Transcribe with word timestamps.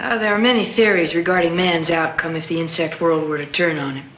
Uh, 0.00 0.16
there 0.16 0.32
are 0.32 0.38
many 0.38 0.64
theories 0.64 1.12
regarding 1.12 1.56
man's 1.56 1.90
outcome 1.90 2.36
if 2.36 2.46
the 2.46 2.60
insect 2.60 3.00
world 3.00 3.28
were 3.28 3.36
to 3.36 3.50
turn 3.50 3.78
on 3.78 3.96
him. 3.96 4.08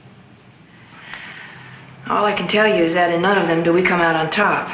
All 2.06 2.26
I 2.26 2.34
can 2.34 2.48
tell 2.48 2.68
you 2.68 2.84
is 2.84 2.92
that 2.92 3.10
in 3.10 3.22
none 3.22 3.38
of 3.38 3.48
them 3.48 3.62
do 3.62 3.72
we 3.72 3.82
come 3.82 4.02
out 4.02 4.14
on 4.14 4.30
top. 4.30 4.68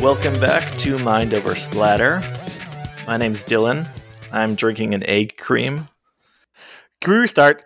Welcome 0.00 0.40
back 0.40 0.76
to 0.78 0.98
Mind 0.98 1.34
Over 1.34 1.54
Splatter. 1.54 2.20
My 3.06 3.16
name's 3.16 3.44
Dylan. 3.44 3.86
I'm 4.32 4.56
drinking 4.56 4.94
an 4.94 5.04
egg 5.04 5.36
cream. 5.36 5.86
Can 7.00 7.12
we 7.12 7.18
restart? 7.18 7.64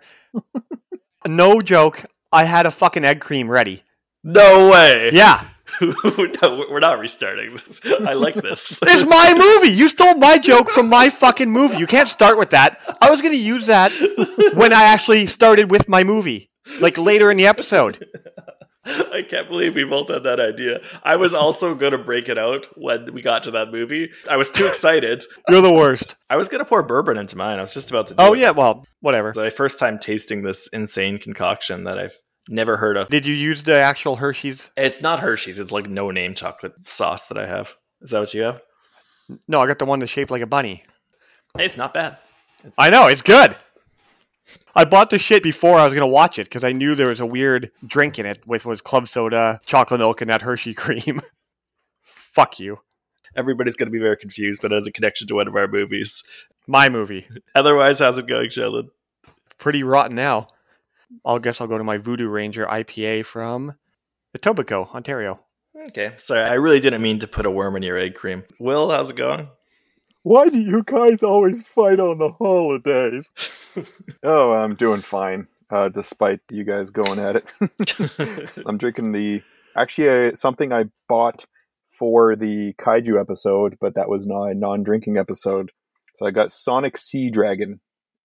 no 1.25 1.59
joke. 1.63 2.05
I 2.35 2.43
had 2.43 2.65
a 2.65 2.71
fucking 2.71 3.05
egg 3.05 3.21
cream 3.21 3.49
ready. 3.49 3.81
No 4.21 4.69
way! 4.69 5.09
Yeah. 5.13 5.47
no, 5.81 6.65
we're 6.69 6.79
not 6.79 6.99
restarting. 6.99 7.57
I 8.05 8.13
like 8.13 8.35
this. 8.35 8.77
It's 8.83 9.05
my 9.05 9.33
movie. 9.33 9.73
You 9.73 9.87
stole 9.87 10.15
my 10.15 10.37
joke 10.37 10.69
from 10.69 10.89
my 10.89 11.09
fucking 11.09 11.49
movie. 11.49 11.77
You 11.77 11.87
can't 11.87 12.09
start 12.09 12.37
with 12.37 12.49
that. 12.49 12.79
I 13.01 13.09
was 13.09 13.21
going 13.21 13.31
to 13.31 13.39
use 13.39 13.67
that 13.67 13.93
when 14.53 14.73
I 14.73 14.83
actually 14.83 15.27
started 15.27 15.71
with 15.71 15.87
my 15.87 16.03
movie, 16.03 16.49
like 16.81 16.97
later 16.97 17.31
in 17.31 17.37
the 17.37 17.47
episode. 17.47 18.05
I 18.85 19.25
can't 19.27 19.47
believe 19.47 19.75
we 19.75 19.83
both 19.83 20.09
had 20.09 20.23
that 20.23 20.39
idea. 20.39 20.81
I 21.03 21.15
was 21.15 21.33
also 21.33 21.73
going 21.73 21.93
to 21.93 21.97
break 21.97 22.29
it 22.29 22.37
out 22.37 22.67
when 22.75 23.13
we 23.13 23.21
got 23.21 23.43
to 23.45 23.51
that 23.51 23.71
movie. 23.71 24.11
I 24.29 24.35
was 24.35 24.51
too 24.51 24.67
excited. 24.67 25.23
You're 25.49 25.61
the 25.61 25.71
worst. 25.73 26.15
I 26.29 26.35
was 26.35 26.49
going 26.49 26.59
to 26.59 26.65
pour 26.65 26.83
bourbon 26.83 27.17
into 27.17 27.35
mine. 27.37 27.57
I 27.57 27.61
was 27.61 27.73
just 27.73 27.89
about 27.89 28.07
to. 28.07 28.15
Oh 28.17 28.33
it. 28.33 28.39
yeah, 28.39 28.51
well, 28.51 28.85
whatever. 28.99 29.29
It's 29.29 29.37
my 29.37 29.49
first 29.49 29.79
time 29.79 29.97
tasting 29.97 30.43
this 30.43 30.67
insane 30.67 31.17
concoction 31.17 31.85
that 31.85 31.97
I've 31.97 32.15
never 32.49 32.77
heard 32.77 32.97
of. 32.97 33.09
Did 33.09 33.25
you 33.25 33.33
use 33.33 33.63
the 33.63 33.75
actual 33.75 34.15
Hershey's? 34.15 34.69
It's 34.77 35.01
not 35.01 35.19
Hershey's. 35.19 35.59
It's 35.59 35.71
like 35.71 35.89
no 35.89 36.11
name 36.11 36.35
chocolate 36.35 36.79
sauce 36.79 37.25
that 37.25 37.37
I 37.37 37.47
have. 37.47 37.75
Is 38.01 38.11
that 38.11 38.19
what 38.19 38.33
you 38.33 38.43
have? 38.43 38.61
No, 39.47 39.59
I 39.59 39.67
got 39.67 39.79
the 39.79 39.85
one 39.85 39.99
that's 39.99 40.11
shaped 40.11 40.31
like 40.31 40.41
a 40.41 40.47
bunny. 40.47 40.83
Hey, 41.57 41.65
it's 41.65 41.77
not 41.77 41.93
bad. 41.93 42.17
It's 42.63 42.77
I 42.77 42.89
know 42.89 43.07
it's 43.07 43.21
good. 43.21 43.55
I 44.75 44.85
bought 44.85 45.09
the 45.09 45.17
shit 45.17 45.41
before 45.41 45.77
I 45.77 45.85
was 45.85 45.93
gonna 45.93 46.07
watch 46.07 46.37
it 46.37 46.43
because 46.45 46.63
I 46.63 46.73
knew 46.73 46.93
there 46.95 47.07
was 47.07 47.21
a 47.21 47.25
weird 47.25 47.71
drink 47.87 48.19
in 48.19 48.25
it, 48.25 48.45
which 48.45 48.65
was 48.65 48.81
club 48.81 49.07
soda, 49.07 49.59
chocolate 49.65 49.99
milk, 49.99 50.21
and 50.21 50.29
that 50.29 50.41
Hershey 50.41 50.73
cream. 50.75 51.21
Fuck 52.35 52.59
you. 52.59 52.79
Everybody's 53.35 53.75
going 53.75 53.87
to 53.87 53.91
be 53.91 53.99
very 53.99 54.17
confused, 54.17 54.61
but 54.61 54.71
it 54.71 54.75
has 54.75 54.87
a 54.87 54.91
connection 54.91 55.27
to 55.27 55.35
one 55.35 55.47
of 55.47 55.55
our 55.55 55.67
movies. 55.67 56.23
My 56.67 56.89
movie. 56.89 57.27
Otherwise, 57.55 57.99
how's 57.99 58.17
it 58.17 58.27
going, 58.27 58.49
Sheldon? 58.49 58.89
Pretty 59.57 59.83
rotten 59.83 60.15
now. 60.15 60.47
I'll 61.25 61.39
guess 61.39 61.61
I'll 61.61 61.67
go 61.67 61.77
to 61.77 61.83
my 61.83 61.97
Voodoo 61.97 62.27
Ranger 62.27 62.65
IPA 62.65 63.25
from 63.25 63.75
Etobicoke, 64.37 64.93
Ontario. 64.93 65.39
Okay, 65.89 66.13
sorry, 66.17 66.41
I 66.41 66.53
really 66.55 66.79
didn't 66.79 67.01
mean 67.01 67.19
to 67.19 67.27
put 67.27 67.45
a 67.45 67.51
worm 67.51 67.75
in 67.75 67.83
your 67.83 67.97
egg 67.97 68.15
cream. 68.15 68.43
Will, 68.59 68.89
how's 68.89 69.09
it 69.09 69.15
going? 69.15 69.49
Why 70.23 70.49
do 70.49 70.59
you 70.59 70.83
guys 70.83 71.21
always 71.21 71.67
fight 71.67 71.99
on 71.99 72.17
the 72.17 72.31
holidays? 72.31 73.29
oh, 74.23 74.53
I'm 74.53 74.73
doing 74.75 75.01
fine, 75.01 75.47
uh, 75.69 75.89
despite 75.89 76.39
you 76.49 76.63
guys 76.63 76.89
going 76.89 77.19
at 77.19 77.35
it. 77.35 78.49
I'm 78.65 78.77
drinking 78.77 79.11
the 79.11 79.43
actually 79.77 80.29
uh, 80.29 80.35
something 80.35 80.73
I 80.73 80.85
bought 81.07 81.45
for 81.91 82.35
the 82.35 82.73
kaiju 82.73 83.19
episode, 83.19 83.77
but 83.79 83.95
that 83.95 84.09
was 84.09 84.25
not 84.25 84.45
a 84.45 84.55
non-drinking 84.55 85.17
episode. 85.17 85.71
So 86.17 86.25
I 86.25 86.31
got 86.31 86.51
Sonic 86.51 86.97
Sea 86.97 87.29
Dragon, 87.29 87.79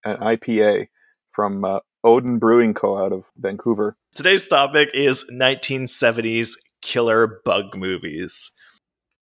an 0.04 0.16
IPA 0.18 0.86
from 1.32 1.64
uh, 1.64 1.80
Odin 2.04 2.38
Brewing 2.38 2.74
Co. 2.74 2.98
out 2.98 3.12
of 3.12 3.30
Vancouver. 3.38 3.96
Today's 4.14 4.48
topic 4.48 4.90
is 4.94 5.24
1970s 5.30 6.52
killer 6.80 7.40
bug 7.44 7.76
movies. 7.76 8.50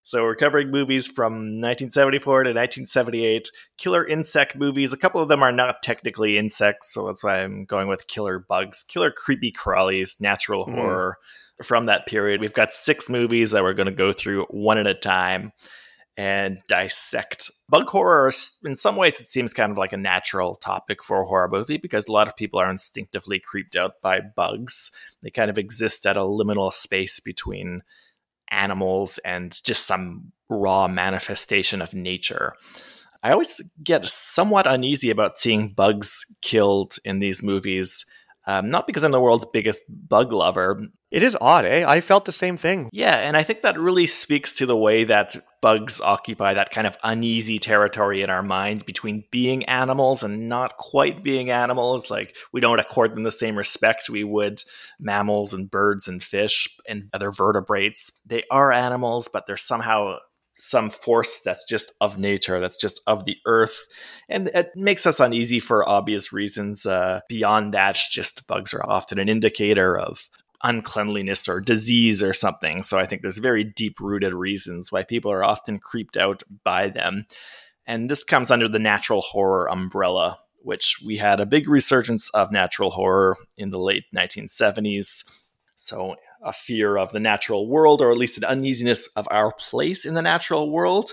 So 0.03 0.23
we're 0.23 0.35
covering 0.35 0.71
movies 0.71 1.05
from 1.05 1.33
1974 1.61 2.43
to 2.45 2.49
1978, 2.49 3.51
killer 3.77 4.07
insect 4.07 4.55
movies. 4.55 4.91
A 4.91 4.97
couple 4.97 5.21
of 5.21 5.27
them 5.27 5.43
are 5.43 5.51
not 5.51 5.83
technically 5.83 6.37
insects, 6.37 6.91
so 6.91 7.05
that's 7.05 7.23
why 7.23 7.41
I'm 7.41 7.65
going 7.65 7.87
with 7.87 8.07
killer 8.07 8.39
bugs, 8.39 8.83
killer 8.83 9.11
creepy 9.11 9.51
crawlies, 9.51 10.19
natural 10.19 10.65
Hmm. 10.65 10.73
horror 10.75 11.17
from 11.63 11.85
that 11.85 12.07
period. 12.07 12.41
We've 12.41 12.53
got 12.53 12.73
six 12.73 13.07
movies 13.07 13.51
that 13.51 13.61
we're 13.61 13.73
going 13.73 13.85
to 13.85 13.91
go 13.91 14.11
through 14.11 14.45
one 14.45 14.79
at 14.79 14.87
a 14.87 14.95
time 14.95 15.51
and 16.19 16.61
dissect. 16.67 17.49
Bug 17.69 17.87
horror, 17.87 18.29
in 18.65 18.75
some 18.75 18.97
ways, 18.97 19.21
it 19.21 19.27
seems 19.27 19.53
kind 19.53 19.71
of 19.71 19.77
like 19.77 19.93
a 19.93 19.97
natural 19.97 20.53
topic 20.53 21.01
for 21.01 21.21
a 21.21 21.25
horror 21.25 21.47
movie 21.47 21.77
because 21.77 22.09
a 22.09 22.11
lot 22.11 22.27
of 22.27 22.35
people 22.35 22.59
are 22.59 22.69
instinctively 22.69 23.39
creeped 23.39 23.77
out 23.77 24.01
by 24.01 24.19
bugs. 24.19 24.91
They 25.23 25.29
kind 25.29 25.49
of 25.49 25.57
exist 25.57 26.05
at 26.05 26.17
a 26.17 26.19
liminal 26.19 26.73
space 26.73 27.21
between 27.21 27.83
animals 28.51 29.17
and 29.19 29.63
just 29.63 29.87
some 29.87 30.33
raw 30.49 30.89
manifestation 30.89 31.81
of 31.81 31.93
nature. 31.93 32.53
I 33.23 33.31
always 33.31 33.61
get 33.81 34.05
somewhat 34.05 34.67
uneasy 34.67 35.11
about 35.11 35.37
seeing 35.37 35.69
bugs 35.69 36.25
killed 36.41 36.97
in 37.05 37.19
these 37.19 37.41
movies. 37.41 38.05
Um, 38.45 38.69
not 38.69 38.87
because 38.87 39.05
I'm 39.05 39.11
the 39.11 39.21
world's 39.21 39.45
biggest 39.45 39.85
bug 39.87 40.33
lover. 40.33 40.81
It 41.11 41.23
is 41.23 41.35
odd, 41.41 41.65
eh? 41.65 41.83
I 41.87 42.01
felt 42.01 42.25
the 42.25 42.31
same 42.31 42.55
thing. 42.55 42.89
Yeah, 42.91 43.15
and 43.15 43.35
I 43.35 43.41
think 43.41 43.63
that 43.63 43.79
really 43.79 44.05
speaks 44.05 44.53
to 44.55 44.67
the 44.67 44.77
way 44.77 45.05
that 45.05 45.35
bugs 45.59 45.99
occupy 45.99 46.53
that 46.53 46.69
kind 46.69 46.85
of 46.85 46.97
uneasy 47.03 47.57
territory 47.57 48.21
in 48.21 48.29
our 48.29 48.43
mind 48.43 48.85
between 48.85 49.23
being 49.31 49.65
animals 49.65 50.21
and 50.21 50.47
not 50.47 50.77
quite 50.77 51.23
being 51.23 51.49
animals. 51.49 52.11
Like, 52.11 52.35
we 52.53 52.61
don't 52.61 52.79
accord 52.79 53.15
them 53.15 53.23
the 53.23 53.31
same 53.31 53.57
respect 53.57 54.09
we 54.09 54.23
would 54.23 54.61
mammals 54.99 55.51
and 55.51 55.69
birds 55.69 56.07
and 56.07 56.21
fish 56.21 56.67
and 56.87 57.09
other 57.11 57.31
vertebrates. 57.31 58.11
They 58.25 58.43
are 58.51 58.71
animals, 58.71 59.27
but 59.33 59.47
they're 59.47 59.57
somehow 59.57 60.17
some 60.57 60.89
force 60.89 61.41
that's 61.43 61.65
just 61.67 61.91
of 62.01 62.17
nature, 62.19 62.59
that's 62.59 62.77
just 62.77 63.01
of 63.07 63.25
the 63.25 63.37
earth. 63.47 63.87
And 64.27 64.49
it 64.49 64.69
makes 64.75 65.07
us 65.07 65.19
uneasy 65.19 65.59
for 65.59 65.87
obvious 65.87 66.31
reasons. 66.31 66.85
Uh, 66.85 67.21
beyond 67.27 67.73
that, 67.73 67.97
just 68.11 68.45
bugs 68.45 68.73
are 68.73 68.87
often 68.87 69.17
an 69.17 69.29
indicator 69.29 69.97
of 69.97 70.29
uncleanliness 70.63 71.47
or 71.47 71.61
disease 71.61 72.21
or 72.21 72.33
something. 72.33 72.83
So 72.83 72.97
I 72.97 73.05
think 73.05 73.21
there's 73.21 73.37
very 73.37 73.63
deep 73.63 73.99
rooted 73.99 74.33
reasons 74.33 74.91
why 74.91 75.03
people 75.03 75.31
are 75.31 75.43
often 75.43 75.79
creeped 75.79 76.17
out 76.17 76.43
by 76.63 76.89
them. 76.89 77.25
And 77.85 78.09
this 78.09 78.23
comes 78.23 78.51
under 78.51 78.67
the 78.67 78.79
natural 78.79 79.21
horror 79.21 79.69
umbrella, 79.69 80.39
which 80.61 80.97
we 81.05 81.17
had 81.17 81.39
a 81.39 81.45
big 81.45 81.67
resurgence 81.67 82.29
of 82.29 82.51
natural 82.51 82.91
horror 82.91 83.37
in 83.57 83.69
the 83.69 83.79
late 83.79 84.03
1970s. 84.15 85.23
So 85.75 86.15
a 86.43 86.53
fear 86.53 86.97
of 86.97 87.11
the 87.11 87.19
natural 87.19 87.67
world, 87.67 88.01
or 88.01 88.11
at 88.11 88.17
least 88.17 88.37
an 88.37 88.43
uneasiness 88.43 89.07
of 89.15 89.27
our 89.31 89.53
place 89.53 90.05
in 90.05 90.13
the 90.13 90.21
natural 90.21 90.71
world. 90.71 91.11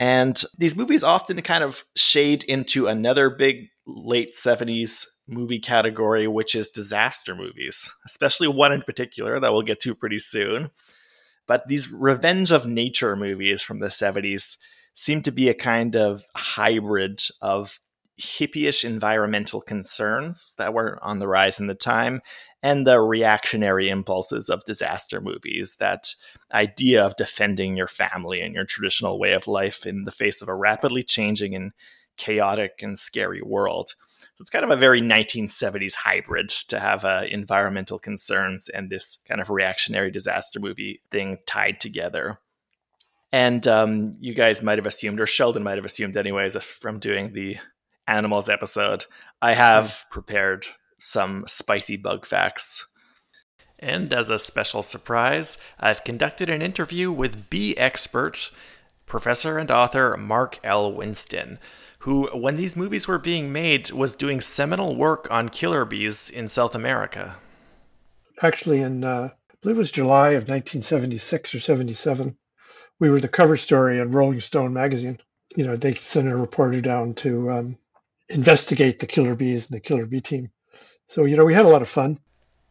And 0.00 0.40
these 0.58 0.76
movies 0.76 1.02
often 1.02 1.40
kind 1.42 1.62
of 1.62 1.84
shade 1.94 2.44
into 2.44 2.86
another 2.86 3.30
big 3.30 3.68
late 3.86 4.34
70s 4.34 5.06
movie 5.28 5.58
category, 5.58 6.26
which 6.26 6.54
is 6.54 6.68
disaster 6.68 7.34
movies, 7.34 7.90
especially 8.04 8.48
one 8.48 8.72
in 8.72 8.82
particular 8.82 9.40
that 9.40 9.52
we'll 9.52 9.62
get 9.62 9.80
to 9.80 9.94
pretty 9.94 10.18
soon. 10.18 10.70
But 11.46 11.68
these 11.68 11.90
revenge 11.90 12.50
of 12.50 12.66
nature 12.66 13.16
movies 13.16 13.62
from 13.62 13.80
the 13.80 13.86
70s 13.86 14.56
seem 14.94 15.22
to 15.22 15.30
be 15.30 15.48
a 15.48 15.54
kind 15.54 15.96
of 15.96 16.24
hybrid 16.34 17.22
of 17.42 17.78
hippie-ish 18.20 18.84
environmental 18.84 19.60
concerns 19.60 20.54
that 20.56 20.72
were 20.72 20.98
on 21.02 21.18
the 21.18 21.28
rise 21.28 21.60
in 21.60 21.66
the 21.66 21.74
time 21.74 22.20
and 22.62 22.86
the 22.86 22.98
reactionary 22.98 23.90
impulses 23.90 24.48
of 24.48 24.64
disaster 24.64 25.20
movies 25.20 25.76
that 25.78 26.14
idea 26.52 27.04
of 27.04 27.16
defending 27.16 27.76
your 27.76 27.86
family 27.86 28.40
and 28.40 28.54
your 28.54 28.64
traditional 28.64 29.18
way 29.18 29.32
of 29.32 29.46
life 29.46 29.86
in 29.86 30.04
the 30.04 30.10
face 30.10 30.40
of 30.40 30.48
a 30.48 30.54
rapidly 30.54 31.02
changing 31.02 31.54
and 31.54 31.72
chaotic 32.16 32.80
and 32.82 32.98
scary 32.98 33.42
world 33.42 33.94
so 34.18 34.42
it's 34.42 34.50
kind 34.50 34.64
of 34.64 34.70
a 34.70 34.76
very 34.76 35.00
1970s 35.00 35.94
hybrid 35.94 36.48
to 36.48 36.78
have 36.78 37.04
uh, 37.04 37.22
environmental 37.30 37.98
concerns 37.98 38.68
and 38.68 38.90
this 38.90 39.18
kind 39.26 39.40
of 39.40 39.50
reactionary 39.50 40.10
disaster 40.10 40.60
movie 40.60 41.00
thing 41.10 41.38
tied 41.46 41.80
together 41.80 42.36
and 43.32 43.66
um, 43.66 44.16
you 44.20 44.34
guys 44.34 44.62
might 44.62 44.78
have 44.78 44.86
assumed 44.86 45.20
or 45.20 45.26
sheldon 45.26 45.62
might 45.62 45.76
have 45.76 45.84
assumed 45.84 46.16
anyways 46.16 46.56
from 46.62 46.98
doing 46.98 47.32
the 47.32 47.56
animals 48.08 48.48
episode 48.48 49.04
i 49.42 49.52
have 49.54 50.04
prepared 50.10 50.66
some 50.98 51.44
spicy 51.46 51.96
bug 51.96 52.26
facts. 52.26 52.86
And 53.78 54.12
as 54.12 54.30
a 54.30 54.38
special 54.38 54.82
surprise, 54.82 55.58
I've 55.78 56.04
conducted 56.04 56.48
an 56.48 56.62
interview 56.62 57.12
with 57.12 57.50
bee 57.50 57.76
expert, 57.76 58.50
professor 59.04 59.58
and 59.58 59.70
author 59.70 60.16
Mark 60.16 60.58
L. 60.64 60.92
Winston, 60.92 61.58
who, 62.06 62.28
when 62.32 62.54
these 62.54 62.76
movies 62.76 63.08
were 63.08 63.18
being 63.18 63.52
made, 63.52 63.90
was 63.90 64.14
doing 64.14 64.40
seminal 64.40 64.94
work 64.94 65.26
on 65.28 65.48
killer 65.48 65.84
bees 65.84 66.30
in 66.30 66.48
South 66.48 66.72
America. 66.72 67.34
Actually, 68.40 68.80
in 68.80 69.02
uh, 69.02 69.30
I 69.32 69.54
believe 69.60 69.76
it 69.76 69.78
was 69.78 69.90
July 69.90 70.28
of 70.30 70.48
1976 70.48 71.56
or 71.56 71.58
77, 71.58 72.36
we 73.00 73.10
were 73.10 73.18
the 73.18 73.26
cover 73.26 73.56
story 73.56 73.98
in 73.98 74.12
Rolling 74.12 74.40
Stone 74.40 74.72
magazine. 74.72 75.18
You 75.56 75.66
know, 75.66 75.74
they 75.74 75.94
sent 75.94 76.28
a 76.28 76.36
reporter 76.36 76.80
down 76.80 77.14
to 77.14 77.50
um, 77.50 77.78
investigate 78.28 79.00
the 79.00 79.08
killer 79.08 79.34
bees 79.34 79.66
and 79.66 79.74
the 79.74 79.80
killer 79.80 80.06
bee 80.06 80.20
team. 80.20 80.52
So, 81.08 81.24
you 81.24 81.36
know, 81.36 81.44
we 81.44 81.54
had 81.54 81.66
a 81.66 81.70
lot 81.70 81.82
of 81.82 81.88
fun. 81.88 82.20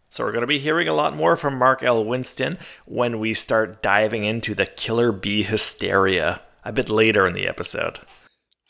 So 0.08 0.24
we're 0.24 0.32
going 0.32 0.44
to 0.44 0.48
be 0.48 0.60
hearing 0.60 0.88
a 0.88 0.94
lot 0.94 1.14
more 1.14 1.36
from 1.36 1.60
Mark 1.60 1.84
L. 1.84 2.06
Winston 2.06 2.58
when 2.86 3.20
we 3.20 3.34
start 3.34 3.84
diving 3.84 4.24
into 4.24 4.56
the 4.56 4.66
killer 4.66 5.12
bee 5.12 5.44
hysteria 5.44 6.42
a 6.64 6.72
bit 6.72 6.90
later 6.90 7.28
in 7.28 7.34
the 7.34 7.50
episode. 7.50 8.00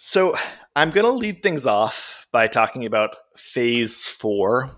So 0.07 0.35
I'm 0.75 0.91
going 0.91 1.03
to 1.03 1.11
lead 1.11 1.41
things 1.41 1.65
off 1.65 2.27
by 2.31 2.45
talking 2.45 2.85
about 2.85 3.15
Phase 3.35 4.05
4 4.05 4.69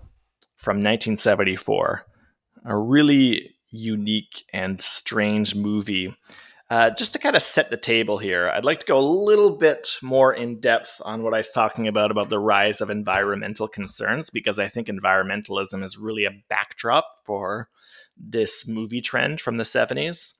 from 0.56 0.78
1974, 0.78 2.02
a 2.64 2.76
really 2.76 3.54
unique 3.70 4.44
and 4.54 4.80
strange 4.80 5.54
movie 5.54 6.14
uh, 6.70 6.90
just 6.90 7.14
to 7.14 7.18
kind 7.18 7.34
of 7.34 7.42
set 7.42 7.70
the 7.70 7.78
table 7.78 8.18
here, 8.18 8.50
I'd 8.50 8.64
like 8.64 8.80
to 8.80 8.86
go 8.86 8.98
a 8.98 9.00
little 9.00 9.56
bit 9.56 9.96
more 10.02 10.34
in 10.34 10.60
depth 10.60 11.00
on 11.02 11.22
what 11.22 11.32
I 11.32 11.38
was 11.38 11.50
talking 11.50 11.88
about 11.88 12.10
about 12.10 12.28
the 12.28 12.38
rise 12.38 12.82
of 12.82 12.90
environmental 12.90 13.68
concerns, 13.68 14.28
because 14.28 14.58
I 14.58 14.68
think 14.68 14.88
environmentalism 14.88 15.82
is 15.82 15.96
really 15.96 16.26
a 16.26 16.42
backdrop 16.50 17.06
for 17.24 17.70
this 18.18 18.68
movie 18.68 19.00
trend 19.00 19.40
from 19.40 19.56
the 19.56 19.64
70s. 19.64 20.34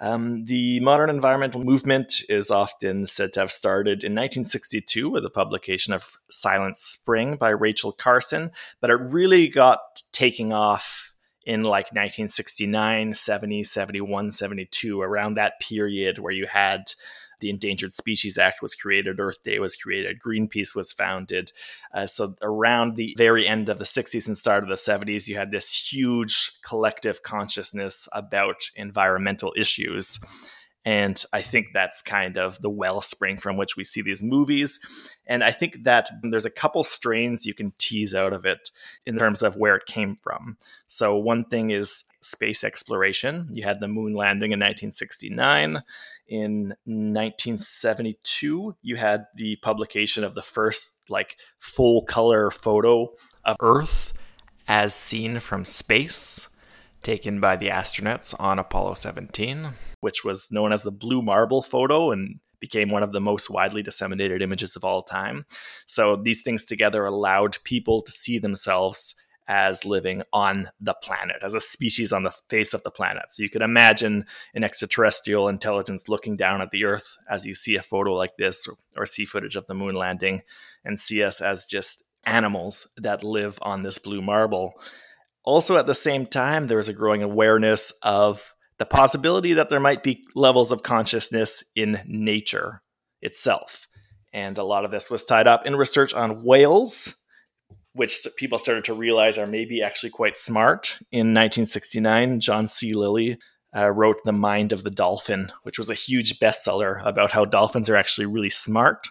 Um, 0.00 0.44
the 0.44 0.78
modern 0.80 1.10
environmental 1.10 1.64
movement 1.64 2.22
is 2.28 2.50
often 2.50 3.06
said 3.06 3.32
to 3.32 3.40
have 3.40 3.50
started 3.50 4.04
in 4.04 4.12
1962 4.12 5.10
with 5.10 5.24
the 5.24 5.30
publication 5.30 5.92
of 5.92 6.16
Silent 6.30 6.76
Spring 6.76 7.36
by 7.36 7.50
Rachel 7.50 7.92
Carson, 7.92 8.52
but 8.80 8.90
it 8.90 8.94
really 8.94 9.48
got 9.48 10.02
taking 10.12 10.52
off 10.52 11.12
in 11.44 11.62
like 11.62 11.86
1969, 11.86 13.14
70, 13.14 13.64
71, 13.64 14.30
72, 14.30 15.00
around 15.00 15.34
that 15.34 15.58
period 15.60 16.18
where 16.18 16.32
you 16.32 16.46
had 16.46 16.92
the 17.40 17.50
Endangered 17.50 17.94
Species 17.94 18.38
Act 18.38 18.62
was 18.62 18.74
created, 18.74 19.20
Earth 19.20 19.42
Day 19.42 19.58
was 19.58 19.76
created, 19.76 20.20
Greenpeace 20.20 20.74
was 20.74 20.92
founded. 20.92 21.52
Uh, 21.92 22.06
so 22.06 22.34
around 22.42 22.96
the 22.96 23.14
very 23.16 23.46
end 23.46 23.68
of 23.68 23.78
the 23.78 23.84
60s 23.84 24.26
and 24.26 24.36
start 24.36 24.62
of 24.62 24.68
the 24.68 24.74
70s, 24.76 25.28
you 25.28 25.36
had 25.36 25.50
this 25.50 25.92
huge 25.92 26.52
collective 26.62 27.22
consciousness 27.22 28.08
about 28.12 28.70
environmental 28.76 29.52
issues. 29.56 30.18
And 30.84 31.22
I 31.32 31.42
think 31.42 31.68
that's 31.74 32.00
kind 32.00 32.38
of 32.38 32.60
the 32.62 32.70
wellspring 32.70 33.36
from 33.38 33.56
which 33.56 33.76
we 33.76 33.84
see 33.84 34.00
these 34.00 34.22
movies. 34.22 34.80
And 35.26 35.44
I 35.44 35.50
think 35.50 35.84
that 35.84 36.08
there's 36.22 36.46
a 36.46 36.50
couple 36.50 36.82
strains 36.84 37.44
you 37.44 37.52
can 37.52 37.72
tease 37.78 38.14
out 38.14 38.32
of 38.32 38.46
it 38.46 38.70
in 39.04 39.18
terms 39.18 39.42
of 39.42 39.56
where 39.56 39.76
it 39.76 39.86
came 39.86 40.16
from. 40.16 40.56
So, 40.86 41.16
one 41.16 41.44
thing 41.44 41.70
is 41.70 42.04
space 42.20 42.64
exploration. 42.64 43.48
You 43.52 43.64
had 43.64 43.80
the 43.80 43.88
moon 43.88 44.14
landing 44.14 44.52
in 44.52 44.60
1969. 44.60 45.82
In 46.28 46.74
1972, 46.84 48.76
you 48.82 48.96
had 48.96 49.26
the 49.34 49.56
publication 49.56 50.24
of 50.24 50.34
the 50.34 50.42
first 50.42 50.92
like 51.08 51.36
full 51.58 52.02
color 52.02 52.50
photo 52.50 53.12
of 53.44 53.56
Earth 53.60 54.12
as 54.68 54.94
seen 54.94 55.40
from 55.40 55.64
space 55.64 56.48
taken 57.02 57.40
by 57.40 57.56
the 57.56 57.68
astronauts 57.68 58.34
on 58.38 58.58
Apollo 58.58 58.94
17, 58.94 59.70
which 60.00 60.24
was 60.24 60.50
known 60.50 60.72
as 60.72 60.82
the 60.82 60.90
Blue 60.90 61.22
Marble 61.22 61.62
photo 61.62 62.10
and 62.10 62.40
became 62.60 62.90
one 62.90 63.02
of 63.02 63.12
the 63.12 63.20
most 63.20 63.50
widely 63.50 63.82
disseminated 63.82 64.42
images 64.42 64.76
of 64.76 64.84
all 64.84 65.02
time. 65.02 65.46
So 65.86 66.16
these 66.16 66.42
things 66.42 66.64
together 66.64 67.04
allowed 67.04 67.56
people 67.64 68.02
to 68.02 68.12
see 68.12 68.38
themselves 68.38 69.14
as 69.48 69.86
living 69.86 70.22
on 70.32 70.68
the 70.78 70.94
planet, 71.02 71.36
as 71.42 71.54
a 71.54 71.60
species 71.60 72.12
on 72.12 72.22
the 72.22 72.34
face 72.50 72.74
of 72.74 72.82
the 72.82 72.90
planet. 72.90 73.24
So 73.30 73.42
you 73.42 73.48
could 73.48 73.62
imagine 73.62 74.26
an 74.54 74.62
extraterrestrial 74.62 75.48
intelligence 75.48 76.08
looking 76.08 76.36
down 76.36 76.60
at 76.60 76.70
the 76.70 76.84
Earth 76.84 77.16
as 77.30 77.46
you 77.46 77.54
see 77.54 77.76
a 77.76 77.82
photo 77.82 78.12
like 78.12 78.36
this 78.36 78.68
or, 78.68 78.74
or 78.96 79.06
see 79.06 79.24
footage 79.24 79.56
of 79.56 79.66
the 79.66 79.74
moon 79.74 79.94
landing 79.94 80.42
and 80.84 80.98
see 80.98 81.22
us 81.22 81.40
as 81.40 81.64
just 81.64 82.04
animals 82.24 82.88
that 82.98 83.24
live 83.24 83.58
on 83.62 83.82
this 83.82 83.98
blue 83.98 84.20
marble. 84.20 84.74
Also, 85.48 85.78
at 85.78 85.86
the 85.86 85.94
same 85.94 86.26
time, 86.26 86.66
there 86.66 86.78
is 86.78 86.90
a 86.90 86.92
growing 86.92 87.22
awareness 87.22 87.90
of 88.02 88.52
the 88.78 88.84
possibility 88.84 89.54
that 89.54 89.70
there 89.70 89.80
might 89.80 90.02
be 90.02 90.22
levels 90.34 90.70
of 90.70 90.82
consciousness 90.82 91.64
in 91.74 92.02
nature 92.06 92.82
itself. 93.22 93.88
And 94.34 94.58
a 94.58 94.62
lot 94.62 94.84
of 94.84 94.90
this 94.90 95.08
was 95.08 95.24
tied 95.24 95.46
up 95.46 95.64
in 95.64 95.74
research 95.74 96.12
on 96.12 96.44
whales, 96.44 97.14
which 97.94 98.26
people 98.36 98.58
started 98.58 98.84
to 98.84 98.92
realize 98.92 99.38
are 99.38 99.46
maybe 99.46 99.80
actually 99.80 100.10
quite 100.10 100.36
smart. 100.36 100.98
In 101.12 101.32
1969, 101.32 102.40
John 102.40 102.68
C. 102.68 102.92
Lilly 102.92 103.38
uh, 103.74 103.88
wrote 103.88 104.18
The 104.26 104.32
Mind 104.32 104.72
of 104.72 104.84
the 104.84 104.90
Dolphin, 104.90 105.50
which 105.62 105.78
was 105.78 105.88
a 105.88 105.94
huge 105.94 106.38
bestseller 106.40 107.02
about 107.06 107.32
how 107.32 107.46
dolphins 107.46 107.88
are 107.88 107.96
actually 107.96 108.26
really 108.26 108.50
smart. 108.50 109.08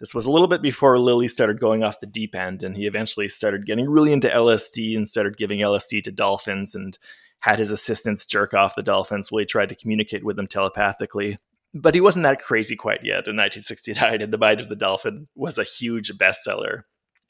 This 0.00 0.14
was 0.14 0.26
a 0.26 0.30
little 0.30 0.48
bit 0.48 0.60
before 0.60 0.98
Lilly 0.98 1.28
started 1.28 1.60
going 1.60 1.84
off 1.84 2.00
the 2.00 2.06
deep 2.06 2.34
end, 2.34 2.62
and 2.62 2.76
he 2.76 2.86
eventually 2.86 3.28
started 3.28 3.66
getting 3.66 3.88
really 3.88 4.12
into 4.12 4.28
LSD 4.28 4.96
and 4.96 5.08
started 5.08 5.36
giving 5.36 5.60
LSD 5.60 6.02
to 6.04 6.10
dolphins 6.10 6.74
and 6.74 6.98
had 7.40 7.58
his 7.58 7.70
assistants 7.70 8.26
jerk 8.26 8.54
off 8.54 8.74
the 8.74 8.82
dolphins 8.82 9.30
while 9.30 9.40
he 9.40 9.46
tried 9.46 9.68
to 9.68 9.76
communicate 9.76 10.24
with 10.24 10.36
them 10.36 10.48
telepathically. 10.48 11.38
But 11.74 11.94
he 11.94 12.00
wasn't 12.00 12.24
that 12.24 12.42
crazy 12.42 12.76
quite 12.76 13.04
yet 13.04 13.28
in 13.28 13.36
1969, 13.36 14.22
and 14.22 14.32
The 14.32 14.38
Mind 14.38 14.60
of 14.60 14.68
the 14.68 14.76
Dolphin 14.76 15.28
was 15.34 15.58
a 15.58 15.64
huge 15.64 16.10
bestseller. 16.16 16.82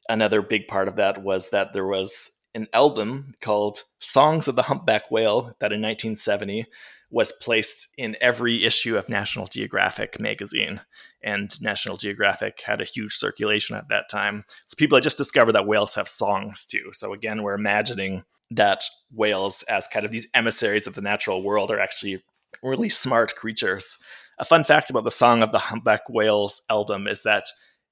Another 0.08 0.42
big 0.42 0.68
part 0.68 0.88
of 0.88 0.96
that 0.96 1.22
was 1.22 1.50
that 1.50 1.72
there 1.72 1.86
was 1.86 2.30
an 2.54 2.68
album 2.72 3.34
called 3.40 3.82
Songs 4.00 4.48
of 4.48 4.54
the 4.54 4.62
Humpback 4.62 5.10
Whale 5.10 5.56
that 5.60 5.72
in 5.72 5.82
1970 5.82 6.66
was 7.10 7.32
placed 7.32 7.88
in 7.96 8.16
every 8.20 8.64
issue 8.64 8.96
of 8.96 9.08
National 9.08 9.46
Geographic 9.46 10.18
magazine. 10.18 10.80
And 11.22 11.60
National 11.60 11.96
Geographic 11.96 12.60
had 12.60 12.80
a 12.80 12.86
huge 12.86 13.14
circulation 13.14 13.76
at 13.76 13.88
that 13.88 14.08
time. 14.10 14.44
So 14.66 14.74
people 14.76 14.96
had 14.96 15.04
just 15.04 15.18
discovered 15.18 15.52
that 15.52 15.66
whales 15.66 15.94
have 15.94 16.08
songs 16.08 16.66
too. 16.66 16.90
So 16.92 17.12
again, 17.12 17.42
we're 17.42 17.54
imagining 17.54 18.24
that 18.50 18.82
whales, 19.12 19.62
as 19.64 19.88
kind 19.88 20.04
of 20.04 20.12
these 20.12 20.28
emissaries 20.34 20.86
of 20.86 20.94
the 20.94 21.02
natural 21.02 21.42
world, 21.42 21.70
are 21.70 21.80
actually 21.80 22.22
really 22.62 22.88
smart 22.88 23.34
creatures. 23.34 23.96
A 24.38 24.44
fun 24.44 24.64
fact 24.64 24.90
about 24.90 25.04
the 25.04 25.10
Song 25.10 25.42
of 25.42 25.52
the 25.52 25.58
Humpback 25.58 26.08
Whales 26.08 26.62
album 26.68 27.06
is 27.06 27.22
that 27.22 27.44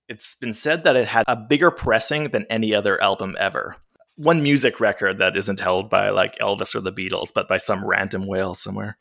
it's 0.08 0.34
been 0.34 0.52
said 0.52 0.84
that 0.84 0.96
it 0.96 1.06
had 1.06 1.24
a 1.28 1.36
bigger 1.36 1.70
pressing 1.70 2.30
than 2.30 2.46
any 2.50 2.74
other 2.74 3.00
album 3.00 3.36
ever 3.38 3.76
one 4.16 4.42
music 4.42 4.80
record 4.80 5.18
that 5.18 5.36
isn't 5.36 5.60
held 5.60 5.88
by 5.88 6.10
like 6.10 6.38
Elvis 6.38 6.74
or 6.74 6.80
the 6.80 6.92
Beatles, 6.92 7.32
but 7.34 7.48
by 7.48 7.58
some 7.58 7.84
random 7.84 8.26
whale 8.26 8.54
somewhere. 8.54 8.98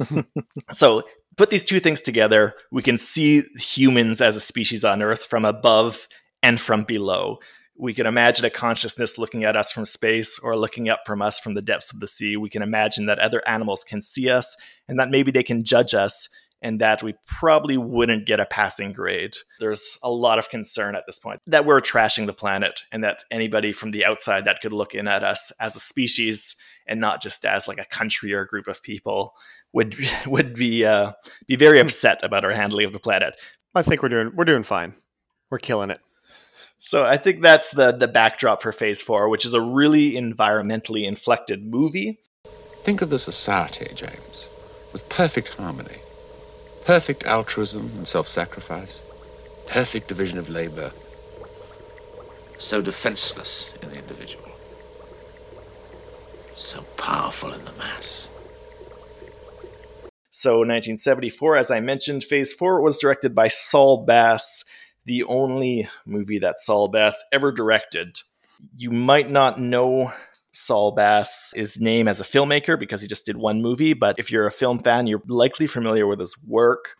so 0.72 1.02
put 1.36 1.50
these 1.50 1.64
two 1.64 1.80
things 1.80 2.02
together, 2.02 2.54
we 2.70 2.82
can 2.82 2.98
see 2.98 3.42
humans 3.56 4.20
as 4.20 4.36
a 4.36 4.40
species 4.40 4.84
on 4.84 5.02
Earth 5.02 5.24
from 5.24 5.44
above 5.44 6.06
and 6.42 6.60
from 6.60 6.84
below. 6.84 7.38
We 7.76 7.94
can 7.94 8.06
imagine 8.06 8.44
a 8.44 8.50
consciousness 8.50 9.16
looking 9.16 9.44
at 9.44 9.56
us 9.56 9.72
from 9.72 9.86
space 9.86 10.38
or 10.38 10.56
looking 10.56 10.88
up 10.88 11.00
from 11.06 11.22
us 11.22 11.40
from 11.40 11.54
the 11.54 11.62
depths 11.62 11.92
of 11.92 12.00
the 12.00 12.06
sea. 12.06 12.36
We 12.36 12.50
can 12.50 12.62
imagine 12.62 13.06
that 13.06 13.18
other 13.18 13.46
animals 13.48 13.82
can 13.82 14.02
see 14.02 14.28
us 14.28 14.54
and 14.88 14.98
that 14.98 15.10
maybe 15.10 15.30
they 15.30 15.42
can 15.42 15.64
judge 15.64 15.94
us 15.94 16.28
and 16.62 16.80
that 16.80 17.02
we 17.02 17.14
probably 17.26 17.76
wouldn't 17.76 18.24
get 18.24 18.40
a 18.40 18.46
passing 18.46 18.92
grade. 18.92 19.34
There's 19.58 19.98
a 20.02 20.10
lot 20.10 20.38
of 20.38 20.48
concern 20.48 20.94
at 20.94 21.04
this 21.06 21.18
point 21.18 21.40
that 21.48 21.66
we're 21.66 21.80
trashing 21.80 22.26
the 22.26 22.32
planet 22.32 22.84
and 22.92 23.02
that 23.04 23.24
anybody 23.30 23.72
from 23.72 23.90
the 23.90 24.04
outside 24.04 24.44
that 24.44 24.60
could 24.62 24.72
look 24.72 24.94
in 24.94 25.08
at 25.08 25.24
us 25.24 25.50
as 25.60 25.76
a 25.76 25.80
species 25.80 26.56
and 26.86 27.00
not 27.00 27.20
just 27.20 27.44
as 27.44 27.66
like 27.66 27.78
a 27.78 27.84
country 27.84 28.32
or 28.32 28.42
a 28.42 28.46
group 28.46 28.68
of 28.68 28.82
people 28.82 29.34
would 29.72 29.96
would 30.26 30.54
be 30.54 30.84
uh, 30.84 31.12
be 31.46 31.56
very 31.56 31.80
upset 31.80 32.22
about 32.22 32.44
our 32.44 32.52
handling 32.52 32.86
of 32.86 32.92
the 32.92 33.00
planet. 33.00 33.34
I 33.74 33.82
think 33.82 34.02
we're 34.02 34.08
doing 34.08 34.30
we're 34.34 34.44
doing 34.44 34.62
fine. 34.62 34.94
We're 35.50 35.58
killing 35.58 35.90
it. 35.90 35.98
So 36.78 37.04
I 37.04 37.16
think 37.16 37.42
that's 37.42 37.70
the 37.72 37.92
the 37.92 38.08
backdrop 38.08 38.62
for 38.62 38.72
Phase 38.72 39.02
Four, 39.02 39.28
which 39.28 39.44
is 39.44 39.54
a 39.54 39.60
really 39.60 40.12
environmentally 40.12 41.06
inflected 41.06 41.66
movie. 41.66 42.20
Think 42.84 43.02
of 43.02 43.10
the 43.10 43.18
society, 43.18 43.86
James, 43.94 44.50
with 44.92 45.08
perfect 45.08 45.54
harmony 45.54 46.01
Perfect 46.84 47.24
altruism 47.24 47.90
and 47.96 48.08
self 48.08 48.26
sacrifice. 48.26 49.04
Perfect 49.68 50.08
division 50.08 50.38
of 50.38 50.48
labor. 50.48 50.90
So 52.58 52.82
defenseless 52.82 53.74
in 53.82 53.90
the 53.90 53.98
individual. 53.98 54.50
So 56.54 56.82
powerful 56.96 57.52
in 57.52 57.64
the 57.64 57.72
mass. 57.72 58.28
So, 60.34 60.54
1974, 60.58 61.56
as 61.56 61.70
I 61.70 61.78
mentioned, 61.80 62.24
Phase 62.24 62.52
4 62.52 62.80
was 62.80 62.98
directed 62.98 63.34
by 63.34 63.48
Saul 63.48 64.04
Bass, 64.04 64.64
the 65.04 65.22
only 65.24 65.88
movie 66.04 66.40
that 66.40 66.58
Saul 66.58 66.88
Bass 66.88 67.22
ever 67.32 67.52
directed. 67.52 68.18
You 68.76 68.90
might 68.90 69.30
not 69.30 69.60
know 69.60 70.12
Saul 70.52 70.92
Bass's 70.92 71.80
name 71.80 72.08
as 72.08 72.20
a 72.20 72.24
filmmaker 72.24 72.78
because 72.78 73.00
he 73.00 73.08
just 73.08 73.26
did 73.26 73.36
one 73.36 73.62
movie, 73.62 73.94
but 73.94 74.18
if 74.18 74.30
you're 74.30 74.46
a 74.46 74.52
film 74.52 74.78
fan, 74.78 75.06
you're 75.06 75.22
likely 75.26 75.66
familiar 75.66 76.06
with 76.06 76.20
his 76.20 76.36
work. 76.46 76.96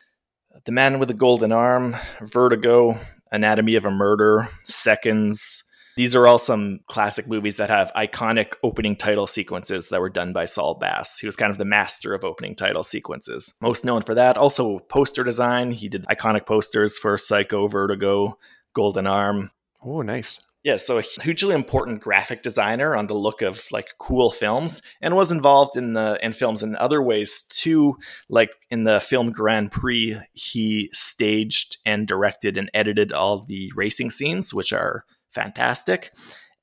The 0.64 0.72
Man 0.72 0.98
with 0.98 1.08
the 1.08 1.14
Golden 1.14 1.52
Arm, 1.52 1.96
Vertigo, 2.20 2.98
Anatomy 3.30 3.74
of 3.76 3.86
a 3.86 3.90
Murder, 3.90 4.48
Seconds. 4.66 5.64
These 5.96 6.14
are 6.14 6.26
all 6.26 6.38
some 6.38 6.80
classic 6.86 7.28
movies 7.28 7.56
that 7.56 7.68
have 7.68 7.92
iconic 7.94 8.54
opening 8.62 8.96
title 8.96 9.26
sequences 9.26 9.88
that 9.88 10.00
were 10.00 10.08
done 10.08 10.32
by 10.32 10.46
Saul 10.46 10.74
Bass. 10.74 11.18
He 11.18 11.26
was 11.26 11.36
kind 11.36 11.50
of 11.50 11.58
the 11.58 11.66
master 11.66 12.14
of 12.14 12.24
opening 12.24 12.56
title 12.56 12.82
sequences. 12.82 13.52
Most 13.60 13.84
known 13.84 14.00
for 14.00 14.14
that. 14.14 14.38
Also, 14.38 14.78
poster 14.78 15.22
design. 15.22 15.70
He 15.70 15.88
did 15.88 16.06
iconic 16.06 16.46
posters 16.46 16.96
for 16.96 17.18
Psycho, 17.18 17.66
Vertigo, 17.66 18.38
Golden 18.72 19.06
Arm. 19.06 19.50
Oh, 19.84 20.00
nice. 20.00 20.38
Yeah, 20.64 20.76
so 20.76 20.98
a 20.98 21.02
hugely 21.02 21.56
important 21.56 22.00
graphic 22.00 22.44
designer 22.44 22.94
on 22.94 23.08
the 23.08 23.14
look 23.14 23.42
of 23.42 23.66
like 23.72 23.94
cool 23.98 24.30
films, 24.30 24.80
and 25.00 25.16
was 25.16 25.32
involved 25.32 25.76
in 25.76 25.94
the 25.94 26.18
in 26.22 26.32
films 26.32 26.62
in 26.62 26.76
other 26.76 27.02
ways 27.02 27.42
too. 27.48 27.96
Like 28.28 28.50
in 28.70 28.84
the 28.84 29.00
film 29.00 29.32
Grand 29.32 29.72
Prix, 29.72 30.16
he 30.34 30.88
staged 30.92 31.78
and 31.84 32.06
directed 32.06 32.56
and 32.56 32.70
edited 32.74 33.12
all 33.12 33.44
the 33.44 33.72
racing 33.74 34.12
scenes, 34.12 34.54
which 34.54 34.72
are 34.72 35.04
fantastic, 35.30 36.12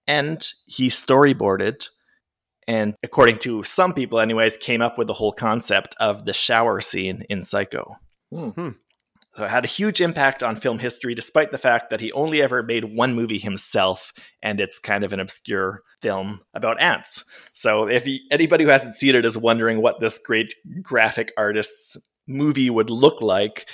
and 0.07 0.47
he 0.65 0.87
storyboarded. 0.87 1.85
And 2.69 2.95
according 3.03 3.37
to 3.39 3.63
some 3.63 3.93
people, 3.93 4.19
anyways, 4.19 4.55
came 4.55 4.81
up 4.81 4.97
with 4.97 5.07
the 5.07 5.13
whole 5.13 5.33
concept 5.33 5.95
of 5.99 6.23
the 6.23 6.33
shower 6.33 6.79
scene 6.79 7.23
in 7.29 7.41
Psycho. 7.41 7.95
Hmm. 8.31 8.69
Had 9.47 9.65
a 9.65 9.67
huge 9.67 10.01
impact 10.01 10.43
on 10.43 10.55
film 10.55 10.79
history, 10.79 11.15
despite 11.15 11.51
the 11.51 11.57
fact 11.57 11.89
that 11.89 12.01
he 12.01 12.11
only 12.11 12.41
ever 12.41 12.63
made 12.63 12.95
one 12.95 13.13
movie 13.13 13.39
himself, 13.39 14.13
and 14.41 14.59
it's 14.59 14.79
kind 14.79 15.03
of 15.03 15.13
an 15.13 15.19
obscure 15.19 15.83
film 16.01 16.41
about 16.53 16.81
ants. 16.81 17.23
So 17.53 17.87
if 17.87 18.05
he, 18.05 18.21
anybody 18.31 18.63
who 18.63 18.69
hasn't 18.69 18.95
seen 18.95 19.15
it 19.15 19.25
is 19.25 19.37
wondering 19.37 19.81
what 19.81 19.99
this 19.99 20.17
great 20.17 20.53
graphic 20.81 21.31
artist's 21.37 21.97
movie 22.27 22.69
would 22.69 22.89
look 22.89 23.21
like, 23.21 23.69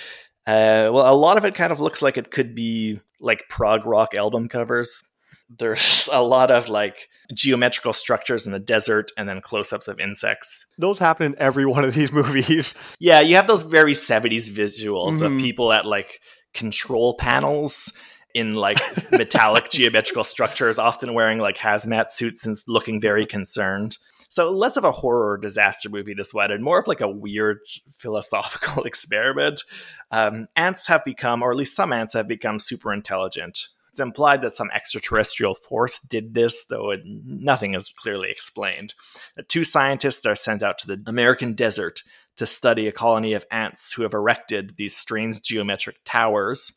uh, 0.48 0.90
well, 0.92 1.12
a 1.12 1.16
lot 1.16 1.38
of 1.38 1.46
it 1.46 1.56
kind 1.56 1.72
of 1.72 1.80
looks 1.80 2.02
like 2.02 2.18
it 2.18 2.32
could 2.32 2.54
be 2.56 3.00
like 3.20 3.50
prog 3.50 3.86
rock 3.86 4.14
album 4.14 4.48
covers. 4.48 5.04
There's 5.50 6.10
a 6.12 6.22
lot 6.24 6.50
of 6.52 6.70
like 6.70 7.10
geometrical 7.34 7.94
structures 7.94 8.46
in 8.46 8.52
the 8.52 8.60
desert 8.60 9.12
and 9.18 9.30
then 9.30 9.42
close 9.42 9.72
ups 9.72 9.88
of 9.88 10.00
insects. 10.00 10.66
Those 10.78 11.00
happen 11.00 11.28
in 11.34 11.36
every 11.40 11.66
one 11.76 11.84
of 11.86 11.94
these 11.94 12.12
movies. 12.12 12.74
Yeah, 13.00 13.20
you 13.22 13.36
have 13.36 13.48
those 13.48 13.62
very 13.62 13.94
70s 13.94 14.50
visuals 14.50 15.22
Mhm. 15.22 15.26
of 15.36 15.42
people 15.42 15.72
at 15.72 15.86
like 15.86 16.20
control 16.54 17.16
panels 17.18 17.92
in 18.34 18.54
like 18.54 18.80
metallic 19.12 19.70
geometrical 19.70 20.24
structures, 20.24 20.78
often 20.80 21.14
wearing 21.14 21.40
like 21.40 21.58
hazmat 21.58 22.10
suits 22.12 22.46
and 22.46 22.56
looking 22.68 23.00
very 23.00 23.26
concerned. 23.26 23.98
So 24.30 24.52
less 24.52 24.76
of 24.76 24.84
a 24.84 24.92
horror 24.92 25.38
disaster 25.38 25.88
movie 25.88 26.14
this 26.14 26.34
one, 26.34 26.52
and 26.52 26.64
more 26.64 26.80
of 26.80 26.88
like 26.88 27.00
a 27.00 27.08
weird 27.08 27.60
philosophical 28.00 28.84
experiment. 28.86 29.62
Um, 30.12 30.48
ants 30.56 30.88
have 30.88 31.06
become, 31.06 31.42
or 31.44 31.52
at 31.52 31.58
least 31.58 31.76
some 31.76 31.94
ants 31.94 32.14
have 32.16 32.28
become, 32.28 32.60
super 32.60 32.92
intelligent. 32.94 33.68
It's 33.96 34.02
implied 34.02 34.42
that 34.42 34.54
some 34.54 34.70
extraterrestrial 34.72 35.56
force 35.56 36.02
did 36.02 36.34
this, 36.34 36.66
though 36.66 36.92
it, 36.92 37.00
nothing 37.06 37.76
is 37.76 37.94
clearly 37.98 38.30
explained. 38.30 38.94
Uh, 39.40 39.44
Two 39.48 39.64
scientists 39.64 40.26
are 40.26 40.36
sent 40.36 40.62
out 40.62 40.80
to 40.80 40.88
the 40.88 41.02
American 41.08 41.54
desert 41.54 42.04
to 42.36 42.46
study 42.46 42.90
a 42.90 42.92
colony 42.92 43.32
of 43.32 43.46
ants 43.52 43.94
who 43.94 44.04
have 44.04 44.14
erected 44.14 44.76
these 44.76 44.98
strange 44.98 45.42
geometric 45.42 45.96
towers. 46.04 46.74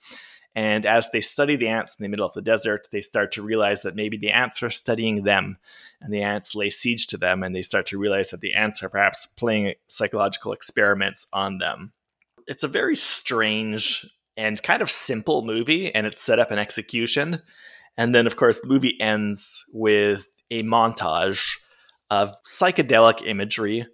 And 0.54 0.86
as 0.86 1.10
they 1.10 1.20
study 1.20 1.56
the 1.56 1.66
ants 1.66 1.96
in 1.98 2.04
the 2.04 2.08
middle 2.08 2.24
of 2.24 2.34
the 2.34 2.40
desert, 2.40 2.86
they 2.92 3.00
start 3.00 3.32
to 3.32 3.42
realize 3.42 3.82
that 3.82 3.96
maybe 3.96 4.16
the 4.16 4.30
ants 4.30 4.62
are 4.62 4.70
studying 4.70 5.24
them, 5.24 5.58
and 6.00 6.12
the 6.12 6.22
ants 6.22 6.54
lay 6.54 6.70
siege 6.70 7.08
to 7.08 7.16
them, 7.16 7.42
and 7.42 7.52
they 7.52 7.62
start 7.62 7.86
to 7.86 7.98
realize 7.98 8.30
that 8.30 8.42
the 8.42 8.54
ants 8.54 8.80
are 8.84 8.88
perhaps 8.88 9.26
playing 9.26 9.74
psychological 9.88 10.52
experiments 10.52 11.26
on 11.32 11.58
them. 11.58 11.92
It's 12.46 12.62
a 12.62 12.68
very 12.68 12.94
strange 12.94 14.06
and 14.38 14.62
kind 14.62 14.80
of 14.80 14.90
simple 14.90 15.44
movie, 15.44 15.94
and 15.94 16.06
it's 16.06 16.22
set 16.22 16.38
up 16.38 16.50
in 16.50 16.58
execution. 16.58 17.42
And 17.98 18.14
then, 18.14 18.26
of 18.26 18.36
course, 18.36 18.60
the 18.60 18.68
movie 18.68 18.98
ends 19.00 19.64
with 19.72 20.28
a 20.50 20.62
montage 20.62 21.56
of 22.08 22.32
psychedelic 22.44 23.26
imagery 23.26 23.86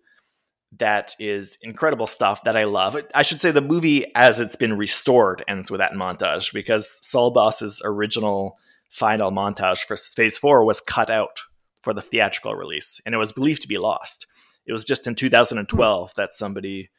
that 0.79 1.15
is 1.19 1.57
incredible 1.63 2.07
stuff 2.07 2.45
that 2.45 2.57
I 2.57 2.65
love. 2.65 3.01
I 3.15 3.23
should 3.23 3.41
say 3.41 3.51
the 3.51 3.61
movie, 3.61 4.05
as 4.15 4.39
it's 4.39 4.57
been 4.57 4.77
restored, 4.77 5.43
ends 5.49 5.71
with 5.71 5.79
that 5.79 5.93
montage 5.93 6.53
because 6.53 6.99
Saul 7.03 7.31
Bass's 7.31 7.81
original 7.85 8.59
final 8.91 9.31
montage 9.31 9.85
for 9.85 9.97
Phase 9.97 10.37
4 10.37 10.65
was 10.65 10.81
cut 10.81 11.11
out 11.11 11.41
for 11.83 11.95
the 11.95 12.03
theatrical 12.03 12.55
release 12.55 13.01
and 13.05 13.15
it 13.15 13.19
was 13.19 13.33
believed 13.33 13.63
to 13.63 13.69
be 13.69 13.79
lost. 13.79 14.27
It 14.67 14.73
was 14.73 14.85
just 14.85 15.07
in 15.07 15.15
2012 15.15 16.13
that 16.17 16.35
somebody 16.35 16.91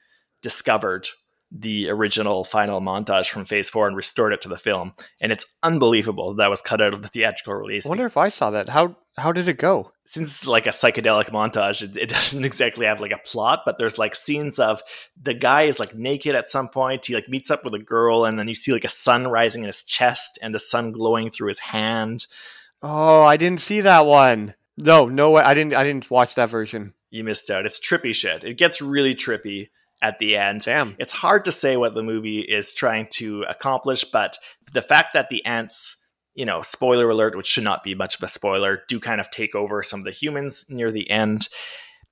discovered 0.41 1.09
the 1.51 1.89
original 1.89 2.43
final 2.43 2.81
montage 2.81 3.29
from 3.29 3.45
Phase 3.45 3.69
4 3.69 3.87
and 3.87 3.95
restored 3.95 4.33
it 4.33 4.41
to 4.41 4.49
the 4.49 4.57
film. 4.57 4.93
And 5.21 5.31
it's 5.31 5.45
unbelievable 5.63 6.35
that 6.35 6.49
was 6.49 6.61
cut 6.61 6.81
out 6.81 6.93
of 6.93 7.01
the 7.01 7.07
theatrical 7.07 7.53
release 7.53 7.85
I 7.85 7.89
wonder 7.89 8.05
if 8.05 8.17
I 8.17 8.29
saw 8.29 8.51
that. 8.51 8.69
How 8.69 8.95
how 9.17 9.31
did 9.31 9.47
it 9.47 9.57
go? 9.57 9.91
since 10.05 10.27
it's 10.27 10.47
like 10.47 10.67
a 10.67 10.71
psychedelic 10.71 11.31
montage, 11.31 11.81
it, 11.81 11.97
it 11.97 12.09
doesn't 12.09 12.45
exactly 12.45 12.85
have 12.85 13.01
like 13.01 13.11
a 13.11 13.19
plot, 13.25 13.63
but 13.65 13.77
there's 13.77 13.97
like 13.97 14.15
scenes 14.15 14.59
of 14.59 14.81
the 15.21 15.33
guy 15.33 15.63
is 15.63 15.79
like 15.79 15.95
naked 15.95 16.35
at 16.35 16.47
some 16.47 16.69
point. 16.69 17.05
He 17.05 17.15
like 17.15 17.27
meets 17.27 17.51
up 17.51 17.65
with 17.65 17.73
a 17.73 17.79
girl, 17.79 18.25
and 18.25 18.39
then 18.39 18.47
you 18.47 18.55
see 18.55 18.71
like 18.71 18.85
a 18.85 18.89
sun 18.89 19.27
rising 19.27 19.63
in 19.63 19.67
his 19.67 19.83
chest 19.83 20.39
and 20.41 20.53
the 20.53 20.59
sun 20.59 20.91
glowing 20.91 21.29
through 21.29 21.49
his 21.49 21.59
hand. 21.59 22.27
Oh, 22.81 23.23
I 23.23 23.37
didn't 23.37 23.61
see 23.61 23.81
that 23.81 24.05
one. 24.05 24.53
No, 24.77 25.07
no 25.07 25.31
way. 25.31 25.41
I 25.41 25.53
didn't. 25.53 25.73
I 25.73 25.83
didn't 25.83 26.11
watch 26.11 26.35
that 26.35 26.49
version. 26.49 26.93
You 27.09 27.23
missed 27.23 27.49
out. 27.49 27.65
It's 27.65 27.79
trippy 27.79 28.13
shit. 28.13 28.43
It 28.43 28.57
gets 28.57 28.81
really 28.81 29.15
trippy 29.15 29.69
at 30.05 30.19
the 30.19 30.37
end. 30.37 30.61
Damn. 30.61 30.95
It's 30.99 31.11
hard 31.11 31.45
to 31.45 31.51
say 31.51 31.77
what 31.77 31.95
the 31.95 32.03
movie 32.03 32.41
is 32.41 32.75
trying 32.75 33.07
to 33.13 33.43
accomplish, 33.49 34.03
but 34.03 34.37
the 34.71 34.83
fact 34.83 35.13
that 35.13 35.29
the 35.29 35.43
ants, 35.45 35.97
you 36.35 36.45
know, 36.45 36.61
spoiler 36.61 37.09
alert, 37.09 37.35
which 37.35 37.47
should 37.47 37.63
not 37.63 37.83
be 37.83 37.95
much 37.95 38.15
of 38.15 38.21
a 38.21 38.27
spoiler, 38.27 38.83
do 38.87 38.99
kind 38.99 39.19
of 39.19 39.31
take 39.31 39.55
over 39.55 39.81
some 39.81 40.01
of 40.01 40.05
the 40.05 40.11
humans 40.11 40.65
near 40.69 40.91
the 40.91 41.09
end 41.09 41.47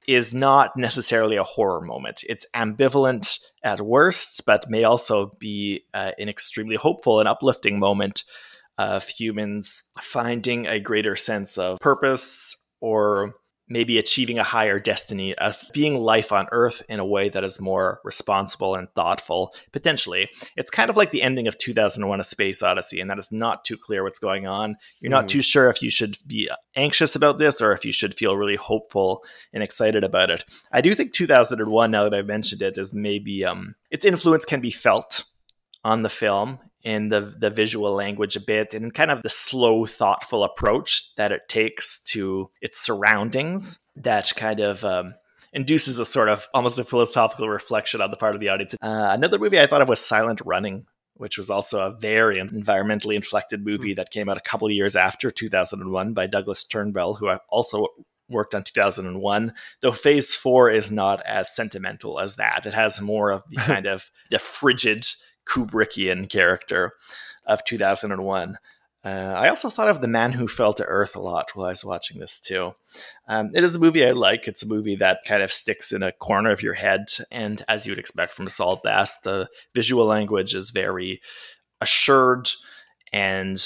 is 0.08 0.34
not 0.34 0.76
necessarily 0.76 1.38
a 1.38 1.44
horror 1.44 1.82
moment. 1.82 2.24
It's 2.28 2.48
ambivalent 2.56 3.40
at 3.64 3.80
worst, 3.80 4.44
but 4.48 4.70
may 4.70 4.86
also 4.86 5.38
be 5.40 5.86
uh, 5.94 6.12
an 6.18 6.30
extremely 6.30 6.76
hopeful 6.76 7.20
and 7.20 7.30
uplifting 7.30 7.78
moment 7.78 8.24
of 8.80 9.08
humans 9.08 9.84
finding 10.02 10.66
a 10.66 10.80
greater 10.80 11.16
sense 11.16 11.60
of 11.60 11.80
purpose 11.80 12.56
or 12.82 13.36
maybe 13.70 13.98
achieving 13.98 14.38
a 14.40 14.44
higher 14.44 14.80
destiny 14.80 15.34
of 15.36 15.62
being 15.74 16.00
life 16.00 16.32
on 16.32 16.48
earth 16.52 16.82
in 16.90 17.00
a 17.00 17.06
way 17.06 17.30
that 17.30 17.44
is 17.44 17.62
more 17.62 18.00
responsible 18.04 18.76
and 18.76 18.88
thoughtful 18.96 19.54
potentially. 19.72 20.30
It's 20.58 20.70
kind 20.70 20.90
of 20.90 20.98
like 20.98 21.12
the 21.12 21.22
ending 21.22 21.48
of 21.48 21.58
2001 21.58 22.20
a 22.20 22.24
space 22.24 22.62
odyssey 22.62 23.00
and 23.00 23.10
that 23.10 23.20
is 23.20 23.32
not 23.32 23.64
too 23.66 23.78
clear 23.78 24.04
what's 24.04 24.20
going 24.20 24.48
on. 24.48 24.76
You're 25.00 25.10
not 25.12 25.26
Mhm. 25.26 25.30
too 25.30 25.42
sure 25.42 25.70
if 25.70 25.82
you 25.82 25.90
should 25.90 26.18
be 26.28 26.50
anxious 26.76 27.16
about 27.16 27.38
this 27.38 27.62
or 27.62 27.72
if 27.72 27.86
you 27.86 27.92
should 27.92 28.16
feel 28.16 28.36
really 28.38 28.56
hopeful 28.58 29.24
and 29.54 29.64
excited 29.64 30.04
about 30.04 30.30
it. 30.30 30.44
I 30.72 30.82
do 30.82 30.94
think 30.94 31.14
2001 31.14 31.92
now 31.92 32.04
that 32.04 32.14
i've 32.14 32.26
mentioned 32.26 32.62
it 32.62 32.78
is 32.78 32.94
maybe 32.94 33.46
um 33.46 33.76
its 33.92 34.06
influence 34.06 34.46
can 34.46 34.60
be 34.60 34.72
felt 34.72 35.24
on 35.84 36.02
the 36.02 36.10
film 36.10 36.60
in 36.84 37.10
the 37.10 37.22
the 37.40 37.50
visual 37.50 37.94
language 37.94 38.36
a 38.36 38.42
bit 38.42 38.74
and 38.74 38.94
kind 38.94 39.12
of 39.12 39.22
the 39.24 39.30
slow 39.30 39.86
thoughtful 39.86 40.44
approach 40.44 41.14
that 41.16 41.32
it 41.32 41.42
takes 41.48 42.02
to 42.04 42.50
its 42.62 42.80
surroundings 42.80 43.88
that 43.96 44.32
kind 44.36 44.60
of 44.60 44.84
um, 44.84 45.14
induces 45.54 46.00
a 46.00 46.06
sort 46.06 46.30
of 46.30 46.48
almost 46.54 46.80
a 46.80 46.84
philosophical 46.84 47.48
reflection 47.48 48.02
on 48.02 48.12
the 48.12 48.18
part 48.18 48.36
of 48.36 48.42
the 48.42 48.50
audience. 48.50 48.74
Uh, 48.82 49.12
another 49.12 49.40
movie 49.40 49.60
i 49.60 49.66
thought 49.66 49.82
of 49.82 49.90
was 49.90 50.00
silent 50.00 50.42
running 50.46 50.86
which 51.16 51.38
was 51.38 51.50
also 51.50 51.86
a 51.86 51.98
very 52.00 52.42
environmentally 52.42 53.16
inflected 53.16 53.64
movie 53.64 53.94
that 53.94 54.12
came 54.12 54.28
out 54.28 54.38
a 54.38 54.42
couple 54.42 54.68
of 54.68 54.74
years 54.74 54.96
after 54.96 55.32
2001 55.32 56.14
by 56.14 56.28
douglas 56.28 56.66
trumbull 56.66 57.14
who 57.14 57.30
also 57.50 57.88
worked 58.30 58.56
on 58.56 58.64
2001 58.64 59.54
though 59.82 59.92
phase 59.92 60.34
4 60.36 60.70
is 60.70 60.92
not 60.92 61.22
as 61.26 61.56
sentimental 61.56 62.20
as 62.20 62.36
that. 62.36 62.66
It 62.66 62.74
has 62.74 63.00
more 63.00 63.32
of 63.32 63.44
the 63.50 63.56
kind 63.62 63.86
of 63.86 64.10
the 64.32 64.40
frigid 64.40 65.08
Kubrickian 65.46 66.30
character 66.30 66.94
of 67.46 67.64
2001. 67.66 68.58
Uh, 69.06 69.10
I 69.10 69.50
also 69.50 69.70
thought 69.70 69.90
of 69.90 70.00
The 70.00 70.08
Man 70.08 70.32
Who 70.32 70.48
Fell 70.48 70.72
to 70.74 70.86
Earth 70.86 71.16
a 71.16 71.22
lot 71.22 71.52
while 71.54 71.66
I 71.66 71.72
was 71.72 71.84
watching 71.84 72.20
this 72.20 72.40
too. 72.40 72.74
Um, 73.28 73.52
it 73.54 73.64
is 73.64 73.76
a 73.76 73.80
movie 73.80 74.06
I 74.06 74.12
like. 74.12 74.48
It's 74.48 74.64
a 74.64 74.68
movie 74.68 74.96
that 74.96 75.20
kind 75.26 75.44
of 75.44 75.52
sticks 75.52 75.92
in 75.92 76.04
a 76.04 76.14
corner 76.14 76.52
of 76.52 76.64
your 76.64 76.74
head. 76.74 77.08
And 77.30 77.64
as 77.68 77.86
you 77.86 77.92
would 77.92 78.00
expect 78.00 78.34
from 78.34 78.48
Saul 78.48 78.80
Bass, 78.82 79.20
the 79.20 79.50
visual 79.76 80.06
language 80.06 80.56
is 80.56 80.70
very 80.70 81.22
assured 81.82 82.50
and 83.12 83.62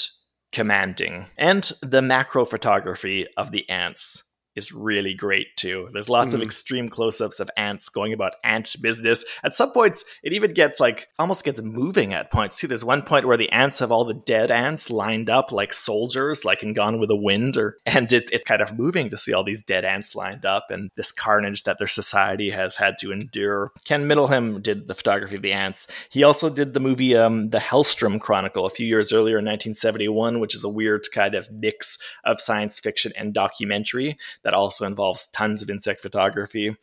commanding. 0.50 1.26
And 1.36 1.70
the 1.82 2.02
macro 2.02 2.44
photography 2.44 3.26
of 3.36 3.52
the 3.52 3.68
ants 3.68 4.24
is 4.58 4.72
really 4.72 5.14
great 5.14 5.56
too. 5.56 5.88
There's 5.92 6.08
lots 6.10 6.34
of 6.34 6.40
Mhm. 6.40 6.44
extreme 6.44 6.88
close-ups 6.90 7.40
of 7.40 7.50
ants 7.56 7.88
going 7.88 8.12
about 8.12 8.34
ant 8.44 8.76
business. 8.82 9.24
At 9.42 9.54
some 9.54 9.70
points, 9.72 10.04
it 10.22 10.34
even 10.34 10.52
gets 10.52 10.80
like 10.80 11.08
almost 11.18 11.44
gets 11.44 11.62
moving 11.62 12.12
at 12.12 12.30
points 12.30 12.58
too. 12.58 12.66
There's 12.66 12.84
one 12.84 13.02
point 13.02 13.26
where 13.26 13.36
the 13.38 13.50
ants 13.50 13.78
have 13.78 13.90
all 13.90 14.04
the 14.04 14.12
dead 14.14 14.50
ants 14.50 14.90
lined 14.90 15.30
up 15.30 15.52
like 15.52 15.72
soldiers, 15.72 16.44
like 16.44 16.62
in 16.62 16.74
Gone 16.74 16.98
with 17.00 17.08
the 17.08 17.16
Wind, 17.16 17.56
or 17.56 17.78
and 17.86 18.12
it's 18.12 18.30
it's 18.30 18.44
kind 18.46 18.60
of 18.60 18.78
moving 18.78 19.08
to 19.08 19.16
see 19.16 19.32
all 19.32 19.44
these 19.44 19.62
dead 19.62 19.84
ants 19.84 20.14
lined 20.14 20.44
up 20.44 20.66
and 20.70 20.90
this 20.96 21.12
carnage 21.12 21.62
that 21.64 21.78
their 21.78 21.86
society 21.86 22.50
has 22.50 22.76
had 22.76 22.98
to 22.98 23.12
endure. 23.12 23.72
Ken 23.84 24.06
Middleham 24.06 24.60
did 24.60 24.88
the 24.88 24.94
photography 24.94 25.36
of 25.36 25.42
the 25.42 25.52
ants. 25.52 25.86
He 26.10 26.24
also 26.24 26.50
did 26.50 26.74
the 26.74 26.80
movie 26.80 27.16
um, 27.16 27.50
The 27.50 27.58
Hellstrom 27.58 28.20
Chronicle 28.20 28.66
a 28.66 28.70
few 28.70 28.86
years 28.86 29.12
earlier 29.12 29.38
in 29.38 29.44
1971, 29.44 30.40
which 30.40 30.54
is 30.54 30.64
a 30.64 30.68
weird 30.68 31.06
kind 31.14 31.34
of 31.34 31.50
mix 31.52 31.96
of 32.24 32.40
science 32.40 32.80
fiction 32.80 33.12
and 33.16 33.32
documentary 33.32 34.18
that 34.48 34.54
also 34.54 34.86
involves 34.86 35.28
tons 35.28 35.60
of 35.62 35.68
insect 35.68 36.00
photography. 36.00 36.74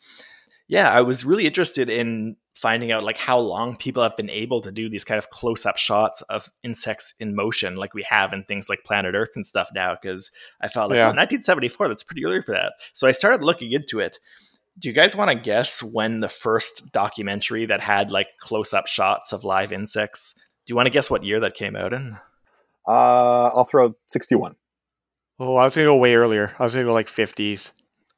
yeah, 0.68 0.90
I 0.92 1.02
was 1.02 1.26
really 1.26 1.46
interested 1.46 1.90
in 1.90 2.38
finding 2.56 2.92
out 2.92 3.04
like 3.04 3.18
how 3.18 3.38
long 3.40 3.76
people 3.76 4.02
have 4.04 4.16
been 4.16 4.30
able 4.30 4.62
to 4.62 4.72
do 4.72 4.88
these 4.90 5.04
kind 5.04 5.18
of 5.18 5.30
close-up 5.30 5.78
shots 5.78 6.22
of 6.30 6.50
insects 6.64 7.14
in 7.20 7.36
motion 7.36 7.76
like 7.76 7.94
we 7.94 8.06
have 8.08 8.32
in 8.34 8.44
things 8.46 8.70
like 8.70 8.84
planet 8.86 9.14
earth 9.14 9.32
and 9.36 9.46
stuff 9.46 9.70
now 9.76 9.94
because 10.02 10.32
i 10.62 10.68
felt 10.70 10.90
like 10.90 10.96
Yeah. 10.98 11.08
oh, 11.12 11.20
1974 11.20 11.90
that's 11.90 12.02
pretty 12.04 12.24
early 12.26 12.42
for 12.42 12.54
that 12.54 12.72
so 12.94 13.08
i 13.10 13.12
started 13.12 13.44
looking 13.44 13.74
into 13.74 14.00
it 14.00 14.20
do 14.80 14.88
you 14.88 14.94
guys 14.96 15.18
want 15.18 15.30
to 15.30 15.36
guess 15.36 15.84
when 15.84 16.22
the 16.22 16.30
first 16.30 16.90
documentary 16.94 17.66
that 17.66 17.82
had 17.82 18.10
like 18.10 18.28
close-up 18.40 18.88
shots 18.88 19.34
of 19.34 19.44
live 19.44 19.74
insects 19.74 20.34
do 20.66 20.72
you 20.72 20.76
want 20.78 20.86
to 20.86 20.92
guess 20.98 21.10
what 21.10 21.26
year 21.26 21.42
that 21.42 21.56
came 21.56 21.76
out 21.76 21.92
in 21.94 22.18
Uh, 22.88 23.48
I'll 23.54 23.66
throw 23.66 23.96
61. 24.06 24.56
Oh, 25.40 25.56
I 25.58 25.66
was 25.66 25.76
gonna 25.76 25.88
go 25.88 25.98
way 25.98 26.16
earlier. 26.16 26.56
I 26.58 26.64
was 26.64 26.74
gonna 26.74 26.86
go 26.86 26.94
like 26.94 27.10
fifties. 27.10 27.72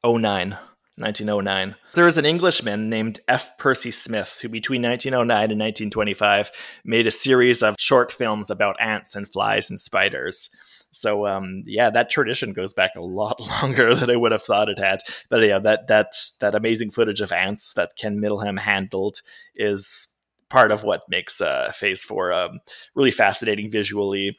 09 0.04 0.56
1909 0.98 1.74
there 1.94 2.04
was 2.04 2.16
an 2.16 2.24
englishman 2.24 2.88
named 2.88 3.20
f. 3.28 3.56
Percy 3.58 3.90
smith 3.90 4.38
who 4.40 4.48
between 4.48 4.82
1909 4.82 5.50
and 5.50 5.60
1925 5.60 6.50
made 6.84 7.06
a 7.06 7.10
series 7.10 7.62
of 7.62 7.74
short 7.78 8.10
films 8.12 8.50
about 8.50 8.80
ants 8.80 9.14
and 9.16 9.28
flies 9.28 9.70
and 9.70 9.78
spiders. 9.78 10.50
So 10.92 11.26
um, 11.26 11.64
yeah 11.66 11.90
that 11.90 12.10
tradition 12.10 12.52
goes 12.52 12.72
back 12.72 12.92
a 12.96 13.00
lot 13.00 13.40
longer 13.62 13.94
than 13.94 14.10
i 14.10 14.16
would 14.16 14.32
have 14.32 14.42
thought 14.42 14.68
it 14.68 14.78
had. 14.78 15.00
But 15.28 15.38
yeah 15.38 15.58
that 15.58 15.88
that 15.88 16.12
that 16.40 16.54
amazing 16.54 16.92
footage 16.92 17.20
of 17.20 17.32
ants 17.32 17.72
that 17.72 17.96
ken 17.96 18.20
middleham 18.20 18.56
handled 18.56 19.22
is 19.56 20.08
part 20.48 20.70
of 20.72 20.84
what 20.84 21.08
makes 21.08 21.40
uh, 21.40 21.72
phase 21.74 22.02
4 22.04 22.32
um, 22.32 22.60
really 22.94 23.10
fascinating 23.10 23.70
visually 23.70 24.36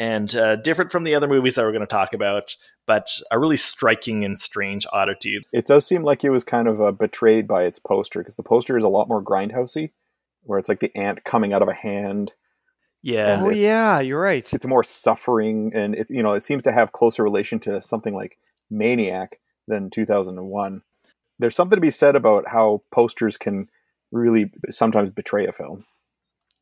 and 0.00 0.34
uh, 0.34 0.56
different 0.56 0.90
from 0.90 1.04
the 1.04 1.14
other 1.14 1.28
movies 1.28 1.54
that 1.54 1.62
we're 1.62 1.72
going 1.72 1.80
to 1.80 1.86
talk 1.86 2.14
about 2.14 2.56
but 2.90 3.20
a 3.30 3.38
really 3.38 3.56
striking 3.56 4.24
and 4.24 4.36
strange 4.36 4.84
oddity. 4.92 5.40
It 5.52 5.66
does 5.66 5.86
seem 5.86 6.02
like 6.02 6.24
it 6.24 6.30
was 6.30 6.42
kind 6.42 6.66
of 6.66 6.80
uh, 6.80 6.90
betrayed 6.90 7.46
by 7.46 7.62
its 7.62 7.78
poster 7.78 8.18
because 8.18 8.34
the 8.34 8.42
poster 8.42 8.76
is 8.76 8.82
a 8.82 8.88
lot 8.88 9.06
more 9.06 9.22
grindhousey, 9.22 9.92
where 10.42 10.58
it's 10.58 10.68
like 10.68 10.80
the 10.80 10.96
ant 10.96 11.22
coming 11.22 11.52
out 11.52 11.62
of 11.62 11.68
a 11.68 11.72
hand. 11.72 12.32
Yeah. 13.00 13.42
Oh 13.44 13.50
yeah, 13.50 14.00
you're 14.00 14.20
right. 14.20 14.52
It's 14.52 14.66
more 14.66 14.82
suffering, 14.82 15.70
and 15.72 15.94
it, 15.94 16.08
you 16.10 16.20
know 16.20 16.32
it 16.32 16.42
seems 16.42 16.64
to 16.64 16.72
have 16.72 16.90
closer 16.90 17.22
relation 17.22 17.60
to 17.60 17.80
something 17.80 18.12
like 18.12 18.38
Maniac 18.70 19.38
than 19.68 19.90
2001. 19.90 20.82
There's 21.38 21.54
something 21.54 21.76
to 21.76 21.80
be 21.80 21.92
said 21.92 22.16
about 22.16 22.48
how 22.48 22.82
posters 22.90 23.36
can 23.36 23.70
really 24.10 24.50
sometimes 24.68 25.10
betray 25.10 25.46
a 25.46 25.52
film. 25.52 25.86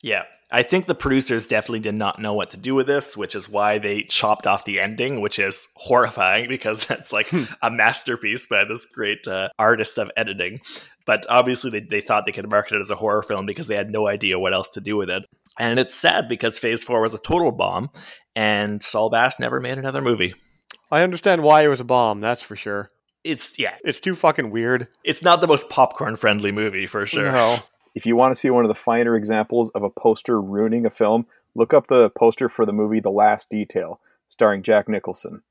Yeah. 0.02 0.24
I 0.50 0.62
think 0.62 0.86
the 0.86 0.94
producers 0.94 1.46
definitely 1.46 1.80
did 1.80 1.94
not 1.94 2.18
know 2.18 2.32
what 2.32 2.50
to 2.50 2.56
do 2.56 2.74
with 2.74 2.86
this, 2.86 3.16
which 3.18 3.34
is 3.34 3.50
why 3.50 3.76
they 3.78 4.04
chopped 4.04 4.46
off 4.46 4.64
the 4.64 4.80
ending, 4.80 5.20
which 5.20 5.38
is 5.38 5.68
horrifying 5.74 6.48
because 6.48 6.86
that's 6.86 7.12
like 7.12 7.30
a 7.62 7.70
masterpiece 7.70 8.46
by 8.46 8.64
this 8.64 8.86
great 8.86 9.26
uh, 9.26 9.48
artist 9.58 9.98
of 9.98 10.10
editing. 10.16 10.60
But 11.04 11.26
obviously, 11.28 11.70
they, 11.70 11.80
they 11.80 12.00
thought 12.00 12.24
they 12.26 12.32
could 12.32 12.50
market 12.50 12.76
it 12.76 12.80
as 12.80 12.90
a 12.90 12.96
horror 12.96 13.22
film 13.22 13.46
because 13.46 13.66
they 13.66 13.76
had 13.76 13.90
no 13.90 14.08
idea 14.08 14.38
what 14.38 14.54
else 14.54 14.70
to 14.70 14.80
do 14.80 14.96
with 14.96 15.10
it. 15.10 15.24
And 15.58 15.78
it's 15.78 15.94
sad 15.94 16.28
because 16.28 16.58
Phase 16.58 16.84
4 16.84 17.00
was 17.00 17.14
a 17.14 17.18
total 17.18 17.50
bomb, 17.50 17.90
and 18.36 18.82
Saul 18.82 19.10
Bass 19.10 19.40
never 19.40 19.58
made 19.60 19.78
another 19.78 20.02
movie. 20.02 20.34
I 20.90 21.02
understand 21.02 21.42
why 21.42 21.62
it 21.62 21.68
was 21.68 21.80
a 21.80 21.84
bomb. 21.84 22.20
That's 22.20 22.42
for 22.42 22.56
sure. 22.56 22.88
It's, 23.24 23.58
yeah, 23.58 23.74
It's 23.84 24.00
too 24.00 24.14
fucking 24.14 24.50
weird. 24.50 24.88
it's 25.04 25.22
not 25.22 25.40
the 25.40 25.46
most 25.48 25.68
popcorn 25.68 26.16
friendly 26.16 26.52
movie 26.52 26.86
for 26.86 27.04
sure. 27.04 27.32
No. 27.32 27.56
If 27.94 28.06
you 28.06 28.16
want 28.16 28.32
to 28.32 28.38
see 28.38 28.50
one 28.50 28.64
of 28.64 28.68
the 28.68 28.74
finer 28.74 29.16
examples 29.16 29.70
of 29.70 29.82
a 29.82 29.90
poster 29.90 30.40
ruining 30.40 30.86
a 30.86 30.90
film, 30.90 31.26
look 31.54 31.74
up 31.74 31.86
the 31.86 32.10
poster 32.10 32.48
for 32.48 32.64
the 32.64 32.72
movie 32.72 33.00
The 33.00 33.10
Last 33.10 33.50
Detail, 33.50 34.00
starring 34.28 34.62
Jack 34.62 34.88
Nicholson. 34.88 35.42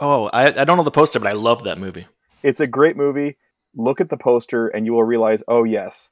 Oh, 0.00 0.26
I, 0.32 0.46
I 0.60 0.64
don't 0.64 0.76
know 0.76 0.82
the 0.82 0.90
poster, 0.90 1.18
but 1.18 1.28
I 1.28 1.32
love 1.32 1.64
that 1.64 1.78
movie. 1.78 2.06
It's 2.42 2.60
a 2.60 2.66
great 2.66 2.96
movie. 2.96 3.36
Look 3.74 4.00
at 4.00 4.08
the 4.08 4.16
poster 4.16 4.68
and 4.68 4.86
you 4.86 4.92
will 4.92 5.04
realize, 5.04 5.42
oh, 5.48 5.64
yes, 5.64 6.10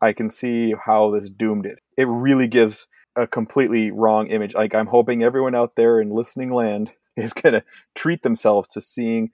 I 0.00 0.12
can 0.12 0.30
see 0.30 0.74
how 0.84 1.10
this 1.10 1.28
doomed 1.28 1.66
it. 1.66 1.80
It 1.96 2.08
really 2.08 2.48
gives 2.48 2.86
a 3.16 3.26
completely 3.26 3.90
wrong 3.90 4.28
image. 4.28 4.54
Like, 4.54 4.74
I'm 4.74 4.86
hoping 4.86 5.22
everyone 5.22 5.54
out 5.54 5.76
there 5.76 6.00
in 6.00 6.08
listening 6.08 6.52
land 6.52 6.92
is 7.16 7.32
going 7.32 7.54
to 7.54 7.64
treat 7.94 8.22
themselves 8.22 8.68
to 8.68 8.80
seeing 8.80 9.30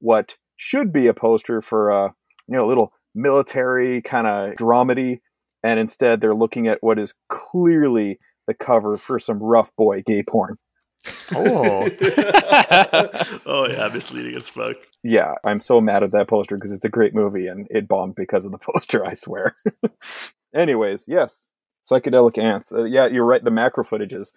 what 0.00 0.36
should 0.56 0.92
be 0.92 1.06
a 1.06 1.14
poster 1.14 1.60
for 1.60 1.90
a 1.90 2.14
you 2.48 2.56
know, 2.56 2.66
little 2.66 2.92
military 3.14 4.02
kind 4.02 4.26
of 4.26 4.56
dramedy. 4.56 5.20
And 5.62 5.80
instead, 5.80 6.20
they're 6.20 6.34
looking 6.34 6.68
at 6.68 6.82
what 6.82 6.98
is 6.98 7.14
clearly 7.28 8.18
the 8.46 8.54
cover 8.54 8.96
for 8.96 9.18
some 9.18 9.42
rough 9.42 9.74
boy 9.76 10.02
gay 10.02 10.22
porn. 10.22 10.56
Oh. 11.34 11.88
oh 13.46 13.66
yeah, 13.68 13.88
misleading 13.92 14.34
as 14.36 14.48
fuck. 14.48 14.76
yeah, 15.02 15.34
I'm 15.44 15.60
so 15.60 15.80
mad 15.80 16.02
at 16.02 16.12
that 16.12 16.28
poster 16.28 16.56
because 16.56 16.72
it's 16.72 16.84
a 16.84 16.90
great 16.90 17.14
movie 17.14 17.46
and 17.46 17.66
it 17.70 17.88
bombed 17.88 18.14
because 18.14 18.44
of 18.44 18.52
the 18.52 18.58
poster, 18.72 19.04
I 19.04 19.14
swear. 19.14 19.54
Anyways, 20.54 21.04
yes, 21.06 21.46
psychedelic 21.84 22.38
ants. 22.38 22.72
Uh, 22.72 22.84
yeah, 22.84 23.06
you're 23.06 23.24
right. 23.24 23.42
The 23.42 23.50
macro 23.50 23.84
footage 23.84 24.12
is 24.12 24.32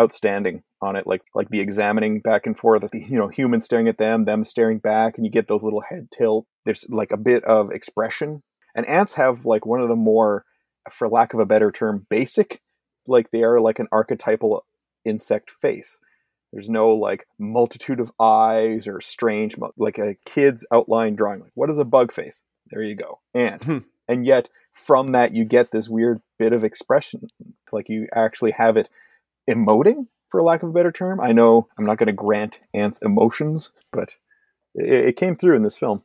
outstanding 0.00 0.62
on 0.80 0.96
it, 0.96 1.06
like 1.06 1.22
like 1.34 1.50
the 1.50 1.60
examining 1.60 2.20
back 2.20 2.46
and 2.46 2.58
forth, 2.58 2.82
the, 2.90 2.98
you 2.98 3.18
know, 3.18 3.28
humans 3.28 3.66
staring 3.66 3.86
at 3.86 3.98
them, 3.98 4.24
them 4.24 4.44
staring 4.44 4.78
back, 4.78 5.16
and 5.16 5.26
you 5.26 5.30
get 5.30 5.46
those 5.46 5.62
little 5.62 5.82
head 5.88 6.10
tilt. 6.10 6.46
There's 6.64 6.86
like 6.88 7.12
a 7.12 7.18
bit 7.18 7.44
of 7.44 7.70
expression, 7.70 8.42
and 8.74 8.86
ants 8.86 9.14
have 9.14 9.44
like 9.44 9.66
one 9.66 9.80
of 9.80 9.88
the 9.88 9.96
more, 9.96 10.44
for 10.90 11.08
lack 11.08 11.34
of 11.34 11.40
a 11.40 11.46
better 11.46 11.70
term, 11.70 12.06
basic. 12.08 12.62
Like 13.06 13.30
they 13.30 13.42
are 13.42 13.58
like 13.60 13.78
an 13.78 13.88
archetypal 13.90 14.64
insect 15.04 15.50
face. 15.50 15.98
There's 16.52 16.68
no 16.68 16.90
like 16.90 17.26
multitude 17.38 18.00
of 18.00 18.12
eyes 18.20 18.86
or 18.88 19.00
strange, 19.00 19.56
like 19.76 19.98
a 19.98 20.16
kid's 20.24 20.66
outline 20.72 21.14
drawing. 21.14 21.40
Like, 21.40 21.52
what 21.54 21.70
is 21.70 21.78
a 21.78 21.84
bug 21.84 22.12
face? 22.12 22.42
There 22.70 22.82
you 22.82 22.94
go. 22.94 23.20
And, 23.34 23.62
Hmm. 23.62 23.78
and 24.08 24.26
yet 24.26 24.48
from 24.72 25.12
that, 25.12 25.32
you 25.32 25.44
get 25.44 25.70
this 25.70 25.88
weird 25.88 26.20
bit 26.38 26.52
of 26.52 26.64
expression. 26.64 27.28
Like 27.72 27.88
you 27.88 28.08
actually 28.14 28.52
have 28.52 28.76
it 28.76 28.88
emoting, 29.48 30.06
for 30.28 30.42
lack 30.42 30.62
of 30.62 30.70
a 30.70 30.72
better 30.72 30.92
term. 30.92 31.20
I 31.20 31.32
know 31.32 31.68
I'm 31.78 31.84
not 31.84 31.98
going 31.98 32.06
to 32.06 32.12
grant 32.12 32.60
ants 32.72 33.02
emotions, 33.02 33.72
but 33.92 34.14
it, 34.74 35.06
it 35.06 35.16
came 35.16 35.36
through 35.36 35.56
in 35.56 35.62
this 35.62 35.76
film. 35.76 36.00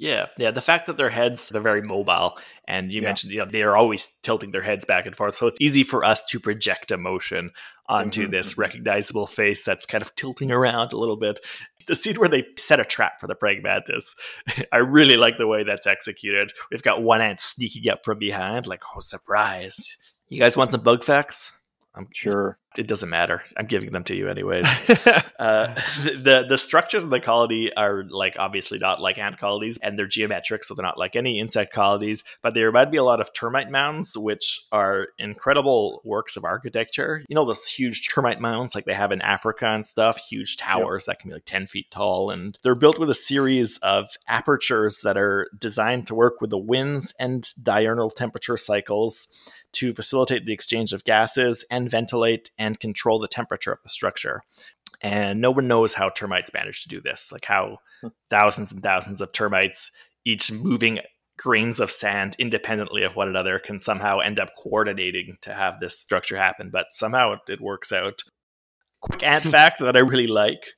Yeah, 0.00 0.26
yeah. 0.38 0.52
The 0.52 0.60
fact 0.60 0.86
that 0.86 0.96
their 0.96 1.10
heads 1.10 1.48
they're 1.48 1.60
very 1.60 1.82
mobile, 1.82 2.38
and 2.68 2.88
you 2.90 3.02
Yeah. 3.02 3.08
mentioned 3.08 3.32
you 3.32 3.38
know 3.40 3.46
they 3.46 3.62
are 3.62 3.76
always 3.76 4.06
tilting 4.22 4.52
their 4.52 4.62
heads 4.62 4.84
back 4.84 5.06
and 5.06 5.16
forth, 5.16 5.34
so 5.34 5.48
it's 5.48 5.60
easy 5.60 5.82
for 5.82 6.04
us 6.04 6.24
to 6.26 6.38
project 6.38 6.92
emotion 6.92 7.50
onto 7.88 8.28
Mhm, 8.28 8.30
this 8.30 8.54
mhm. 8.54 8.58
recognizable 8.58 9.26
face 9.26 9.64
that's 9.64 9.84
kind 9.86 10.00
of 10.02 10.14
tilting 10.14 10.52
around 10.52 10.92
a 10.92 10.96
little 10.98 11.16
bit. 11.16 11.40
The 11.86 11.96
scene 11.96 12.14
where 12.16 12.28
they 12.28 12.44
set 12.56 12.78
a 12.78 12.84
trap 12.84 13.18
for 13.18 13.26
the 13.26 13.34
pragmatist, 13.34 14.14
I 14.72 14.76
really 14.76 15.16
like 15.16 15.36
the 15.36 15.46
way 15.48 15.64
that's 15.64 15.86
executed. 15.86 16.52
We've 16.70 16.82
got 16.82 17.02
one 17.02 17.20
ant 17.20 17.40
sneaking 17.40 17.90
up 17.90 18.04
from 18.04 18.18
behind, 18.20 18.68
like 18.68 18.82
oh 18.94 19.00
surprise! 19.00 19.96
You 20.28 20.40
guys 20.40 20.56
want 20.56 20.70
some 20.70 20.82
bug 20.82 21.02
facts? 21.02 21.58
I'm 21.96 22.06
Sure. 22.14 22.56
It 22.76 22.86
doesn't 22.86 23.08
matter. 23.08 23.42
I'm 23.56 23.66
giving 23.66 23.92
them 23.92 24.04
to 24.04 24.14
you 24.14 24.28
anyways. 24.28 24.64
uh, 25.38 25.74
the 26.04 26.44
the 26.48 26.58
structures 26.58 27.02
of 27.02 27.10
the 27.10 27.18
colony 27.18 27.72
are 27.74 28.04
like 28.04 28.36
obviously 28.38 28.78
not 28.78 29.00
like 29.00 29.16
ant 29.16 29.38
colonies, 29.38 29.78
and 29.78 29.98
they're 29.98 30.06
geometric, 30.06 30.64
so 30.64 30.74
they're 30.74 30.84
not 30.84 30.98
like 30.98 31.16
any 31.16 31.40
insect 31.40 31.72
colonies. 31.72 32.22
But 32.42 32.54
they 32.54 32.62
remind 32.62 32.90
me 32.90 32.98
a 32.98 33.04
lot 33.04 33.20
of 33.20 33.32
termite 33.32 33.70
mounds, 33.70 34.16
which 34.16 34.60
are 34.70 35.08
incredible 35.18 36.02
works 36.04 36.36
of 36.36 36.44
architecture. 36.44 37.24
You 37.28 37.34
know 37.34 37.46
those 37.46 37.66
huge 37.66 38.06
termite 38.06 38.40
mounds 38.40 38.74
like 38.74 38.84
they 38.84 38.94
have 38.94 39.12
in 39.12 39.22
Africa 39.22 39.66
and 39.66 39.84
stuff, 39.84 40.18
huge 40.18 40.58
towers 40.58 41.06
that 41.06 41.18
can 41.18 41.30
be 41.30 41.34
like 41.34 41.46
ten 41.46 41.66
feet 41.66 41.90
tall, 41.90 42.30
and 42.30 42.58
they're 42.62 42.74
built 42.74 42.98
with 42.98 43.08
a 43.08 43.14
series 43.14 43.78
of 43.78 44.10
apertures 44.28 45.00
that 45.00 45.16
are 45.16 45.48
designed 45.58 46.06
to 46.08 46.14
work 46.14 46.40
with 46.42 46.50
the 46.50 46.58
winds 46.58 47.14
and 47.18 47.48
diurnal 47.62 48.10
temperature 48.10 48.58
cycles 48.58 49.28
to 49.72 49.92
facilitate 49.92 50.46
the 50.46 50.52
exchange 50.52 50.92
of 50.92 51.04
gases 51.04 51.64
and 51.70 51.90
ventilate 51.90 52.50
and 52.58 52.67
control 52.76 53.18
the 53.18 53.28
temperature 53.28 53.72
of 53.72 53.82
the 53.82 53.88
structure. 53.88 54.42
And 55.00 55.40
no 55.40 55.50
one 55.50 55.68
knows 55.68 55.94
how 55.94 56.08
termites 56.08 56.52
manage 56.52 56.82
to 56.82 56.88
do 56.88 57.00
this, 57.00 57.30
like 57.32 57.44
how 57.44 57.78
Hmm. 58.00 58.08
thousands 58.30 58.70
and 58.70 58.82
thousands 58.82 59.20
of 59.20 59.32
termites, 59.32 59.90
each 60.24 60.52
moving 60.52 61.00
grains 61.36 61.80
of 61.80 61.90
sand 61.90 62.36
independently 62.38 63.02
of 63.02 63.16
one 63.16 63.28
another, 63.28 63.58
can 63.58 63.78
somehow 63.80 64.18
end 64.18 64.38
up 64.38 64.50
coordinating 64.56 65.36
to 65.40 65.52
have 65.52 65.80
this 65.80 65.98
structure 65.98 66.36
happen. 66.36 66.70
But 66.70 66.86
somehow 66.92 67.32
it, 67.32 67.40
it 67.48 67.60
works 67.60 67.90
out. 67.92 68.22
Quick 69.00 69.22
ant 69.22 69.44
fact 69.44 69.80
that 69.80 69.96
I 69.96 70.00
really 70.00 70.26
like 70.26 70.74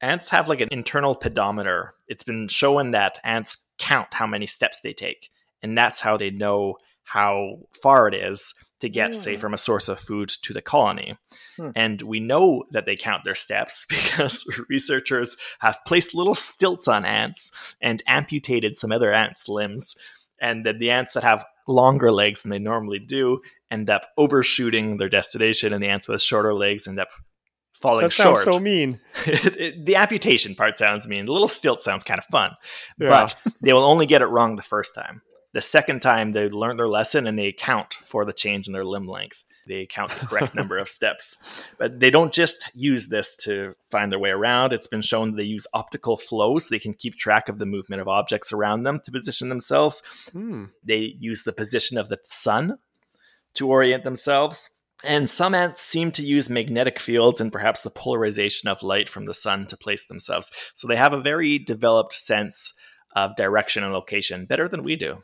ants 0.00 0.28
have 0.30 0.48
like 0.48 0.60
an 0.60 0.68
internal 0.70 1.14
pedometer. 1.14 1.92
It's 2.08 2.24
been 2.24 2.48
shown 2.48 2.90
that 2.92 3.18
ants 3.24 3.58
count 3.78 4.08
how 4.12 4.26
many 4.26 4.46
steps 4.46 4.80
they 4.80 4.92
take, 4.92 5.30
and 5.62 5.76
that's 5.76 6.00
how 6.00 6.16
they 6.16 6.30
know 6.30 6.76
how 7.12 7.58
far 7.82 8.08
it 8.08 8.14
is 8.14 8.54
to 8.80 8.88
get, 8.88 9.14
say, 9.14 9.34
Hmm. 9.34 9.40
from 9.40 9.54
a 9.54 9.58
source 9.58 9.88
of 9.88 10.00
food 10.00 10.28
to 10.44 10.52
the 10.52 10.62
colony. 10.62 11.16
Hmm. 11.56 11.70
And 11.76 12.02
we 12.02 12.18
know 12.20 12.64
that 12.72 12.84
they 12.86 12.96
count 12.96 13.22
their 13.24 13.34
steps 13.34 13.86
because 13.90 14.44
researchers 14.68 15.36
have 15.60 15.78
placed 15.86 16.14
little 16.14 16.34
stilts 16.34 16.88
on 16.88 17.04
ants 17.04 17.52
and 17.80 18.02
amputated 18.06 18.76
some 18.76 18.90
other 18.92 19.12
ants' 19.12 19.48
limbs. 19.48 19.94
And 20.40 20.66
that 20.66 20.78
the 20.80 20.90
ants 20.90 21.12
that 21.12 21.22
have 21.22 21.44
longer 21.68 22.10
legs 22.10 22.42
than 22.42 22.50
they 22.50 22.58
normally 22.58 22.98
do 22.98 23.40
end 23.70 23.88
up 23.90 24.06
overshooting 24.18 24.96
their 24.96 25.08
destination, 25.08 25.72
and 25.72 25.82
the 25.82 25.88
ants 25.88 26.08
with 26.08 26.20
shorter 26.20 26.52
legs 26.54 26.88
end 26.88 26.98
up 26.98 27.08
falling 27.80 28.02
that 28.02 28.12
sounds 28.12 28.42
short. 28.42 28.54
so 28.54 28.58
mean. 28.60 28.98
It- 29.26 29.56
it- 29.60 29.86
the 29.86 29.94
amputation 29.96 30.54
part 30.56 30.76
sounds 30.76 31.06
mean. 31.06 31.26
The 31.26 31.32
little 31.32 31.46
stilt 31.48 31.78
sounds 31.78 32.02
kind 32.04 32.18
of 32.18 32.24
fun, 32.26 32.50
Yeah. 32.98 33.08
but 33.08 33.36
they 33.60 33.72
will 33.72 33.84
only 33.84 34.06
get 34.06 34.22
it 34.22 34.26
wrong 34.26 34.56
the 34.56 34.62
first 34.62 34.94
time. 34.94 35.22
The 35.52 35.60
second 35.60 36.00
time, 36.00 36.30
they 36.30 36.48
learn 36.48 36.76
their 36.76 36.88
lesson 36.88 37.26
and 37.26 37.38
they 37.38 37.46
account 37.46 37.94
for 37.94 38.24
the 38.24 38.32
change 38.32 38.66
in 38.66 38.72
their 38.72 38.84
limb 38.84 39.06
length. 39.06 39.44
They 39.66 39.86
count 39.86 40.10
the 40.10 40.26
correct 40.26 40.54
number 40.56 40.78
of 40.78 40.88
steps. 40.88 41.36
But 41.78 42.00
they 42.00 42.10
don't 42.10 42.32
just 42.32 42.64
use 42.74 43.08
this 43.08 43.36
to 43.44 43.74
find 43.90 44.10
their 44.10 44.18
way 44.18 44.30
around. 44.30 44.72
It's 44.72 44.86
been 44.86 45.02
shown 45.02 45.30
that 45.30 45.36
they 45.36 45.44
use 45.44 45.66
optical 45.74 46.16
flows. 46.16 46.66
So 46.66 46.74
they 46.74 46.78
can 46.78 46.94
keep 46.94 47.16
track 47.16 47.48
of 47.48 47.58
the 47.58 47.66
movement 47.66 48.00
of 48.00 48.08
objects 48.08 48.52
around 48.52 48.82
them 48.82 49.00
to 49.04 49.12
position 49.12 49.48
themselves. 49.48 50.02
Hmm. 50.32 50.66
They 50.84 51.14
use 51.18 51.42
the 51.42 51.52
position 51.52 51.98
of 51.98 52.08
the 52.08 52.18
sun 52.22 52.78
to 53.54 53.68
orient 53.68 54.04
themselves. 54.04 54.70
And 55.04 55.28
some 55.28 55.54
ants 55.54 55.82
seem 55.82 56.12
to 56.12 56.22
use 56.22 56.48
magnetic 56.48 56.98
fields 56.98 57.40
and 57.40 57.52
perhaps 57.52 57.82
the 57.82 57.90
polarization 57.90 58.68
of 58.68 58.84
light 58.84 59.08
from 59.08 59.24
the 59.24 59.34
sun 59.34 59.66
to 59.66 59.76
place 59.76 60.04
themselves. 60.04 60.50
So 60.74 60.86
they 60.86 60.96
have 60.96 61.12
a 61.12 61.20
very 61.20 61.58
developed 61.58 62.12
sense 62.12 62.72
of 63.14 63.36
direction 63.36 63.82
and 63.82 63.92
location, 63.92 64.46
better 64.46 64.68
than 64.68 64.84
we 64.84 64.96
do. 64.96 65.18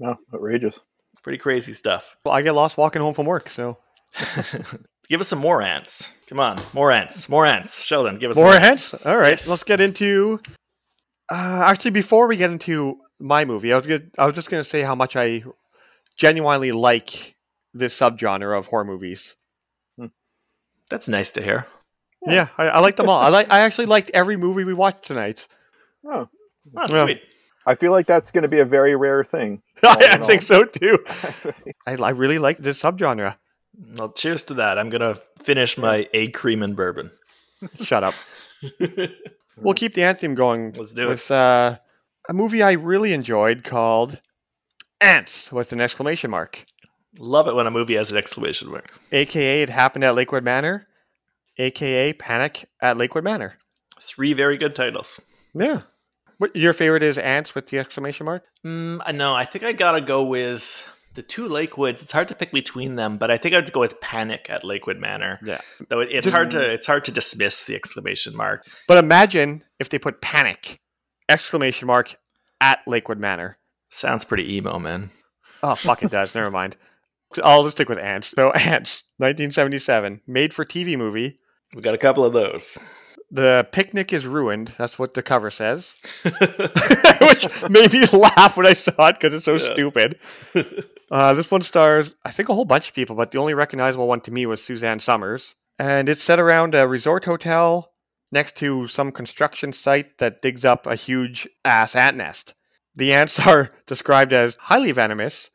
No, 0.00 0.16
outrageous. 0.34 0.80
Pretty 1.22 1.38
crazy 1.38 1.72
stuff. 1.74 2.16
Well, 2.24 2.34
I 2.34 2.42
get 2.42 2.52
lost 2.54 2.76
walking 2.78 3.02
home 3.02 3.12
from 3.14 3.26
work, 3.26 3.50
so 3.50 3.76
give 5.08 5.20
us 5.20 5.28
some 5.28 5.38
more 5.38 5.60
ants. 5.62 6.10
Come 6.28 6.40
on, 6.40 6.58
more 6.72 6.90
ants, 6.90 7.28
more 7.28 7.44
ants. 7.46 7.82
Sheldon, 7.84 8.18
give 8.18 8.30
us 8.30 8.36
more 8.36 8.54
ants. 8.54 8.94
All 9.04 9.16
right, 9.16 9.32
Yes. 9.32 9.46
let's 9.48 9.62
get 9.64 9.80
into. 9.80 10.40
Uh, 11.30 11.62
actually, 11.66 11.90
before 11.92 12.26
we 12.26 12.36
get 12.36 12.50
into 12.50 12.96
my 13.18 13.44
movie, 13.44 13.72
I 13.72 13.76
was 13.76 13.86
good. 13.86 14.10
I 14.18 14.24
was 14.26 14.34
just 14.34 14.48
gonna 14.50 14.64
say 14.64 14.82
how 14.82 14.94
much 14.94 15.14
I 15.14 15.44
genuinely 16.16 16.72
like 16.72 17.36
this 17.74 17.96
subgenre 17.98 18.58
of 18.58 18.66
horror 18.66 18.84
movies. 18.84 19.36
That's 20.88 21.06
nice 21.06 21.30
to 21.32 21.42
hear. 21.42 21.66
Yeah, 22.26 22.48
I, 22.58 22.64
I 22.64 22.78
like 22.80 22.96
them 22.96 23.08
all. 23.08 23.20
I 23.20 23.28
like. 23.28 23.50
I 23.50 23.60
actually 23.60 23.86
liked 23.86 24.10
every 24.12 24.36
movie 24.36 24.64
we 24.64 24.74
watched 24.74 25.04
tonight. 25.04 25.46
Oh, 26.04 26.28
Oh, 26.76 26.86
Yeah. 26.88 27.04
sweet. 27.04 27.22
I 27.66 27.74
feel 27.74 27.92
like 27.92 28.06
that's 28.06 28.30
going 28.30 28.42
to 28.42 28.48
be 28.48 28.60
a 28.60 28.64
very 28.64 28.96
rare 28.96 29.22
thing. 29.22 29.62
I, 29.82 30.16
in 30.16 30.26
think 30.26 30.42
so 30.42 30.64
too. 30.64 31.04
I, 31.86 31.94
I 31.94 32.10
really 32.10 32.38
like 32.38 32.58
this 32.58 32.82
subgenre. 32.82 33.36
Well, 33.96 34.12
cheers 34.12 34.44
to 34.44 34.54
that. 34.54 34.78
I'm 34.78 34.90
gonna 34.90 35.16
finish 35.40 35.78
my 35.78 36.06
egg 36.12 36.34
cream 36.34 36.62
and 36.62 36.76
bourbon. 36.76 37.10
Shut 37.82 38.04
up. 38.04 38.14
We'll 39.56 39.74
keep 39.74 39.94
the 39.94 40.02
anthem 40.02 40.34
going. 40.34 40.72
Let's 40.72 40.92
do 40.92 41.06
it. 41.06 41.10
with 41.10 41.30
uh, 41.30 41.78
a 42.28 42.32
movie 42.34 42.62
I 42.62 42.72
really 42.72 43.12
enjoyed 43.12 43.64
called 43.64 44.18
Ants 45.00 45.50
with 45.50 45.72
an 45.72 45.80
exclamation 45.80 46.30
mark. 46.30 46.62
Love 47.18 47.48
it 47.48 47.54
when 47.54 47.66
a 47.66 47.70
movie 47.70 47.94
has 47.94 48.10
an 48.10 48.16
exclamation 48.16 48.70
mark. 48.70 48.92
AKA 49.12 49.62
it 49.62 49.70
happened 49.70 50.04
at 50.04 50.14
Lakewood 50.14 50.44
Manor. 50.44 50.86
AKA 51.58 52.14
Panic 52.14 52.68
at 52.80 52.96
Lakewood 52.96 53.24
Manor. 53.24 53.54
Three 54.00 54.32
very 54.32 54.56
good 54.56 54.74
titles. 54.74 55.20
Yeah. 55.54 55.82
What 56.40 56.56
your 56.56 56.72
favorite 56.72 57.02
is 57.02 57.18
Ants 57.18 57.54
with 57.54 57.66
the 57.66 57.78
exclamation 57.78 58.24
mark? 58.24 58.44
Mm, 58.64 59.02
I 59.04 59.12
know. 59.12 59.34
I 59.34 59.44
think 59.44 59.62
I 59.62 59.72
gotta 59.72 60.00
go 60.00 60.24
with 60.24 60.88
the 61.12 61.20
two 61.20 61.46
Lakewoods. 61.46 62.00
It's 62.00 62.12
hard 62.12 62.28
to 62.28 62.34
pick 62.34 62.50
between 62.50 62.94
them, 62.94 63.18
but 63.18 63.30
I 63.30 63.36
think 63.36 63.54
I'd 63.54 63.70
go 63.70 63.80
with 63.80 64.00
Panic 64.00 64.46
at 64.48 64.64
Lakewood 64.64 64.98
Manor. 64.98 65.38
Yeah. 65.44 65.60
Though 65.90 66.00
it's 66.00 66.30
hard 66.30 66.50
to 66.52 66.60
it's 66.60 66.86
hard 66.86 67.04
to 67.04 67.12
dismiss 67.12 67.64
the 67.64 67.74
exclamation 67.74 68.34
mark. 68.34 68.64
But 68.88 69.04
imagine 69.04 69.64
if 69.78 69.90
they 69.90 69.98
put 69.98 70.22
Panic 70.22 70.80
exclamation 71.28 71.86
mark 71.86 72.16
at 72.62 72.80
Lakewood 72.86 73.18
Manor. 73.18 73.58
Sounds 73.90 74.24
pretty 74.24 74.56
emo, 74.56 74.78
man. 74.78 75.10
Oh 75.62 75.74
fuck 75.74 76.02
it 76.02 76.10
does. 76.10 76.34
Never 76.34 76.50
mind. 76.50 76.74
I'll 77.44 77.64
just 77.64 77.76
stick 77.76 77.90
with 77.90 77.98
Ants. 77.98 78.32
So 78.34 78.50
Ants, 78.52 79.02
1977, 79.18 80.22
made 80.26 80.54
for 80.54 80.64
TV 80.64 80.96
movie. 80.96 81.38
We 81.74 81.82
got 81.82 81.94
a 81.94 81.98
couple 81.98 82.24
of 82.24 82.32
those. 82.32 82.78
The 83.30 83.66
picnic 83.70 84.12
is 84.12 84.26
ruined. 84.26 84.72
That's 84.76 84.98
what 84.98 85.14
the 85.14 85.22
cover 85.22 85.50
says. 85.50 85.94
which 86.24 87.46
made 87.70 87.92
me 87.92 88.04
laugh 88.06 88.56
when 88.56 88.66
I 88.66 88.74
saw 88.74 89.08
it 89.08 89.16
because 89.20 89.34
it's 89.34 89.44
so 89.44 89.56
Yeah. 89.56 89.72
stupid. 89.72 90.18
Uh, 91.12 91.34
this 91.34 91.50
one 91.50 91.60
stars, 91.60 92.14
I 92.24 92.30
think, 92.30 92.48
a 92.48 92.54
whole 92.54 92.64
bunch 92.64 92.88
of 92.88 92.94
people, 92.94 93.16
but 93.16 93.32
the 93.32 93.38
only 93.38 93.52
recognizable 93.52 94.06
one 94.06 94.20
to 94.20 94.30
me 94.30 94.46
was 94.46 94.62
Suzanne 94.62 95.00
Somers. 95.00 95.56
And 95.76 96.08
it's 96.08 96.22
set 96.22 96.38
around 96.38 96.72
a 96.76 96.86
resort 96.86 97.24
hotel 97.24 97.90
next 98.30 98.54
to 98.58 98.86
some 98.86 99.10
construction 99.10 99.72
site 99.72 100.18
that 100.18 100.40
digs 100.40 100.64
up 100.64 100.86
a 100.86 100.94
huge 100.94 101.48
ass 101.64 101.96
ant 101.96 102.16
nest. 102.16 102.54
The 102.94 103.12
ants 103.12 103.40
are 103.44 103.70
described 103.88 104.32
as 104.32 104.56
highly 104.60 104.92
venomous 104.92 105.50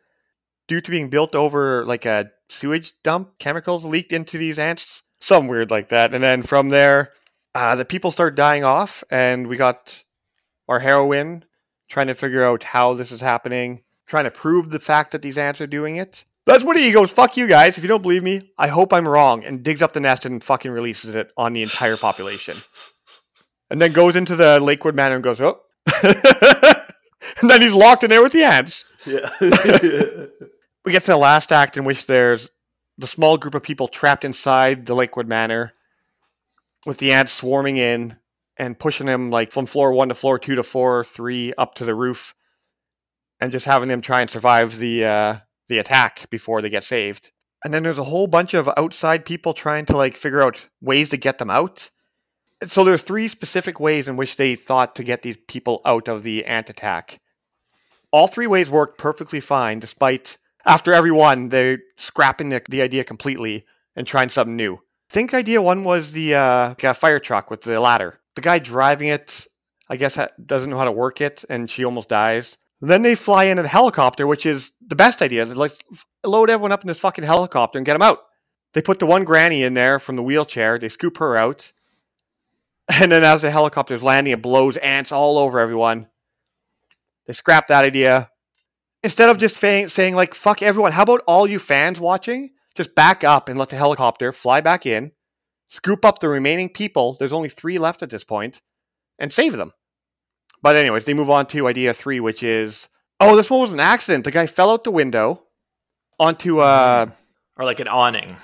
due 0.68 0.82
to 0.82 0.92
being 0.92 1.10
built 1.10 1.34
over 1.36 1.86
like 1.86 2.06
a 2.06 2.32
sewage 2.50 2.94
dump. 3.02 3.40
Chemicals 3.40 3.86
leaked 3.86 4.12
into 4.12 4.38
these 4.38 4.60
ants. 4.60 5.04
Some 5.22 5.48
weird 5.48 5.72
like 5.72 5.88
that. 5.88 6.14
And 6.14 6.22
then 6.22 6.44
from 6.44 6.68
there, 6.68 7.12
uh, 7.56 7.74
the 7.76 7.86
people 7.86 8.12
start 8.12 8.36
dying 8.36 8.66
off, 8.66 9.04
and 9.10 9.48
we 9.48 9.56
got 9.56 10.04
our 10.68 10.80
heroine 10.80 11.46
trying 11.88 12.08
to 12.08 12.16
figure 12.16 12.44
out 12.44 12.64
how 12.64 12.94
this 12.94 13.14
is 13.14 13.22
happening, 13.22 13.82
trying 14.06 14.26
to 14.26 14.32
prove 14.32 14.70
the 14.70 14.80
fact 14.80 15.12
that 15.12 15.22
these 15.22 15.38
ants 15.38 15.62
are 15.62 15.68
doing 15.68 15.96
it. 15.96 16.26
That's 16.46 16.66
when 16.66 16.78
he 16.78 16.92
goes, 16.92 17.10
fuck 17.12 17.38
you 17.38 17.48
guys. 17.48 17.78
If 17.78 17.84
you 17.84 17.88
don't 17.88 18.02
believe 18.02 18.24
me, 18.24 18.52
I 18.58 18.68
hope 18.68 18.92
I'm 18.92 19.08
wrong, 19.08 19.46
and 19.46 19.64
digs 19.64 19.82
up 19.82 19.94
the 19.94 20.02
nest 20.02 20.26
and 20.26 20.44
fucking 20.44 20.70
releases 20.70 21.16
it 21.16 21.32
on 21.38 21.54
the 21.54 21.64
entire 21.64 21.96
population. 21.96 22.56
And 23.72 23.82
then 23.82 23.94
goes 23.94 24.18
into 24.18 24.36
the 24.36 24.60
Lakewood 24.60 24.94
Manor 24.94 25.16
and 25.16 25.24
goes, 25.24 25.40
oh. 25.40 25.62
and 26.04 27.50
then 27.50 27.62
he's 27.62 27.74
locked 27.74 28.04
in 28.04 28.10
there 28.10 28.22
with 28.22 28.34
the 28.34 28.44
ants. 28.44 28.84
yeah. 29.06 29.30
We 30.84 30.92
get 30.92 31.06
to 31.06 31.12
the 31.14 31.18
last 31.18 31.52
act 31.52 31.78
in 31.78 31.84
which 31.84 32.06
there's 32.06 32.48
the 33.00 33.08
small 33.08 33.40
group 33.40 33.56
of 33.56 33.64
people 33.64 33.88
trapped 33.88 34.24
inside 34.24 34.86
the 34.86 34.94
Lakewood 34.94 35.28
Manor 35.28 35.74
with 36.86 36.98
the 37.00 37.12
ants 37.12 37.34
swarming 37.34 37.78
in 37.78 38.18
and 38.58 38.80
pushing 38.80 39.08
them 39.08 39.30
like 39.30 39.52
from 39.52 39.66
floor 39.66 39.92
one 39.92 40.10
to 40.10 40.16
floor 40.16 40.40
two 40.40 40.56
to 40.56 40.64
floor 40.64 41.04
three 41.04 41.54
up 41.58 41.76
to 41.76 41.86
the 41.86 41.96
roof 41.96 42.34
and 43.40 43.52
just 43.52 43.66
having 43.66 43.90
them 43.90 44.02
try 44.02 44.22
and 44.22 44.30
survive 44.30 44.78
the 44.78 45.06
uh, 45.06 45.38
the 45.68 45.80
attack 45.80 46.30
before 46.30 46.62
they 46.62 46.70
get 46.70 46.84
saved. 46.84 47.32
And 47.64 47.74
then 47.74 47.84
there's 47.84 47.98
a 47.98 48.04
whole 48.04 48.28
bunch 48.28 48.54
of 48.54 48.70
outside 48.78 49.26
people 49.26 49.54
trying 49.54 49.86
to 49.88 49.98
like 49.98 50.16
figure 50.16 50.44
out 50.44 50.68
ways 50.82 51.10
to 51.10 51.18
get 51.18 51.40
them 51.40 51.50
out. 51.50 51.90
So 52.66 52.84
there's 52.84 53.02
three 53.02 53.28
specific 53.28 53.80
ways 53.80 54.08
in 54.08 54.16
which 54.16 54.36
they 54.36 54.56
thought 54.56 54.96
to 54.96 55.04
get 55.04 55.24
these 55.24 55.38
people 55.48 55.82
out 55.86 56.08
of 56.08 56.24
the 56.24 56.46
ant 56.46 56.70
attack. 56.70 57.20
All 58.12 58.28
three 58.28 58.48
ways 58.48 58.70
worked 58.70 58.98
perfectly 58.98 59.40
fine, 59.40 59.80
despite 59.80 60.38
after 60.66 60.94
every 60.94 61.12
one 61.12 61.50
they're 61.50 61.80
scrapping 61.98 62.50
the, 62.50 62.62
the 62.70 62.82
idea 62.82 63.04
completely 63.04 63.66
and 63.96 64.08
trying 64.08 64.30
something 64.30 64.56
new. 64.56 64.80
Think 65.10 65.34
idea 65.34 65.62
one 65.62 65.84
was 65.84 66.12
the 66.12 66.36
uh, 66.36 66.76
like 66.82 66.98
fire 66.98 67.20
truck 67.20 67.50
with 67.50 67.62
the 67.62 67.80
ladder. 67.80 68.20
The 68.36 68.42
guy 68.42 68.60
driving 68.60 69.10
it, 69.10 69.48
I 69.90 69.96
guess, 69.98 70.16
ha- 70.16 70.28
doesn't 70.44 70.70
know 70.70 70.78
how 70.78 70.86
to 70.86 70.92
work 70.92 71.22
it, 71.22 71.46
and 71.50 71.70
she 71.70 71.86
almost 71.86 72.10
dies. 72.10 72.58
Then 72.82 73.02
they 73.02 73.16
fly 73.16 73.46
in 73.46 73.58
a 73.58 73.68
helicopter, 73.68 74.28
which 74.28 74.46
is 74.46 74.72
the 74.86 74.96
best 74.96 75.22
idea. 75.22 75.46
Let's 75.46 75.78
load 76.24 76.50
everyone 76.50 76.72
up 76.72 76.82
in 76.82 76.88
this 76.88 76.98
fucking 76.98 77.24
helicopter 77.24 77.80
and 77.80 77.86
get 77.86 77.94
them 77.94 78.02
out. 78.02 78.20
They 78.74 78.82
put 78.82 79.00
the 79.00 79.06
one 79.06 79.24
granny 79.24 79.64
in 79.64 79.74
there 79.74 80.00
from 80.00 80.18
the 80.18 80.24
wheelchair. 80.24 80.78
They 80.78 80.90
scoop 80.90 81.18
her 81.18 81.38
out. 81.38 81.72
And 82.88 83.12
then 83.12 83.24
as 83.24 83.42
the 83.42 83.50
helicopter's 83.50 84.04
landing, 84.04 84.34
it 84.34 84.44
blows 84.44 84.78
ants 84.78 85.12
all 85.12 85.40
over 85.40 85.60
everyone. 85.60 86.08
They 87.26 87.34
scrap 87.34 87.66
that 87.70 87.84
idea. 87.84 88.30
Instead 89.02 89.30
of 89.30 89.40
just 89.40 89.58
saying, 89.58 89.90
saying 89.90 90.14
like, 90.14 90.36
fuck 90.36 90.62
everyone, 90.62 90.92
how 90.92 91.02
about 91.02 91.24
all 91.26 91.48
you 91.48 91.58
fans 91.58 92.00
watching? 92.00 92.52
Just 92.76 92.94
back 92.96 93.24
up 93.24 93.50
and 93.50 93.58
let 93.58 93.70
the 93.70 93.78
helicopter 93.78 94.32
fly 94.32 94.62
back 94.62 94.86
in, 94.86 95.12
scoop 95.70 96.04
up 96.04 96.20
the 96.20 96.28
remaining 96.28 96.70
people. 96.70 97.16
There's 97.18 97.34
only 97.34 97.50
three 97.50 97.78
left 97.78 98.04
at 98.04 98.10
this 98.10 98.24
point, 98.24 98.62
and 99.18 99.32
save 99.32 99.56
them. 99.58 99.72
But 100.62 100.76
anyways, 100.78 101.06
they 101.06 101.14
move 101.14 101.30
on 101.30 101.46
to 101.48 101.68
idea 101.68 101.94
three, 101.94 102.20
which 102.20 102.44
is, 102.44 102.88
oh, 103.20 103.36
this 103.36 103.50
one 103.50 103.62
was 103.62 103.72
an 103.72 103.80
accident. 103.80 104.24
The 104.24 104.32
guy 104.32 104.48
fell 104.48 104.72
out 104.72 104.84
the 104.84 104.92
window 104.92 105.44
onto 106.20 106.60
uh 106.60 107.08
or 107.58 107.66
like 107.66 107.80
an 107.80 107.88
awning. 107.88 108.38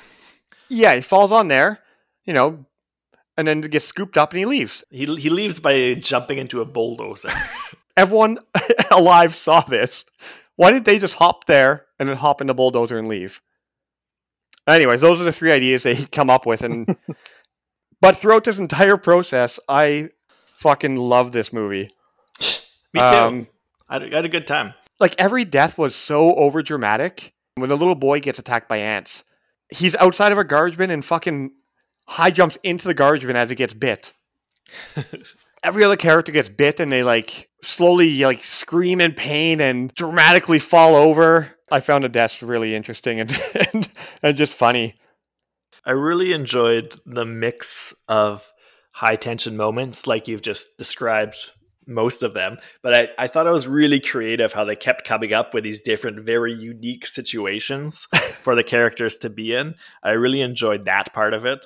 yeah, 0.70 0.96
he 0.96 1.02
falls 1.02 1.32
on 1.32 1.48
there, 1.48 1.80
you 2.26 2.34
know, 2.34 2.66
and 3.38 3.48
then 3.48 3.62
gets 3.62 3.86
scooped 3.86 4.18
up 4.18 4.32
and 4.32 4.40
he 4.40 4.46
leaves. 4.46 4.84
He 4.90 5.06
he 5.16 5.30
leaves 5.30 5.60
by 5.60 5.96
jumping 5.96 6.38
into 6.38 6.62
a 6.62 6.66
bulldozer. 6.66 7.32
Everyone 7.98 8.40
alive 8.92 9.36
saw 9.36 9.62
this. 9.62 10.06
Why 10.56 10.72
did 10.72 10.86
they 10.86 11.00
just 11.00 11.16
hop 11.16 11.46
there 11.46 11.86
and 12.00 12.08
then 12.08 12.18
hop 12.18 12.40
in 12.40 12.48
the 12.48 12.54
bulldozer 12.54 12.98
and 12.98 13.08
leave? 13.08 13.42
Anyways, 14.72 15.02
those 15.02 15.20
are 15.20 15.24
the 15.24 15.32
three 15.32 15.52
ideas 15.52 15.84
they 15.84 16.06
come 16.06 16.30
up 16.30 16.46
with, 16.46 16.62
and 16.62 16.96
but 18.02 18.18
throughout 18.18 18.44
this 18.44 18.58
entire 18.58 18.98
process, 18.98 19.60
I 19.68 20.10
fucking 20.58 20.96
love 20.96 21.32
this 21.32 21.52
movie. 21.52 21.90
Me 22.94 23.00
too. 23.00 23.06
Um, 23.06 23.48
I, 23.90 24.00
had, 24.00 24.26
a 24.26 24.30
good 24.30 24.48
time. 24.48 24.74
like 25.00 25.16
every 25.18 25.46
death 25.46 25.78
was 25.78 25.96
so 25.96 26.36
over 26.36 26.62
dramatic. 26.64 27.34
When 27.56 27.70
the 27.70 27.78
little 27.78 27.96
boy 27.96 28.22
gets 28.22 28.40
attacked 28.40 28.70
by 28.70 28.78
ants, 28.78 29.24
he's 29.70 29.96
outside 29.96 30.32
of 30.32 30.38
a 30.38 30.44
garbage 30.44 30.78
bin 30.78 30.90
and 30.90 31.04
fucking 31.04 31.52
high 32.08 32.32
jumps 32.32 32.58
into 32.64 32.88
the 32.88 32.94
garbage 32.94 33.26
bin 33.26 33.36
as 33.36 33.52
it 33.52 33.56
gets 33.56 33.74
bit. 33.74 34.14
Every 35.64 35.84
other 35.84 35.96
character 35.96 36.32
gets 36.32 36.50
bit 36.50 36.80
and 36.80 36.92
they 36.92 37.04
like 37.04 37.50
slowly 37.64 38.20
like 38.20 38.44
scream 38.44 39.00
in 39.00 39.14
pain 39.14 39.62
and 39.62 39.94
dramatically 39.94 40.60
fall 40.60 40.96
over. 40.96 41.52
I 41.72 41.80
found 41.80 42.04
the 42.04 42.10
deaths 42.10 42.42
really 42.42 42.76
interesting 42.76 43.20
and 43.20 43.42
and, 43.74 43.90
and 44.24 44.38
just 44.38 44.54
funny. 44.54 44.96
I 45.86 45.92
really 45.92 46.34
enjoyed 46.34 46.94
the 47.06 47.26
mix 47.26 47.94
of 48.08 48.48
high 48.92 49.16
tension 49.16 49.58
moments, 49.58 50.06
like 50.06 50.28
you've 50.28 50.42
just 50.42 50.78
described 50.78 51.38
most 51.88 52.24
of 52.24 52.34
them. 52.34 52.58
But 52.82 52.96
I, 52.96 53.10
I 53.18 53.28
thought 53.28 53.48
it 53.48 53.52
was 53.52 53.68
really 53.68 54.00
creative 54.00 54.54
how 54.54 54.66
they 54.66 54.76
kept 54.76 55.08
coming 55.08 55.34
up 55.34 55.54
with 55.54 55.64
these 55.64 55.82
different, 55.82 56.22
very 56.22 56.54
unique 56.54 57.08
situations 57.08 58.08
for 58.42 58.56
the 58.56 58.64
characters 58.64 59.18
to 59.20 59.30
be 59.30 59.54
in. 59.54 59.76
I 60.04 60.12
really 60.12 60.42
enjoyed 60.42 60.86
that 60.86 61.14
part 61.14 61.34
of 61.34 61.46
it. 61.46 61.66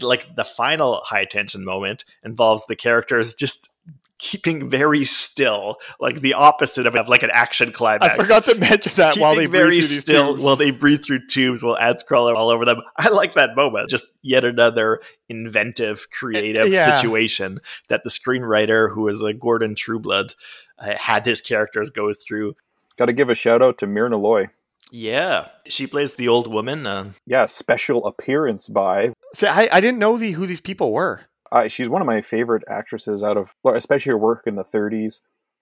Like 0.00 0.34
the 0.34 0.44
final 0.44 1.00
high 1.04 1.24
tension 1.24 1.64
moment 1.64 2.04
involves 2.24 2.66
the 2.66 2.76
characters 2.76 3.34
just 3.34 3.70
keeping 4.18 4.68
very 4.68 5.04
still, 5.04 5.76
like 6.00 6.20
the 6.20 6.34
opposite 6.34 6.86
of, 6.86 6.94
of 6.96 7.08
like 7.08 7.22
an 7.22 7.30
action 7.32 7.72
climax. 7.72 8.14
I 8.14 8.16
forgot 8.16 8.44
to 8.46 8.54
mention 8.54 8.92
that 8.96 9.14
Keeping 9.14 9.22
while 9.22 9.34
they 9.34 9.46
very 9.46 9.66
breathe 9.68 9.84
through 9.84 9.98
still 9.98 10.32
tubes. 10.34 10.44
while 10.44 10.56
they 10.56 10.70
breathe 10.70 11.04
through 11.04 11.26
tubes 11.28 11.62
while 11.62 11.76
ads 11.76 12.02
crawl 12.02 12.34
all 12.34 12.48
over 12.50 12.64
them. 12.64 12.78
I 12.96 13.08
like 13.08 13.34
that 13.34 13.56
moment. 13.56 13.90
Just 13.90 14.06
yet 14.22 14.44
another 14.44 15.00
inventive, 15.28 16.06
creative 16.10 16.68
Yeah. 16.68 16.96
situation 16.96 17.60
that 17.88 18.02
the 18.04 18.10
screenwriter, 18.10 18.92
who 18.92 19.08
is 19.08 19.22
a 19.22 19.32
Guerdon 19.32 19.74
Trueblood, 19.74 20.34
uh, 20.78 20.96
had 20.96 21.26
his 21.26 21.40
characters 21.40 21.90
go 21.90 22.12
through. 22.12 22.54
Got 22.98 23.06
to 23.06 23.12
give 23.12 23.28
a 23.30 23.34
shout 23.34 23.62
out 23.62 23.78
to 23.78 23.86
Myrna 23.86 24.16
Loy. 24.16 24.46
Yeah, 24.92 25.48
she 25.66 25.86
plays 25.88 26.14
the 26.14 26.28
old 26.28 26.52
woman. 26.52 26.86
Uh, 26.86 27.12
Yeah, 27.26 27.46
special 27.46 28.06
appearance 28.06 28.68
by. 28.68 29.10
See, 29.34 29.46
I, 29.48 29.68
I 29.72 29.80
didn't 29.80 29.98
know 29.98 30.16
the, 30.18 30.32
who 30.32 30.46
these 30.46 30.60
people 30.60 30.92
were. 30.92 31.22
Uh, 31.54 31.68
she's 31.68 31.88
one 31.88 32.02
of 32.02 32.06
my 32.06 32.20
favorite 32.20 32.64
actresses 32.68 33.22
out 33.22 33.36
of, 33.36 33.54
especially 33.64 34.10
her 34.10 34.18
work 34.18 34.42
in 34.46 34.56
the 34.56 34.64
30s. 34.64 35.20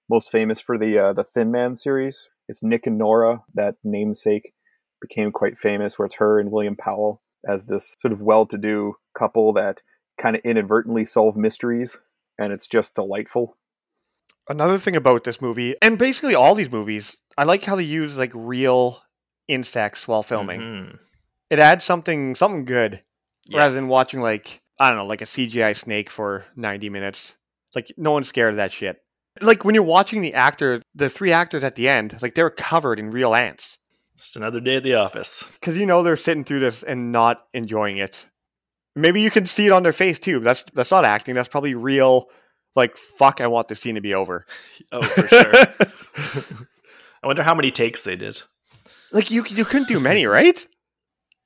Most 0.08 0.30
famous 0.30 0.58
for 0.60 0.78
the 0.78 0.98
uh, 0.98 1.12
the 1.12 1.22
Thin 1.24 1.50
Man 1.50 1.76
series. 1.76 2.28
It's 2.48 2.62
Nick 2.62 2.86
and 2.86 2.96
Nora. 2.96 3.42
That 3.54 3.74
namesake 3.84 4.54
became 5.00 5.32
quite 5.32 5.58
famous, 5.58 5.98
where 5.98 6.06
it's 6.06 6.14
her 6.16 6.40
and 6.40 6.50
William 6.50 6.76
Powell 6.76 7.20
as 7.48 7.66
this 7.66 7.94
sort 7.98 8.12
of 8.12 8.22
well-to-do 8.22 8.94
couple 9.18 9.52
that 9.52 9.82
kind 10.20 10.34
of 10.36 10.42
inadvertently 10.44 11.04
solve 11.04 11.36
mysteries, 11.36 12.00
and 12.38 12.52
it's 12.52 12.66
just 12.66 12.94
delightful. 12.94 13.56
Another 14.48 14.78
thing 14.78 14.96
about 14.96 15.24
this 15.24 15.40
movie, 15.42 15.74
and 15.82 15.98
basically 15.98 16.34
all 16.34 16.54
these 16.54 16.70
movies, 16.72 17.16
I 17.36 17.44
like 17.44 17.64
how 17.64 17.76
they 17.76 17.82
use 17.84 18.16
like 18.16 18.32
real 18.34 19.02
insects 19.46 20.08
while 20.08 20.22
filming. 20.22 20.60
mhm. 20.60 20.98
It 21.50 21.58
adds 21.58 21.84
something 21.84 22.34
something 22.34 22.64
good 22.64 23.02
Yeah. 23.46 23.58
rather 23.58 23.74
than 23.74 23.88
watching 23.88 24.20
like 24.22 24.61
I 24.82 24.88
don't 24.88 24.98
know, 24.98 25.06
like 25.06 25.22
a 25.22 25.26
CGI 25.26 25.76
snake 25.76 26.10
for 26.10 26.44
90 26.56 26.88
minutes. 26.88 27.36
Like 27.72 27.92
no 27.96 28.10
one's 28.10 28.26
scared 28.26 28.50
of 28.50 28.56
that 28.56 28.72
shit. 28.72 28.96
Like 29.40 29.64
when 29.64 29.76
you're 29.76 29.84
watching 29.84 30.22
the 30.22 30.34
actor, 30.34 30.82
the 30.92 31.08
three 31.08 31.32
actors 31.32 31.62
at 31.62 31.76
the 31.76 31.88
end, 31.88 32.18
like 32.20 32.34
they're 32.34 32.50
covered 32.50 32.98
in 32.98 33.12
real 33.12 33.32
ants. 33.32 33.78
Just 34.16 34.34
another 34.34 34.58
day 34.58 34.74
at 34.74 34.82
the 34.82 34.94
office. 34.94 35.44
Cuz 35.62 35.78
you 35.78 35.86
know 35.86 36.02
they're 36.02 36.16
sitting 36.16 36.42
through 36.42 36.58
this 36.58 36.82
and 36.82 37.12
not 37.12 37.44
enjoying 37.54 37.98
it. 37.98 38.26
Maybe 38.96 39.20
you 39.20 39.30
can 39.30 39.46
see 39.46 39.66
it 39.66 39.72
on 39.72 39.84
their 39.84 39.92
face 39.92 40.18
too. 40.18 40.40
That's 40.40 40.64
that's 40.74 40.90
not 40.90 41.04
acting. 41.04 41.36
That's 41.36 41.48
probably 41.48 41.76
real 41.76 42.28
like 42.74 42.96
fuck 42.96 43.40
I 43.40 43.46
want 43.46 43.68
this 43.68 43.78
scene 43.78 43.94
to 43.94 44.00
be 44.00 44.14
over. 44.14 44.44
Oh, 44.90 45.02
for 45.02 45.28
sure. 45.28 45.52
I 47.22 47.28
wonder 47.28 47.44
how 47.44 47.54
many 47.54 47.70
takes 47.70 48.02
they 48.02 48.16
did. 48.16 48.42
Like 49.12 49.30
you 49.30 49.44
you 49.48 49.64
couldn't 49.64 49.86
do 49.86 50.00
many, 50.00 50.26
right? 50.26 50.66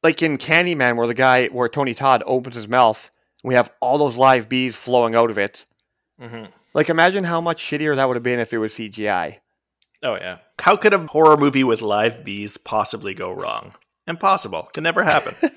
Like 0.02 0.22
in 0.22 0.38
Candyman 0.38 0.96
where 0.96 1.06
the 1.06 1.12
guy 1.12 1.48
where 1.48 1.68
Tony 1.68 1.92
Todd 1.92 2.22
opens 2.26 2.56
his 2.56 2.66
mouth, 2.66 3.10
we 3.46 3.54
have 3.54 3.70
all 3.80 3.96
those 3.96 4.16
live 4.16 4.48
bees 4.48 4.74
flowing 4.74 5.14
out 5.14 5.30
of 5.30 5.38
it. 5.38 5.64
hmm 6.20 6.44
Like 6.74 6.90
imagine 6.90 7.24
how 7.24 7.40
much 7.40 7.62
shittier 7.62 7.96
that 7.96 8.06
would 8.06 8.16
have 8.16 8.22
been 8.22 8.40
if 8.40 8.52
it 8.52 8.58
was 8.58 8.74
CGI. 8.74 9.38
Oh 10.02 10.16
yeah. 10.16 10.38
How 10.58 10.76
could 10.76 10.92
a 10.92 10.98
horror 11.06 11.36
movie 11.36 11.64
with 11.64 11.80
live 11.80 12.24
bees 12.24 12.56
possibly 12.58 13.14
go 13.14 13.32
wrong? 13.32 13.74
Impossible. 14.06 14.68
Can 14.74 14.82
never 14.84 15.02
happen. 15.02 15.34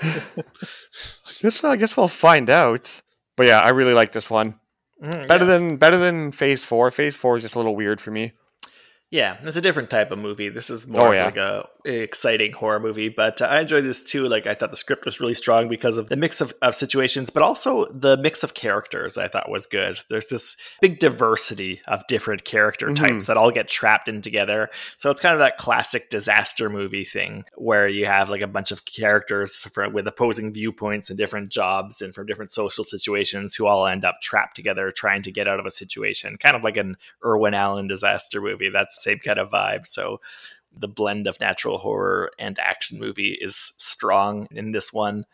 guess 1.40 1.64
I 1.64 1.76
guess 1.76 1.96
we'll 1.96 2.08
find 2.08 2.50
out. 2.50 3.00
But 3.36 3.46
yeah, 3.46 3.60
I 3.60 3.70
really 3.70 3.94
like 3.94 4.12
this 4.12 4.28
one. 4.28 4.58
Mhm, 5.02 5.26
Better 5.26 5.44
yeah. 5.46 5.50
than 5.52 5.76
better 5.76 5.96
than 5.98 6.32
Phase 6.32 6.62
Four. 6.64 6.90
Phase 6.90 7.16
Four 7.16 7.36
is 7.38 7.42
just 7.42 7.54
a 7.54 7.58
little 7.58 7.74
weird 7.76 8.00
for 8.00 8.10
me. 8.10 8.32
Yeah, 9.12 9.38
it's 9.42 9.56
a 9.56 9.60
different 9.60 9.90
type 9.90 10.12
of 10.12 10.20
movie. 10.20 10.50
This 10.50 10.70
is 10.70 10.86
more 10.86 11.08
Oh, 11.08 11.10
of 11.10 11.14
yeah. 11.16 11.24
like 11.24 11.36
a, 11.36 11.68
exciting 11.84 12.52
horror 12.52 12.78
movie, 12.78 13.08
but 13.08 13.40
uh, 13.40 13.46
I 13.46 13.60
enjoyed 13.60 13.84
this 13.84 14.04
too. 14.04 14.28
Like 14.28 14.46
I 14.46 14.54
thought 14.54 14.70
the 14.70 14.76
script 14.76 15.04
was 15.06 15.18
really 15.18 15.34
strong 15.34 15.66
because 15.68 15.96
of 15.96 16.08
the 16.08 16.16
mix 16.16 16.40
of, 16.40 16.52
of 16.62 16.74
situations, 16.76 17.28
but 17.30 17.42
also 17.42 17.86
the 17.86 18.16
mix 18.18 18.44
of 18.44 18.54
characters. 18.54 19.16
I 19.18 19.26
thought 19.26 19.48
was 19.50 19.66
good. 19.66 19.98
There's 20.10 20.28
this 20.28 20.56
big 20.80 21.00
diversity 21.00 21.80
of 21.88 22.06
different 22.06 22.44
character 22.44 22.86
Mhm. 22.88 22.96
types 23.08 23.26
that 23.26 23.36
all 23.36 23.50
get 23.50 23.66
trapped 23.66 24.08
in 24.08 24.20
together. 24.22 24.68
So 24.96 25.10
it's 25.10 25.20
kind 25.20 25.32
of 25.32 25.40
that 25.40 25.56
classic 25.56 26.10
disaster 26.10 26.68
movie 26.70 27.04
thing 27.06 27.44
where 27.56 27.88
you 27.88 28.06
have 28.06 28.28
like 28.30 28.42
a 28.42 28.46
bunch 28.46 28.70
of 28.70 28.84
characters 28.84 29.56
for, 29.56 29.88
with 29.88 30.06
opposing 30.06 30.52
viewpoints 30.52 31.08
and 31.10 31.18
different 31.18 31.48
jobs 31.48 32.00
and 32.02 32.14
from 32.14 32.26
different 32.26 32.52
social 32.52 32.84
situations 32.84 33.54
who 33.56 33.66
all 33.66 33.86
end 33.86 34.04
up 34.04 34.20
trapped 34.22 34.54
together 34.54 34.92
trying 34.92 35.22
to 35.22 35.32
get 35.32 35.48
out 35.48 35.58
of 35.58 35.66
a 35.66 35.70
situation. 35.70 36.36
Kind 36.36 36.54
of 36.54 36.62
like 36.62 36.76
an 36.76 36.96
Irwin 37.24 37.54
Allen 37.54 37.86
disaster 37.88 38.40
movie. 38.42 38.68
That's 38.68 38.99
same 39.00 39.18
kind 39.18 39.38
of 39.38 39.50
vibe. 39.50 39.86
So 39.86 40.20
the 40.76 40.88
blend 40.88 41.26
of 41.26 41.40
natural 41.40 41.78
horror 41.78 42.30
and 42.38 42.58
action 42.58 42.98
movie 42.98 43.36
is 43.40 43.72
strong 43.78 44.46
in 44.50 44.72
this 44.72 44.92
one. 44.92 45.24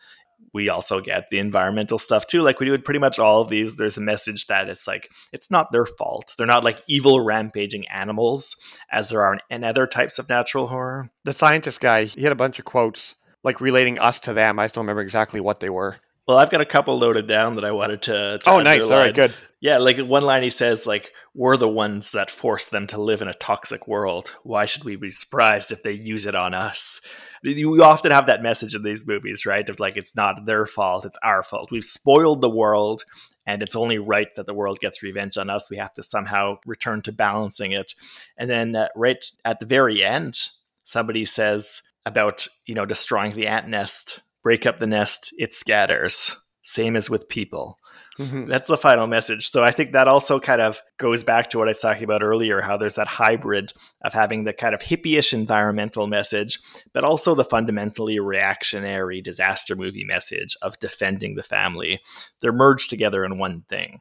We 0.53 0.69
also 0.69 1.01
get 1.01 1.29
the 1.29 1.39
environmental 1.39 1.97
stuff 1.97 2.27
too. 2.27 2.41
Like 2.41 2.59
we 2.59 2.67
do 2.67 2.73
in 2.73 2.81
pretty 2.81 2.99
much 2.99 3.17
all 3.19 3.41
of 3.41 3.49
these, 3.49 3.75
there's 3.75 3.97
a 3.97 4.01
message 4.01 4.47
that 4.47 4.69
it's 4.69 4.87
like 4.87 5.09
it's 5.31 5.49
not 5.49 5.71
their 5.71 5.85
fault. 5.85 6.33
They're 6.37 6.45
not 6.45 6.63
like 6.63 6.81
evil 6.87 7.19
rampaging 7.21 7.87
animals 7.87 8.55
as 8.91 9.09
there 9.09 9.23
are 9.23 9.39
in, 9.49 9.63
other 9.63 9.87
types 9.87 10.19
of 10.19 10.29
natural 10.29 10.67
horror. 10.67 11.09
The 11.23 11.33
scientist 11.33 11.79
guy, 11.79 12.05
he 12.05 12.23
had 12.23 12.31
a 12.31 12.35
bunch 12.35 12.59
of 12.59 12.65
quotes 12.65 13.15
like 13.43 13.61
relating 13.61 13.97
us 13.99 14.19
to 14.19 14.33
them. 14.33 14.59
I 14.59 14.65
just 14.65 14.75
don't 14.75 14.83
remember 14.83 15.01
exactly 15.01 15.39
what 15.39 15.59
they 15.59 15.69
were. 15.69 15.97
Well, 16.27 16.37
I've 16.37 16.49
got 16.49 16.61
a 16.61 16.65
couple 16.65 16.99
loaded 16.99 17.27
down 17.27 17.55
that 17.55 17.63
I 17.63 17.71
wanted 17.71 18.01
to. 18.03 18.39
to 18.43 18.49
Oh, 18.49 18.59
nice. 18.59 18.81
All 18.81 18.89
right, 18.89 19.15
good. 19.15 19.33
Yeah, 19.59 19.79
like 19.79 19.97
one 19.97 20.23
line 20.23 20.43
he 20.43 20.51
says, 20.51 20.85
like, 20.85 21.13
we're 21.33 21.57
the 21.57 21.67
ones 21.67 22.11
that 22.11 22.29
force 22.29 22.67
them 22.67 22.85
to 22.87 23.01
live 23.01 23.23
in 23.23 23.27
a 23.27 23.33
toxic 23.33 23.87
world. 23.87 24.31
Why 24.43 24.65
should 24.65 24.83
we 24.83 24.97
be 24.97 25.09
surprised 25.09 25.71
if 25.71 25.81
they 25.81 25.93
use 25.93 26.27
it 26.27 26.35
on 26.35 26.53
us? 26.53 27.01
You 27.41 27.83
often 27.83 28.11
have 28.11 28.27
that 28.27 28.43
message 28.43 28.75
in 28.75 28.83
these 28.83 29.07
movies, 29.07 29.47
right? 29.47 29.67
Of 29.67 29.79
like, 29.79 29.97
it's 29.97 30.15
not 30.15 30.45
their 30.45 30.67
fault, 30.67 31.05
it's 31.05 31.17
our 31.23 31.41
fault. 31.41 31.71
We've 31.71 31.83
spoiled 31.83 32.41
the 32.41 32.49
world, 32.49 33.03
and 33.47 33.63
it's 33.63 33.75
only 33.75 33.97
right 33.97 34.27
that 34.35 34.45
the 34.45 34.53
world 34.53 34.79
gets 34.79 35.01
revenge 35.01 35.37
on 35.37 35.49
us. 35.49 35.71
We 35.71 35.77
have 35.77 35.93
to 35.93 36.03
somehow 36.03 36.57
return 36.67 37.01
to 37.03 37.11
balancing 37.11 37.71
it. 37.71 37.95
And 38.37 38.47
then, 38.47 38.75
uh, 38.75 38.89
right 38.95 39.25
at 39.43 39.59
the 39.59 39.65
very 39.65 40.03
end, 40.03 40.39
somebody 40.83 41.25
says 41.25 41.81
about, 42.05 42.47
you 42.67 42.75
know, 42.75 42.85
destroying 42.85 43.35
the 43.35 43.47
ant 43.47 43.69
nest, 43.69 44.19
break 44.43 44.67
up 44.67 44.79
the 44.79 44.85
nest, 44.85 45.33
it 45.39 45.51
scatters. 45.51 46.37
Same 46.61 46.95
as 46.95 47.09
with 47.09 47.27
people. 47.27 47.79
Mhm. 48.17 48.47
That's 48.47 48.67
the 48.67 48.77
final 48.77 49.05
message. 49.05 49.51
So 49.51 49.63
I 49.63 49.71
think 49.71 49.91
that 49.91 50.07
also 50.07 50.39
kind 50.39 50.59
of 50.61 50.81
goes 50.97 51.23
back 51.23 51.49
to 51.51 51.59
what 51.59 51.67
I 51.67 51.71
was 51.71 51.79
talking 51.79 52.03
about 52.03 52.23
earlier, 52.23 52.61
how 52.61 52.75
there's 52.75 52.95
that 52.95 53.07
hybrid 53.07 53.73
of 54.03 54.13
having 54.13 54.43
the 54.43 54.53
kind 54.53 54.73
of 54.73 54.81
hippie-ish 54.81 55.33
environmental 55.33 56.07
message, 56.07 56.59
but 56.93 57.03
also 57.03 57.35
the 57.35 57.43
fundamentally 57.43 58.19
reactionary 58.19 59.21
disaster 59.21 59.75
movie 59.75 60.03
message 60.03 60.55
of 60.63 60.79
defending 60.79 61.35
the 61.35 61.43
family. 61.43 61.99
They're 62.41 62.51
merged 62.51 62.89
together 62.89 63.23
in 63.23 63.37
one 63.37 63.63
thing, 63.69 63.99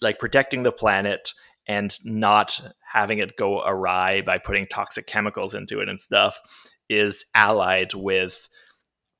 like 0.00 0.18
protecting 0.18 0.62
the 0.62 0.72
planet 0.72 1.32
and 1.66 1.94
not 2.06 2.58
having 2.90 3.18
it 3.18 3.36
go 3.36 3.62
awry 3.62 4.22
by 4.22 4.38
putting 4.38 4.66
toxic 4.66 5.06
chemicals 5.06 5.52
into 5.52 5.80
it 5.80 5.90
and 5.90 6.00
stuff 6.00 6.40
is 6.88 7.26
allied 7.34 7.92
with 7.92 8.48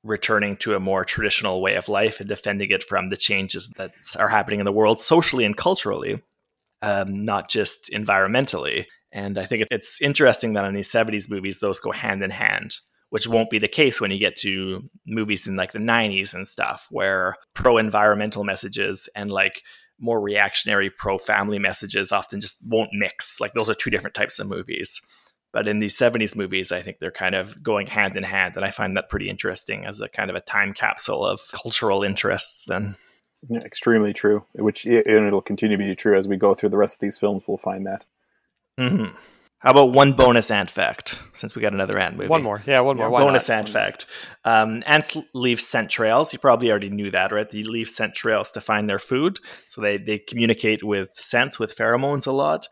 returning 0.05 0.57
to 0.57 0.75
a 0.75 0.81
more 0.81 1.05
traditional 1.05 1.61
way 1.61 1.75
of 1.75 1.89
life 1.89 2.21
and 2.21 2.29
defending 2.29 2.71
it 2.71 2.85
from 2.85 3.09
the 3.09 3.17
changes 3.17 3.69
that 3.77 3.93
are 4.19 4.29
happening 4.29 4.61
in 4.61 4.65
the 4.65 4.73
world 4.73 5.01
socially 5.01 5.45
and 5.45 5.57
culturally, 5.57 6.23
um, 6.83 7.25
not 7.25 7.49
just 7.49 7.91
environmentally. 7.93 8.87
And 9.13 9.39
I 9.39 9.47
think 9.47 9.67
it's 9.71 10.01
interesting 10.01 10.53
that 10.53 10.65
in 10.65 10.75
these 10.75 10.91
70s 10.91 11.31
movies, 11.31 11.59
those 11.59 11.81
go 11.81 11.91
hand 11.91 12.23
in 12.23 12.31
hand, 12.31 12.77
which 13.11 13.27
won't 13.27 13.51
be 13.51 13.59
the 13.59 13.69
case 13.69 14.01
when 14.01 14.11
you 14.11 14.19
get 14.19 14.37
to 14.39 14.83
movies 15.07 15.47
in 15.47 15.57
like 15.57 15.73
the 15.73 15.79
90s 15.79 16.35
and 16.35 16.47
stuff, 16.47 16.87
where 16.91 17.35
pro 17.55 17.79
environmental 17.79 18.45
messages 18.45 19.09
and 19.17 19.31
like 19.33 19.63
more 19.99 20.21
reactionary 20.21 20.91
pro 20.91 21.19
family 21.19 21.59
messages 21.59 22.13
often 22.13 22.41
just 22.41 22.59
won't 22.67 22.91
mix. 22.93 23.41
Like 23.41 23.53
those 23.55 23.69
are 23.69 23.75
two 23.75 23.91
different 23.91 24.15
types 24.15 24.39
of 24.39 24.47
movies. 24.47 25.01
But 25.53 25.67
in 25.67 25.79
these 25.79 25.97
70s 25.99 26.37
movies, 26.37 26.73
I 26.73 26.83
think 26.83 26.99
they're 26.99 27.11
kind 27.11 27.35
of 27.35 27.63
going 27.63 27.87
hand 27.87 28.17
in 28.17 28.23
hand. 28.23 28.57
And 28.57 28.65
I 28.65 28.71
find 28.71 28.97
that 28.97 29.09
pretty 29.09 29.31
interesting 29.31 29.87
as 29.87 30.01
a 30.01 30.09
kind 30.09 30.29
of 30.31 30.37
a 30.37 30.41
time 30.41 30.73
capsule 30.75 31.25
of 31.25 31.41
cultural 31.53 32.03
interests, 32.03 32.65
then. 32.67 32.97
Yeah, 33.49 33.61
extremely 33.65 34.13
true. 34.13 34.45
Which 34.55 34.85
and 34.85 35.07
it'll 35.27 35.41
continue 35.41 35.77
to 35.77 35.85
be 35.85 35.95
true 35.95 36.17
as 36.19 36.27
we 36.29 36.37
go 36.37 36.55
through 36.55 36.71
the 36.71 36.77
rest 36.77 36.97
of 36.97 37.01
these 37.01 37.17
films. 37.19 37.45
We'll 37.47 37.57
find 37.57 37.87
that. 37.87 38.05
hmm 38.77 39.07
How 39.61 39.71
about 39.71 39.93
one 39.93 40.13
bonus 40.13 40.51
ant 40.51 40.71
fact, 40.71 41.19
since 41.35 41.55
we 41.55 41.63
got 41.63 41.73
another 41.73 41.99
ant 41.99 42.17
movie? 42.17 42.29
One 42.29 42.43
more. 42.43 42.63
Yeah, 42.67 42.81
one 42.81 42.97
more. 42.97 43.07
Yeah, 43.07 43.11
Why 43.11 43.21
bonus 43.21 43.49
not? 43.49 43.59
ant 43.59 43.69
fact. 43.69 44.07
Um, 44.45 44.83
ants 44.87 45.17
leave 45.35 45.61
scent 45.61 45.89
trails. 45.89 46.33
You 46.33 46.41
probably 46.41 46.71
already 46.71 46.91
knew 46.91 47.11
that, 47.13 47.33
right? 47.33 47.49
They 47.49 47.63
leave 47.63 47.89
scent 47.89 48.13
trails 48.15 48.53
to 48.53 48.61
find 48.61 48.89
their 48.89 48.99
food. 48.99 49.39
So 49.69 49.81
they, 49.81 49.97
they 49.99 50.19
communicate 50.19 50.83
with 50.85 51.11
scents, 51.15 51.59
with 51.59 51.77
pheromones 51.77 52.27
a 52.27 52.33
lot. 52.33 52.67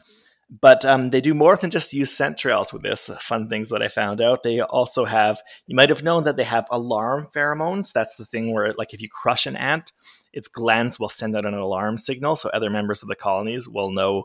But 0.49 0.85
um, 0.85 1.11
they 1.11 1.21
do 1.21 1.35
more 1.35 1.57
than 1.57 1.71
just 1.71 1.93
use 1.93 2.13
scent 2.13 2.39
trails 2.39 2.73
with 2.73 2.83
this. 2.83 3.11
Fun 3.21 3.49
things 3.49 3.69
that 3.71 3.83
I 3.83 3.89
found 3.89 4.21
out. 4.21 4.45
They 4.45 4.61
also 4.61 5.05
have, 5.05 5.41
you 5.67 5.75
might 5.75 5.89
have 5.89 6.05
known 6.05 6.23
that 6.25 6.37
they 6.37 6.45
have 6.45 6.67
alarm 6.71 7.27
pheromones. 7.35 7.93
That's 7.93 8.17
the 8.17 8.25
thing 8.25 8.53
where, 8.53 8.73
like, 8.75 8.95
if 8.95 9.03
you 9.03 9.09
crush 9.09 9.47
an 9.47 9.57
ant, 9.57 9.93
its 10.33 10.47
glands 10.47 11.01
will 11.01 11.09
send 11.09 11.37
out 11.37 11.47
an 11.47 11.55
alarm 11.55 11.97
signal. 11.97 12.37
So 12.37 12.49
other 12.51 12.71
members 12.71 13.03
of 13.03 13.09
the 13.09 13.17
colonies 13.17 13.69
will 13.69 13.91
know 13.91 14.25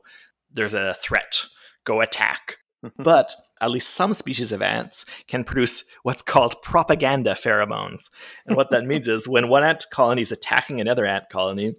there's 0.52 0.76
a 0.76 0.94
threat, 1.02 1.46
go 1.86 2.02
attack. 2.02 2.58
but 2.98 3.36
at 3.62 3.70
least 3.70 3.92
some 3.92 4.14
species 4.14 4.52
of 4.52 4.62
ants 4.62 5.06
can 5.28 5.44
produce 5.44 5.84
what's 6.04 6.22
called 6.22 6.62
propaganda 6.64 7.34
pheromones. 7.34 8.10
And 8.46 8.58
what 8.58 8.72
that 8.72 8.86
means 8.86 9.08
is 9.08 9.28
when 9.28 9.50
one 9.50 9.64
ant 9.64 9.86
colony 9.92 10.24
is 10.24 10.32
attacking 10.32 10.80
another 10.80 11.06
ant 11.06 11.30
colony, 11.30 11.76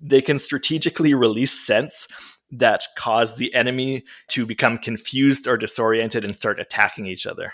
they 0.00 0.20
can 0.20 0.38
strategically 0.38 1.14
release 1.14 1.66
scents 1.66 2.06
that 2.52 2.82
cause 2.96 3.36
the 3.36 3.54
enemy 3.54 4.04
to 4.28 4.46
become 4.46 4.78
confused 4.78 5.46
or 5.46 5.56
disoriented 5.56 6.24
and 6.24 6.34
start 6.34 6.60
attacking 6.60 7.06
each 7.06 7.26
other. 7.26 7.52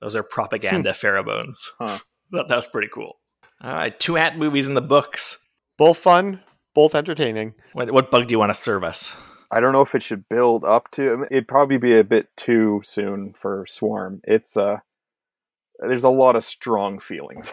Those 0.00 0.16
are 0.16 0.22
propaganda 0.22 0.92
pheromones. 0.92 1.68
Huh. 1.78 1.98
That, 2.32 2.46
that 2.46 2.54
was 2.54 2.68
pretty 2.68 2.86
cool. 2.94 3.18
All 3.60 3.72
right, 3.72 3.98
two 3.98 4.16
ant 4.16 4.38
movies 4.38 4.68
in 4.68 4.74
the 4.74 4.80
books. 4.80 5.36
Both 5.78 5.98
fun, 5.98 6.40
both 6.76 6.94
entertaining. 6.94 7.54
What, 7.72 7.90
what 7.90 8.12
bug 8.12 8.28
do 8.28 8.32
you 8.32 8.38
want 8.38 8.50
to 8.50 8.54
serve 8.54 8.84
us? 8.84 9.12
I 9.50 9.58
don't 9.58 9.72
know 9.72 9.80
if 9.80 9.96
it 9.96 10.02
should 10.04 10.28
build 10.28 10.64
up 10.64 10.88
to. 10.92 11.26
It'd 11.28 11.48
probably 11.48 11.78
be 11.78 11.98
a 11.98 12.04
bit 12.04 12.28
too 12.36 12.82
soon 12.84 13.34
for 13.36 13.66
Swarm. 13.68 14.20
It's 14.22 14.56
uh, 14.56 14.78
there's 15.80 16.04
a 16.04 16.08
lot 16.08 16.36
of 16.36 16.44
strong 16.44 17.00
feelings. 17.00 17.52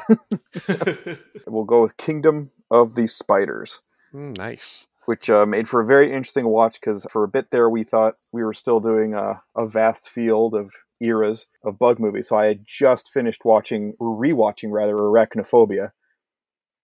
we'll 1.47 1.63
go 1.63 1.81
with 1.81 1.97
Kingdom 1.97 2.51
of 2.69 2.93
the 2.93 3.07
Spiders, 3.07 3.87
Mm, 4.13 4.37
nice. 4.37 4.85
Which 5.07 5.29
uh, 5.29 5.45
made 5.45 5.69
for 5.69 5.79
a 5.79 5.85
very 5.85 6.07
interesting 6.11 6.49
watch 6.49 6.81
because 6.81 7.07
for 7.09 7.23
a 7.23 7.29
bit 7.29 7.49
there 7.49 7.69
we 7.69 7.81
thought 7.81 8.15
we 8.33 8.43
were 8.43 8.53
still 8.53 8.81
doing 8.81 9.13
a, 9.13 9.41
a 9.55 9.65
vast 9.65 10.09
field 10.09 10.53
of 10.53 10.69
eras 10.99 11.47
of 11.63 11.79
bug 11.79 11.97
movies. 11.97 12.27
So 12.27 12.35
I 12.35 12.47
had 12.47 12.65
just 12.65 13.09
finished 13.09 13.45
watching, 13.45 13.93
rewatching 14.01 14.69
rather, 14.69 14.95
Arachnophobia, 14.95 15.91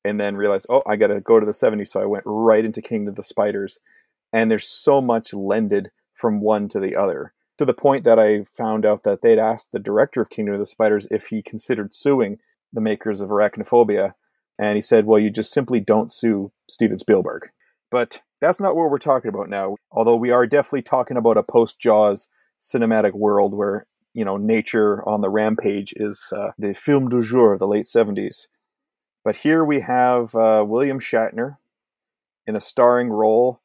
and 0.06 0.22
then 0.22 0.38
realized, 0.38 0.68
oh, 0.70 0.84
I 0.88 0.96
got 0.96 1.08
to 1.08 1.20
go 1.20 1.38
to 1.38 1.46
the 1.46 1.52
70s. 1.52 1.90
So 1.90 2.02
I 2.02 2.06
went 2.06 2.24
right 2.26 2.64
into 2.64 2.82
Kingdom 2.82 3.10
of 3.10 3.16
the 3.16 3.24
Spiders, 3.24 3.80
and 4.32 4.50
there's 4.50 4.70
so 4.70 5.02
much 5.02 5.34
lended 5.34 5.92
from 6.14 6.40
one 6.40 6.70
to 6.70 6.80
the 6.80 6.96
other. 6.96 7.34
To 7.58 7.66
the 7.66 7.74
point 7.74 8.06
that 8.06 8.20
I 8.20 8.46
found 8.56 8.86
out 8.86 9.04
that 9.04 9.22
they'd 9.22 9.38
asked 9.38 9.74
the 9.74 9.80
director 9.80 10.22
of 10.22 10.30
Kingdom 10.30 10.54
of 10.54 10.60
the 10.60 10.66
Spiders 10.66 11.10
if 11.12 11.28
he 11.28 11.42
considered 11.42 11.94
suing 11.94 12.40
the 12.72 12.80
makers 12.80 13.20
of 13.20 13.32
Arachnophobia, 13.32 14.14
and 14.58 14.78
he 14.78 14.82
said, 14.82 15.06
"Well, 15.06 15.20
you 15.20 15.30
just 15.30 15.52
simply 15.52 15.82
don't 15.82 16.10
sue 16.10 16.54
Steven 16.70 17.00
Spielberg." 17.00 17.50
But 17.94 18.24
that's 18.42 18.60
not 18.60 18.76
what 18.76 18.90
we're 18.90 18.98
talking 18.98 19.30
about 19.30 19.50
now. 19.50 19.76
Although 19.92 20.16
we 20.16 20.32
are 20.32 20.48
definitely 20.48 20.82
talking 20.82 21.16
about 21.16 21.38
a 21.38 21.44
post 21.44 21.80
Jaws 21.80 22.28
cinematic 22.60 23.14
world 23.14 23.54
where 23.54 23.86
you 24.16 24.26
know 24.26 24.36
nature 24.36 25.08
on 25.08 25.22
the 25.22 25.30
rampage 25.30 25.94
is 25.96 26.34
uh, 26.36 26.54
the 26.58 26.74
film 26.74 27.08
du 27.08 27.22
jour 27.22 27.54
of 27.54 27.60
the 27.60 27.68
late 27.68 27.88
seventies. 27.88 28.48
But 29.24 29.36
here 29.36 29.64
we 29.64 29.82
have 29.82 30.34
uh, 30.34 30.66
William 30.68 31.00
Shatner 31.00 31.58
in 32.48 32.56
a 32.56 32.60
starring 32.60 33.12
role, 33.12 33.62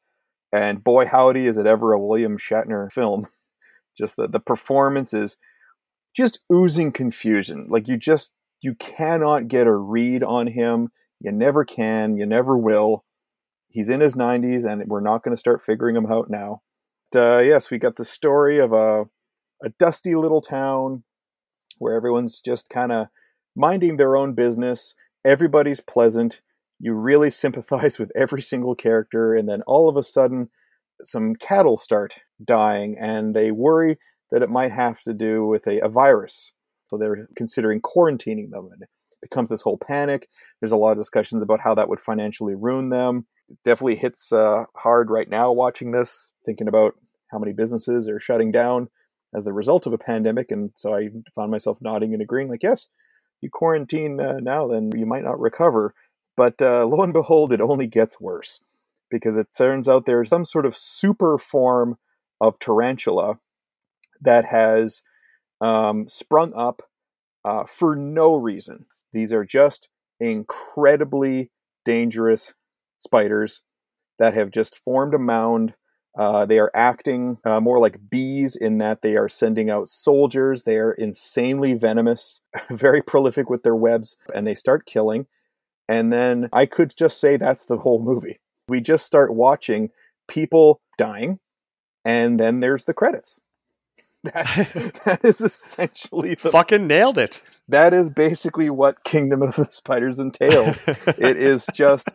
and 0.53 0.83
boy 0.83 1.07
howdy 1.07 1.47
is 1.47 1.57
it 1.57 1.65
ever 1.65 1.91
a 1.93 1.99
William 1.99 2.37
Shatner 2.37 2.91
film. 2.91 3.27
Just 3.97 4.15
the 4.15 4.27
the 4.27 4.39
performance 4.39 5.11
is 5.11 5.37
just 6.15 6.39
oozing 6.53 6.91
confusion. 6.91 7.65
Like 7.67 7.87
you 7.87 7.97
just 7.97 8.31
you 8.61 8.75
cannot 8.75 9.47
get 9.47 9.65
a 9.65 9.73
read 9.73 10.21
on 10.23 10.45
him. 10.45 10.89
You 11.19 11.31
never 11.31 11.65
can. 11.65 12.15
You 12.15 12.27
never 12.27 12.55
will. 12.55 13.03
He's 13.69 13.89
in 13.89 14.01
his 14.01 14.15
90s, 14.15 14.69
and 14.69 14.87
we're 14.87 14.99
not 14.99 15.23
going 15.23 15.35
to 15.35 15.39
start 15.39 15.63
figuring 15.63 15.95
him 15.95 16.11
out 16.11 16.29
now. 16.29 16.61
Uh, 17.15 17.39
yes, 17.39 17.69
we 17.69 17.77
got 17.77 17.95
the 17.95 18.05
story 18.05 18.59
of 18.59 18.73
a 18.73 19.05
a 19.63 19.69
dusty 19.77 20.15
little 20.15 20.41
town 20.41 21.03
where 21.79 21.95
everyone's 21.95 22.39
just 22.39 22.69
kind 22.69 22.91
of 22.91 23.07
minding 23.55 23.97
their 23.97 24.15
own 24.15 24.33
business. 24.33 24.95
Everybody's 25.25 25.81
pleasant. 25.81 26.41
You 26.79 26.93
really 26.93 27.29
sympathize 27.43 27.99
with 27.99 28.11
every 28.15 28.41
single 28.41 28.75
character, 28.75 29.33
and 29.33 29.47
then 29.47 29.61
all 29.63 29.89
of 29.89 29.97
a 29.97 30.03
sudden, 30.03 30.49
some 31.01 31.35
cattle 31.35 31.77
start 31.77 32.21
dying, 32.43 32.97
and 32.99 33.35
they 33.35 33.51
worry 33.51 33.97
that 34.31 34.41
it 34.41 34.49
might 34.49 34.71
have 34.71 35.01
to 35.01 35.13
do 35.13 35.45
with 35.45 35.65
a, 35.67 35.79
a 35.81 35.89
virus. 35.89 36.51
So 36.87 36.97
they're 36.97 37.27
considering 37.35 37.81
quarantining 37.81 38.49
them, 38.51 38.69
and 38.71 38.81
it 38.81 38.89
becomes 39.21 39.49
this 39.49 39.61
whole 39.61 39.77
panic. 39.77 40.27
There's 40.59 40.71
a 40.71 40.77
lot 40.77 40.91
of 40.91 40.97
discussions 40.97 41.43
about 41.43 41.61
how 41.61 41.75
that 41.75 41.89
would 41.89 41.99
financially 41.99 42.55
ruin 42.55 42.89
them. 42.89 43.27
It 43.49 43.57
definitely 43.65 43.95
hits 43.95 44.31
uh, 44.31 44.65
hard 44.75 45.09
right 45.09 45.29
now 45.29 45.51
watching 45.51 45.91
this, 45.91 46.33
thinking 46.45 46.67
about 46.67 46.95
how 47.31 47.39
many 47.39 47.53
businesses 47.53 48.07
are 48.07 48.19
shutting 48.19 48.51
down 48.51 48.89
as 49.35 49.43
the 49.43 49.53
result 49.53 49.85
of 49.85 49.93
a 49.93 49.97
pandemic. 49.97 50.51
And 50.51 50.71
so 50.75 50.95
I 50.95 51.09
found 51.35 51.51
myself 51.51 51.79
nodding 51.81 52.13
and 52.13 52.21
agreeing, 52.21 52.49
like, 52.49 52.63
yes, 52.63 52.87
you 53.41 53.49
quarantine 53.51 54.19
uh, 54.19 54.39
now, 54.39 54.67
then 54.67 54.91
you 54.95 55.05
might 55.05 55.23
not 55.23 55.39
recover. 55.39 55.93
But 56.37 56.61
uh, 56.61 56.85
lo 56.85 57.01
and 57.01 57.13
behold, 57.13 57.51
it 57.51 57.61
only 57.61 57.87
gets 57.87 58.19
worse 58.19 58.61
because 59.09 59.35
it 59.35 59.47
turns 59.55 59.89
out 59.89 60.05
there's 60.05 60.29
some 60.29 60.45
sort 60.45 60.65
of 60.65 60.77
super 60.77 61.37
form 61.37 61.97
of 62.39 62.59
tarantula 62.59 63.39
that 64.21 64.45
has 64.45 65.01
um, 65.61 66.07
sprung 66.07 66.53
up 66.55 66.83
uh, 67.43 67.65
for 67.65 67.95
no 67.95 68.35
reason. 68.35 68.85
These 69.11 69.33
are 69.33 69.45
just 69.45 69.89
incredibly 70.19 71.51
dangerous 71.83 72.53
spiders 72.99 73.61
that 74.19 74.33
have 74.33 74.51
just 74.51 74.75
formed 74.83 75.13
a 75.13 75.19
mound. 75.19 75.73
Uh, 76.17 76.45
they 76.45 76.59
are 76.59 76.71
acting 76.73 77.37
uh, 77.45 77.59
more 77.59 77.79
like 77.79 78.09
bees 78.09 78.55
in 78.55 78.77
that 78.79 79.01
they 79.01 79.15
are 79.15 79.29
sending 79.29 79.69
out 79.69 79.87
soldiers. 79.87 80.63
They 80.63 80.77
are 80.77 80.91
insanely 80.91 81.73
venomous, 81.75 82.41
very 82.69 83.01
prolific 83.01 83.49
with 83.49 83.63
their 83.63 83.75
webs, 83.75 84.17
and 84.33 84.45
they 84.45 84.55
start 84.55 84.85
killing. 84.85 85.27
And 85.87 86.11
then 86.11 86.49
I 86.53 86.65
could 86.65 86.93
just 86.95 87.19
say 87.19 87.37
that's 87.37 87.65
the 87.65 87.77
whole 87.77 88.01
movie. 88.01 88.39
We 88.67 88.81
just 88.81 89.05
start 89.05 89.33
watching 89.33 89.89
people 90.27 90.81
dying, 90.97 91.39
and 92.05 92.39
then 92.39 92.59
there's 92.59 92.85
the 92.85 92.93
credits. 92.93 93.39
That's, 94.23 94.67
that 95.05 95.21
is 95.23 95.39
essentially 95.39 96.35
the 96.35 96.51
Fucking 96.51 96.85
nailed 96.87 97.17
it. 97.17 97.41
that 97.69 97.93
is 97.93 98.09
basically 98.09 98.69
what 98.69 99.05
Kingdom 99.05 99.41
of 99.41 99.55
the 99.55 99.63
Spiders 99.71 100.19
entails. 100.19 100.77
it 101.17 101.37
is 101.37 101.65
just 101.73 102.09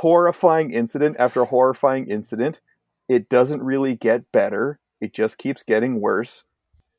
horrifying 0.00 0.70
incident 0.70 1.16
after 1.18 1.44
horrifying 1.44 2.06
incident. 2.08 2.60
It 3.08 3.28
doesn't 3.28 3.62
really 3.62 3.94
get 3.96 4.30
better. 4.32 4.78
It 5.00 5.12
just 5.12 5.38
keeps 5.38 5.62
getting 5.62 6.00
worse. 6.00 6.44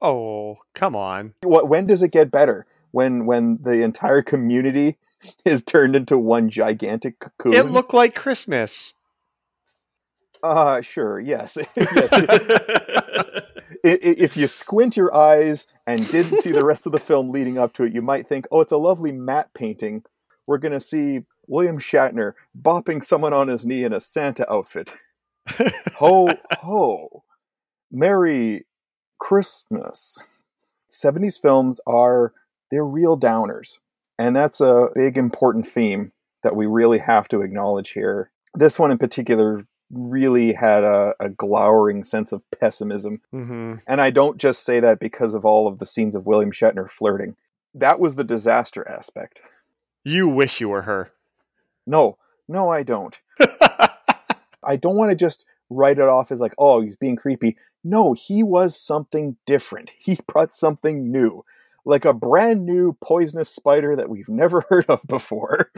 oh, 0.02 0.58
come 0.74 0.96
on. 0.96 1.34
What 1.44 1.68
when 1.68 1.86
does 1.88 2.02
it 2.04 2.12
get 2.12 2.32
better? 2.32 2.66
When 2.92 3.26
when 3.26 3.60
the 3.62 3.84
entire 3.84 4.22
community 4.22 4.98
is 5.46 5.64
turned 5.64 5.96
into 5.96 6.18
one 6.18 6.50
gigantic 6.50 7.20
cocoon? 7.20 7.54
It 7.54 7.68
looked 7.68 7.94
like 7.94 8.16
Christmas. 8.16 8.94
uh 10.44 10.82
sure, 10.82 11.20
yes. 11.20 11.58
yes. 11.76 12.12
If 13.84 14.38
you 14.38 14.46
squint 14.46 14.96
your 14.96 15.12
eyes 15.16 15.66
and 15.88 16.08
didn't 16.12 16.38
see 16.42 16.52
the 16.52 16.64
rest 16.64 16.86
of 16.86 16.92
the 16.92 17.00
film 17.00 17.32
leading 17.32 17.58
up 17.58 17.74
to 17.74 17.84
it, 17.84 17.94
you 17.94 18.04
might 18.04 18.28
think, 18.28 18.46
"Oh, 18.52 18.62
it's 18.62 18.72
a 18.72 18.78
lovely 18.78 19.12
matte 19.12 19.52
painting. 19.56 20.04
We're 20.46 20.60
going 20.60 20.74
to 20.74 20.80
see 20.80 21.22
William 21.52 21.78
Shatner 21.78 22.34
bopping 22.60 23.04
someone 23.04 23.34
on 23.34 23.50
his 23.50 23.66
knee 23.66 23.84
in 23.84 23.94
a 23.94 24.00
Santa 24.00 24.52
outfit." 24.52 24.94
ho 25.96 26.30
ho. 26.60 27.24
Merry 27.92 28.66
Christmas. 29.20 30.18
70s 30.90 31.40
films 31.40 31.80
are 31.86 32.34
they're 32.70 32.86
real 32.86 33.20
downers. 33.20 33.78
And 34.18 34.36
that's 34.36 34.62
a 34.62 34.88
big 34.96 35.18
important 35.18 35.68
theme 35.68 36.12
that 36.44 36.56
we 36.56 36.66
really 36.66 37.00
have 37.00 37.28
to 37.30 37.42
acknowledge 37.42 37.92
here. 37.92 38.32
This 38.56 38.80
one 38.80 38.92
in 38.92 38.98
particular 38.98 39.66
really 39.92 40.54
had 40.54 40.84
a, 40.84 41.14
a 41.20 41.30
glowering 41.30 42.04
sense 42.04 42.32
of 42.32 42.42
pessimism 42.58 43.20
hmm 43.32 43.76
and 43.88 44.00
I 44.00 44.10
don't 44.10 44.38
just 44.38 44.64
say 44.64 44.80
that 44.80 45.00
because 45.00 45.34
of 45.34 45.44
all 45.44 45.68
of 45.68 45.80
the 45.80 45.86
scenes 45.86 46.16
of 46.16 46.26
William 46.26 46.52
Shatner 46.52 46.90
flirting. 46.90 47.36
That 47.76 48.00
was 48.00 48.16
the 48.16 48.24
disaster 48.24 48.88
aspect. 48.88 49.42
You 50.06 50.30
wish 50.30 50.62
you 50.62 50.70
were 50.70 50.84
her. 50.84 51.10
No, 51.92 52.18
no, 52.48 52.70
I 52.70 52.84
don't. 52.84 53.20
I 54.64 54.78
don't 54.78 54.96
want 54.96 55.10
to 55.10 55.16
just 55.16 55.46
write 55.70 55.98
it 55.98 56.08
off 56.08 56.32
as 56.32 56.40
like, 56.40 56.54
oh, 56.58 56.80
he's 56.80 56.96
being 56.96 57.18
creepy. 57.18 57.58
No, 57.84 58.14
he 58.14 58.44
was 58.44 58.80
something 58.80 59.36
different. 59.46 59.92
He 60.00 60.18
brought 60.26 60.54
something 60.54 61.12
new. 61.12 61.44
Like 61.84 62.06
a 62.06 62.14
brand 62.14 62.66
new 62.66 62.96
poisonous 63.02 63.50
spider 63.50 63.96
that 63.98 64.10
we've 64.10 64.30
never 64.30 64.64
heard 64.70 64.86
of 64.88 65.02
before. 65.06 65.70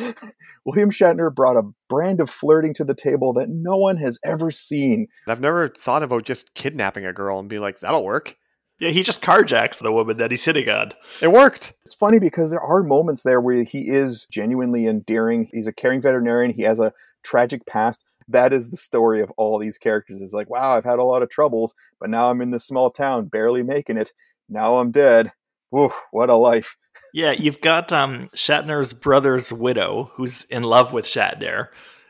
William 0.65 0.91
Shatner 0.91 1.33
brought 1.33 1.57
a 1.57 1.71
brand 1.89 2.19
of 2.19 2.29
flirting 2.29 2.75
to 2.75 2.83
the 2.83 2.93
table 2.93 3.33
that 3.33 3.49
no 3.49 3.77
one 3.77 3.97
has 3.97 4.19
ever 4.23 4.51
seen. 4.51 5.07
I've 5.27 5.41
never 5.41 5.69
thought 5.69 6.03
about 6.03 6.25
just 6.25 6.53
kidnapping 6.53 7.05
a 7.07 7.13
girl 7.13 7.39
and 7.39 7.49
being 7.49 7.61
like, 7.63 7.79
that'll 7.79 8.03
work. 8.03 8.35
Yeah, 8.79 8.89
he 8.89 9.03
just 9.03 9.21
carjacks 9.21 9.81
the 9.81 9.91
woman 9.91 10.17
that 10.17 10.31
he's 10.31 10.45
hitting 10.45 10.69
on. 10.69 10.93
It 11.21 11.31
worked. 11.31 11.73
It's 11.85 11.93
funny 11.93 12.19
because 12.19 12.49
there 12.49 12.61
are 12.61 12.83
moments 12.83 13.23
there 13.23 13.39
where 13.39 13.63
he 13.63 13.89
is 13.89 14.25
genuinely 14.25 14.87
endearing. 14.87 15.49
He's 15.51 15.67
a 15.67 15.73
caring 15.73 16.01
veterinarian. 16.01 16.51
He 16.51 16.63
has 16.63 16.79
a 16.79 16.93
tragic 17.23 17.65
past. 17.65 18.03
That 18.27 18.53
is 18.53 18.69
the 18.69 18.77
story 18.77 19.21
of 19.21 19.31
all 19.31 19.59
these 19.59 19.77
characters. 19.77 20.21
It's 20.21 20.33
like, 20.33 20.49
wow, 20.49 20.71
I've 20.71 20.85
had 20.85 20.99
a 20.99 21.03
lot 21.03 21.23
of 21.23 21.29
troubles, 21.29 21.75
but 21.99 22.09
now 22.09 22.29
I'm 22.29 22.41
in 22.41 22.51
this 22.51 22.65
small 22.65 22.89
town, 22.89 23.27
barely 23.27 23.63
making 23.63 23.97
it. 23.97 24.13
Now 24.49 24.77
I'm 24.77 24.91
dead. 24.91 25.31
Woof, 25.71 25.93
what 26.11 26.29
a 26.29 26.35
life. 26.35 26.77
Yeah, 27.13 27.31
you've 27.31 27.61
got 27.61 27.91
um, 27.91 28.27
Shatner's 28.29 28.91
brother's 28.91 29.53
widow 29.53 30.11
who's 30.15 30.45
in 30.45 30.63
love 30.63 30.93
with 30.93 31.05
Shatner, 31.05 31.67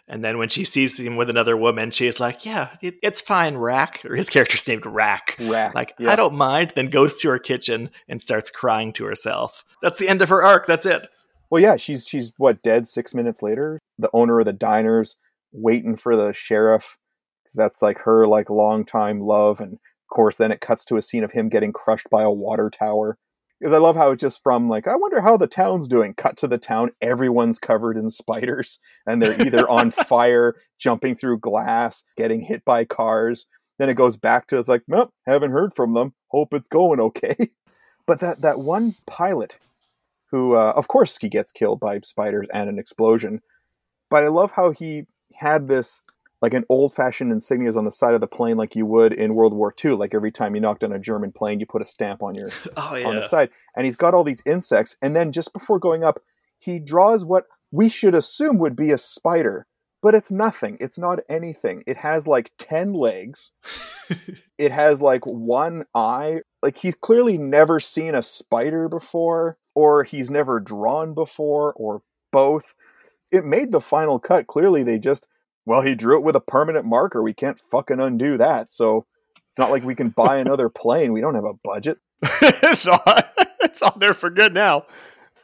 And 0.08 0.24
then 0.24 0.38
when 0.38 0.49
she 0.49 0.66
sees 0.66 0.99
him 0.99 1.16
with 1.16 1.30
another 1.30 1.56
woman, 1.56 1.89
she's 1.91 2.20
like, 2.20 2.45
"Yeah, 2.45 2.70
it, 2.82 2.95
it's 3.01 3.22
fine, 3.22 3.58
Rack." 3.58 4.04
Or 4.04 4.16
his 4.16 4.30
character's 4.30 4.68
named 4.68 4.86
Rack. 4.86 5.38
Rack. 5.39 5.74
Like, 5.74 5.93
yeah. 5.97 6.12
I 6.12 6.16
don't 6.18 6.36
mind. 6.36 6.74
Then 6.76 6.89
goes 6.89 7.18
to 7.20 7.30
her 7.30 7.39
kitchen 7.39 7.89
and 8.10 8.22
starts 8.22 8.49
crying 8.49 8.91
to 8.93 9.06
herself. 9.06 9.64
That's 9.82 9.97
the 9.99 10.10
end 10.10 10.22
of 10.22 10.30
her 10.30 10.43
arc. 10.43 10.68
That's 10.68 10.86
it. 10.86 11.08
Well, 11.49 11.62
yeah, 11.62 11.78
she's 11.78 12.06
she's 12.06 12.34
what 12.38 12.62
dead 12.64 12.88
six 12.88 13.14
minutes 13.14 13.41
later. 13.41 13.80
The 13.97 14.10
owner 14.14 14.39
of 14.39 14.45
the 14.45 14.54
diner's 14.54 15.16
waiting 15.54 15.95
for 15.95 16.16
the 16.16 16.34
sheriff 16.34 16.97
'cause 17.45 17.54
that's 17.54 17.82
like 17.82 17.99
her 17.99 18.26
like 18.26 18.49
longtime 18.49 19.22
love, 19.22 19.60
and 19.62 19.74
of 19.74 20.16
course, 20.16 20.36
then 20.36 20.51
it 20.51 20.62
cuts 20.62 20.84
to 20.86 20.97
a 20.97 21.01
scene 21.01 21.24
of 21.24 21.32
him 21.32 21.47
getting 21.49 21.72
crushed 21.72 22.10
by 22.10 22.24
a 22.24 22.32
water 22.32 22.70
tower. 22.70 23.18
Because 23.64 23.72
I 23.72 23.78
love 23.78 23.95
how 23.95 24.11
it 24.11 24.20
just 24.20 24.43
from 24.43 24.68
like 24.68 24.89
I 24.89 24.97
wonder 24.97 25.22
how 25.22 25.38
the 25.38 25.47
town's 25.47 25.88
doing. 25.88 26.14
Cut 26.16 26.36
to 26.38 26.49
the 26.49 26.57
town, 26.57 26.91
everyone's 27.01 27.59
covered 27.59 27.95
in 27.95 28.09
spiders, 28.09 28.80
and 29.07 29.22
they're 29.22 29.41
either 29.41 29.70
on 29.70 29.89
fire, 29.89 30.55
jumping 30.78 31.16
through 31.16 31.39
glass, 31.39 32.03
getting 32.18 32.41
hit 32.41 32.66
by 32.66 32.84
cars. 32.84 33.47
Then 33.80 33.89
it 33.89 33.93
goes 33.93 34.18
back 34.18 34.47
to 34.47 34.59
it's 34.59 34.68
like, 34.68 34.84
nope, 34.89 35.14
haven't 35.26 35.51
heard 35.51 35.74
from 35.74 35.93
them. 35.93 36.14
Hope 36.28 36.53
it's 36.53 36.68
going 36.68 36.99
okay. 36.99 37.36
But 38.05 38.20
that 38.20 38.41
that 38.41 38.59
one 38.59 38.95
pilot 39.07 39.57
who 40.30 40.57
uh, 40.57 40.74
of 40.76 40.89
course 40.89 41.18
he 41.22 41.30
gets 41.30 41.53
killed 41.53 41.80
by 41.80 41.99
spiders 42.01 42.49
and 42.53 42.68
an 42.68 42.78
explosion 42.78 43.39
but 44.09 44.24
i 44.24 44.28
love 44.28 44.51
how 44.51 44.72
he 44.72 45.05
had 45.36 45.70
this 45.70 46.01
like 46.44 46.54
an 46.54 46.66
old-fashioned 46.70 47.32
insignias 47.32 47.76
on 47.76 47.86
the 47.86 47.91
side 47.91 48.14
of 48.14 48.22
the 48.22 48.28
plane 48.28 48.58
like 48.58 48.76
you 48.76 48.86
would 48.86 49.14
in 49.14 49.34
world 49.34 49.54
war 49.54 49.74
ii 49.84 49.91
like 49.91 50.14
every 50.14 50.32
time 50.32 50.54
you 50.54 50.62
knocked 50.62 50.84
on 50.84 50.94
a 50.94 51.00
german 51.00 51.32
plane 51.32 51.60
you 51.60 51.66
put 51.66 51.82
a 51.82 51.86
stamp 51.86 52.22
on 52.22 52.36
your 52.36 52.50
Oh 52.78 53.04
on 53.04 53.16
the 53.16 53.24
side 53.24 53.50
and 53.76 53.86
he's 53.86 53.96
got 53.96 54.14
all 54.14 54.24
these 54.24 54.44
insects 54.46 54.96
and 55.02 55.16
then 55.16 55.32
just 55.32 55.54
before 55.54 55.80
going 55.80 56.04
up 56.04 56.20
he 56.60 56.78
draws 56.80 57.26
what 57.26 57.46
we 57.72 57.89
should 57.89 58.14
assume 58.14 58.60
would 58.60 58.76
be 58.76 58.91
a 58.91 58.98
spider 58.98 59.66
but 60.04 60.14
it's 60.14 60.32
nothing 60.32 60.78
it's 60.80 61.00
not 61.00 61.20
anything 61.30 61.84
it 61.88 61.98
has 61.98 62.28
like 62.28 62.52
10 62.60 62.94
legs 62.94 63.54
it 64.58 64.72
has 64.72 65.02
like 65.02 65.26
one 65.26 65.86
eye. 65.94 66.41
Like 66.62 66.78
he's 66.78 66.96
clearly 66.96 67.38
never 67.38 67.80
seen 67.80 68.16
a 68.16 68.22
spider 68.22 68.88
before, 68.89 69.58
or 69.76 70.04
he's 70.04 70.30
never 70.30 70.60
drawn 70.60 71.14
before, 71.14 71.74
or 71.74 72.02
both. 72.32 72.74
It 73.32 73.46
made 73.46 73.72
the 73.72 73.82
final 73.82 74.20
cut. 74.20 74.48
Clearly, 74.48 74.84
they 74.84 75.00
just, 75.00 75.28
well, 75.66 75.82
he 75.82 75.95
drew 75.95 76.18
it 76.18 76.24
with 76.24 76.36
a 76.36 76.41
permanent 76.41 76.86
marker. 76.86 77.22
We 77.22 77.34
can't 77.34 77.59
fucking 77.72 77.99
undo 77.99 78.38
that. 78.38 78.72
So 78.72 79.05
it's 79.49 79.59
not 79.59 79.72
like 79.72 79.84
we 79.84 79.95
can 79.95 80.09
buy 80.09 80.38
another 80.38 80.70
plane. 80.76 81.14
We 81.14 81.22
don't 81.22 81.36
have 81.36 81.45
a 81.45 81.53
budget. 81.64 81.99
it's, 82.22 82.88
on, 82.88 82.99
it's 83.61 83.82
on 83.82 83.99
there 83.99 84.14
for 84.14 84.30
good 84.30 84.53
now. 84.53 84.86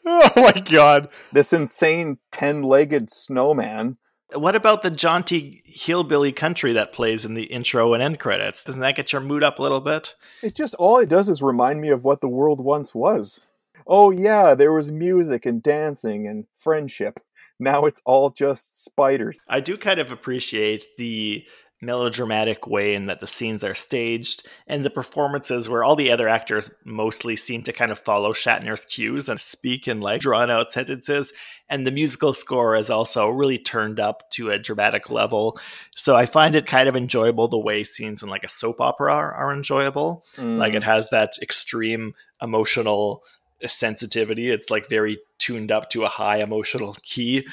Oh 0.05 0.31
my 0.35 0.61
god. 0.61 1.09
This 1.31 1.53
insane 1.53 2.17
10 2.31 2.63
legged 2.63 3.09
snowman. 3.09 3.97
What 4.33 4.55
about 4.55 4.83
the 4.83 4.91
jaunty 4.91 5.61
hillbilly 5.65 6.31
country 6.31 6.73
that 6.73 6.93
plays 6.93 7.25
in 7.25 7.33
the 7.33 7.43
intro 7.43 7.93
and 7.93 8.03
end 8.03 8.19
credits? 8.19 8.63
Doesn't 8.63 8.81
that 8.81 8.95
get 8.95 9.11
your 9.11 9.21
mood 9.21 9.43
up 9.43 9.57
a 9.57 9.61
little 9.63 9.81
bit? 9.81 10.15
It 10.43 10.55
just, 10.55 10.75
all 10.75 10.99
it 10.99 11.09
does 11.09 11.29
is 11.29 11.41
remind 11.41 11.81
me 11.81 11.89
of 11.89 12.03
what 12.03 12.21
the 12.21 12.29
world 12.29 12.59
once 12.59 12.93
was. 12.93 13.41
Oh, 13.87 14.11
yeah, 14.11 14.53
there 14.53 14.71
was 14.71 14.91
music 14.91 15.47
and 15.47 15.63
dancing 15.63 16.27
and 16.27 16.45
friendship. 16.59 17.19
Now 17.59 17.85
it's 17.85 18.01
all 18.05 18.29
just 18.29 18.85
spiders. 18.85 19.39
I 19.47 19.59
do 19.59 19.77
kind 19.77 19.99
of 19.99 20.11
appreciate 20.11 20.85
the 20.97 21.45
melodramatic 21.81 22.67
way 22.67 22.93
in 22.93 23.05
that 23.05 23.21
the 23.21 23.27
scenes 23.27 23.63
are 23.63 23.75
staged 23.75 24.45
and 24.67 24.85
the 24.85 24.89
performances 24.89 25.69
where 25.69 25.83
all 25.83 25.95
the 25.95 26.11
other 26.11 26.27
actors 26.27 26.69
mostly 26.83 27.35
seem 27.35 27.63
to 27.63 27.71
kind 27.71 27.91
of 27.91 27.99
follow 27.99 28.33
Shatner's 28.33 28.85
cues 28.85 29.29
and 29.29 29.39
speak 29.39 29.87
in 29.87 30.01
like 30.01 30.21
drawn 30.21 30.51
out 30.51 30.71
sentences. 30.71 31.31
And 31.69 31.87
the 31.87 31.91
musical 31.91 32.33
score 32.33 32.75
is 32.75 32.89
also 32.89 33.29
really 33.29 33.57
turned 33.57 33.99
up 33.99 34.29
to 34.31 34.49
a 34.49 34.59
dramatic 34.59 35.09
level. 35.09 35.59
So 35.95 36.15
I 36.15 36.25
find 36.25 36.55
it 36.55 36.65
kind 36.65 36.89
of 36.89 36.95
enjoyable 36.95 37.47
the 37.47 37.57
way 37.57 37.83
scenes 37.83 38.23
in 38.23 38.29
like 38.29 38.43
a 38.43 38.49
soap 38.49 38.81
opera 38.81 39.13
are, 39.13 39.31
are 39.33 39.53
enjoyable. 39.53 40.25
Like 40.37 40.73
mm. 40.73 40.77
it 40.77 40.83
has 40.83 41.09
that 41.09 41.33
extreme 41.41 42.13
emotional 42.41 43.23
sensitivity. 43.67 44.49
It's 44.49 44.69
like 44.69 44.89
very 44.89 45.19
tuned 45.37 45.71
up 45.71 45.89
to 45.91 46.03
a 46.03 46.09
high 46.09 46.37
emotional 46.37 46.95
key. 47.03 47.47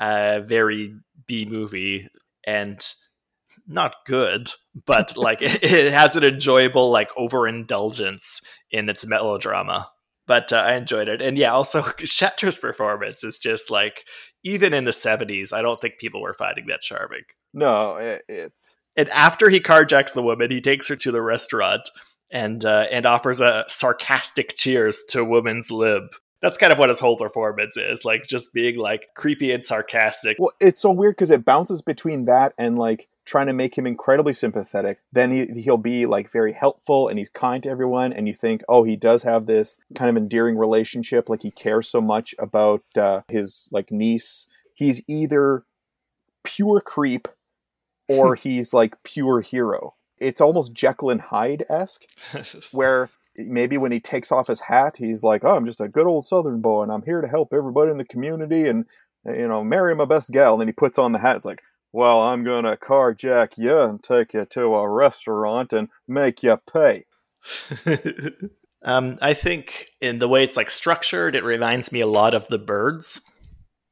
Uh 0.00 0.40
very 0.40 0.94
b 1.26 1.44
movie 1.44 2.08
and 2.44 2.84
not 3.68 3.94
good 4.06 4.50
but 4.86 5.16
like 5.16 5.40
it, 5.40 5.62
it 5.62 5.92
has 5.92 6.16
an 6.16 6.24
enjoyable 6.24 6.90
like 6.90 7.10
overindulgence 7.16 8.40
in 8.70 8.88
its 8.88 9.06
melodrama. 9.06 9.88
But 10.26 10.52
uh, 10.52 10.56
i 10.56 10.74
enjoyed 10.74 11.08
it. 11.08 11.22
And 11.22 11.38
yeah 11.38 11.52
also 11.52 11.82
shatner's 11.98 12.58
performance 12.58 13.22
is 13.22 13.38
just 13.38 13.70
like 13.70 14.04
even 14.42 14.74
in 14.74 14.84
the 14.84 14.90
70s 14.90 15.52
i 15.52 15.62
don't 15.62 15.80
think 15.80 15.98
people 15.98 16.20
were 16.20 16.34
finding 16.34 16.66
that 16.66 16.80
charming. 16.80 17.24
No, 17.54 17.96
it, 17.96 18.24
it's 18.28 18.76
and 18.96 19.08
after 19.10 19.48
he 19.48 19.60
carjacks 19.60 20.12
the 20.12 20.22
woman, 20.22 20.50
he 20.50 20.60
takes 20.60 20.88
her 20.88 20.96
to 20.96 21.10
the 21.10 21.22
restaurant 21.22 21.88
and 22.32 22.64
uh, 22.64 22.86
and 22.90 23.06
offers 23.06 23.40
a 23.40 23.64
sarcastic 23.68 24.54
cheers 24.56 25.02
to 25.10 25.24
woman's 25.24 25.70
lib. 25.70 26.04
That's 26.40 26.58
kind 26.58 26.72
of 26.72 26.78
what 26.78 26.88
his 26.88 26.98
whole 26.98 27.16
performance 27.16 27.76
is, 27.76 28.04
like 28.04 28.26
just 28.26 28.52
being 28.52 28.76
like 28.76 29.08
creepy 29.14 29.52
and 29.52 29.62
sarcastic. 29.62 30.38
well, 30.40 30.52
it's 30.58 30.80
so 30.80 30.90
weird 30.90 31.14
because 31.14 31.30
it 31.30 31.44
bounces 31.44 31.82
between 31.82 32.24
that 32.24 32.52
and 32.58 32.76
like 32.76 33.08
trying 33.24 33.46
to 33.46 33.52
make 33.52 33.78
him 33.78 33.86
incredibly 33.86 34.32
sympathetic. 34.32 34.98
Then 35.12 35.30
he 35.30 35.62
he'll 35.62 35.76
be 35.76 36.06
like 36.06 36.28
very 36.30 36.52
helpful 36.52 37.06
and 37.06 37.18
he's 37.18 37.28
kind 37.28 37.62
to 37.62 37.68
everyone, 37.68 38.12
and 38.12 38.26
you 38.26 38.34
think, 38.34 38.62
oh, 38.68 38.82
he 38.82 38.96
does 38.96 39.22
have 39.22 39.46
this 39.46 39.78
kind 39.94 40.10
of 40.10 40.16
endearing 40.16 40.58
relationship. 40.58 41.28
Like 41.28 41.42
he 41.42 41.50
cares 41.50 41.88
so 41.88 42.00
much 42.00 42.34
about 42.38 42.82
uh, 42.96 43.20
his 43.28 43.68
like 43.70 43.92
niece. 43.92 44.48
He's 44.74 45.02
either 45.06 45.64
pure 46.42 46.80
creep 46.80 47.28
or 48.08 48.34
he's 48.36 48.74
like 48.74 49.00
pure 49.04 49.42
hero. 49.42 49.94
It's 50.22 50.40
almost 50.40 50.72
Jekyll 50.72 51.10
and 51.10 51.20
Hyde 51.20 51.64
esque 51.68 52.02
where 52.72 53.10
maybe 53.36 53.78
when 53.78 53.92
he 53.92 54.00
takes 54.00 54.30
off 54.30 54.48
his 54.48 54.60
hat, 54.60 54.96
he's 54.96 55.22
like, 55.22 55.44
"Oh, 55.44 55.56
I'm 55.56 55.66
just 55.66 55.80
a 55.80 55.88
good 55.88 56.06
old 56.06 56.24
Southern 56.24 56.60
boy, 56.60 56.82
and 56.82 56.92
I'm 56.92 57.02
here 57.02 57.20
to 57.20 57.28
help 57.28 57.52
everybody 57.52 57.90
in 57.90 57.98
the 57.98 58.04
community, 58.04 58.68
and 58.68 58.86
you 59.24 59.48
know, 59.48 59.64
marry 59.64 59.94
my 59.94 60.04
best 60.04 60.30
gal." 60.30 60.54
And 60.54 60.60
then 60.60 60.68
he 60.68 60.72
puts 60.72 60.98
on 60.98 61.12
the 61.12 61.18
hat. 61.18 61.36
It's 61.36 61.46
like, 61.46 61.62
"Well, 61.92 62.20
I'm 62.20 62.44
gonna 62.44 62.76
carjack 62.76 63.56
you 63.56 63.78
and 63.80 64.02
take 64.02 64.34
you 64.34 64.44
to 64.44 64.74
a 64.74 64.88
restaurant 64.88 65.72
and 65.72 65.88
make 66.06 66.42
you 66.42 66.58
pay." 66.72 67.04
um, 68.84 69.18
I 69.20 69.34
think 69.34 69.88
in 70.00 70.18
the 70.18 70.28
way 70.28 70.44
it's 70.44 70.56
like 70.56 70.70
structured, 70.70 71.34
it 71.34 71.44
reminds 71.44 71.90
me 71.92 72.00
a 72.00 72.06
lot 72.06 72.34
of 72.34 72.46
the 72.48 72.58
birds. 72.58 73.20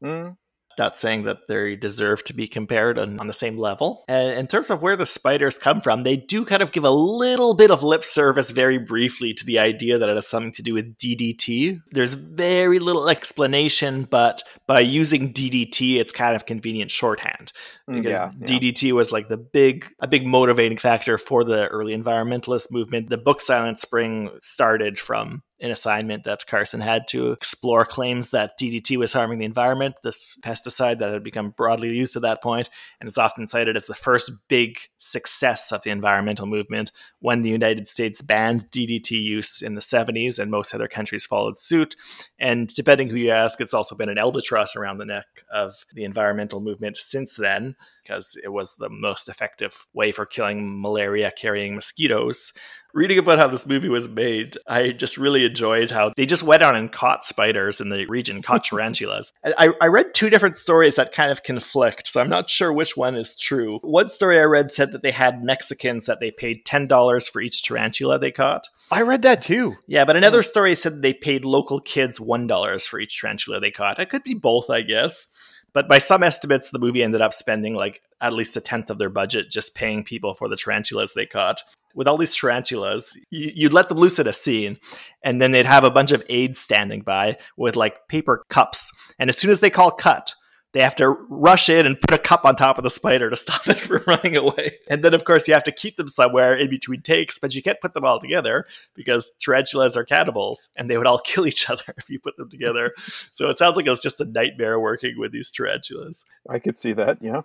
Mm, 0.03 0.37
Not 0.81 0.97
saying 0.97 1.25
that 1.25 1.47
they 1.47 1.77
deserve 1.77 2.25
to 2.25 2.33
be 2.33 2.49
compared 2.49 2.99
on, 2.99 3.21
on 3.21 3.27
the 3.27 3.35
same 3.35 3.59
level. 3.59 4.03
And 4.09 4.39
in 4.39 4.47
terms 4.47 4.71
of 4.71 4.81
where 4.81 4.97
the 4.97 5.05
spiders 5.05 5.59
come 5.59 5.83
from, 5.83 6.05
they 6.05 6.17
do 6.17 6.43
kind 6.43 6.63
of 6.63 6.73
give 6.73 6.85
a 6.85 6.91
little 6.91 7.53
bit 7.53 7.71
of 7.71 7.83
lip 7.83 8.03
service 8.03 8.51
very 8.51 8.79
briefly 8.79 9.35
to 9.35 9.45
the 9.45 9.59
idea 9.59 9.99
that 9.99 10.09
it 10.09 10.15
has 10.15 10.27
something 10.27 10.53
to 10.53 10.63
do 10.63 10.73
with 10.73 10.97
DDT. 10.97 11.81
There's 11.91 12.15
very 12.15 12.79
little 12.79 13.11
explanation, 13.11 14.05
but 14.05 14.43
by 14.67 14.81
using 14.81 15.35
DDT, 15.35 16.01
it's 16.01 16.13
kind 16.13 16.35
of 16.35 16.47
convenient 16.47 16.91
shorthand 16.91 17.53
mm, 17.87 17.97
because 17.97 18.13
yeah, 18.13 18.31
yeah. 18.41 18.47
DDT 18.47 18.93
was 18.93 19.13
like 19.13 19.29
the 19.29 19.37
big 19.37 19.87
a 20.01 20.09
big 20.09 20.27
motivating 20.27 20.79
factor 20.79 21.19
for 21.19 21.45
the 21.45 21.67
early 21.69 21.95
environmentalist 21.95 22.73
movement. 22.73 23.11
The 23.11 23.19
book 23.19 23.43
Silent 23.43 23.79
Spring 23.79 24.31
started 24.41 24.99
from 24.99 25.43
an 25.61 25.71
assignment 25.71 26.25
that 26.25 26.47
Carson 26.47 26.81
had 26.81 27.07
to 27.09 27.33
explore 27.33 27.85
claims 27.85 28.31
that 28.31 28.59
DDT 28.59 28.97
was 28.97 29.13
harming 29.13 29.39
the 29.39 29.45
environment, 29.45 29.97
this 30.03 30.39
pesticide 30.43 30.99
that 30.99 31.13
had 31.13 31.23
become 31.23 31.51
broadly 31.51 31.91
used 31.91 32.17
at 32.17 32.23
that 32.23 32.43
point, 32.43 32.71
and 33.01 33.09
it's 33.09 33.19
often 33.19 33.47
cited 33.47 33.77
as 33.77 33.87
the 33.87 33.95
first 33.95 34.31
big 34.49 34.79
success 34.99 35.73
of 35.73 35.83
the 35.83 35.91
environmental 35.91 36.47
movement 36.47 36.93
when 37.21 37.43
the 37.43 37.51
United 37.51 37.87
States 37.87 38.23
banned 38.23 38.71
DDT 38.71 39.11
use 39.11 39.61
in 39.61 39.75
the 39.75 39.81
70s 39.81 40.39
and 40.39 40.51
most 40.51 40.75
other 40.75 40.89
countries 40.89 41.27
followed 41.27 41.59
suit. 41.59 41.95
And 42.39 42.69
depending 42.69 43.09
who 43.09 43.17
you 43.17 43.31
ask, 43.31 43.61
it's 43.61 43.75
also 43.75 43.95
been 43.95 44.09
an 44.09 44.19
albatross 44.19 44.77
around 44.77 44.99
the 44.99 45.05
neck 45.05 45.27
of 45.53 45.75
the 45.93 46.05
environmental 46.05 46.61
movement 46.61 46.97
since 46.97 47.37
then 47.37 47.77
because 48.03 48.37
it 48.43 48.49
was 48.49 48.75
the 48.77 48.89
most 48.89 49.29
effective 49.29 49.87
way 49.93 50.11
for 50.11 50.27
killing 50.27 50.81
malaria 50.81 51.31
carrying 51.37 51.75
mosquitoes. 51.75 52.53
Reading 52.93 53.19
about 53.19 53.39
how 53.39 53.47
this 53.47 53.67
movie 53.67 53.89
was 53.89 54.09
made, 54.09 54.57
I 54.67 54.91
just 54.91 55.17
really 55.17 55.45
enjoyed 55.45 55.91
how 55.91 56.13
they 56.17 56.27
just 56.27 56.43
went 56.43 56.63
out 56.63 56.75
and 56.75 56.91
caught 56.91 57.25
spiders 57.25 57.81
in 57.81 57.89
the 57.89 58.05
region, 58.07 58.43
caught 58.43 58.65
tarantulas. 58.71 59.33
I, 59.45 59.71
I 59.81 59.87
read 59.87 60.13
two 60.13 60.31
different 60.31 60.57
stories 60.57 60.97
that 60.97 61.13
kind 61.13 61.31
of 61.31 61.43
conflict, 61.43 62.09
so 62.09 62.21
I'm 62.21 62.29
not 62.29 62.51
sure 62.51 62.73
which 62.73 62.97
one 62.97 63.15
is 63.15 63.37
true. 63.37 63.79
One 63.83 64.09
story 64.09 64.41
I 64.41 64.45
read 64.45 64.71
said 64.71 64.93
that 64.93 65.03
they 65.03 65.13
had 65.13 65.45
Mexicans 65.45 66.07
that 66.07 66.21
they 66.21 66.31
paid 66.31 66.65
$10 66.65 67.31
for 67.31 67.41
each 67.41 67.63
tarantula 67.63 68.19
they 68.19 68.33
caught. 68.33 68.69
I 68.91 69.03
read 69.03 69.23
that 69.23 69.43
too. 69.43 69.77
Yeah, 69.87 70.05
but 70.05 70.17
another 70.17 70.43
hmm. 70.43 70.49
story 70.49 70.75
said 70.75 71.03
they 71.03 71.15
paid 71.15 71.45
local 71.45 71.81
kids 71.81 72.19
$1 72.19 72.89
for 72.89 72.99
each 72.99 73.21
tarantula 73.21 73.61
they 73.61 73.71
caught. 73.71 74.01
It 74.01 74.11
could 74.11 74.25
be 74.25 74.35
both, 74.35 74.69
I 74.69 74.83
guess. 74.83 75.27
But 75.73 75.89
by 75.89 75.99
some 75.99 76.23
estimates, 76.23 76.71
the 76.71 76.79
movie 76.79 77.03
ended 77.03 77.21
up 77.21 77.33
spending 77.33 77.75
like 77.75 78.01
at 78.21 78.33
least 78.33 78.57
a 78.57 78.61
tenth 78.61 78.91
of 78.91 78.99
their 78.99 79.09
budget 79.09 79.51
just 79.51 79.75
paying 79.75 80.05
people 80.05 80.35
for 80.35 80.49
the 80.49 80.57
tarantulas 80.57 81.13
they 81.13 81.27
caught. 81.27 81.63
With 81.95 82.07
all 82.07 82.17
these 82.17 82.35
tarantulas, 82.35 83.11
you, 83.31 83.53
you'd 83.55 83.73
let 83.73 83.89
them 83.89 83.99
loose 83.99 84.19
at 84.19 84.27
a 84.27 84.33
scene, 84.33 84.79
and 85.25 85.41
then 85.41 85.51
they'd 85.51 85.67
have 85.67 85.85
a 85.85 85.91
bunch 85.91 86.13
of 86.13 86.25
aides 86.29 86.59
standing 86.59 87.01
by 87.01 87.37
with 87.57 87.77
like 87.77 88.09
paper 88.09 88.45
cups. 88.49 88.91
And 89.19 89.29
as 89.29 89.39
soon 89.39 89.51
as 89.51 89.61
they 89.61 89.71
call 89.71 89.91
cut, 89.91 90.35
they 90.73 90.81
have 90.81 90.95
to 90.97 91.09
rush 91.29 91.69
in 91.69 91.85
and 91.85 92.01
put 92.01 92.13
a 92.13 92.19
cup 92.19 92.45
on 92.45 92.55
top 92.55 92.79
of 92.79 92.85
the 92.85 92.91
spider 92.91 93.29
to 93.29 93.37
stop 93.37 93.67
it 93.69 93.79
from 93.79 94.03
running 94.07 94.37
away. 94.37 94.73
And 94.89 95.03
then, 95.03 95.15
of 95.15 95.25
course, 95.25 95.49
you 95.49 95.55
have 95.55 95.65
to 95.65 95.73
keep 95.73 95.97
them 95.97 96.09
somewhere 96.09 96.55
in 96.55 96.71
between 96.71 97.03
takes, 97.03 97.39
but 97.39 97.55
you 97.55 97.63
can't 97.63 97.81
put 97.81 97.95
them 97.95 98.05
all 98.05 98.21
together 98.21 98.67
because 98.95 99.33
tarantulas 99.41 99.97
are 99.97 100.05
cannibals 100.05 100.69
and 100.77 100.89
they 100.89 100.97
would 100.97 101.07
all 101.07 101.19
kill 101.25 101.47
each 101.47 101.69
other 101.69 101.95
if 101.97 102.09
you 102.09 102.21
put 102.21 102.37
them 102.37 102.49
together. 102.49 102.93
so 103.31 103.51
it 103.51 103.59
sounds 103.59 103.77
like 103.77 103.87
it 103.87 103.91
was 103.91 104.01
just 104.01 104.21
a 104.21 104.25
nightmare 104.25 104.79
working 104.79 105.19
with 105.19 105.33
these 105.33 105.51
tarantulas. 105.51 106.25
I 106.49 106.59
could 106.59 106.79
see 106.79 106.93
that. 106.93 107.19
Yeah. 107.21 107.43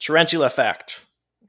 Tarantula 0.00 0.50
fact 0.50 1.06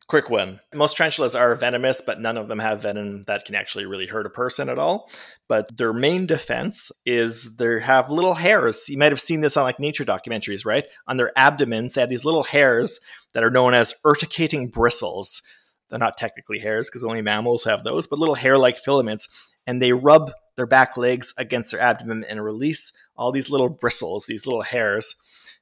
quick 0.07 0.29
one. 0.29 0.59
Most 0.73 0.97
tarantulas 0.97 1.35
are 1.35 1.55
venomous, 1.55 2.01
but 2.01 2.19
none 2.19 2.37
of 2.37 2.47
them 2.47 2.59
have 2.59 2.81
venom 2.81 3.23
that 3.23 3.45
can 3.45 3.55
actually 3.55 3.85
really 3.85 4.07
hurt 4.07 4.25
a 4.25 4.29
person 4.29 4.69
at 4.69 4.77
all. 4.77 5.09
But 5.47 5.75
their 5.77 5.93
main 5.93 6.25
defense 6.25 6.91
is 7.05 7.55
they 7.55 7.79
have 7.79 8.11
little 8.11 8.33
hairs. 8.33 8.83
You 8.87 8.97
might 8.97 9.11
have 9.11 9.21
seen 9.21 9.41
this 9.41 9.57
on 9.57 9.63
like 9.63 9.79
nature 9.79 10.05
documentaries, 10.05 10.65
right? 10.65 10.85
On 11.07 11.17
their 11.17 11.31
abdomens, 11.35 11.93
they 11.93 12.01
have 12.01 12.09
these 12.09 12.25
little 12.25 12.43
hairs 12.43 12.99
that 13.33 13.43
are 13.43 13.51
known 13.51 13.73
as 13.73 13.95
urticating 14.05 14.71
bristles. 14.71 15.41
They're 15.89 15.99
not 15.99 16.17
technically 16.17 16.59
hairs 16.59 16.89
because 16.89 17.03
only 17.03 17.21
mammals 17.21 17.63
have 17.63 17.83
those, 17.83 18.07
but 18.07 18.19
little 18.19 18.35
hair 18.35 18.57
like 18.57 18.77
filaments. 18.77 19.27
And 19.65 19.81
they 19.81 19.93
rub 19.93 20.31
their 20.55 20.65
back 20.65 20.97
legs 20.97 21.33
against 21.37 21.71
their 21.71 21.79
abdomen 21.79 22.25
and 22.27 22.43
release 22.43 22.91
all 23.15 23.31
these 23.31 23.49
little 23.49 23.69
bristles, 23.69 24.25
these 24.25 24.45
little 24.45 24.61
hairs, 24.61 25.15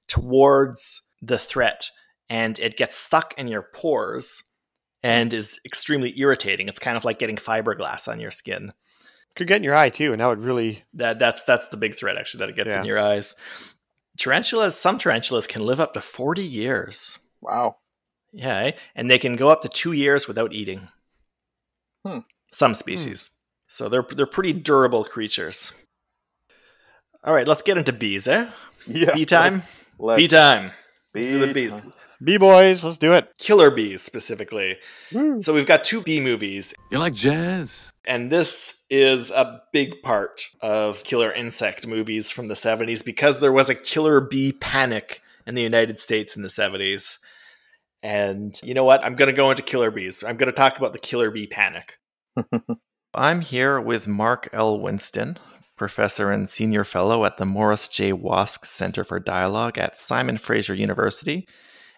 towards 0.07 1.03
the 1.21 1.37
threat 1.37 1.89
and 2.31 2.57
it 2.59 2.77
gets 2.77 2.95
stuck 2.95 3.33
in 3.37 3.49
your 3.49 3.61
pores 3.73 4.41
and 5.03 5.33
is 5.33 5.59
extremely 5.65 6.17
irritating. 6.17 6.69
It's 6.69 6.79
kind 6.79 6.95
of 6.95 7.03
like 7.03 7.19
getting 7.19 7.35
fiberglass 7.35 8.07
on 8.07 8.21
your 8.21 8.31
skin. 8.31 8.71
Could 9.35 9.47
get 9.47 9.57
in 9.57 9.63
your 9.63 9.75
eye 9.75 9.89
too, 9.89 10.13
and 10.13 10.21
that 10.21 10.27
would 10.27 10.39
really 10.39 10.83
that 10.93 11.19
that's 11.19 11.43
that's 11.43 11.67
the 11.67 11.77
big 11.77 11.95
threat 11.95 12.17
actually 12.17 12.39
that 12.39 12.49
it 12.49 12.55
gets 12.55 12.69
Yeah. 12.71 12.79
in 12.79 12.85
your 12.85 12.99
eyes. 12.99 13.35
Tarantulas, 14.17 14.77
some 14.77 14.97
tarantulas 14.97 15.45
can 15.45 15.65
live 15.65 15.79
up 15.79 15.93
to 15.93 16.01
40 16.01 16.41
years. 16.41 17.19
Wow. 17.41 17.77
Yeah, 18.31 18.57
eh? 18.59 18.71
and 18.95 19.11
they 19.11 19.17
can 19.19 19.35
go 19.35 19.49
up 19.49 19.61
to 19.63 19.69
2 19.69 19.91
years 19.91 20.27
without 20.27 20.53
eating. 20.53 20.87
Hmm. 22.05 22.19
Some 22.51 22.73
species. 22.73 23.29
So 23.67 23.89
they're 23.89 24.05
they're 24.15 24.25
pretty 24.25 24.53
durable 24.53 25.03
creatures. 25.03 25.73
All 27.23 27.33
right, 27.33 27.47
let's 27.47 27.61
get 27.61 27.77
into 27.77 27.93
bees, 27.93 28.27
eh? 28.27 28.49
Yeah. 28.87 29.13
Bee 29.13 29.25
time. 29.25 29.63
Let's, 29.99 30.17
Bee 30.21 30.27
time. 30.27 30.71
Bee 31.13 31.25
the 31.31 31.53
bees. 31.53 31.79
time. 31.79 31.93
bee 32.23 32.37
boys. 32.37 32.83
Let's 32.83 32.97
do 32.97 33.13
it. 33.13 33.31
Killer 33.37 33.69
bees 33.71 34.01
specifically. 34.01 34.77
Hmm. 35.11 35.39
So 35.41 35.53
we've 35.53 35.65
got 35.67 35.83
two 35.83 36.01
bee 36.01 36.21
movies, 36.21 36.73
You 36.91 36.99
like 36.99 37.13
jazz? 37.13 37.91
and 38.05 38.31
this 38.31 38.81
is 38.89 39.29
a 39.31 39.61
big 39.71 40.01
part 40.01 40.47
of 40.61 41.03
killer 41.03 41.31
insect 41.31 41.85
movies 41.85 42.31
from 42.31 42.47
the 42.47 42.53
70s 42.55 43.05
because 43.05 43.39
there 43.39 43.51
was 43.51 43.69
a 43.69 43.75
killer 43.75 44.21
bee 44.21 44.53
panic 44.53 45.21
in 45.45 45.53
the 45.55 45.61
United 45.61 45.99
States 45.99 46.35
in 46.35 46.41
the 46.41 46.47
70s. 46.47 47.17
And 48.03 48.59
you 48.63 48.73
know 48.73 48.83
what? 48.83 49.03
I'm 49.05 49.15
going 49.15 49.27
to 49.27 49.33
go 49.35 49.51
into 49.51 49.61
killer 49.61 49.91
bees. 49.91 50.23
I'm 50.23 50.37
going 50.37 50.51
to 50.51 50.55
talk 50.57 50.77
about 50.77 50.93
the 50.93 50.99
killer 50.99 51.29
bee 51.29 51.47
panic. 51.47 51.97
I'm 53.13 53.41
here 53.41 53.79
with 53.79 54.07
Mark 54.07 54.49
L. 54.53 54.79
Winston, 54.79 55.37
professor 55.81 56.29
and 56.29 56.47
senior 56.47 56.83
fellow 56.83 57.25
at 57.25 57.37
the 57.37 57.45
Morris 57.45 57.89
J. 57.89 58.13
Wosk 58.13 58.67
Center 58.67 59.03
for 59.03 59.19
Dialogue 59.19 59.79
at 59.79 59.97
Simon 59.97 60.37
Fraser 60.37 60.75
University, 60.75 61.47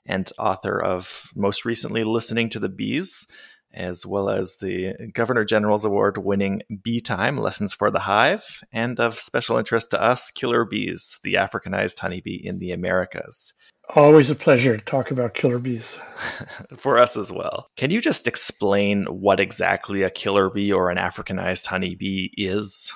and 0.05 0.31
author 0.39 0.81
of 0.81 1.29
most 1.35 1.65
recently 1.65 2.05
Listening 2.05 2.49
to 2.51 2.59
the 2.59 2.69
Bees, 2.69 3.27
as 3.73 4.05
well 4.05 4.29
as 4.29 4.55
the 4.55 4.93
Governor 5.13 5.43
General's 5.43 5.83
Award 5.83 6.17
winning 6.17 6.61
Bee 6.81 7.01
Time 7.01 7.37
Lessons 7.37 7.73
for 7.73 7.91
the 7.91 7.99
Hive, 7.99 8.61
and 8.71 9.01
of 9.01 9.19
special 9.19 9.57
interest 9.57 9.91
to 9.91 10.01
us, 10.01 10.31
Killer 10.31 10.63
Bees, 10.63 11.19
the 11.25 11.33
Africanized 11.33 11.99
honeybee 11.99 12.39
in 12.41 12.59
the 12.59 12.71
Americas. 12.71 13.51
Always 13.97 14.29
a 14.29 14.35
pleasure 14.35 14.77
to 14.77 14.85
talk 14.85 15.11
about 15.11 15.33
killer 15.33 15.59
bees. 15.59 15.97
for 16.77 16.97
us 16.97 17.17
as 17.17 17.33
well. 17.33 17.67
Can 17.75 17.91
you 17.91 17.99
just 17.99 18.27
explain 18.27 19.03
what 19.07 19.41
exactly 19.41 20.03
a 20.03 20.09
killer 20.09 20.49
bee 20.49 20.71
or 20.71 20.89
an 20.89 20.97
Africanized 20.97 21.65
honeybee 21.65 22.29
is? 22.37 22.89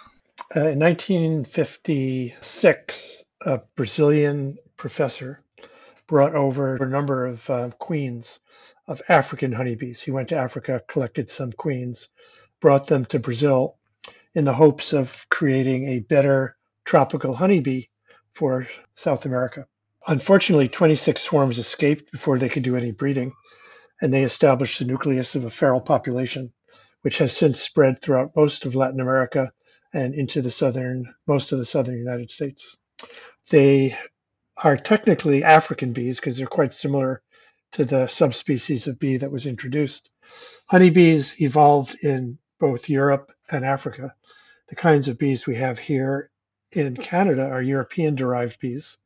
Uh, 0.56 0.70
in 0.70 0.80
1956, 0.80 3.26
a 3.42 3.60
Brazilian 3.76 4.58
professor 4.78 5.44
brought 6.08 6.36
over 6.36 6.78
a 6.78 6.88
number 6.88 7.26
of 7.26 7.50
uh, 7.50 7.70
queens 7.80 8.40
of 8.88 9.02
African 9.10 9.52
honeybees. 9.52 10.02
He 10.02 10.12
went 10.12 10.30
to 10.30 10.38
Africa, 10.38 10.82
collected 10.88 11.30
some 11.30 11.52
queens, 11.52 12.08
brought 12.62 12.88
them 12.88 13.04
to 13.08 13.20
Brazil 13.20 13.76
in 14.34 14.46
the 14.46 14.54
hopes 14.54 14.94
of 14.94 15.28
creating 15.28 15.90
a 15.90 16.00
better 16.00 16.56
tropical 16.86 17.36
honeybee 17.36 17.88
for 18.34 18.68
South 18.96 19.26
America. 19.26 19.68
Unfortunately, 20.08 20.70
26 20.70 21.22
swarms 21.22 21.60
escaped 21.60 22.10
before 22.10 22.38
they 22.38 22.48
could 22.48 22.64
do 22.64 22.78
any 22.78 22.92
breeding, 22.92 23.34
and 24.02 24.14
they 24.14 24.24
established 24.24 24.80
the 24.80 24.86
nucleus 24.86 25.36
of 25.36 25.44
a 25.44 25.50
feral 25.50 25.82
population, 25.82 26.54
which 27.02 27.18
has 27.18 27.36
since 27.36 27.62
spread 27.62 28.02
throughout 28.02 28.34
most 28.34 28.66
of 28.66 28.76
Latin 28.76 29.02
America 29.02 29.52
and 29.98 30.14
into 30.14 30.44
the 30.44 30.52
southern, 30.52 31.16
most 31.26 31.52
of 31.52 31.58
the 31.58 31.66
southern 31.66 31.98
United 31.98 32.30
States. 32.30 32.78
They 33.50 33.98
are 34.56 34.78
technically 34.78 35.44
African 35.44 35.92
bees 35.92 36.20
because 36.20 36.38
they're 36.38 36.46
quite 36.46 36.76
similar 36.76 37.24
to 37.72 37.84
the 37.84 38.06
subspecies 38.06 38.86
of 38.86 39.00
bee 39.00 39.18
that 39.18 39.32
was 39.32 39.48
introduced. 39.48 40.12
Honeybees 40.68 41.42
evolved 41.42 41.98
in 42.04 42.38
both 42.60 42.90
Europe 42.90 43.32
and 43.50 43.66
Africa. 43.66 44.14
The 44.70 44.76
kinds 44.76 45.08
of 45.08 45.18
bees 45.18 45.48
we 45.48 45.56
have 45.56 45.80
here 45.80 46.30
in 46.72 46.96
Canada 46.96 47.48
are 47.48 47.62
European 47.62 48.14
derived 48.14 48.60
bees, 48.60 49.00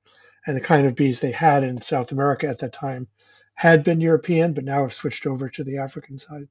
and 0.45 0.57
the 0.57 0.61
kind 0.61 0.87
of 0.87 0.95
bees 0.95 1.21
they 1.21 1.31
had 1.31 1.63
in 1.63 1.81
South 1.81 2.11
America 2.11 2.47
at 2.47 2.59
that 2.59 2.73
time 2.73 3.07
had 3.53 3.85
been 3.85 4.01
European, 4.01 4.51
but 4.53 4.65
now 4.65 4.81
have 4.81 4.93
switched 4.93 5.25
over 5.25 5.47
to 5.47 5.63
the 5.63 5.77
African 5.77 6.19
side. 6.19 6.49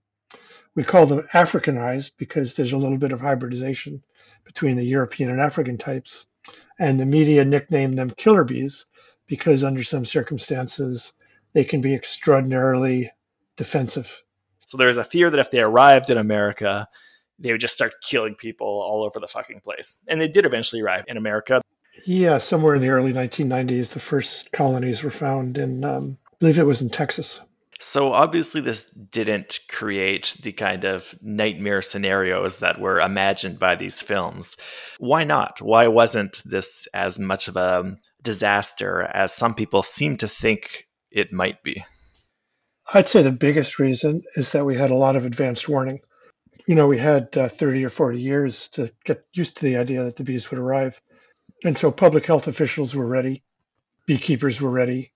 We 0.75 0.85
call 0.85 1.07
them 1.07 1.27
Africanized 1.33 2.12
because 2.16 2.55
there's 2.55 2.73
a 2.73 2.79
little 2.79 2.99
bit 2.99 3.12
of 3.12 3.21
hybridization 3.21 4.03
between 4.45 4.77
the 4.77 4.85
European 4.85 5.31
and 5.31 5.41
African 5.41 5.79
types. 5.79 6.29
And 6.79 6.99
the 6.99 7.07
media 7.07 7.45
nicknamed 7.45 7.99
them 7.99 8.11
killer 8.11 8.45
bees 8.45 8.87
because, 9.27 9.64
under 9.64 9.83
some 9.83 10.05
circumstances, 10.05 11.12
they 11.53 11.64
can 11.64 11.81
be 11.81 11.95
extraordinarily 11.95 13.11
defensive. 13.57 14.23
So 14.66 14.77
there's 14.77 14.97
a 14.97 15.05
fear 15.05 15.31
that 15.31 15.41
if 15.41 15.51
they 15.51 15.61
arrived 15.61 16.11
in 16.11 16.18
America, 16.18 16.89
they 17.39 17.53
would 17.53 17.61
just 17.61 17.75
start 17.75 17.95
killing 18.03 18.35
people 18.35 18.66
all 18.66 19.03
over 19.03 19.18
the 19.18 19.27
fucking 19.27 19.61
place. 19.61 19.97
And 20.09 20.21
they 20.21 20.29
did 20.29 20.45
eventually 20.45 20.83
arrive 20.83 21.05
in 21.09 21.16
America. 21.16 21.61
Yeah, 22.05 22.39
somewhere 22.39 22.77
in 22.77 22.81
the 22.81 22.91
early 22.91 23.12
1990s, 23.12 23.93
the 23.93 24.01
first 24.01 24.53
colonies 24.53 25.03
were 25.03 25.11
found 25.11 25.59
in, 25.59 25.85
um, 25.85 26.16
I 26.33 26.37
believe 26.39 26.59
it 26.59 26.64
was 26.64 26.83
in 26.83 26.91
Texas. 26.91 27.41
So 27.83 28.12
obviously, 28.12 28.61
this 28.61 28.85
didn't 28.85 29.61
create 29.70 30.37
the 30.43 30.53
kind 30.53 30.85
of 30.85 31.14
nightmare 31.22 31.81
scenarios 31.81 32.59
that 32.59 32.78
were 32.78 33.01
imagined 33.01 33.59
by 33.59 33.74
these 33.74 34.03
films. 34.03 34.59
Why 34.99 35.24
not? 35.24 35.62
Why 35.62 35.89
wasn't 35.89 36.43
this 36.45 36.87
as 36.93 37.18
much 37.18 37.49
of 37.49 37.57
a 37.57 37.97
disaster 38.22 39.05
as 39.14 39.33
some 39.33 39.55
people 39.55 39.83
seem 39.83 40.16
to 40.16 40.28
think 40.28 40.89
it 41.11 41.33
might 41.33 41.62
be? 41.62 41.83
I'd 42.93 43.09
say 43.09 43.22
the 43.22 43.33
biggest 43.33 43.78
reason 43.78 44.24
is 44.37 44.53
that 44.53 44.66
we 44.66 44.76
had 44.76 44.91
a 44.91 44.95
lot 44.97 45.16
of 45.16 45.24
advanced 45.24 45.66
warning. 45.66 46.01
You 46.66 46.74
know, 46.74 46.87
we 46.87 46.99
had 46.99 47.35
uh, 47.35 47.49
30 47.49 47.87
or 47.87 47.89
40 47.89 48.20
years 48.20 48.68
to 48.68 48.93
get 49.07 49.24
used 49.33 49.57
to 49.57 49.64
the 49.64 49.78
idea 49.78 50.05
that 50.05 50.16
the 50.16 50.24
bees 50.24 50.51
would 50.51 50.61
arrive. 50.61 51.01
And 51.64 51.78
so 51.78 51.91
public 51.91 52.26
health 52.26 52.47
officials 52.47 52.95
were 52.95 53.07
ready, 53.07 53.43
beekeepers 54.07 54.61
were 54.61 54.70
ready. 54.70 55.12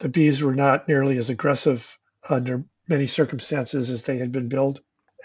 The 0.00 0.10
bees 0.10 0.42
were 0.42 0.54
not 0.54 0.88
nearly 0.88 1.16
as 1.16 1.30
aggressive 1.30 1.98
under 2.28 2.64
many 2.88 3.06
circumstances 3.06 3.90
as 3.90 4.02
they 4.02 4.18
had 4.18 4.32
been 4.32 4.48
billed. 4.48 4.80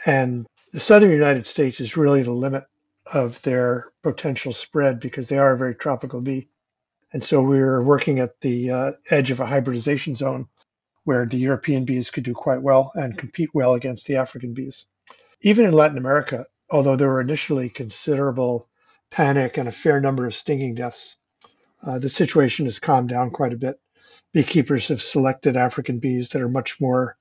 And 0.05 0.47
the 0.73 0.79
southern 0.79 1.11
United 1.11 1.47
States 1.47 1.79
is 1.79 1.97
really 1.97 2.23
the 2.23 2.31
limit 2.31 2.65
of 3.05 3.41
their 3.41 3.91
potential 4.03 4.51
spread 4.51 4.99
because 4.99 5.29
they 5.29 5.37
are 5.37 5.53
a 5.53 5.57
very 5.57 5.75
tropical 5.75 6.21
bee. 6.21 6.49
And 7.13 7.23
so 7.23 7.41
we 7.41 7.59
were 7.59 7.81
working 7.81 8.19
at 8.19 8.39
the 8.41 8.69
uh, 8.69 8.91
edge 9.09 9.31
of 9.31 9.39
a 9.39 9.45
hybridization 9.45 10.15
zone 10.15 10.47
where 11.05 11.25
the 11.25 11.37
European 11.37 11.85
bees 11.85 12.11
could 12.11 12.25
do 12.25 12.33
quite 12.33 12.61
well 12.61 12.91
and 12.95 13.17
compete 13.17 13.49
well 13.53 13.75
against 13.75 14.07
the 14.07 14.17
African 14.17 14.53
bees. 14.53 14.87
Even 15.41 15.65
in 15.65 15.71
Latin 15.71 15.97
America, 15.97 16.45
although 16.69 16.97
there 16.97 17.07
were 17.07 17.21
initially 17.21 17.69
considerable 17.69 18.67
panic 19.09 19.57
and 19.57 19.69
a 19.69 19.71
fair 19.71 20.01
number 20.01 20.25
of 20.25 20.35
stinging 20.35 20.75
deaths, 20.75 21.17
uh, 21.81 21.97
the 21.99 22.09
situation 22.09 22.65
has 22.65 22.79
calmed 22.79 23.07
down 23.07 23.31
quite 23.31 23.53
a 23.53 23.57
bit. 23.57 23.79
Beekeepers 24.33 24.89
have 24.89 25.01
selected 25.01 25.55
African 25.55 25.99
bees 25.99 26.29
that 26.29 26.41
are 26.41 26.49
much 26.49 26.81
more, 26.81 27.17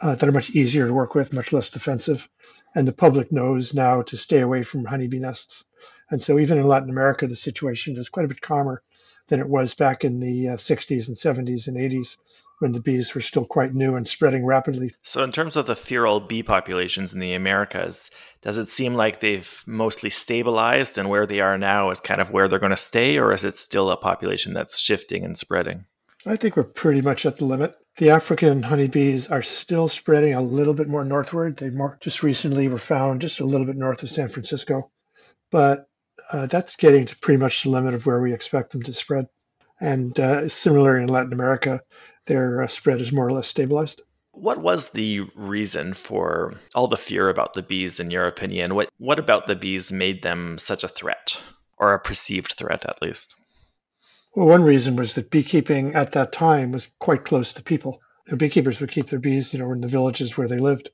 uh, 0.00 0.14
that 0.16 0.28
are 0.28 0.32
much 0.32 0.50
easier 0.50 0.86
to 0.86 0.92
work 0.92 1.14
with, 1.14 1.32
much 1.32 1.52
less 1.52 1.70
defensive, 1.70 2.28
and 2.74 2.86
the 2.86 2.92
public 2.92 3.30
knows 3.30 3.72
now 3.72 4.02
to 4.02 4.16
stay 4.16 4.40
away 4.40 4.62
from 4.62 4.84
honeybee 4.84 5.20
nests. 5.20 5.64
And 6.10 6.22
so, 6.22 6.38
even 6.38 6.58
in 6.58 6.66
Latin 6.66 6.90
America, 6.90 7.26
the 7.26 7.36
situation 7.36 7.96
is 7.96 8.08
quite 8.08 8.24
a 8.24 8.28
bit 8.28 8.40
calmer 8.40 8.82
than 9.28 9.40
it 9.40 9.48
was 9.48 9.74
back 9.74 10.04
in 10.04 10.18
the 10.20 10.48
uh, 10.48 10.56
60s 10.56 11.06
and 11.06 11.16
70s 11.16 11.68
and 11.68 11.76
80s 11.76 12.16
when 12.58 12.72
the 12.72 12.80
bees 12.80 13.14
were 13.14 13.20
still 13.20 13.46
quite 13.46 13.74
new 13.74 13.94
and 13.94 14.06
spreading 14.06 14.44
rapidly. 14.44 14.92
So, 15.02 15.24
in 15.24 15.32
terms 15.32 15.56
of 15.56 15.66
the 15.66 15.76
feral 15.76 16.20
bee 16.20 16.42
populations 16.42 17.14
in 17.14 17.20
the 17.20 17.34
Americas, 17.34 18.10
does 18.42 18.58
it 18.58 18.68
seem 18.68 18.94
like 18.94 19.20
they've 19.20 19.64
mostly 19.66 20.10
stabilized 20.10 20.98
and 20.98 21.08
where 21.08 21.26
they 21.26 21.40
are 21.40 21.56
now 21.56 21.90
is 21.90 22.00
kind 22.00 22.20
of 22.20 22.30
where 22.30 22.48
they're 22.48 22.58
going 22.58 22.70
to 22.70 22.76
stay, 22.76 23.18
or 23.18 23.32
is 23.32 23.44
it 23.44 23.56
still 23.56 23.90
a 23.90 23.96
population 23.96 24.52
that's 24.52 24.78
shifting 24.78 25.24
and 25.24 25.38
spreading? 25.38 25.86
I 26.26 26.36
think 26.36 26.56
we're 26.56 26.64
pretty 26.64 27.00
much 27.00 27.24
at 27.24 27.38
the 27.38 27.46
limit. 27.46 27.74
The 27.96 28.10
African 28.10 28.62
honeybees 28.62 29.28
are 29.28 29.42
still 29.42 29.88
spreading 29.88 30.34
a 30.34 30.42
little 30.42 30.74
bit 30.74 30.88
more 30.88 31.04
northward. 31.04 31.56
They 31.56 31.70
more 31.70 31.98
just 32.00 32.22
recently 32.22 32.68
were 32.68 32.78
found 32.78 33.20
just 33.22 33.40
a 33.40 33.46
little 33.46 33.66
bit 33.66 33.76
north 33.76 34.02
of 34.02 34.10
San 34.10 34.28
Francisco, 34.28 34.90
but 35.50 35.88
uh, 36.32 36.46
that's 36.46 36.76
getting 36.76 37.06
to 37.06 37.16
pretty 37.18 37.38
much 37.38 37.62
the 37.62 37.70
limit 37.70 37.94
of 37.94 38.06
where 38.06 38.20
we 38.20 38.32
expect 38.32 38.72
them 38.72 38.82
to 38.82 38.92
spread. 38.92 39.26
And 39.80 40.18
uh, 40.20 40.48
similar 40.48 40.98
in 40.98 41.08
Latin 41.08 41.32
America, 41.32 41.80
their 42.26 42.62
uh, 42.62 42.68
spread 42.68 43.00
is 43.00 43.12
more 43.12 43.26
or 43.26 43.32
less 43.32 43.48
stabilized. 43.48 44.02
What 44.32 44.58
was 44.58 44.90
the 44.90 45.20
reason 45.34 45.94
for 45.94 46.54
all 46.74 46.86
the 46.86 46.96
fear 46.96 47.28
about 47.28 47.54
the 47.54 47.62
bees, 47.62 47.98
in 47.98 48.10
your 48.10 48.26
opinion? 48.26 48.74
What 48.74 48.88
what 48.98 49.18
about 49.18 49.46
the 49.46 49.56
bees 49.56 49.90
made 49.90 50.22
them 50.22 50.58
such 50.58 50.84
a 50.84 50.88
threat, 50.88 51.40
or 51.78 51.92
a 51.92 51.98
perceived 51.98 52.52
threat, 52.52 52.84
at 52.86 53.02
least? 53.02 53.34
One 54.32 54.62
reason 54.62 54.94
was 54.94 55.14
that 55.14 55.30
beekeeping 55.30 55.94
at 55.94 56.12
that 56.12 56.32
time 56.32 56.70
was 56.70 56.90
quite 57.00 57.24
close 57.24 57.52
to 57.54 57.62
people. 57.62 58.00
The 58.26 58.36
beekeepers 58.36 58.80
would 58.80 58.90
keep 58.90 59.08
their 59.08 59.18
bees, 59.18 59.52
you 59.52 59.58
know, 59.58 59.72
in 59.72 59.80
the 59.80 59.88
villages 59.88 60.38
where 60.38 60.46
they 60.46 60.58
lived. 60.58 60.90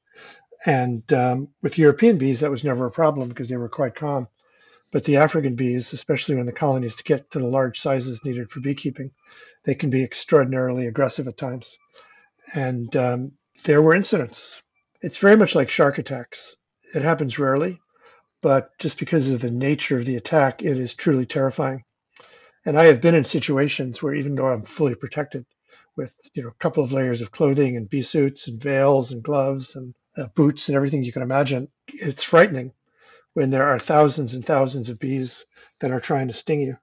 And 0.65 1.11
um, 1.13 1.49
with 1.63 1.77
European 1.77 2.17
bees, 2.17 2.41
that 2.41 2.51
was 2.51 2.65
never 2.65 2.87
a 2.87 2.91
problem 2.91 3.29
because 3.29 3.49
they 3.49 3.59
were 3.59 3.69
quite 3.69 3.95
calm. 3.95 4.29
But 4.91 5.05
the 5.05 5.19
African 5.19 5.55
bees, 5.55 5.93
especially 5.93 6.37
when 6.37 6.47
the 6.47 6.53
colonies 6.53 6.97
get 7.03 7.31
to 7.33 7.39
the 7.39 7.47
large 7.47 7.79
sizes 7.79 8.25
needed 8.25 8.51
for 8.51 8.61
beekeeping, 8.61 9.11
they 9.65 9.75
can 9.75 9.91
be 9.91 10.03
extraordinarily 10.03 10.87
aggressive 10.87 11.29
at 11.29 11.37
times. 11.37 11.79
And 12.55 12.95
um, 12.97 13.33
there 13.65 13.83
were 13.83 13.95
incidents. 13.95 14.63
It's 15.03 15.19
very 15.19 15.37
much 15.37 15.55
like 15.55 15.69
shark 15.69 15.99
attacks. 15.99 16.57
It 16.95 17.03
happens 17.03 17.39
rarely, 17.39 17.81
but 18.41 18.71
just 18.79 18.99
because 18.99 19.29
of 19.29 19.41
the 19.41 19.51
nature 19.51 19.99
of 19.99 20.07
the 20.07 20.17
attack, 20.17 20.63
it 20.63 20.79
is 20.79 20.95
truly 20.95 21.27
terrifying. 21.27 21.85
And 22.67 22.77
I 22.77 22.87
have 22.87 23.01
been 23.01 23.15
in 23.15 23.23
situations 23.23 24.03
where 24.03 24.13
even 24.13 24.35
though 24.35 24.49
I'm 24.49 24.65
fully 24.65 24.97
protected 24.97 25.47
with 25.95 26.13
you 26.35 26.43
know 26.43 26.49
a 26.49 26.55
couple 26.55 26.83
of 26.83 26.93
layers 26.93 27.23
of 27.23 27.31
clothing 27.31 27.77
and 27.77 27.89
bee 27.89 28.03
suits 28.03 28.49
and 28.49 28.61
veils 28.61 29.13
and 29.13 29.23
gloves 29.23 29.77
and 29.77 29.95
uh, 30.19 30.27
boots 30.35 30.69
and 30.69 30.75
everything 30.75 31.05
you 31.05 31.13
can 31.13 31.23
imagine, 31.23 31.69
it's 31.87 32.25
frightening 32.25 32.73
when 33.35 33.51
there 33.51 33.67
are 33.67 33.79
thousands 33.79 34.35
and 34.35 34.45
thousands 34.45 34.89
of 34.91 34.99
bees 34.99 35.47
that 35.79 35.93
are 35.93 36.01
trying 36.01 36.27
to 36.27 36.35
sting 36.35 36.61
you. 36.61 36.77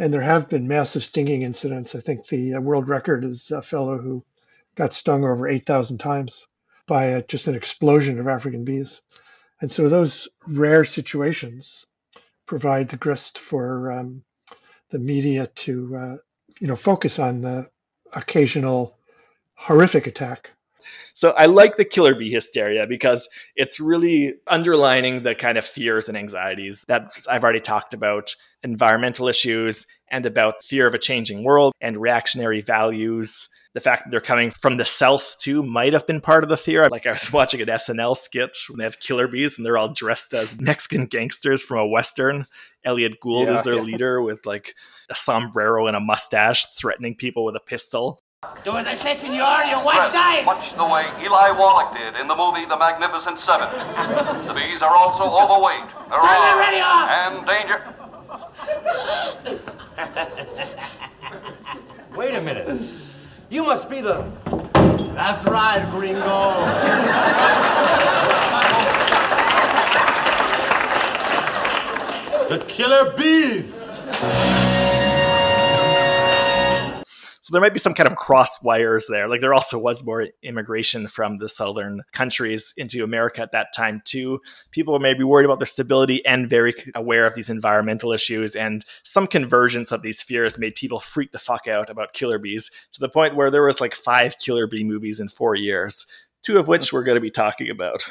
And 0.00 0.12
there 0.12 0.20
have 0.20 0.48
been 0.48 0.66
massive 0.66 1.04
stinging 1.04 1.42
incidents. 1.42 1.94
I 1.94 2.00
think 2.00 2.26
the 2.26 2.54
uh, 2.54 2.60
world 2.60 2.88
record 2.88 3.24
is 3.24 3.52
a 3.52 3.62
fellow 3.62 3.98
who 3.98 4.24
got 4.74 4.92
stung 4.92 5.22
over 5.22 5.46
8,000 5.46 5.98
times 5.98 6.48
by 6.88 7.04
a, 7.04 7.22
just 7.22 7.46
an 7.46 7.54
explosion 7.54 8.18
of 8.18 8.26
African 8.26 8.64
bees. 8.64 9.00
And 9.60 9.70
so 9.70 9.88
those 9.88 10.26
rare 10.48 10.84
situations 10.84 11.86
provide 12.46 12.88
the 12.88 12.96
grist 12.96 13.38
for 13.38 13.92
um, 13.92 14.24
the 14.90 14.98
media 14.98 15.46
to 15.46 15.96
uh, 15.96 16.16
you 16.60 16.66
know 16.66 16.76
focus 16.76 17.18
on 17.18 17.40
the 17.42 17.68
occasional 18.12 18.96
horrific 19.54 20.06
attack. 20.06 20.50
So 21.14 21.30
I 21.32 21.46
like 21.46 21.76
the 21.76 21.84
killer 21.84 22.14
bee 22.14 22.30
hysteria 22.30 22.86
because 22.86 23.28
it's 23.54 23.78
really 23.78 24.34
underlining 24.46 25.22
the 25.22 25.34
kind 25.34 25.58
of 25.58 25.64
fears 25.66 26.08
and 26.08 26.16
anxieties 26.16 26.82
that 26.88 27.12
I've 27.28 27.44
already 27.44 27.60
talked 27.60 27.92
about 27.92 28.34
environmental 28.62 29.28
issues 29.28 29.86
and 30.10 30.24
about 30.24 30.62
fear 30.64 30.86
of 30.86 30.94
a 30.94 30.98
changing 30.98 31.44
world 31.44 31.74
and 31.80 31.96
reactionary 31.98 32.62
values 32.62 33.48
the 33.72 33.80
fact 33.80 34.04
that 34.04 34.10
they're 34.10 34.20
coming 34.20 34.50
from 34.50 34.76
the 34.76 34.84
south 34.84 35.36
too 35.38 35.62
might 35.62 35.92
have 35.92 36.06
been 36.06 36.20
part 36.20 36.42
of 36.42 36.50
the 36.50 36.56
fear. 36.56 36.88
Like 36.88 37.06
I 37.06 37.12
was 37.12 37.32
watching 37.32 37.60
an 37.60 37.68
SNL 37.68 38.16
skit 38.16 38.56
when 38.68 38.78
they 38.78 38.84
have 38.84 38.98
killer 39.00 39.28
bees 39.28 39.56
and 39.56 39.64
they're 39.64 39.78
all 39.78 39.92
dressed 39.92 40.34
as 40.34 40.60
Mexican 40.60 41.06
gangsters 41.06 41.62
from 41.62 41.78
a 41.78 41.86
western. 41.86 42.46
Elliot 42.84 43.20
Gould 43.20 43.46
yeah, 43.46 43.54
is 43.54 43.62
their 43.62 43.76
yeah. 43.76 43.82
leader 43.82 44.22
with 44.22 44.44
like 44.46 44.74
a 45.10 45.14
sombrero 45.14 45.86
and 45.86 45.96
a 45.96 46.00
mustache, 46.00 46.66
threatening 46.78 47.14
people 47.14 47.44
with 47.44 47.56
a 47.56 47.60
pistol. 47.60 48.22
Do 48.64 48.74
as 48.74 48.86
I 48.86 48.94
say, 48.94 49.14
senor, 49.18 49.64
your 49.64 49.84
wife 49.84 50.14
dies! 50.14 50.46
Much 50.46 50.72
the 50.74 50.86
way 50.86 51.06
Eli 51.22 51.50
Wallach 51.50 51.94
did 51.94 52.18
in 52.18 52.26
the 52.26 52.34
movie 52.34 52.64
The 52.64 52.76
Magnificent 52.76 53.38
Seven. 53.38 53.68
the 54.46 54.54
bees 54.54 54.80
are 54.80 54.96
also 54.96 55.24
overweight, 55.24 55.90
Turn 56.08 56.58
ready 56.58 56.80
on. 56.80 57.08
and 57.10 57.46
danger. 57.46 57.84
Wait 62.16 62.34
a 62.34 62.40
minute. 62.40 62.80
You 63.50 63.64
must 63.64 63.90
be 63.90 64.00
the. 64.00 64.24
That's 65.16 65.44
right, 65.44 65.84
gringo. 65.90 66.20
the 72.48 72.64
killer 72.68 73.12
bees. 73.16 73.79
So 77.50 77.54
there 77.54 77.62
might 77.62 77.72
be 77.72 77.80
some 77.80 77.94
kind 77.94 78.06
of 78.06 78.14
cross 78.14 78.62
wires 78.62 79.08
there. 79.08 79.26
Like 79.26 79.40
there 79.40 79.52
also 79.52 79.76
was 79.76 80.06
more 80.06 80.28
immigration 80.44 81.08
from 81.08 81.38
the 81.38 81.48
southern 81.48 82.02
countries 82.12 82.72
into 82.76 83.02
America 83.02 83.42
at 83.42 83.50
that 83.50 83.72
time 83.74 84.02
too. 84.04 84.40
People 84.70 84.96
may 85.00 85.14
be 85.14 85.24
worried 85.24 85.46
about 85.46 85.58
their 85.58 85.66
stability 85.66 86.24
and 86.24 86.48
very 86.48 86.72
aware 86.94 87.26
of 87.26 87.34
these 87.34 87.50
environmental 87.50 88.12
issues. 88.12 88.54
And 88.54 88.84
some 89.02 89.26
convergence 89.26 89.90
of 89.90 90.02
these 90.02 90.22
fears 90.22 90.60
made 90.60 90.76
people 90.76 91.00
freak 91.00 91.32
the 91.32 91.40
fuck 91.40 91.66
out 91.66 91.90
about 91.90 92.12
killer 92.12 92.38
bees 92.38 92.70
to 92.92 93.00
the 93.00 93.08
point 93.08 93.34
where 93.34 93.50
there 93.50 93.64
was 93.64 93.80
like 93.80 93.96
five 93.96 94.38
killer 94.38 94.68
bee 94.68 94.84
movies 94.84 95.18
in 95.18 95.26
four 95.26 95.56
years, 95.56 96.06
two 96.44 96.56
of 96.56 96.68
which 96.68 96.92
we're 96.92 97.02
going 97.02 97.16
to 97.16 97.20
be 97.20 97.32
talking 97.32 97.68
about. 97.68 98.08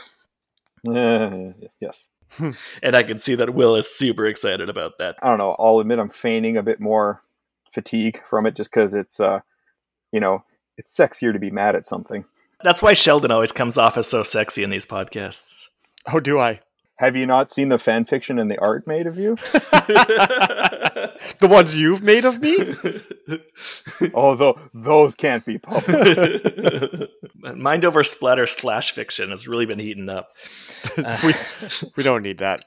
Uh, 0.85 1.53
yes. 1.79 2.09
and 2.83 2.93
I 2.93 3.03
can 3.03 3.19
see 3.19 3.35
that 3.35 3.53
Will 3.53 3.77
is 3.77 3.89
super 3.89 4.25
excited 4.25 4.69
about 4.69 4.97
that. 4.97 5.15
I 5.21 5.29
don't 5.29 5.37
know. 5.37 5.55
I'll 5.57 5.79
admit 5.79 5.97
I'm 5.97 6.09
feigning 6.09 6.57
a 6.57 6.63
bit 6.63 6.81
more 6.81 7.23
fatigue 7.73 8.21
from 8.25 8.45
it 8.45 8.55
just 8.55 8.71
because 8.71 8.93
it's 8.93 9.19
uh 9.19 9.41
you 10.11 10.19
know 10.19 10.43
it's 10.77 10.95
sexier 10.95 11.33
to 11.33 11.39
be 11.39 11.51
mad 11.51 11.75
at 11.75 11.85
something. 11.85 12.25
That's 12.63 12.81
why 12.81 12.93
sheldon 12.93 13.31
always 13.31 13.51
comes 13.51 13.77
off 13.77 13.97
as 13.97 14.07
so 14.07 14.23
sexy 14.23 14.63
in 14.63 14.69
these 14.69 14.85
podcasts. 14.85 15.67
Oh 16.05 16.19
do 16.19 16.39
i? 16.39 16.59
Have 16.97 17.15
you 17.15 17.25
not 17.25 17.51
seen 17.51 17.69
the 17.69 17.79
fan 17.79 18.03
fiction 18.03 18.39
and 18.39 18.51
the 18.51 18.59
art 18.59 18.85
made 18.85 19.07
of 19.07 19.17
you? 19.17 19.37
The 21.39 21.47
ones 21.47 21.73
you've 21.73 22.03
made 22.03 22.25
of 22.25 22.41
me? 22.41 22.75
Although 24.13 24.59
those 24.73 25.15
can't 25.15 25.45
be 25.45 25.57
published. 25.57 27.09
Mind 27.55 27.85
over 27.85 28.03
splatter 28.03 28.45
slash 28.45 28.91
fiction 28.91 29.29
has 29.29 29.47
really 29.47 29.65
been 29.65 29.79
heating 29.79 30.09
up. 30.09 30.29
We, 30.97 31.33
we 31.95 32.03
don't 32.03 32.23
need 32.23 32.39
that. 32.39 32.61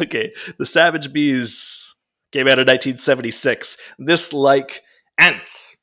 Okay 0.00 0.32
the 0.58 0.66
savage 0.66 1.12
bees 1.12 1.94
came 2.32 2.48
out 2.48 2.58
in 2.58 2.66
1976. 2.66 3.76
This, 3.98 4.32
like 4.32 4.82
Ants, 5.18 5.76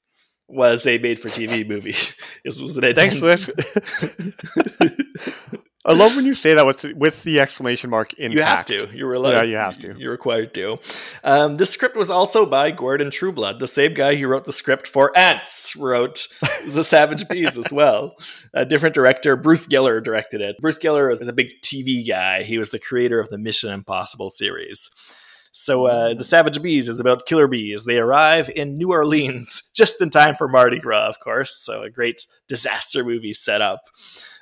was 0.49 0.87
a 0.87 0.97
made-for-TV 0.97 1.67
movie. 1.67 1.95
this 2.45 2.59
was 2.59 2.75
an 2.75 2.93
Thanks 2.93 3.17
for 3.17 3.27
this. 3.27 3.49
I 5.85 5.93
love 5.93 6.15
when 6.15 6.25
you 6.25 6.35
say 6.35 6.53
that 6.53 6.65
with 6.65 6.83
with 6.95 7.23
the 7.23 7.39
exclamation 7.39 7.89
mark 7.89 8.13
in. 8.13 8.33
You 8.33 8.41
have 8.41 8.65
to. 8.65 8.89
You're 8.93 9.13
allowed. 9.13 9.31
Yeah, 9.31 9.43
you 9.43 9.55
have 9.55 9.79
to. 9.79 9.95
You're 9.97 10.11
required 10.11 10.53
to. 10.55 10.77
Um, 11.23 11.55
this 11.55 11.69
script 11.69 11.95
was 11.95 12.09
also 12.09 12.45
by 12.45 12.71
Guerdon 12.71 13.09
Trueblood, 13.09 13.59
the 13.59 13.67
same 13.67 13.93
guy 13.93 14.15
who 14.15 14.27
wrote 14.27 14.43
the 14.43 14.51
script 14.51 14.87
for 14.87 15.17
Ants, 15.17 15.75
wrote 15.77 16.27
The 16.67 16.83
Savage 16.83 17.27
Bees 17.29 17.57
as 17.57 17.71
well. 17.71 18.15
A 18.53 18.65
different 18.65 18.93
director, 18.93 19.37
Bruce 19.37 19.67
Geller, 19.67 20.03
directed 20.03 20.41
it. 20.41 20.57
Bruce 20.59 20.77
Geller 20.77 21.11
is 21.13 21.25
a 21.25 21.33
big 21.33 21.53
TV 21.63 22.07
guy. 22.07 22.43
He 22.43 22.57
was 22.57 22.71
the 22.71 22.79
creator 22.79 23.19
of 23.19 23.29
the 23.29 23.37
Mission 23.37 23.71
Impossible 23.71 24.29
series. 24.29 24.89
So 25.51 25.87
uh, 25.87 26.13
the 26.13 26.23
Savage 26.23 26.61
Bees 26.61 26.87
is 26.87 26.99
about 26.99 27.25
killer 27.25 27.47
bees. 27.47 27.85
They 27.85 27.97
arrive 27.97 28.49
in 28.55 28.77
New 28.77 28.91
Orleans 28.91 29.63
just 29.73 30.01
in 30.01 30.09
time 30.09 30.35
for 30.35 30.47
Mardi 30.47 30.79
Gras, 30.79 31.07
of 31.09 31.19
course. 31.19 31.55
So 31.55 31.81
a 31.81 31.89
great 31.89 32.25
disaster 32.47 33.03
movie 33.03 33.33
set 33.33 33.61
up. 33.61 33.81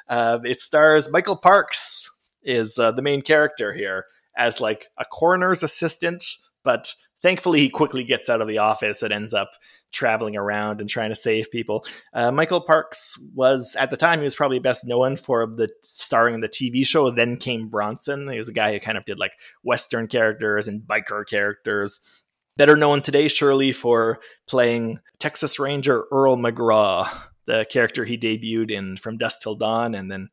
Uh, 0.09 0.39
it 0.43 0.59
stars 0.59 1.11
Michael 1.11 1.37
Parks 1.37 2.09
is 2.43 2.79
uh, 2.79 2.91
the 2.91 3.01
main 3.01 3.21
character 3.21 3.73
here 3.73 4.05
as 4.37 4.61
like 4.61 4.87
a 4.97 5.05
coroner's 5.05 5.63
assistant, 5.63 6.23
but 6.63 6.93
thankfully 7.21 7.59
he 7.59 7.69
quickly 7.69 8.03
gets 8.03 8.29
out 8.29 8.41
of 8.41 8.47
the 8.47 8.57
office 8.57 9.01
and 9.01 9.11
ends 9.11 9.33
up 9.33 9.51
traveling 9.91 10.35
around 10.35 10.81
and 10.81 10.89
trying 10.89 11.09
to 11.09 11.15
save 11.15 11.51
people. 11.51 11.85
Uh, 12.13 12.31
michael 12.31 12.61
parks 12.61 13.17
was 13.33 13.75
at 13.79 13.89
the 13.89 13.97
time 13.97 14.19
he 14.19 14.23
was 14.23 14.35
probably 14.35 14.59
best 14.59 14.85
known 14.87 15.15
for 15.15 15.47
the 15.47 15.69
starring 15.81 16.35
in 16.35 16.41
the 16.41 16.49
tv 16.49 16.85
show 16.85 17.09
then 17.09 17.37
came 17.37 17.67
bronson. 17.69 18.29
He 18.29 18.37
was 18.37 18.49
a 18.49 18.53
guy 18.53 18.73
who 18.73 18.79
kind 18.79 18.97
of 18.97 19.05
did 19.05 19.19
like 19.19 19.33
western 19.63 20.07
characters 20.07 20.67
and 20.67 20.81
biker 20.81 21.27
characters. 21.27 21.99
Better 22.57 22.75
known 22.75 23.01
today 23.01 23.27
surely 23.27 23.71
for 23.71 24.19
playing 24.47 24.99
texas 25.19 25.59
ranger 25.59 26.05
earl 26.11 26.37
mcgraw 26.37 27.09
the 27.47 27.65
character 27.69 28.05
he 28.05 28.17
debuted 28.17 28.69
in 28.71 28.97
from 28.97 29.17
Dusk 29.17 29.41
till 29.41 29.55
dawn 29.55 29.95
and 29.95 30.11
then 30.11 30.29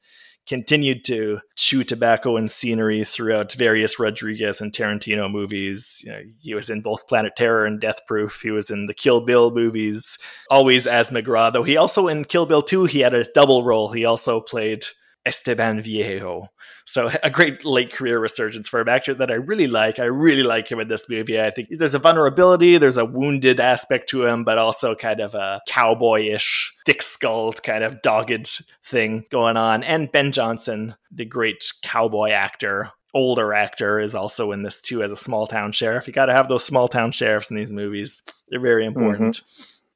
continued 0.46 1.04
to 1.04 1.40
chew 1.56 1.84
tobacco 1.84 2.36
and 2.36 2.50
scenery 2.50 3.04
throughout 3.04 3.52
various 3.52 3.98
Rodriguez 3.98 4.60
and 4.60 4.72
Tarantino 4.72 5.30
movies. 5.30 6.00
You 6.04 6.12
know, 6.12 6.22
he 6.40 6.54
was 6.54 6.70
in 6.70 6.80
both 6.80 7.08
Planet 7.08 7.32
Terror 7.36 7.64
and 7.64 7.80
Death 7.80 8.00
Proof. 8.06 8.40
He 8.42 8.50
was 8.50 8.70
in 8.70 8.86
the 8.86 8.94
Kill 8.94 9.20
Bill 9.20 9.50
movies, 9.50 10.18
always 10.50 10.86
as 10.86 11.10
McGraw. 11.10 11.52
Though 11.52 11.62
he 11.62 11.76
also 11.76 12.08
in 12.08 12.24
Kill 12.24 12.46
Bill 12.46 12.62
2, 12.62 12.84
he 12.84 13.00
had 13.00 13.14
a 13.14 13.30
double 13.32 13.64
role. 13.64 13.90
He 13.90 14.04
also 14.04 14.40
played 14.40 14.84
Esteban 15.26 15.82
Viejo. 15.82 16.48
So 16.84 17.10
a 17.22 17.30
great 17.30 17.64
late 17.64 17.92
career 17.92 18.18
resurgence 18.18 18.68
for 18.68 18.80
an 18.80 18.88
actor 18.88 19.14
that 19.14 19.30
I 19.30 19.34
really 19.34 19.66
like. 19.66 19.98
I 19.98 20.04
really 20.04 20.42
like 20.42 20.70
him 20.70 20.80
in 20.80 20.88
this 20.88 21.08
movie. 21.08 21.40
I 21.40 21.50
think 21.50 21.68
there's 21.70 21.94
a 21.94 21.98
vulnerability, 21.98 22.78
there's 22.78 22.96
a 22.96 23.04
wounded 23.04 23.60
aspect 23.60 24.08
to 24.10 24.24
him, 24.24 24.44
but 24.44 24.58
also 24.58 24.94
kind 24.94 25.20
of 25.20 25.34
a 25.34 25.60
cowboyish, 25.68 26.70
thick-skulled, 26.86 27.62
kind 27.62 27.84
of 27.84 28.02
dogged 28.02 28.62
thing 28.84 29.24
going 29.30 29.56
on. 29.56 29.82
And 29.82 30.12
Ben 30.12 30.32
Johnson, 30.32 30.94
the 31.10 31.24
great 31.24 31.72
cowboy 31.82 32.30
actor, 32.30 32.90
older 33.14 33.54
actor, 33.54 34.00
is 34.00 34.14
also 34.14 34.52
in 34.52 34.62
this 34.62 34.80
too 34.80 35.02
as 35.02 35.12
a 35.12 35.16
small 35.16 35.46
town 35.46 35.72
sheriff. 35.72 36.06
You 36.06 36.12
got 36.12 36.26
to 36.26 36.34
have 36.34 36.48
those 36.48 36.64
small 36.64 36.88
town 36.88 37.12
sheriffs 37.12 37.50
in 37.50 37.56
these 37.56 37.72
movies. 37.72 38.22
They're 38.48 38.60
very 38.60 38.84
mm-hmm. 38.84 38.98
important 38.98 39.40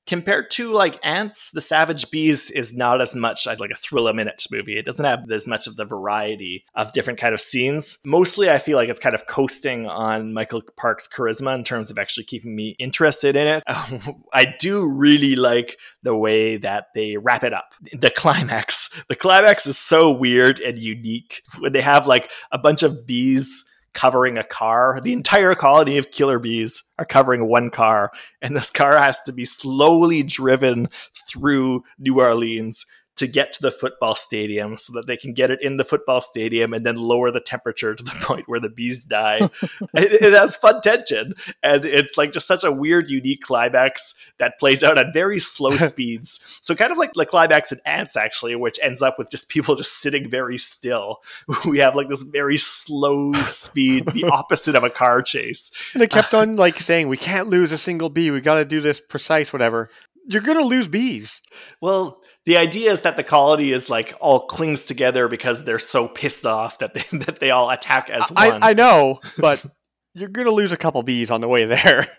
compared 0.09 0.51
to 0.51 0.73
like 0.73 0.99
ants 1.05 1.51
the 1.51 1.61
savage 1.61 2.11
bees 2.11 2.51
is 2.51 2.75
not 2.75 3.01
as 3.01 3.15
much 3.15 3.47
like 3.47 3.71
a 3.71 3.77
thrill 3.77 4.09
a 4.09 4.15
minute 4.15 4.47
movie. 4.51 4.79
It 4.79 4.87
doesn't 4.87 5.05
have 5.05 5.31
as 5.31 5.47
much 5.47 5.67
of 5.67 5.77
the 5.77 5.85
variety 5.85 6.65
of 6.75 6.93
different 6.93 7.21
kind 7.21 7.35
of 7.35 7.41
scenes. 7.41 7.99
Mostly 8.05 8.51
i 8.51 8.59
feel 8.59 8.77
like 8.77 8.89
it's 8.89 8.99
kind 8.99 9.15
of 9.15 9.27
coasting 9.27 9.87
on 9.87 10.33
michael 10.33 10.63
park's 10.77 11.07
charisma 11.07 11.55
in 11.55 11.63
terms 11.63 11.91
of 11.91 11.99
actually 11.99 12.25
keeping 12.25 12.57
me 12.57 12.75
interested 12.79 13.37
in 13.37 13.47
it. 13.47 13.63
I 14.33 14.55
do 14.59 14.87
really 14.87 15.37
like 15.37 15.79
the 16.03 16.17
way 16.17 16.57
that 16.57 16.87
they 16.95 17.17
wrap 17.19 17.45
it 17.45 17.53
up. 17.53 17.75
The 17.93 18.11
climax. 18.11 18.89
The 19.09 19.17
climax 19.17 19.67
is 19.67 19.77
so 19.77 20.11
weird 20.11 20.59
and 20.61 20.79
unique. 20.79 21.43
When 21.59 21.73
they 21.73 21.83
have 21.83 22.07
like 22.07 22.31
a 22.51 22.59
bunch 22.59 22.83
of 22.83 23.07
bees 23.07 23.68
covering 23.99 24.39
a 24.39 24.45
car. 24.45 25.01
The 25.03 25.13
entire 25.13 25.57
colony 25.57 25.99
of 25.99 26.13
killer 26.13 26.39
bees 26.39 26.85
are 27.01 27.05
covering 27.05 27.49
one 27.49 27.69
car, 27.69 28.13
and 28.41 28.57
this 28.57 28.71
car 28.71 28.97
has 28.97 29.21
to 29.23 29.33
be 29.33 29.45
slowly 29.45 30.23
driven 30.23 30.89
through 31.29 31.83
New 31.99 32.21
Orleans 32.21 32.87
to 33.19 33.27
get 33.27 33.53
to 33.53 33.63
the 33.63 33.71
football 33.71 34.15
stadium 34.15 34.77
so 34.77 34.93
that 34.93 35.07
they 35.07 35.17
can 35.17 35.33
get 35.33 35.51
it 35.51 35.61
in 35.61 35.77
the 35.77 35.85
football 35.85 36.21
stadium 36.21 36.73
and 36.73 36.87
then 36.87 36.95
lower 36.95 37.31
the 37.31 37.41
temperature 37.41 37.95
to 37.95 38.03
the 38.03 38.11
point 38.23 38.49
where 38.49 38.61
the 38.61 38.69
bees 38.69 39.05
die. 39.05 39.39
it, 39.95 40.23
it, 40.23 40.33
has 40.33 40.55
fun 40.55 40.81
tension 40.81 41.35
and 41.65 41.85
it's 41.85 42.17
like 42.17 42.33
just 42.33 42.47
such 42.47 42.63
a 42.63 42.71
weird, 42.71 43.11
unique 43.11 43.43
climax 43.43 44.15
that 44.39 44.59
plays 44.61 44.85
out 44.85 44.99
at 44.99 45.13
very 45.13 45.41
slow 45.41 45.77
speeds. 45.77 46.39
So 46.61 46.75
kind 46.75 46.93
of 46.93 46.99
like 46.99 47.13
the 47.13 47.27
climax 47.27 47.73
in 47.73 47.81
Ants 47.85 48.17
actually, 48.17 48.55
which 48.55 48.79
ends 48.83 49.03
up 49.03 49.19
with 49.19 49.31
just 49.31 49.49
people 49.49 49.75
just 49.75 49.99
sitting 50.01 50.31
very 50.31 50.59
still. 50.59 51.19
We 51.67 51.79
have 51.79 51.97
like 51.97 52.09
this 52.09 52.23
very 52.23 52.57
slow 52.57 53.33
speed, 53.45 54.07
the 54.07 54.25
opposite 54.31 54.77
of 54.77 54.85
a 54.85 54.91
car 54.91 55.23
chase. 55.23 55.73
And 55.95 56.03
it 56.03 56.11
kept 56.11 56.35
on 56.35 56.57
like 56.57 56.79
saying, 56.79 57.09
"We 57.09 57.17
can't 57.17 57.49
lose 57.49 57.73
a 57.73 57.79
single 57.79 58.11
bee. 58.11 58.31
We 58.31 58.41
got 58.41 58.55
to 58.55 58.65
do 58.65 58.81
this 58.81 59.01
precise, 59.01 59.53
whatever." 59.53 59.91
You're 60.29 60.43
gonna 60.43 60.61
lose 60.61 60.89
bees. 60.89 61.41
Well, 61.81 62.21
the 62.45 62.59
idea 62.59 62.93
is 62.93 63.01
that 63.01 63.17
the 63.17 63.25
colony 63.25 63.73
is 63.73 63.89
like 63.89 64.15
all 64.21 64.47
clings 64.47 64.85
together 64.85 65.27
because 65.27 65.65
they're 65.65 65.79
so 65.79 66.07
pissed 66.07 66.45
off 66.45 66.79
that 66.81 66.93
they 66.93 67.05
that 67.19 67.41
they 67.41 67.51
all 67.51 67.71
attack 67.71 68.11
as 68.11 68.31
I, 68.37 68.51
one. 68.51 68.63
I 68.63 68.75
know, 68.75 69.21
but 69.39 69.65
you're 70.15 70.29
gonna 70.29 70.51
lose 70.51 70.71
a 70.71 70.77
couple 70.77 71.03
bees 71.03 71.31
on 71.31 71.41
the 71.41 71.49
way 71.49 71.65
there. 71.65 72.07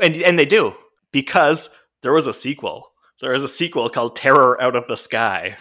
And 0.00 0.16
and 0.22 0.38
they 0.38 0.46
do 0.46 0.72
because 1.12 1.68
there 2.00 2.14
was 2.14 2.26
a 2.26 2.32
sequel. 2.32 2.92
There 3.20 3.34
is 3.34 3.44
a 3.44 3.48
sequel 3.48 3.90
called 3.90 4.16
Terror 4.16 4.58
Out 4.58 4.74
of 4.74 4.88
the 4.88 4.96
Sky. 4.96 5.58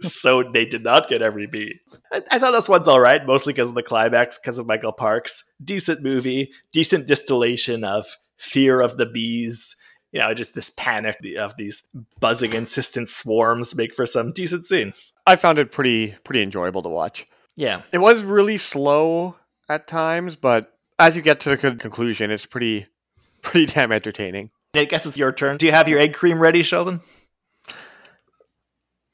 so 0.00 0.42
they 0.52 0.64
did 0.64 0.82
not 0.82 1.08
get 1.08 1.22
every 1.22 1.46
bee. 1.46 1.76
I, 2.12 2.22
I 2.32 2.38
thought 2.40 2.50
this 2.50 2.68
one's 2.68 2.88
all 2.88 2.98
right, 2.98 3.24
mostly 3.24 3.52
because 3.52 3.68
of 3.68 3.76
the 3.76 3.84
climax, 3.84 4.36
because 4.36 4.58
of 4.58 4.66
Michael 4.66 4.90
Parks. 4.90 5.44
Decent 5.62 6.02
movie, 6.02 6.50
decent 6.72 7.06
distillation 7.06 7.84
of 7.84 8.04
fear 8.36 8.80
of 8.80 8.96
the 8.96 9.06
bees 9.06 9.76
you 10.12 10.20
know, 10.20 10.34
just 10.34 10.54
this 10.54 10.70
panic 10.70 11.16
of 11.38 11.56
these 11.56 11.82
buzzing, 12.18 12.52
insistent 12.52 13.08
swarms 13.08 13.76
make 13.76 13.94
for 13.94 14.06
some 14.06 14.32
decent 14.32 14.66
scenes. 14.66 15.12
I 15.26 15.36
found 15.36 15.58
it 15.58 15.72
pretty 15.72 16.14
pretty 16.24 16.42
enjoyable 16.42 16.82
to 16.82 16.88
watch. 16.88 17.26
Yeah, 17.56 17.82
it 17.92 17.98
was 17.98 18.22
really 18.22 18.58
slow 18.58 19.36
at 19.68 19.86
times, 19.86 20.36
but 20.36 20.72
as 20.98 21.14
you 21.16 21.22
get 21.22 21.40
to 21.40 21.50
the 21.50 21.56
conclusion, 21.56 22.30
it's 22.30 22.46
pretty 22.46 22.86
pretty 23.42 23.66
damn 23.66 23.92
entertaining. 23.92 24.50
I 24.74 24.84
guess 24.84 25.06
it's 25.06 25.16
your 25.16 25.32
turn. 25.32 25.56
Do 25.56 25.66
you 25.66 25.72
have 25.72 25.88
your 25.88 25.98
egg 25.98 26.14
cream 26.14 26.38
ready, 26.38 26.62
Sheldon? 26.62 27.00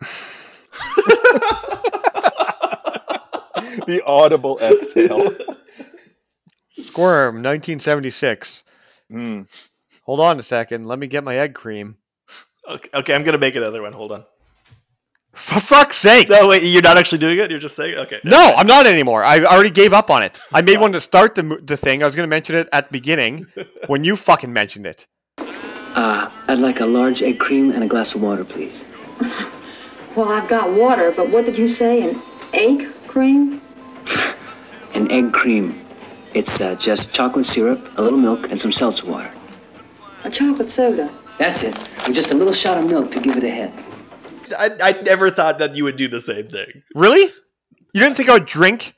the 3.86 4.02
audible 4.04 4.58
exhale. 4.60 5.30
Squirm, 6.82 7.36
1976. 7.36 8.62
Mm. 9.10 9.46
Hold 10.06 10.20
on 10.20 10.38
a 10.38 10.42
second. 10.42 10.86
Let 10.86 10.98
me 10.98 11.08
get 11.08 11.24
my 11.24 11.36
egg 11.36 11.54
cream. 11.54 11.96
Okay, 12.68 12.88
okay 12.94 13.14
I'm 13.14 13.24
gonna 13.24 13.38
make 13.38 13.56
another 13.56 13.82
one. 13.82 13.92
Hold 13.92 14.12
on. 14.12 14.24
For 15.34 15.60
fuck's 15.60 15.98
sake! 15.98 16.30
No, 16.30 16.48
wait, 16.48 16.62
you're 16.62 16.80
not 16.80 16.96
actually 16.96 17.18
doing 17.18 17.38
it. 17.38 17.50
You're 17.50 17.60
just 17.60 17.76
saying, 17.76 17.96
okay. 17.98 18.20
No, 18.24 18.54
I'm 18.56 18.66
not 18.66 18.86
anymore. 18.86 19.22
I 19.22 19.44
already 19.44 19.70
gave 19.70 19.92
up 19.92 20.08
on 20.10 20.22
it. 20.22 20.38
I 20.54 20.62
made 20.62 20.80
one 20.80 20.92
to 20.92 21.00
start 21.00 21.34
the 21.34 21.60
the 21.62 21.76
thing. 21.76 22.02
I 22.02 22.06
was 22.06 22.16
gonna 22.16 22.28
mention 22.28 22.54
it 22.54 22.68
at 22.72 22.84
the 22.86 22.92
beginning 22.92 23.46
when 23.88 24.04
you 24.04 24.16
fucking 24.16 24.52
mentioned 24.52 24.86
it. 24.86 25.06
Uh, 25.38 26.30
I'd 26.48 26.58
like 26.58 26.80
a 26.80 26.86
large 26.86 27.22
egg 27.22 27.38
cream 27.38 27.70
and 27.72 27.84
a 27.84 27.86
glass 27.86 28.14
of 28.14 28.22
water, 28.22 28.44
please. 28.44 28.82
Well, 30.16 30.30
I've 30.30 30.48
got 30.48 30.72
water, 30.72 31.12
but 31.14 31.30
what 31.30 31.44
did 31.44 31.58
you 31.58 31.68
say? 31.68 32.00
An 32.00 32.22
egg 32.54 32.88
cream? 33.06 33.60
An 34.94 35.12
egg 35.12 35.34
cream. 35.34 35.84
It's 36.32 36.58
uh, 36.58 36.74
just 36.76 37.12
chocolate 37.12 37.44
syrup, 37.44 37.86
a 37.98 38.02
little 38.02 38.18
milk, 38.18 38.50
and 38.50 38.58
some 38.58 38.72
seltzer 38.72 39.04
water. 39.04 39.30
A 40.26 40.30
chocolate 40.30 40.72
soda. 40.72 41.08
That's 41.38 41.62
it. 41.62 41.78
With 42.04 42.16
just 42.16 42.32
a 42.32 42.34
little 42.34 42.52
shot 42.52 42.78
of 42.78 42.90
milk 42.90 43.12
to 43.12 43.20
give 43.20 43.36
it 43.36 43.44
a 43.44 43.48
head. 43.48 43.72
I, 44.58 44.70
I 44.82 45.00
never 45.02 45.30
thought 45.30 45.60
that 45.60 45.76
you 45.76 45.84
would 45.84 45.94
do 45.94 46.08
the 46.08 46.18
same 46.18 46.48
thing. 46.48 46.82
Really? 46.96 47.32
You 47.94 48.00
didn't 48.00 48.16
think 48.16 48.28
I 48.28 48.32
would 48.32 48.46
drink 48.46 48.94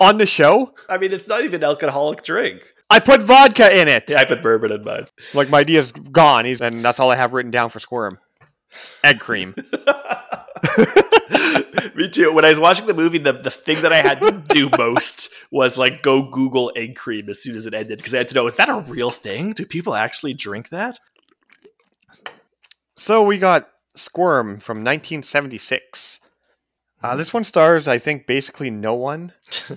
on 0.00 0.18
the 0.18 0.26
show? 0.26 0.74
I 0.88 0.98
mean, 0.98 1.12
it's 1.12 1.28
not 1.28 1.44
even 1.44 1.62
an 1.62 1.68
alcoholic 1.68 2.24
drink. 2.24 2.60
I 2.90 2.98
put 2.98 3.20
vodka 3.20 3.80
in 3.80 3.86
it. 3.86 4.06
Yeah, 4.08 4.18
I 4.18 4.24
put 4.24 4.42
bourbon 4.42 4.72
in 4.72 4.82
mine. 4.82 5.06
Like 5.32 5.48
my 5.48 5.60
idea's 5.60 5.92
gone, 5.92 6.44
and 6.44 6.84
that's 6.84 6.98
all 6.98 7.12
I 7.12 7.16
have 7.16 7.32
written 7.32 7.52
down 7.52 7.70
for 7.70 7.78
Squirm. 7.78 8.18
Egg 9.04 9.20
cream. 9.20 9.54
Me 11.96 12.08
too. 12.08 12.32
When 12.32 12.44
I 12.44 12.48
was 12.48 12.58
watching 12.58 12.86
the 12.86 12.94
movie, 12.94 13.18
the, 13.18 13.32
the 13.32 13.50
thing 13.50 13.82
that 13.82 13.92
I 13.92 13.98
had 13.98 14.20
to 14.20 14.42
do 14.48 14.68
most 14.78 15.30
was 15.50 15.78
like 15.78 16.02
go 16.02 16.22
Google 16.22 16.72
egg 16.74 16.96
cream 16.96 17.28
as 17.28 17.40
soon 17.40 17.54
as 17.54 17.66
it 17.66 17.74
ended 17.74 17.98
because 17.98 18.14
I 18.14 18.18
had 18.18 18.28
to 18.30 18.34
know 18.34 18.46
is 18.46 18.56
that 18.56 18.68
a 18.68 18.80
real 18.80 19.10
thing? 19.10 19.52
Do 19.52 19.64
people 19.64 19.94
actually 19.94 20.34
drink 20.34 20.70
that? 20.70 20.98
So 22.96 23.22
we 23.22 23.38
got 23.38 23.68
Squirm 23.96 24.58
from 24.58 24.78
1976. 24.78 26.20
Uh, 27.02 27.16
this 27.16 27.34
one 27.34 27.44
stars, 27.44 27.86
I 27.86 27.98
think, 27.98 28.26
basically 28.26 28.70
no 28.70 28.94
one, 28.94 29.32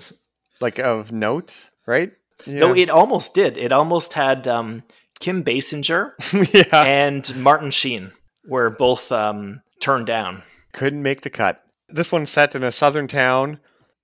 like 0.62 0.80
of 0.80 1.12
note, 1.12 1.70
right? 1.86 2.14
Yeah. 2.46 2.60
No, 2.60 2.74
it 2.74 2.90
almost 2.90 3.34
did. 3.34 3.58
It 3.58 3.72
almost 3.72 4.14
had 4.14 4.48
um, 4.48 4.84
Kim 5.20 5.44
Basinger 5.44 6.14
yeah. 6.54 6.84
and 6.84 7.36
Martin 7.36 7.72
Sheen 7.72 8.12
were 8.48 8.70
both 8.70 9.12
um, 9.12 9.62
turned 9.82 10.08
down. 10.08 10.42
Couldn't 10.74 11.04
make 11.04 11.22
the 11.22 11.30
cut. 11.30 11.62
This 11.90 12.12
one's 12.12 12.30
set 12.30 12.56
in 12.56 12.64
a 12.64 12.72
southern 12.72 13.08
town 13.08 13.60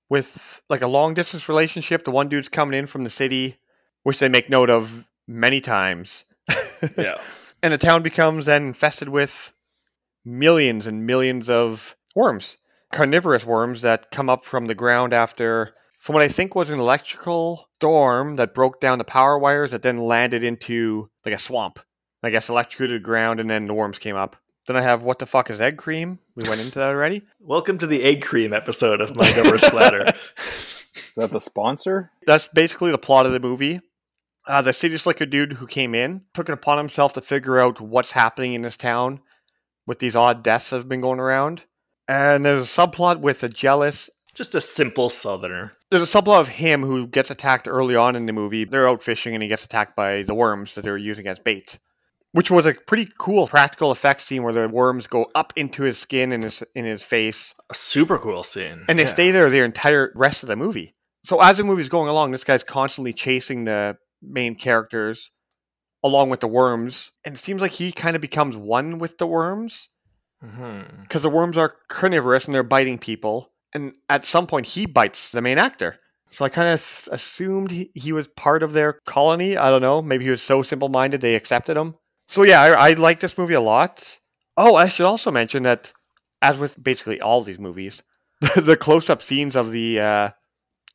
with 0.09 0.61
like 0.69 0.81
a 0.81 0.87
long 0.87 1.13
distance 1.13 1.49
relationship. 1.49 2.05
The 2.05 2.11
one 2.11 2.29
dude's 2.29 2.49
coming 2.49 2.77
in 2.77 2.87
from 2.87 3.03
the 3.03 3.09
city, 3.09 3.57
which 4.03 4.19
they 4.19 4.29
make 4.29 4.49
note 4.49 4.69
of 4.69 5.05
many 5.27 5.61
times. 5.61 6.25
yeah. 6.97 7.15
And 7.61 7.73
the 7.73 7.77
town 7.77 8.03
becomes 8.03 8.45
then 8.45 8.67
infested 8.67 9.09
with 9.09 9.53
millions 10.25 10.87
and 10.87 11.05
millions 11.05 11.49
of 11.49 11.95
worms, 12.15 12.57
carnivorous 12.91 13.45
worms 13.45 13.81
that 13.81 14.11
come 14.11 14.29
up 14.29 14.45
from 14.45 14.67
the 14.67 14.75
ground 14.75 15.13
after, 15.13 15.73
from 15.99 16.13
what 16.13 16.23
I 16.23 16.27
think 16.27 16.55
was 16.55 16.69
an 16.69 16.79
electrical 16.79 17.69
storm 17.77 18.35
that 18.35 18.53
broke 18.53 18.79
down 18.79 18.97
the 18.97 19.03
power 19.03 19.37
wires 19.37 19.71
that 19.71 19.81
then 19.81 19.97
landed 19.97 20.43
into 20.43 21.09
like 21.25 21.33
a 21.33 21.39
swamp. 21.39 21.79
I 22.21 22.29
guess 22.29 22.47
electrocuted 22.47 23.01
the 23.01 23.05
ground 23.05 23.39
and 23.39 23.49
then 23.49 23.67
the 23.67 23.73
worms 23.73 23.99
came 23.99 24.15
up. 24.15 24.37
Then 24.65 24.77
I 24.77 24.81
have 24.81 25.03
what 25.03 25.19
the 25.19 25.25
fuck 25.25 25.49
is 25.49 25.59
egg 25.59 25.75
cream? 25.75 26.19
We 26.35 26.47
went 26.47 26.61
into 26.61 26.79
that 26.79 26.87
already. 26.87 27.23
Welcome 27.41 27.77
to 27.79 27.87
the 27.87 28.01
egg 28.01 28.21
cream 28.21 28.53
episode 28.53 29.01
of 29.01 29.13
Mind 29.13 29.37
Over 29.37 29.57
Splatter. 29.57 30.05
is 30.05 31.15
that 31.17 31.31
the 31.31 31.41
sponsor? 31.41 32.11
That's 32.25 32.47
basically 32.47 32.91
the 32.91 32.97
plot 32.97 33.25
of 33.25 33.33
the 33.33 33.41
movie. 33.41 33.81
Uh, 34.47 34.61
the 34.61 34.71
city 34.71 34.97
slicker 34.97 35.25
dude 35.25 35.53
who 35.53 35.67
came 35.67 35.93
in 35.93 36.21
took 36.33 36.47
it 36.47 36.53
upon 36.53 36.77
himself 36.77 37.11
to 37.13 37.21
figure 37.21 37.59
out 37.59 37.81
what's 37.81 38.11
happening 38.11 38.53
in 38.53 38.61
this 38.61 38.77
town 38.77 39.19
with 39.85 39.99
these 39.99 40.15
odd 40.15 40.43
deaths 40.43 40.69
that 40.69 40.77
have 40.77 40.87
been 40.87 41.01
going 41.01 41.19
around. 41.19 41.63
And 42.07 42.45
there's 42.45 42.63
a 42.63 42.81
subplot 42.81 43.19
with 43.19 43.43
a 43.43 43.49
jealous. 43.49 44.09
Just 44.33 44.55
a 44.55 44.61
simple 44.61 45.09
southerner. 45.09 45.73
There's 45.91 46.09
a 46.09 46.21
subplot 46.21 46.39
of 46.39 46.47
him 46.47 46.83
who 46.83 47.05
gets 47.05 47.29
attacked 47.29 47.67
early 47.67 47.97
on 47.97 48.15
in 48.15 48.27
the 48.27 48.33
movie. 48.33 48.63
They're 48.63 48.87
out 48.87 49.03
fishing 49.03 49.33
and 49.33 49.43
he 49.43 49.49
gets 49.49 49.65
attacked 49.65 49.97
by 49.97 50.23
the 50.23 50.33
worms 50.33 50.75
that 50.75 50.83
they're 50.83 50.95
using 50.95 51.27
as 51.27 51.39
bait. 51.39 51.79
Which 52.33 52.51
was 52.51 52.65
a 52.65 52.73
pretty 52.73 53.09
cool 53.17 53.47
practical 53.47 53.91
effects 53.91 54.25
scene 54.25 54.43
where 54.43 54.51
the 54.53 54.67
worms 54.67 55.07
go 55.07 55.27
up 55.33 55.53
into 55.55 55.83
his 55.83 55.97
skin 55.97 56.31
and 56.33 56.43
his 56.43 56.61
in 56.75 56.83
his 56.83 57.01
face, 57.01 57.53
A 57.69 57.73
super 57.75 58.17
cool 58.17 58.43
scene. 58.43 58.83
and 58.89 58.99
they 58.99 59.03
Yeah. 59.03 59.13
stay 59.13 59.31
there 59.31 59.49
the 59.49 59.63
entire 59.63 60.11
rest 60.15 60.43
of 60.43 60.47
the 60.49 60.55
movie. 60.57 60.93
So 61.25 61.39
as 61.41 61.57
the 61.57 61.63
movie's 61.63 61.87
going 61.89 62.09
along, 62.09 62.31
this 62.31 62.43
guy's 62.43 62.63
constantly 62.63 63.13
chasing 63.13 63.63
the 63.63 63.97
main 64.21 64.55
characters 64.55 65.31
along 66.03 66.29
with 66.29 66.41
the 66.41 66.47
worms, 66.47 67.11
and 67.23 67.35
it 67.35 67.39
seems 67.39 67.61
like 67.61 67.71
he 67.71 67.91
kind 67.93 68.15
of 68.17 68.21
becomes 68.21 68.57
one 68.57 68.99
with 68.99 69.17
the 69.19 69.27
worms 69.27 69.87
Mhm. 70.43 71.01
because 71.03 71.21
the 71.21 71.29
worms 71.29 71.57
are 71.57 71.75
carnivorous 71.87 72.43
and 72.45 72.53
they're 72.53 72.63
biting 72.63 72.97
people. 72.99 73.51
And 73.73 73.93
at 74.09 74.25
some 74.25 74.45
point, 74.47 74.67
he 74.67 74.85
bites 74.85 75.31
the 75.31 75.41
main 75.41 75.57
actor. 75.57 75.99
So 76.31 76.43
I 76.43 76.49
kind 76.49 76.67
of 76.69 77.07
assumed 77.11 77.71
he, 77.71 77.91
he 77.93 78.11
was 78.11 78.27
part 78.27 78.63
of 78.63 78.73
their 78.73 78.99
colony. 79.05 79.55
I 79.55 79.69
don't 79.69 79.81
know. 79.81 80.01
Maybe 80.01 80.25
he 80.25 80.31
was 80.31 80.41
so 80.41 80.61
simple 80.63 80.89
minded 80.89 81.21
they 81.21 81.35
accepted 81.35 81.77
him. 81.77 81.95
So 82.33 82.43
yeah, 82.43 82.61
I, 82.61 82.89
I 82.89 82.93
like 82.93 83.19
this 83.19 83.37
movie 83.37 83.53
a 83.53 83.61
lot. 83.61 84.19
Oh, 84.57 84.75
I 84.75 84.87
should 84.87 85.05
also 85.05 85.31
mention 85.31 85.63
that, 85.63 85.93
as 86.41 86.57
with 86.57 86.81
basically 86.83 87.21
all 87.21 87.43
these 87.43 87.59
movies, 87.59 88.01
the 88.55 88.75
close 88.75 89.09
up 89.09 89.21
scenes 89.23 89.55
of 89.55 89.71
the 89.71 89.99
uh, 89.99 90.29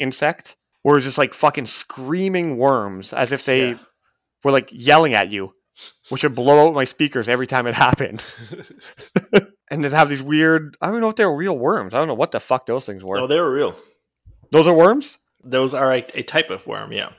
insect 0.00 0.56
were 0.84 1.00
just 1.00 1.18
like 1.18 1.34
fucking 1.34 1.66
screaming 1.66 2.56
worms 2.56 3.12
as 3.12 3.32
if 3.32 3.44
they 3.44 3.70
Yeah. 3.70 3.78
were 4.44 4.50
like 4.52 4.68
yelling 4.72 5.14
at 5.14 5.30
you, 5.30 5.54
which 6.08 6.22
would 6.22 6.34
blow 6.34 6.66
out 6.68 6.74
my 6.74 6.84
speakers 6.84 7.28
every 7.28 7.46
time 7.46 7.66
it 7.66 7.74
happened. 7.86 8.24
and 9.70 9.84
they'd 9.84 9.92
have 9.92 10.08
these 10.08 10.22
weird. 10.22 10.76
I 10.80 10.90
don't 10.90 11.00
know 11.00 11.08
if 11.08 11.16
they 11.16 11.24
were 11.26 11.36
real 11.36 11.56
worms. 11.58 11.94
I 11.94 11.98
don't 11.98 12.08
know 12.08 12.14
what 12.14 12.32
the 12.32 12.40
fuck 12.40 12.66
those 12.66 12.84
things 12.84 13.02
were. 13.04 13.18
Oh, 13.18 13.26
they 13.26 13.38
were 13.40 13.52
real. 13.52 13.76
those 14.50 14.66
are 14.66 14.74
worms. 14.74 15.18
Those 15.44 15.72
are 15.72 15.92
a, 15.92 16.04
a 16.14 16.22
type 16.24 16.50
of 16.50 16.66
worm, 16.66 16.92
yeah. 16.92 17.10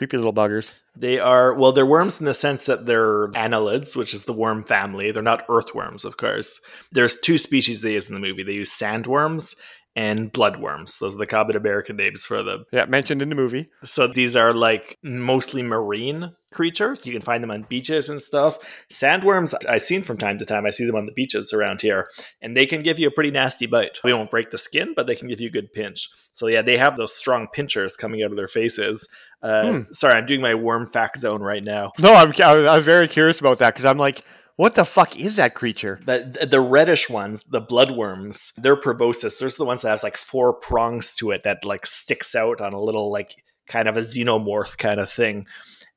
Creepy 0.00 0.16
little 0.16 0.32
buggers. 0.32 0.72
They 0.96 1.18
are, 1.18 1.52
well, 1.52 1.72
they're 1.72 1.84
worms 1.84 2.20
in 2.20 2.24
the 2.24 2.32
sense 2.32 2.64
that 2.64 2.86
they're 2.86 3.28
annelids, 3.32 3.94
which 3.94 4.14
is 4.14 4.24
the 4.24 4.32
worm 4.32 4.64
family. 4.64 5.12
They're 5.12 5.22
not 5.22 5.44
earthworms, 5.50 6.06
of 6.06 6.16
course. 6.16 6.58
There's 6.90 7.20
two 7.20 7.36
species 7.36 7.82
they 7.82 7.92
use 7.92 8.08
in 8.08 8.14
the 8.14 8.26
movie. 8.26 8.42
They 8.42 8.52
use 8.52 8.72
sandworms 8.72 9.54
and 9.94 10.32
bloodworms. 10.32 10.98
Those 11.00 11.16
are 11.16 11.18
the 11.18 11.26
common 11.26 11.54
American 11.54 11.96
names 11.96 12.24
for 12.24 12.42
them. 12.42 12.64
Yeah, 12.72 12.86
mentioned 12.86 13.20
in 13.20 13.28
the 13.28 13.34
movie. 13.34 13.68
So 13.84 14.06
these 14.06 14.36
are 14.36 14.54
like 14.54 14.96
mostly 15.02 15.62
marine 15.62 16.32
creatures. 16.52 17.04
You 17.04 17.12
can 17.12 17.22
find 17.22 17.42
them 17.42 17.50
on 17.50 17.66
beaches 17.68 18.08
and 18.08 18.22
stuff. 18.22 18.58
Sandworms, 18.90 19.54
I've 19.68 19.82
seen 19.82 20.02
from 20.02 20.16
time 20.16 20.38
to 20.38 20.46
time. 20.46 20.64
I 20.64 20.70
see 20.70 20.86
them 20.86 20.96
on 20.96 21.06
the 21.06 21.12
beaches 21.12 21.52
around 21.52 21.82
here, 21.82 22.08
and 22.40 22.56
they 22.56 22.66
can 22.66 22.82
give 22.82 22.98
you 22.98 23.08
a 23.08 23.12
pretty 23.12 23.30
nasty 23.30 23.66
bite. 23.66 23.98
They 24.02 24.12
won't 24.12 24.30
break 24.30 24.50
the 24.50 24.58
skin, 24.58 24.94
but 24.94 25.06
they 25.06 25.16
can 25.16 25.28
give 25.28 25.40
you 25.40 25.48
a 25.48 25.52
good 25.52 25.72
pinch. 25.72 26.08
So 26.32 26.46
yeah, 26.46 26.62
they 26.62 26.76
have 26.76 26.96
those 26.96 27.14
strong 27.14 27.48
pinchers 27.52 27.96
coming 27.96 28.22
out 28.22 28.30
of 28.30 28.36
their 28.36 28.48
faces. 28.48 29.08
Uh, 29.42 29.72
Hmm. 29.72 29.92
Sorry, 29.92 30.14
I'm 30.14 30.26
doing 30.26 30.40
my 30.40 30.54
worm 30.54 30.86
fact 30.86 31.18
zone 31.18 31.42
right 31.42 31.64
now. 31.64 31.92
No, 31.98 32.12
I'm 32.14 32.32
I 32.42 32.54
was, 32.56 32.66
I 32.66 32.76
was 32.76 32.86
very 32.86 33.08
curious 33.08 33.40
about 33.40 33.58
that 33.58 33.74
because 33.74 33.86
I'm 33.86 33.98
like, 33.98 34.22
what 34.56 34.74
the 34.74 34.84
fuck 34.84 35.18
is 35.18 35.36
that 35.36 35.54
creature? 35.54 36.00
The, 36.04 36.46
the 36.50 36.60
reddish 36.60 37.08
ones, 37.08 37.44
the 37.44 37.62
bloodworms, 37.62 38.52
they're 38.58 38.76
proboscis. 38.76 39.36
There's 39.36 39.56
the 39.56 39.64
ones 39.64 39.80
that 39.82 39.90
has 39.90 40.02
like 40.02 40.18
four 40.18 40.52
prongs 40.52 41.14
to 41.14 41.30
it 41.30 41.44
that 41.44 41.64
like 41.64 41.86
sticks 41.86 42.34
out 42.34 42.60
on 42.60 42.74
a 42.74 42.80
little 42.82 43.10
like 43.10 43.34
kind 43.66 43.88
of 43.88 43.96
a 43.96 44.00
xenomorph 44.00 44.76
kind 44.76 45.00
of 45.00 45.10
thing. 45.10 45.46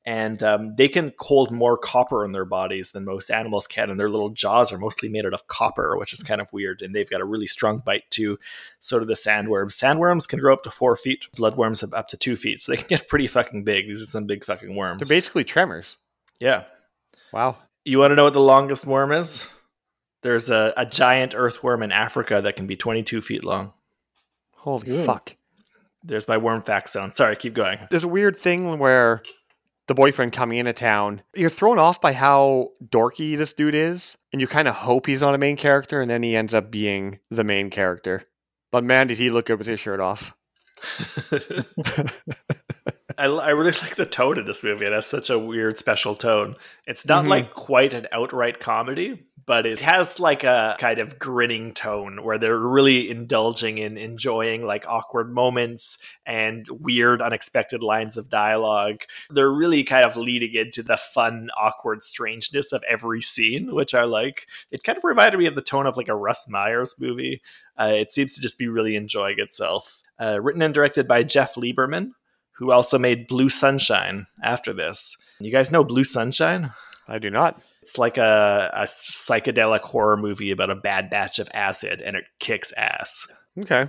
And 0.05 0.43
um, 0.43 0.75
they 0.75 0.89
can 0.89 1.13
hold 1.17 1.49
more 1.49 1.77
copper 1.77 2.25
in 2.25 2.33
their 2.33 2.43
bodies 2.43 2.91
than 2.91 3.05
most 3.05 3.31
animals 3.31 3.67
can, 3.67 3.89
and 3.89 3.97
their 3.97 4.09
little 4.09 4.31
jaws 4.31 4.73
are 4.73 4.77
mostly 4.77 5.07
made 5.07 5.25
out 5.25 5.33
of 5.33 5.47
copper, 5.47 5.97
which 5.97 6.11
is 6.11 6.21
kind 6.21 6.41
of 6.41 6.51
weird. 6.51 6.81
And 6.81 6.93
they've 6.93 7.09
got 7.09 7.21
a 7.21 7.25
really 7.25 7.47
strong 7.47 7.77
bite 7.85 8.03
too. 8.09 8.37
So 8.79 8.99
do 8.99 9.05
the 9.05 9.13
sandworms. 9.13 9.71
Sandworms 9.71 10.27
can 10.27 10.39
grow 10.39 10.51
up 10.51 10.63
to 10.63 10.71
four 10.71 10.97
feet. 10.97 11.25
Bloodworms 11.37 11.79
have 11.81 11.93
up 11.93 12.09
to 12.09 12.17
two 12.17 12.35
feet, 12.35 12.59
so 12.59 12.73
they 12.73 12.77
can 12.77 12.87
get 12.89 13.07
pretty 13.07 13.27
fucking 13.27 13.63
big. 13.63 13.87
These 13.87 14.01
are 14.01 14.05
some 14.05 14.25
big 14.25 14.43
fucking 14.43 14.75
worms. 14.75 14.99
They're 14.99 15.17
basically 15.17 15.45
tremors. 15.45 15.95
yeah. 16.39 16.63
Wow. 17.31 17.57
You 17.85 17.99
want 17.99 18.11
to 18.11 18.15
know 18.15 18.25
what 18.25 18.33
the 18.33 18.39
longest 18.39 18.85
worm 18.85 19.11
is? 19.11 19.47
There's 20.21 20.49
a, 20.49 20.73
a 20.77 20.85
giant 20.85 21.33
earthworm 21.35 21.81
in 21.83 21.91
Africa 21.91 22.41
that 22.41 22.55
can 22.55 22.67
be 22.67 22.75
22 22.77 23.21
feet 23.21 23.43
long. 23.43 23.73
Holy 24.55 24.85
Good. 24.85 25.05
fuck. 25.05 25.35
There's 26.03 26.27
my 26.27 26.37
worm 26.37 26.61
fact 26.61 26.89
zone. 26.89 27.11
Sorry, 27.11 27.35
keep 27.35 27.53
going. 27.53 27.79
There's 27.89 28.03
a 28.03 28.09
weird 28.09 28.37
thing 28.37 28.77
where 28.79 29.23
the 29.87 29.93
boyfriend 29.93 30.33
coming 30.33 30.59
into 30.59 30.73
town, 30.73 31.21
you're 31.35 31.49
thrown 31.49 31.79
off 31.79 31.99
by 31.99 32.13
how 32.13 32.71
dorky 32.83 33.37
this 33.37 33.53
dude 33.53 33.75
is, 33.75 34.17
and 34.31 34.41
you 34.41 34.47
kind 34.47 34.67
of 34.67 34.75
hope 34.75 35.07
he's 35.07 35.21
not 35.21 35.35
a 35.35 35.37
main 35.37 35.57
character, 35.57 36.01
and 36.01 36.09
then 36.09 36.23
he 36.23 36.35
ends 36.35 36.53
up 36.53 36.71
being 36.71 37.19
the 37.29 37.43
main 37.43 37.69
character. 37.69 38.23
But 38.71 38.83
man, 38.83 39.07
did 39.07 39.17
he 39.17 39.29
look 39.29 39.47
good 39.47 39.59
with 39.59 39.67
his 39.67 39.79
shirt 39.79 39.99
off. 39.99 40.33
I, 43.17 43.25
I 43.25 43.49
really 43.51 43.71
like 43.81 43.95
the 43.95 44.05
tone 44.05 44.37
in 44.39 44.45
this 44.45 44.63
movie. 44.63 44.85
It 44.85 44.93
has 44.93 45.05
such 45.05 45.29
a 45.29 45.39
weird, 45.39 45.77
special 45.77 46.15
tone. 46.15 46.55
It's 46.85 47.05
not 47.05 47.25
Mhm. 47.25 47.29
like 47.29 47.53
quite 47.53 47.93
an 47.93 48.07
outright 48.11 48.59
comedy, 48.59 49.23
but 49.45 49.65
it 49.65 49.79
has 49.81 50.19
like 50.19 50.43
a 50.43 50.75
kind 50.79 50.99
of 50.99 51.19
grinning 51.19 51.73
tone 51.73 52.23
where 52.23 52.37
they're 52.37 52.57
really 52.57 53.09
indulging 53.09 53.77
in 53.77 53.97
enjoying 53.97 54.65
like 54.65 54.87
awkward 54.87 55.33
moments 55.33 55.97
and 56.25 56.65
weird, 56.69 57.21
unexpected 57.21 57.83
lines 57.83 58.15
of 58.15 58.29
dialogue. 58.29 59.01
They're 59.29 59.51
really 59.51 59.83
kind 59.83 60.05
of 60.05 60.15
leading 60.15 60.53
into 60.53 60.81
the 60.83 60.95
fun, 60.97 61.49
awkward 61.57 62.03
strangeness 62.03 62.71
of 62.71 62.83
every 62.89 63.21
scene, 63.21 63.73
which 63.75 63.93
I 63.93 64.03
like. 64.03 64.47
It 64.71 64.83
kind 64.83 64.97
of 64.97 65.03
reminded 65.03 65.37
me 65.39 65.45
of 65.45 65.55
the 65.55 65.61
tone 65.61 65.87
of 65.87 65.97
like 65.97 66.07
a 66.09 66.15
Russ 66.15 66.47
Meyer's 66.47 66.95
movie. 66.99 67.41
Uh, 67.77 67.91
it 67.95 68.13
seems 68.13 68.35
to 68.35 68.41
just 68.41 68.57
be 68.57 68.67
really 68.69 68.95
enjoying 68.95 69.39
itself. 69.39 70.01
Uh, 70.21 70.39
written 70.39 70.61
and 70.61 70.73
directed 70.73 71.07
by 71.07 71.23
Jeff 71.23 71.55
Lieberman, 71.55 72.11
who 72.57 72.71
also 72.71 72.97
made 72.97 73.27
Blue 73.27 73.49
Sunshine 73.49 74.27
after 74.43 74.73
this. 74.73 75.17
You 75.39 75.51
guys 75.51 75.71
know 75.71 75.83
Blue 75.83 76.03
Sunshine? 76.03 76.71
I 77.07 77.19
do 77.19 77.29
not. 77.29 77.61
It's 77.81 77.97
like 77.97 78.17
a, 78.17 78.71
a 78.73 78.83
psychedelic 78.83 79.81
horror 79.81 80.15
movie 80.15 80.51
about 80.51 80.69
a 80.69 80.75
bad 80.75 81.09
batch 81.09 81.39
of 81.39 81.49
acid, 81.53 82.01
and 82.01 82.15
it 82.15 82.23
kicks 82.39 82.71
ass. 82.77 83.27
Okay. 83.59 83.87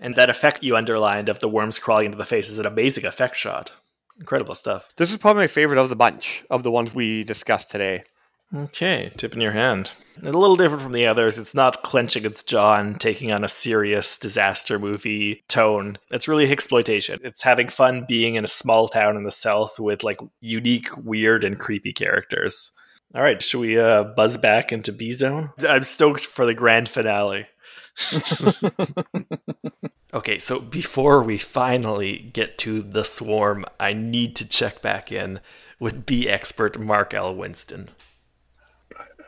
And 0.00 0.14
that 0.16 0.30
effect 0.30 0.62
you 0.62 0.76
underlined 0.76 1.28
of 1.28 1.38
the 1.38 1.48
worms 1.48 1.78
crawling 1.78 2.06
into 2.06 2.18
the 2.18 2.26
face 2.26 2.50
is 2.50 2.58
an 2.58 2.66
amazing 2.66 3.06
effect 3.06 3.36
shot. 3.36 3.72
Incredible 4.18 4.54
stuff. 4.54 4.90
This 4.96 5.10
is 5.10 5.16
probably 5.16 5.44
my 5.44 5.46
favorite 5.46 5.80
of 5.80 5.88
the 5.88 5.96
bunch 5.96 6.44
of 6.50 6.62
the 6.62 6.70
ones 6.70 6.94
we 6.94 7.24
discussed 7.24 7.70
today. 7.70 8.04
Okay, 8.52 9.12
tip 9.16 9.34
in 9.34 9.40
your 9.40 9.52
hand. 9.52 9.92
A 10.22 10.24
little 10.24 10.56
different 10.56 10.82
from 10.82 10.92
the 10.92 11.06
others. 11.06 11.38
It's 11.38 11.54
not 11.54 11.84
clenching 11.84 12.24
its 12.24 12.42
jaw 12.42 12.74
and 12.74 13.00
taking 13.00 13.30
on 13.30 13.44
a 13.44 13.48
serious 13.48 14.18
disaster 14.18 14.78
movie 14.78 15.44
tone. 15.48 15.98
It's 16.10 16.26
really 16.26 16.50
exploitation. 16.50 17.20
It's 17.22 17.42
having 17.42 17.68
fun 17.68 18.06
being 18.08 18.34
in 18.34 18.44
a 18.44 18.48
small 18.48 18.88
town 18.88 19.16
in 19.16 19.22
the 19.22 19.30
South 19.30 19.78
with 19.78 20.02
like 20.02 20.18
unique, 20.40 20.88
weird, 20.96 21.44
and 21.44 21.58
creepy 21.58 21.92
characters. 21.92 22.72
All 23.14 23.22
right, 23.22 23.40
should 23.40 23.60
we 23.60 23.78
uh, 23.78 24.04
buzz 24.04 24.36
back 24.36 24.72
into 24.72 24.92
Bee 24.92 25.12
Zone? 25.12 25.50
I'm 25.68 25.84
stoked 25.84 26.26
for 26.26 26.44
the 26.44 26.54
grand 26.54 26.88
finale. 26.88 27.46
okay, 30.14 30.38
so 30.38 30.60
before 30.60 31.22
we 31.22 31.38
finally 31.38 32.30
get 32.32 32.58
to 32.58 32.82
the 32.82 33.04
swarm, 33.04 33.64
I 33.78 33.92
need 33.92 34.36
to 34.36 34.48
check 34.48 34.82
back 34.82 35.12
in 35.12 35.40
with 35.78 36.04
bee 36.04 36.28
expert 36.28 36.78
Mark 36.78 37.14
L. 37.14 37.34
Winston. 37.34 37.90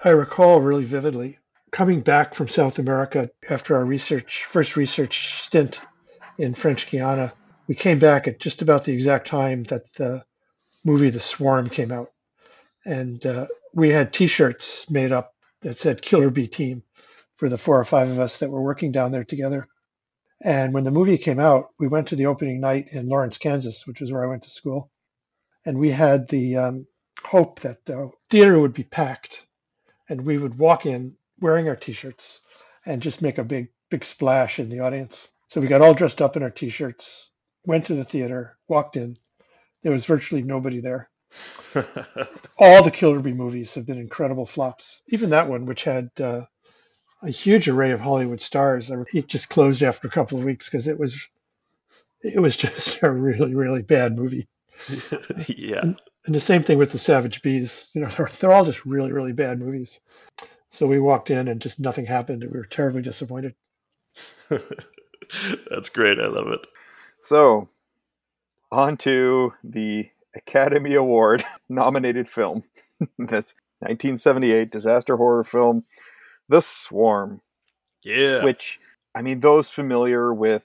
I 0.04 0.10
recall 0.10 0.60
really 0.60 0.82
vividly 0.82 1.38
coming 1.70 2.00
back 2.00 2.34
from 2.34 2.48
South 2.48 2.80
America 2.80 3.30
after 3.48 3.76
our 3.76 3.84
research 3.84 4.46
first 4.46 4.74
research 4.74 5.40
stint 5.42 5.78
in 6.38 6.54
French 6.54 6.90
Guiana. 6.90 7.32
We 7.68 7.76
came 7.76 8.00
back 8.00 8.26
at 8.26 8.40
just 8.40 8.62
about 8.62 8.84
the 8.84 8.92
exact 8.92 9.28
time 9.28 9.62
that 9.64 9.92
the 9.92 10.24
movie 10.82 11.10
The 11.10 11.20
Swarm 11.20 11.70
came 11.70 11.92
out, 11.92 12.10
and 12.84 13.24
uh, 13.24 13.46
we 13.74 13.90
had 13.90 14.12
T-shirts 14.12 14.90
made 14.90 15.12
up 15.12 15.36
that 15.60 15.78
said 15.78 16.02
"Killer 16.02 16.30
Bee 16.30 16.48
Team" 16.48 16.82
for 17.36 17.48
the 17.48 17.58
four 17.58 17.78
or 17.78 17.84
five 17.84 18.10
of 18.10 18.18
us 18.18 18.40
that 18.40 18.50
were 18.50 18.60
working 18.60 18.90
down 18.90 19.12
there 19.12 19.22
together. 19.22 19.68
And 20.42 20.74
when 20.74 20.82
the 20.82 20.90
movie 20.90 21.16
came 21.16 21.38
out, 21.38 21.68
we 21.78 21.86
went 21.86 22.08
to 22.08 22.16
the 22.16 22.26
opening 22.26 22.60
night 22.60 22.88
in 22.90 23.08
Lawrence, 23.08 23.38
Kansas, 23.38 23.86
which 23.86 24.02
is 24.02 24.12
where 24.12 24.24
I 24.24 24.28
went 24.28 24.42
to 24.42 24.50
school, 24.50 24.90
and 25.64 25.78
we 25.78 25.92
had 25.92 26.26
the 26.26 26.56
um, 26.56 26.86
hope 27.22 27.60
that 27.60 27.84
the 27.84 28.10
theater 28.30 28.58
would 28.58 28.74
be 28.74 28.82
packed 28.82 29.46
and 30.08 30.20
we 30.22 30.38
would 30.38 30.58
walk 30.58 30.86
in 30.86 31.16
wearing 31.40 31.68
our 31.68 31.76
t-shirts 31.76 32.40
and 32.86 33.02
just 33.02 33.22
make 33.22 33.38
a 33.38 33.44
big 33.44 33.68
big 33.90 34.04
splash 34.04 34.58
in 34.58 34.68
the 34.68 34.80
audience. 34.80 35.32
So 35.48 35.60
we 35.60 35.66
got 35.66 35.82
all 35.82 35.94
dressed 35.94 36.22
up 36.22 36.36
in 36.36 36.42
our 36.42 36.50
t-shirts 36.50 37.30
went 37.64 37.86
to 37.86 37.94
the 37.94 38.04
theater 38.04 38.56
walked 38.68 38.96
in. 38.96 39.16
There 39.82 39.92
was 39.92 40.06
virtually 40.06 40.42
nobody 40.42 40.80
there. 40.80 41.08
All 42.58 42.82
the 42.82 42.90
killer 42.90 43.20
bee 43.20 43.32
movies 43.32 43.74
have 43.74 43.86
been 43.86 43.98
incredible 43.98 44.46
flops. 44.46 45.02
Even 45.08 45.30
that 45.30 45.48
one 45.48 45.66
which 45.66 45.84
had 45.84 46.10
uh, 46.20 46.44
a 47.22 47.30
huge 47.30 47.68
array 47.68 47.92
of 47.92 48.00
hollywood 48.00 48.40
stars 48.40 48.90
it 49.14 49.28
just 49.28 49.48
closed 49.48 49.82
after 49.82 50.08
a 50.08 50.10
couple 50.10 50.38
of 50.38 50.44
weeks 50.44 50.68
because 50.68 50.88
it 50.88 50.98
was 50.98 51.28
it 52.22 52.40
was 52.40 52.56
just 52.58 53.02
a 53.02 53.10
really 53.10 53.54
really 53.54 53.82
bad 53.82 54.16
movie. 54.16 54.48
Yeah. 55.48 55.92
And 56.26 56.34
the 56.34 56.40
same 56.40 56.62
thing 56.62 56.78
with 56.78 56.92
the 56.92 56.98
Savage 56.98 57.42
Bees. 57.42 57.90
You 57.94 58.02
know, 58.02 58.08
they're, 58.16 58.30
they're 58.40 58.52
all 58.52 58.64
just 58.64 58.86
really, 58.86 59.12
really 59.12 59.32
bad 59.32 59.58
movies. 59.58 60.00
So 60.70 60.86
we 60.86 60.98
walked 60.98 61.30
in 61.30 61.48
and 61.48 61.60
just 61.60 61.78
nothing 61.78 62.06
happened. 62.06 62.42
We 62.42 62.58
were 62.58 62.64
terribly 62.64 63.02
disappointed. 63.02 63.54
That's 64.48 65.90
great. 65.90 66.18
I 66.18 66.28
love 66.28 66.48
it. 66.48 66.66
So, 67.20 67.68
on 68.70 68.96
to 68.98 69.52
the 69.62 70.08
Academy 70.34 70.94
Award 70.94 71.44
nominated 71.68 72.28
film. 72.28 72.62
this 73.18 73.54
1978 73.80 74.70
disaster 74.70 75.16
horror 75.16 75.44
film, 75.44 75.84
The 76.48 76.62
Swarm. 76.62 77.42
Yeah. 78.02 78.42
Which, 78.42 78.80
I 79.14 79.22
mean, 79.22 79.40
those 79.40 79.68
familiar 79.68 80.32
with 80.32 80.64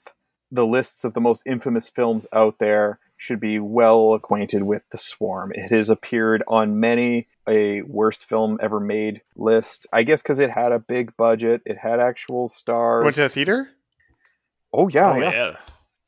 the 0.50 0.66
lists 0.66 1.04
of 1.04 1.12
the 1.12 1.20
most 1.20 1.42
infamous 1.46 1.88
films 1.88 2.26
out 2.32 2.58
there 2.58 2.98
should 3.18 3.40
be 3.40 3.58
well 3.58 4.14
acquainted 4.14 4.62
with 4.62 4.82
The 4.90 4.96
Swarm. 4.96 5.52
It 5.54 5.70
has 5.72 5.90
appeared 5.90 6.42
on 6.48 6.80
many 6.80 7.28
a 7.46 7.82
worst 7.82 8.24
film 8.24 8.58
ever 8.62 8.78
made 8.80 9.20
list. 9.36 9.86
I 9.92 10.04
guess 10.04 10.22
because 10.22 10.38
it 10.38 10.50
had 10.50 10.70
a 10.72 10.78
big 10.78 11.16
budget, 11.16 11.60
it 11.66 11.76
had 11.78 11.98
actual 12.00 12.48
stars. 12.48 13.02
Went 13.04 13.16
to 13.16 13.22
the 13.22 13.28
theater? 13.28 13.68
Oh 14.72 14.88
yeah, 14.88 15.12
oh, 15.12 15.18
yeah. 15.18 15.30
yeah. 15.30 15.46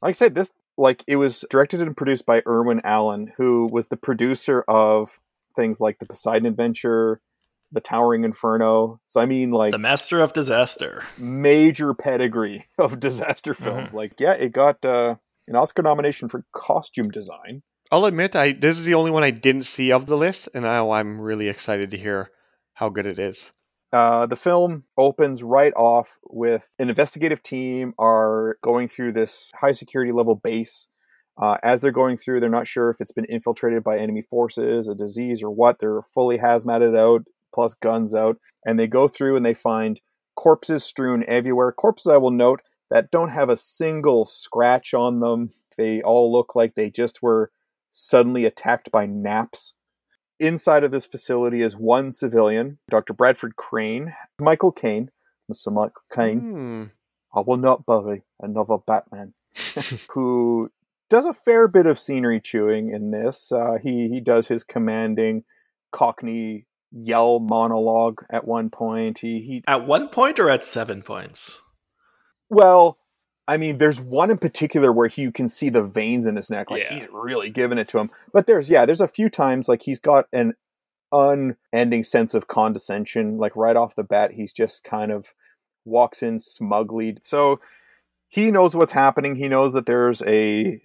Like 0.01 0.11
I 0.11 0.13
said, 0.13 0.35
this 0.35 0.53
like 0.77 1.03
it 1.07 1.17
was 1.17 1.45
directed 1.51 1.81
and 1.81 1.97
produced 1.97 2.25
by 2.27 2.43
Irwin 2.47 2.81
Allen, 2.85 3.33
who 3.37 3.69
was 3.71 3.89
the 3.89 3.97
producer 3.97 4.63
of 4.69 5.19
things 5.57 5.81
like 5.81 5.99
The 5.99 6.07
Poseidon 6.07 6.47
Adventure, 6.47 7.21
The 7.73 7.81
Towering 7.81 8.25
Inferno. 8.25 9.01
So 9.07 9.21
I 9.21 9.27
mean, 9.27 9.51
like 9.51 9.73
The 9.73 9.79
Master 9.79 10.21
of 10.21 10.33
Disaster. 10.33 11.03
major 11.19 11.93
pedigree 11.95 12.67
of 12.79 13.01
disaster 13.01 13.53
Mm-hmm. 13.55 13.65
films. 13.65 13.95
Like, 13.95 14.13
yeah, 14.19 14.33
it 14.35 14.53
got 14.53 14.85
uh, 14.85 15.17
an 15.51 15.57
Oscar 15.57 15.83
nomination 15.83 16.29
for 16.29 16.45
costume 16.53 17.11
design. 17.11 17.63
I'll 17.91 18.07
admit, 18.07 18.37
I 18.37 18.53
this 18.53 18.79
is 18.79 18.85
the 18.85 18.95
only 18.95 19.11
one 19.11 19.25
I 19.25 19.33
didn't 19.33 19.65
see 19.65 19.91
of 19.93 20.07
the 20.07 20.17
list, 20.17 20.49
and 20.55 20.63
now 20.63 20.93
I'm 20.93 21.21
really 21.21 21.49
excited 21.49 21.91
to 21.91 21.99
hear 21.99 22.31
how 22.75 22.89
good 22.89 23.05
it 23.05 23.19
is. 23.19 23.51
Uh, 23.93 24.27
the 24.27 24.37
film 24.37 24.85
opens 24.97 25.43
right 25.43 25.73
off 25.75 26.19
with 26.31 26.71
an 26.79 26.89
investigative 26.89 27.43
team 27.43 27.93
are 27.99 28.57
going 28.63 28.87
through 28.87 29.13
this 29.13 29.51
high 29.61 29.73
security 29.73 30.13
level 30.13 30.37
base. 30.37 30.89
Uh, 31.37 31.57
as 31.65 31.83
they're 31.83 31.91
going 31.91 32.17
through, 32.17 32.39
they're 32.39 32.49
not 32.49 32.69
sure 32.69 32.89
if 32.91 33.01
it's 33.01 33.11
been 33.11 33.25
infiltrated 33.25 33.83
by 33.83 33.99
enemy 33.99 34.23
forces, 34.23 34.87
a 34.87 34.95
disease, 34.95 35.43
or 35.43 35.51
what. 35.51 35.81
They're 35.81 36.03
fully 36.15 36.39
hazmated 36.39 36.97
out, 36.97 37.25
plus 37.53 37.75
guns 37.75 38.15
out, 38.15 38.37
and 38.65 38.79
they 38.79 38.87
go 38.87 39.09
through 39.09 39.35
and 39.35 39.45
they 39.45 39.55
find 39.55 40.01
corpses 40.37 40.85
strewn 40.85 41.25
everywhere. 41.27 41.73
Corpses, 41.73 42.13
I 42.13 42.19
will 42.19 42.31
note, 42.31 42.61
that 42.91 43.11
don't 43.11 43.31
have 43.31 43.49
a 43.49 43.57
single 43.57 44.25
scratch 44.25 44.93
on 44.95 45.21
them. 45.21 45.51
They 45.77 46.03
all 46.03 46.33
look 46.33 46.55
like 46.55 46.75
they 46.75 46.91
just 46.91 47.23
were 47.23 47.51
suddenly 47.89 48.45
attacked 48.45 48.91
by 48.91 49.07
naps. 49.07 49.75
Inside 50.39 50.85
of 50.85 50.91
this 50.91 51.07
facility 51.07 51.63
is 51.63 51.77
one 51.77 52.13
civilian, 52.13 52.79
Dr. 52.89 53.13
Bradford 53.13 53.57
Crane, 53.57 54.15
Michael 54.41 54.73
Caine, 54.73 55.11
Mr. 55.53 55.73
Michael 55.73 56.03
Caine. 56.13 56.41
Hmm. 56.41 56.85
I 57.33 57.43
will 57.47 57.59
not 57.59 57.87
bury 57.87 58.23
another 58.41 58.79
Batman, 58.79 59.35
who 60.11 60.71
does 61.09 61.27
a 61.27 61.33
fair 61.33 61.69
bit 61.69 61.87
of 61.87 62.01
scenery 62.01 62.41
chewing 62.41 62.91
in 62.91 63.11
this. 63.11 63.53
Uh, 63.53 63.77
he 63.83 64.09
he 64.09 64.21
does 64.21 64.49
his 64.49 64.65
commanding 64.65 65.45
Cockney 65.93 66.67
yell 66.91 67.39
monologue 67.39 68.25
at 68.31 68.47
one 68.47 68.71
point. 68.71 69.19
He 69.19 69.41
he 69.41 69.63
At 69.67 69.87
one 69.87 70.09
point 70.09 70.39
or 70.41 70.51
at 70.51 70.65
seven 70.65 71.03
points? 71.03 71.59
Well, 72.51 72.99
I 73.49 73.57
mean, 73.57 73.79
there's 73.79 74.01
one 74.01 74.31
in 74.31 74.39
particular 74.39 74.93
where 74.93 75.09
he, 75.09 75.23
you 75.23 75.33
can 75.33 75.49
see 75.49 75.71
the 75.71 75.83
veins 75.83 76.27
in 76.27 76.37
his 76.37 76.51
neck, 76.51 76.71
like 76.71 76.83
Yeah. 76.83 76.95
he's 77.01 77.09
really 77.11 77.51
giving 77.51 77.79
it 77.79 77.89
to 77.89 77.99
him. 77.99 78.11
But 78.33 78.47
there's 78.47 78.69
yeah, 78.69 78.85
there's 78.87 79.01
a 79.01 79.09
few 79.09 79.29
times 79.31 79.69
like 79.69 79.83
he's 79.83 79.99
got 80.01 80.27
an 80.33 80.55
unending 81.13 82.05
sense 82.05 82.35
of 82.35 82.47
condescension. 82.49 83.39
Like 83.39 83.57
right 83.57 83.77
off 83.77 83.97
the 83.97 84.05
bat, 84.05 84.33
he's 84.33 84.53
just 84.53 84.85
kind 84.85 85.11
of 85.11 85.33
walks 85.85 86.23
in 86.23 86.39
smugly. 86.39 87.17
So 87.23 87.59
he 88.29 88.51
knows 88.51 88.77
what's 88.77 88.93
happening. 88.93 89.35
He 89.35 89.49
knows 89.49 89.73
that 89.73 89.87
there's 89.87 90.23
a 90.23 90.81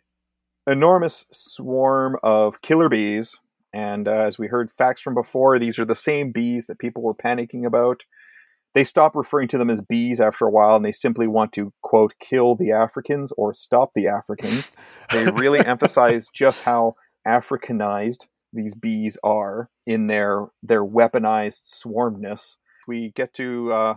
enormous 0.67 1.25
swarm 1.31 2.17
of 2.23 2.61
killer 2.61 2.89
bees. 2.89 3.37
And 3.73 4.07
uh, 4.07 4.11
as 4.11 4.39
we 4.39 4.47
heard 4.47 4.71
facts 4.71 5.01
from 5.01 5.13
before, 5.13 5.59
these 5.59 5.77
are 5.77 5.85
the 5.85 5.95
same 5.95 6.31
bees 6.31 6.65
that 6.67 6.79
people 6.79 7.03
were 7.03 7.13
panicking 7.13 7.65
about 7.65 8.05
they 8.75 8.83
stop 8.83 9.15
referring 9.15 9.47
to 9.47 9.57
them 9.57 9.69
as 9.69 9.81
bees 9.81 10.21
after 10.21 10.45
a 10.45 10.51
while 10.51 10.75
and 10.75 10.85
they 10.85 10.91
simply 10.91 11.27
want 11.27 11.53
to 11.53 11.73
quote 11.81 12.13
kill 12.19 12.55
the 12.55 12.71
africans 12.71 13.31
or 13.37 13.53
stop 13.53 13.91
the 13.95 14.07
africans. 14.07 14.71
They 15.11 15.25
really 15.25 15.59
emphasize 15.65 16.27
just 16.31 16.61
how 16.61 16.95
africanized 17.25 18.27
these 18.53 18.75
bees 18.75 19.17
are 19.23 19.69
in 19.87 20.07
their 20.07 20.47
their 20.61 20.85
weaponized 20.85 21.63
swarmness. 21.63 22.57
We 22.87 23.11
get 23.15 23.33
to 23.35 23.71
uh, 23.71 23.95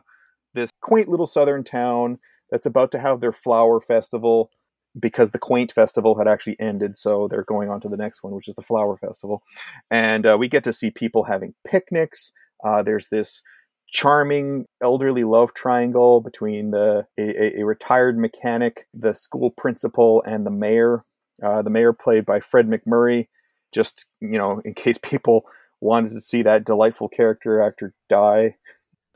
this 0.54 0.70
quaint 0.80 1.08
little 1.08 1.26
southern 1.26 1.64
town 1.64 2.18
that's 2.50 2.66
about 2.66 2.90
to 2.92 2.98
have 2.98 3.20
their 3.20 3.32
flower 3.32 3.80
festival 3.80 4.50
because 4.98 5.32
the 5.32 5.38
quaint 5.38 5.70
festival 5.70 6.16
had 6.18 6.26
actually 6.26 6.58
ended 6.58 6.96
so 6.96 7.28
they're 7.28 7.44
going 7.44 7.68
on 7.68 7.80
to 7.80 7.88
the 7.88 7.96
next 7.96 8.22
one 8.22 8.34
which 8.34 8.48
is 8.48 8.54
the 8.54 8.62
flower 8.62 8.96
festival. 8.96 9.42
And 9.90 10.24
uh, 10.24 10.36
we 10.38 10.48
get 10.48 10.62
to 10.64 10.72
see 10.72 10.90
people 10.92 11.24
having 11.24 11.54
picnics. 11.66 12.32
Uh, 12.64 12.82
there's 12.82 13.08
this 13.08 13.42
charming 13.90 14.66
elderly 14.82 15.24
love 15.24 15.54
triangle 15.54 16.20
between 16.20 16.70
the 16.70 17.06
a, 17.18 17.58
a, 17.58 17.60
a 17.60 17.66
retired 17.66 18.18
mechanic, 18.18 18.86
the 18.94 19.14
school 19.14 19.50
principal, 19.50 20.22
and 20.22 20.44
the 20.46 20.50
mayor. 20.50 21.04
Uh, 21.42 21.62
the 21.62 21.70
mayor 21.70 21.92
played 21.92 22.26
by 22.26 22.40
Fred 22.40 22.68
MacMurray. 22.68 23.28
Just 23.72 24.06
you 24.20 24.38
know, 24.38 24.60
in 24.64 24.74
case 24.74 24.98
people 25.02 25.44
wanted 25.80 26.10
to 26.10 26.20
see 26.20 26.42
that 26.42 26.64
delightful 26.64 27.08
character 27.08 27.60
actor 27.60 27.94
die. 28.08 28.56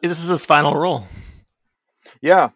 This 0.01 0.23
is 0.23 0.29
his 0.29 0.47
final 0.47 0.75
role. 0.75 1.07
Yeah, 2.21 2.51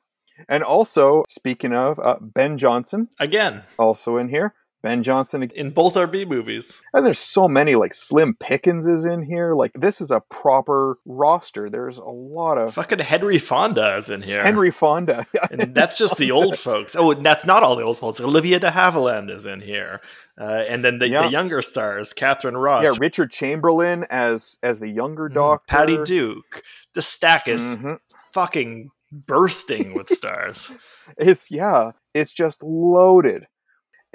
and 0.49 0.63
also 0.63 1.23
speaking 1.29 1.73
of 1.73 1.99
uh, 1.99 2.17
Ben 2.21 2.59
Johnson, 2.59 3.09
Again, 3.21 3.63
also 3.79 4.17
in 4.17 4.29
here. 4.29 4.55
Ben 4.87 5.03
Johnson 5.03 5.43
in 5.43 5.71
both 5.71 5.97
our 5.97 6.07
B 6.07 6.25
movies. 6.25 6.81
And 6.95 7.05
there's 7.05 7.19
so 7.19 7.49
many, 7.49 7.75
like 7.75 7.93
Slim 7.93 8.35
Pickens 8.39 8.87
is 8.87 9.05
in 9.05 9.23
here. 9.23 9.55
Like 9.55 9.73
this 9.75 10.01
is 10.01 10.11
a 10.13 10.21
proper 10.21 10.99
roster. 11.05 11.69
There's 11.69 11.99
a 11.99 12.05
lot 12.05 12.57
of 12.57 12.75
Fucking 12.75 13.01
Henry 13.01 13.39
Fonda 13.39 13.97
is 13.97 14.11
in 14.11 14.23
here. 14.23 14.43
Henry 14.43 14.71
Fonda. 14.71 15.27
and 15.51 15.75
that's 15.75 15.99
just 15.99 16.17
the 16.19 16.31
old 16.31 16.57
folks. 16.59 16.95
Oh, 16.95 17.11
and 17.11 17.27
that's 17.27 17.45
not 17.45 17.63
all 17.65 17.75
the 17.75 17.83
old 17.83 17.99
folks. 17.99 18.21
Olivia 18.21 18.61
de 18.61 18.71
Havilland 18.71 19.29
is 19.31 19.45
in 19.45 19.61
here, 19.61 20.01
uh, 20.41 20.45
and 20.69 20.85
then 20.85 20.99
the, 21.01 21.09
Yeah. 21.09 21.23
the 21.25 21.31
younger 21.33 21.63
stars, 21.63 22.13
Katharine 22.13 22.57
Ross, 22.57 22.85
yeah, 22.85 22.93
Richard 22.99 23.31
Chamberlain 23.33 24.07
as 24.09 24.59
as 24.63 24.79
the 24.79 24.89
younger 24.89 25.29
doctor. 25.29 25.65
Mm, 25.65 25.77
Patty 25.79 25.99
Duke. 26.05 26.63
The 26.95 27.03
stack 27.03 27.49
is 27.49 27.63
Mhm. 27.75 27.99
fucking 28.33 28.91
bursting 29.13 29.95
with 29.95 30.09
stars. 30.11 30.71
It's 31.19 31.53
yeah, 31.53 31.93
it's 32.15 32.33
just 32.33 32.63
loaded. 32.65 33.47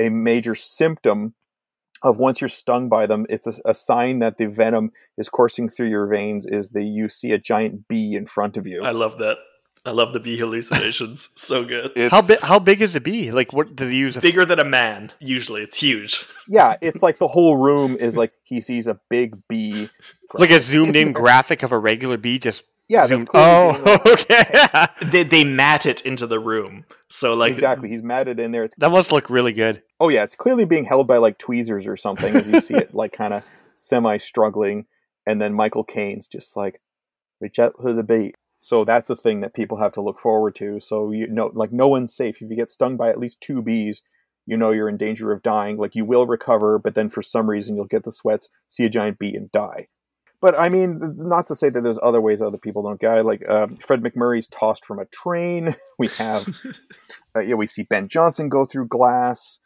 A 0.01 0.09
major 0.09 0.55
symptom 0.55 1.33
of 2.03 2.17
once 2.17 2.41
you're 2.41 2.49
stung 2.49 2.89
by 2.89 3.05
them, 3.05 3.25
it's 3.29 3.45
a, 3.45 3.53
a 3.69 3.73
sign 3.73 4.19
that 4.19 4.37
the 4.37 4.47
venom 4.47 4.91
is 5.17 5.29
coursing 5.29 5.69
through 5.69 5.89
your 5.89 6.07
veins. 6.07 6.45
Is 6.47 6.71
that 6.71 6.83
you 6.83 7.07
see 7.09 7.31
a 7.31 7.37
giant 7.37 7.87
bee 7.87 8.15
in 8.15 8.25
front 8.25 8.57
of 8.57 8.65
you? 8.65 8.83
I 8.83 8.91
love 8.91 9.19
that. 9.19 9.37
I 9.85 9.91
love 9.91 10.13
the 10.13 10.19
bee 10.19 10.37
hallucinations. 10.37 11.29
so 11.35 11.63
good. 11.63 11.91
It's, 11.95 12.11
How 12.11 12.21
big? 12.21 12.39
How 12.41 12.59
big 12.59 12.81
is 12.81 12.93
the 12.93 13.01
bee? 13.01 13.31
Like, 13.31 13.51
what 13.53 13.75
do 13.75 13.87
they 13.87 13.95
use? 13.95 14.15
A 14.17 14.21
Bigger 14.21 14.45
than 14.45 14.59
a 14.59 14.63
man. 14.65 15.11
Usually, 15.19 15.61
it's 15.63 15.77
huge. 15.77 16.25
yeah, 16.47 16.77
it's 16.81 17.01
like 17.03 17.17
the 17.19 17.27
whole 17.27 17.57
room 17.57 17.95
is 17.97 18.15
like 18.17 18.31
he 18.43 18.61
sees 18.61 18.87
a 18.87 18.99
big 19.09 19.35
bee. 19.47 19.89
like 20.33 20.51
a 20.51 20.61
zoomed 20.61 20.95
in 20.95 21.11
graphic 21.13 21.61
of 21.63 21.71
a 21.71 21.79
regular 21.79 22.17
bee 22.17 22.37
just 22.39 22.63
Yeah, 22.89 23.07
that's 23.07 23.19
zoomed- 23.21 23.27
clearly 23.29 23.81
oh 23.85 24.01
okay 24.13 24.87
They 25.11 25.23
they 25.23 25.43
mat 25.43 25.85
it 25.85 26.01
into 26.01 26.25
the 26.27 26.39
room. 26.39 26.85
So 27.09 27.33
like 27.33 27.51
exactly. 27.51 27.89
He's 27.89 28.03
matted 28.03 28.39
in 28.39 28.51
there. 28.51 28.63
It's 28.65 28.75
that 28.77 28.91
must 28.91 29.11
look 29.11 29.29
really 29.31 29.53
good 29.53 29.81
oh 30.01 30.09
yeah, 30.09 30.23
it's 30.23 30.35
clearly 30.35 30.65
being 30.65 30.83
held 30.83 31.07
by 31.07 31.17
like 31.17 31.37
tweezers 31.37 31.85
or 31.85 31.95
something 31.95 32.35
as 32.35 32.47
you 32.47 32.59
see 32.59 32.73
it 32.73 32.93
like 32.93 33.13
kind 33.13 33.33
of 33.33 33.43
semi 33.73 34.17
struggling, 34.17 34.87
and 35.27 35.39
then 35.39 35.53
Michael 35.53 35.83
Caine's 35.83 36.27
just 36.27 36.57
like 36.57 36.81
reach 37.39 37.59
out 37.59 37.75
to 37.81 37.93
the 37.93 38.03
bait. 38.03 38.35
So 38.61 38.83
that's 38.83 39.07
the 39.07 39.15
thing 39.15 39.41
that 39.41 39.53
people 39.53 39.77
have 39.77 39.91
to 39.93 40.01
look 40.01 40.19
forward 40.19 40.55
to. 40.55 40.79
So 40.79 41.11
you 41.11 41.27
know, 41.27 41.51
like 41.53 41.71
no 41.71 41.87
one's 41.87 42.13
safe 42.13 42.41
if 42.41 42.49
you 42.49 42.55
get 42.57 42.71
stung 42.71 42.97
by 42.97 43.09
at 43.09 43.19
least 43.19 43.39
two 43.41 43.61
bees. 43.61 44.01
You 44.47 44.57
know 44.57 44.71
you're 44.71 44.89
in 44.89 44.97
danger 44.97 45.31
of 45.31 45.43
dying. 45.43 45.77
Like 45.77 45.95
you 45.95 46.03
will 46.03 46.25
recover, 46.25 46.79
but 46.79 46.95
then 46.95 47.11
for 47.11 47.21
some 47.21 47.47
reason 47.47 47.75
you'll 47.75 47.85
get 47.85 48.03
the 48.03 48.11
sweats, 48.11 48.49
see 48.67 48.83
a 48.85 48.89
giant 48.89 49.19
bee, 49.19 49.35
and 49.35 49.51
die. 49.51 49.87
But 50.41 50.59
I 50.59 50.69
mean, 50.69 50.99
not 51.15 51.45
to 51.47 51.55
say 51.55 51.69
that 51.69 51.81
there's 51.83 51.99
other 52.01 52.19
ways 52.19 52.41
other 52.41 52.57
people 52.57 52.81
don't 52.81 52.99
die. 52.99 53.21
Like 53.21 53.47
um, 53.47 53.77
Fred 53.77 54.01
MacMurray's 54.01 54.47
tossed 54.47 54.83
from 54.83 54.97
a 54.97 55.05
train. 55.05 55.75
We 55.99 56.07
have, 56.17 56.47
uh, 57.35 57.41
yeah, 57.41 57.53
we 57.53 57.67
see 57.67 57.83
Ben 57.83 58.07
Johnson 58.07 58.49
go 58.49 58.65
through 58.65 58.87
glass. 58.87 59.59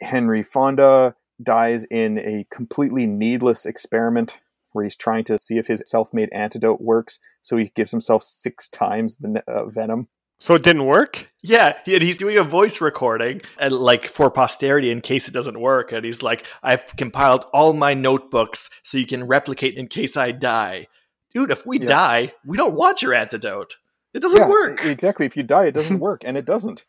Henry 0.00 0.42
Fonda 0.42 1.14
dies 1.42 1.84
in 1.84 2.18
a 2.18 2.46
completely 2.50 3.06
needless 3.06 3.64
experiment 3.66 4.38
where 4.72 4.84
he's 4.84 4.96
trying 4.96 5.24
to 5.24 5.38
see 5.38 5.56
if 5.58 5.66
his 5.66 5.82
self-made 5.86 6.28
antidote 6.32 6.80
works. 6.80 7.18
So 7.40 7.56
he 7.56 7.72
gives 7.74 7.90
himself 7.90 8.22
six 8.22 8.68
times 8.68 9.16
the 9.16 9.42
uh, 9.48 9.66
venom. 9.66 10.08
so 10.40 10.54
it 10.54 10.62
didn't 10.62 10.84
work 10.84 11.28
Yeah, 11.42 11.76
and 11.86 12.02
he's 12.02 12.16
doing 12.18 12.36
a 12.38 12.44
voice 12.44 12.80
recording 12.80 13.40
and 13.58 13.72
like 13.72 14.06
for 14.06 14.30
posterity 14.30 14.90
in 14.90 15.00
case 15.00 15.26
it 15.26 15.32
doesn't 15.32 15.58
work. 15.60 15.90
And 15.92 16.04
he's 16.04 16.22
like, 16.22 16.44
"I've 16.62 16.86
compiled 16.96 17.46
all 17.54 17.72
my 17.72 17.94
notebooks 17.94 18.68
so 18.82 18.98
you 18.98 19.06
can 19.06 19.26
replicate 19.26 19.76
in 19.76 19.88
case 19.88 20.16
I 20.16 20.32
die." 20.32 20.86
Dude, 21.34 21.50
if 21.50 21.64
we 21.66 21.80
Yeah. 21.80 21.86
die, 21.86 22.32
we 22.46 22.56
don't 22.56 22.76
want 22.76 23.00
your 23.02 23.14
antidote. 23.14 23.76
It 24.14 24.20
doesn't 24.20 24.38
Yeah, 24.38 24.48
work. 24.48 24.84
exactly. 24.84 25.26
If 25.26 25.36
you 25.36 25.42
die, 25.44 25.66
it 25.66 25.72
doesn't 25.74 25.98
work, 26.08 26.22
and 26.24 26.36
it 26.36 26.44
doesn't. 26.44 26.84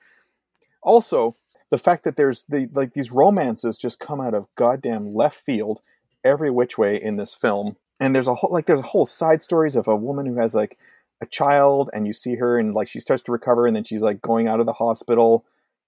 Also, 0.82 1.36
the 1.72 1.78
fact 1.78 2.03
that 2.03 2.15
there's 2.17 2.43
the 2.49 2.70
like 2.74 2.93
these 2.93 3.11
romances 3.11 3.78
just 3.78 3.99
come 3.99 4.20
out 4.22 4.34
of 4.34 4.47
goddamn 4.55 5.13
left 5.13 5.43
field 5.45 5.82
every 6.24 6.49
which 6.51 6.78
way 6.78 7.01
in 7.01 7.15
this 7.15 7.34
film. 7.36 7.78
and 7.99 8.15
there's 8.15 8.28
a 8.28 8.34
whole 8.36 8.51
like 8.51 8.65
there's 8.65 8.80
a 8.80 8.84
whole 8.84 9.05
side 9.05 9.43
stories 9.43 9.76
of 9.76 9.88
a 9.88 9.95
woman 9.95 10.26
who 10.26 10.38
has 10.39 10.53
like 10.55 10.78
a 11.22 11.26
child 11.26 11.89
and 11.93 12.07
you 12.07 12.13
see 12.13 12.36
her 12.36 12.57
and 12.57 12.74
like 12.74 12.88
she 12.88 12.99
starts 12.99 13.22
to 13.24 13.32
recover 13.32 13.67
and 13.67 13.76
then 13.76 13.84
she's 13.84 14.01
like 14.01 14.22
going 14.22 14.47
out 14.47 14.59
of 14.59 14.65
the 14.65 14.74
hospital 14.74 15.45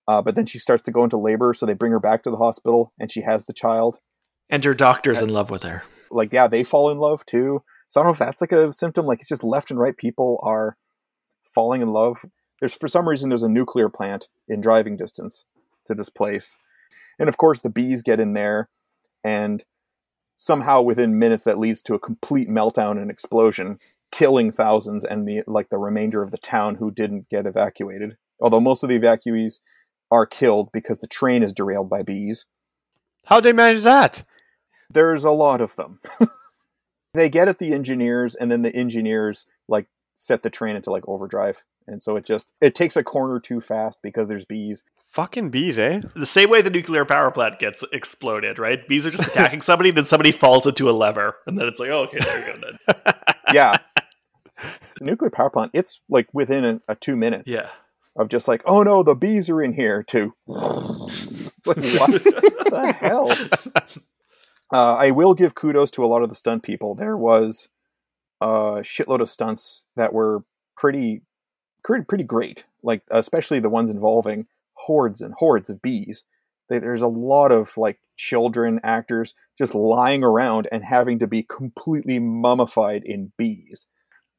uh, 0.07 0.21
but 0.21 0.35
then 0.35 0.45
she 0.45 0.57
starts 0.59 0.81
to 0.83 0.91
go 0.91 1.03
into 1.03 1.17
labor 1.17 1.53
so 1.53 1.65
they 1.65 1.73
bring 1.73 1.91
her 1.91 1.99
back 1.99 2.21
to 2.23 2.29
the 2.29 2.37
hospital 2.37 2.91
and 2.99 3.11
she 3.11 3.21
has 3.21 3.45
the 3.45 3.53
child 3.53 3.99
And 4.49 4.63
her 4.65 4.73
doctor's 4.73 5.21
in 5.21 5.29
love 5.29 5.49
with 5.49 5.63
her. 5.63 5.83
like 6.09 6.33
yeah 6.33 6.47
they 6.47 6.63
fall 6.63 6.89
in 6.91 6.97
love 6.97 7.25
too 7.25 7.63
so 7.87 7.99
i 7.99 8.03
don't 8.03 8.09
know 8.09 8.13
if 8.13 8.19
that's 8.19 8.41
like 8.41 8.51
a 8.51 8.73
symptom 8.73 9.05
like 9.05 9.19
it's 9.19 9.29
just 9.29 9.43
left 9.43 9.71
and 9.71 9.79
right 9.79 9.95
people 9.95 10.39
are 10.43 10.75
falling 11.43 11.81
in 11.81 11.91
love 11.93 12.25
there's 12.59 12.73
for 12.73 12.87
some 12.89 13.07
reason 13.07 13.29
there's 13.29 13.43
a 13.43 13.49
nuclear 13.49 13.87
plant 13.89 14.27
in 14.49 14.59
driving 14.61 14.97
distance 14.97 15.45
to 15.85 15.95
this 15.95 16.09
place. 16.09 16.57
And 17.19 17.29
of 17.29 17.37
course 17.37 17.61
the 17.61 17.69
bees 17.69 18.01
get 18.01 18.19
in 18.19 18.33
there 18.33 18.69
and 19.23 19.63
somehow 20.35 20.81
within 20.81 21.19
minutes 21.19 21.43
that 21.43 21.59
leads 21.59 21.81
to 21.83 21.93
a 21.93 21.99
complete 21.99 22.49
meltdown 22.49 22.99
and 23.01 23.11
explosion 23.11 23.79
killing 24.11 24.51
thousands 24.51 25.05
and 25.05 25.27
the 25.27 25.43
like 25.47 25.69
the 25.69 25.77
remainder 25.77 26.21
of 26.21 26.31
the 26.31 26.37
town 26.37 26.75
who 26.75 26.91
didn't 26.91 27.29
get 27.29 27.45
evacuated. 27.45 28.17
Although 28.41 28.59
most 28.59 28.83
of 28.83 28.89
the 28.89 28.99
evacuees 28.99 29.59
are 30.09 30.25
killed 30.25 30.69
because 30.73 30.99
the 30.99 31.07
train 31.07 31.43
is 31.43 31.53
derailed 31.53 31.89
by 31.89 32.01
bees. 32.01 32.45
How'd 33.27 33.43
they 33.43 33.53
manage 33.53 33.83
that? 33.83 34.23
there's 34.93 35.23
a 35.23 35.31
lot 35.31 35.61
of 35.61 35.75
them. 35.75 35.99
They 37.13 37.29
get 37.29 37.49
at 37.49 37.59
the 37.59 37.73
engineers 37.73 38.35
and 38.35 38.49
then 38.49 38.61
the 38.61 38.73
engineers 38.73 39.45
like 39.67 39.87
set 40.15 40.43
the 40.43 40.49
train 40.49 40.77
into 40.77 40.91
like 40.91 41.07
overdrive. 41.07 41.63
And 41.85 42.01
so 42.01 42.15
it 42.15 42.23
just 42.23 42.53
it 42.61 42.73
takes 42.73 42.95
a 42.95 43.03
corner 43.03 43.39
too 43.39 43.59
fast 43.59 43.99
because 44.01 44.29
there's 44.29 44.45
bees 44.45 44.85
Fucking 45.11 45.49
bees, 45.49 45.77
eh? 45.77 46.01
The 46.15 46.25
same 46.25 46.49
way 46.49 46.61
the 46.61 46.69
nuclear 46.69 47.03
power 47.05 47.31
plant 47.31 47.59
gets 47.59 47.83
exploded, 47.91 48.57
right? 48.57 48.87
Bees 48.87 49.05
are 49.05 49.11
just 49.11 49.27
attacking 49.27 49.61
somebody, 49.61 49.91
then 49.91 50.05
somebody 50.05 50.31
falls 50.31 50.65
into 50.65 50.89
a 50.89 50.91
lever, 50.93 51.35
and 51.45 51.57
then 51.57 51.67
it's 51.67 51.79
like, 51.79 51.89
oh, 51.89 52.03
okay, 52.03 52.19
there 52.19 52.39
you 52.39 52.53
go 52.53 52.71
then. 52.95 53.13
yeah 53.53 53.75
the 54.99 55.05
nuclear 55.05 55.29
power 55.31 55.49
plant 55.49 55.71
it's 55.73 56.01
like 56.07 56.27
within 56.33 56.63
a, 56.63 56.81
a 56.87 56.95
two 56.95 57.15
minutes 57.15 57.51
Yeah. 57.51 57.67
of 58.15 58.29
just 58.29 58.47
like 58.47 58.61
oh 58.65 58.83
no 58.83 59.01
the 59.03 59.15
bees 59.15 59.49
are 59.49 59.61
in 59.61 59.73
here 59.73 60.03
too 60.03 60.33
like 60.47 61.09
what 61.65 62.11
the 62.23 62.95
hell 62.99 63.31
uh, 64.71 64.95
i 64.95 65.09
will 65.11 65.33
give 65.33 65.55
kudos 65.55 65.89
to 65.91 66.05
a 66.05 66.07
lot 66.07 66.21
of 66.21 66.29
the 66.29 66.35
stunt 66.35 66.63
people 66.63 66.93
there 66.95 67.17
was 67.17 67.69
a 68.39 68.81
shitload 68.81 69.19
of 69.19 69.29
stunts 69.29 69.87
that 69.95 70.13
were 70.13 70.43
pretty 70.77 71.23
pretty, 71.83 72.05
pretty 72.05 72.23
great 72.23 72.65
like 72.83 73.01
especially 73.09 73.59
the 73.59 73.69
ones 73.69 73.89
involving 73.89 74.45
hordes 74.85 75.21
and 75.21 75.33
hordes 75.35 75.69
of 75.69 75.81
bees. 75.81 76.23
There's 76.69 77.01
a 77.01 77.07
lot 77.07 77.51
of 77.51 77.75
like 77.77 77.99
children 78.15 78.79
actors 78.83 79.33
just 79.57 79.75
lying 79.75 80.23
around 80.23 80.67
and 80.71 80.85
having 80.85 81.19
to 81.19 81.27
be 81.27 81.43
completely 81.43 82.19
mummified 82.19 83.03
in 83.03 83.33
bees. 83.37 83.87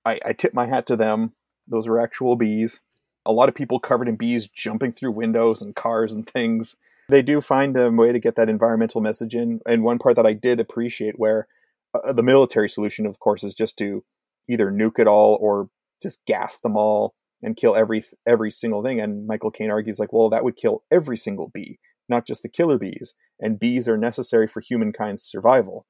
I, 0.04 0.18
I 0.24 0.32
tip 0.32 0.54
my 0.54 0.66
hat 0.66 0.86
to 0.86 0.96
them. 0.96 1.32
Those 1.68 1.86
are 1.86 2.00
actual 2.00 2.36
bees. 2.36 2.80
A 3.26 3.32
lot 3.32 3.48
of 3.48 3.54
people 3.54 3.78
covered 3.78 4.08
in 4.08 4.16
bees 4.16 4.48
jumping 4.48 4.92
through 4.92 5.12
windows 5.12 5.62
and 5.62 5.76
cars 5.76 6.12
and 6.12 6.26
things. 6.26 6.76
They 7.08 7.22
do 7.22 7.40
find 7.40 7.76
a 7.76 7.90
way 7.90 8.12
to 8.12 8.18
get 8.18 8.36
that 8.36 8.48
environmental 8.48 9.00
message 9.00 9.34
in. 9.34 9.60
And 9.66 9.84
one 9.84 9.98
part 9.98 10.16
that 10.16 10.26
I 10.26 10.32
did 10.32 10.58
appreciate, 10.58 11.18
where 11.18 11.46
uh, 11.94 12.12
the 12.12 12.22
military 12.22 12.68
solution, 12.68 13.04
of 13.04 13.18
course, 13.18 13.44
is 13.44 13.54
just 13.54 13.76
to 13.78 14.04
either 14.48 14.72
nuke 14.72 14.98
it 14.98 15.06
all 15.06 15.38
or 15.40 15.68
just 16.02 16.24
gas 16.26 16.58
them 16.60 16.76
all 16.76 17.14
and 17.42 17.56
kill 17.56 17.74
every 17.74 18.04
every 18.26 18.50
single 18.50 18.82
thing. 18.82 19.00
And 19.00 19.26
Michael 19.26 19.50
Caine 19.50 19.70
argues 19.70 19.98
like, 19.98 20.12
well, 20.12 20.30
that 20.30 20.44
would 20.44 20.56
kill 20.56 20.82
every 20.90 21.16
single 21.16 21.50
bee, 21.52 21.78
not 22.08 22.26
just 22.26 22.42
the 22.42 22.48
killer 22.48 22.78
bees. 22.78 23.14
And 23.40 23.58
bees 23.58 23.88
are 23.88 23.98
necessary 23.98 24.46
for 24.46 24.60
humankind's 24.60 25.22
survival. 25.22 25.86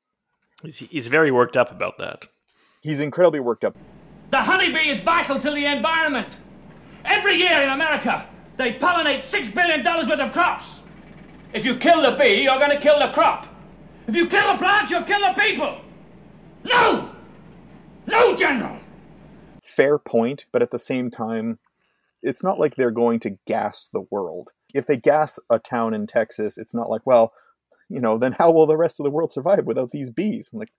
He's, 0.62 0.78
he's 0.78 1.08
very 1.08 1.30
worked 1.30 1.56
up 1.56 1.70
about 1.70 1.98
that. 1.98 2.26
He's 2.80 3.00
incredibly 3.00 3.40
worked 3.40 3.64
up. 3.64 3.76
The 4.30 4.38
honeybee 4.38 4.88
is 4.88 5.00
vital 5.00 5.38
to 5.38 5.50
the 5.50 5.66
environment. 5.66 6.36
Every 7.04 7.34
year 7.34 7.62
in 7.62 7.68
America, 7.68 8.26
they 8.56 8.74
pollinate 8.74 9.22
$6 9.24 9.54
billion 9.54 9.84
worth 9.84 10.20
of 10.20 10.32
crops. 10.32 10.80
If 11.52 11.64
you 11.64 11.76
kill 11.76 12.02
the 12.02 12.16
bee, 12.16 12.42
you're 12.42 12.58
going 12.58 12.70
to 12.70 12.80
kill 12.80 12.98
the 12.98 13.12
crop. 13.12 13.46
If 14.06 14.14
you 14.14 14.26
kill 14.26 14.52
the 14.52 14.58
plant, 14.58 14.90
you'll 14.90 15.02
kill 15.02 15.20
the 15.20 15.38
people. 15.38 15.80
No! 16.64 17.14
No, 18.06 18.34
General! 18.36 18.78
Fair 19.76 19.98
point, 19.98 20.46
but 20.52 20.62
at 20.62 20.70
the 20.70 20.78
same 20.78 21.10
time, 21.10 21.58
it's 22.22 22.42
not 22.42 22.58
like 22.58 22.76
they're 22.76 22.90
going 22.90 23.20
to 23.20 23.38
gas 23.46 23.88
the 23.92 24.06
world. 24.10 24.52
If 24.74 24.86
they 24.86 24.96
gas 24.96 25.38
a 25.50 25.58
town 25.58 25.94
in 25.94 26.06
Texas, 26.06 26.56
it's 26.56 26.74
not 26.74 26.88
like, 26.88 27.02
well, 27.04 27.32
you 27.88 28.00
know, 28.00 28.16
then 28.18 28.32
how 28.32 28.50
will 28.52 28.66
the 28.66 28.76
rest 28.76 29.00
of 29.00 29.04
the 29.04 29.10
world 29.10 29.32
survive 29.32 29.66
without 29.66 29.90
these 29.90 30.10
bees? 30.10 30.50
I'm 30.52 30.58
like, 30.58 30.72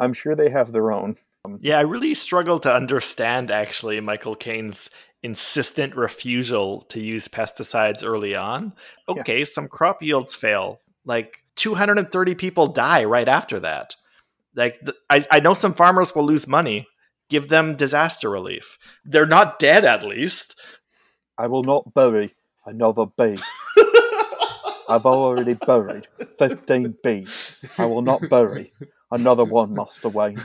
I'm 0.00 0.12
sure 0.12 0.34
they 0.34 0.50
have 0.50 0.72
their 0.72 0.92
own. 0.92 1.16
Um, 1.44 1.58
Yeah, 1.60 1.78
I 1.78 1.82
really 1.82 2.14
struggle 2.14 2.58
to 2.60 2.72
understand 2.72 3.50
actually 3.50 4.00
Michael 4.00 4.34
Caine's 4.34 4.90
insistent 5.22 5.96
refusal 5.96 6.82
to 6.82 7.00
use 7.00 7.28
pesticides 7.28 8.04
early 8.04 8.34
on. 8.34 8.72
Okay, 9.08 9.44
some 9.44 9.68
crop 9.68 10.02
yields 10.02 10.34
fail. 10.34 10.80
Like 11.04 11.42
230 11.56 12.34
people 12.34 12.68
die 12.68 13.04
right 13.04 13.28
after 13.28 13.60
that. 13.60 13.96
Like 14.54 14.80
th- 14.80 14.96
I, 15.10 15.26
I 15.30 15.40
know 15.40 15.54
some 15.54 15.74
farmers 15.74 16.14
will 16.14 16.24
lose 16.24 16.46
money. 16.46 16.86
Give 17.28 17.48
them 17.48 17.76
disaster 17.76 18.30
relief. 18.30 18.78
They're 19.04 19.26
not 19.26 19.58
dead 19.58 19.84
at 19.84 20.02
least. 20.02 20.54
I 21.36 21.46
will 21.46 21.62
not 21.64 21.92
bury 21.94 22.34
another 22.66 23.06
bee. 23.06 23.38
I've 24.88 25.04
already 25.06 25.54
buried 25.54 26.08
15 26.38 26.96
bees. 27.04 27.62
I 27.76 27.84
will 27.84 28.02
not 28.02 28.22
bury 28.30 28.72
another 29.10 29.44
one, 29.44 29.74
Master 29.74 30.08
Wayne. 30.08 30.42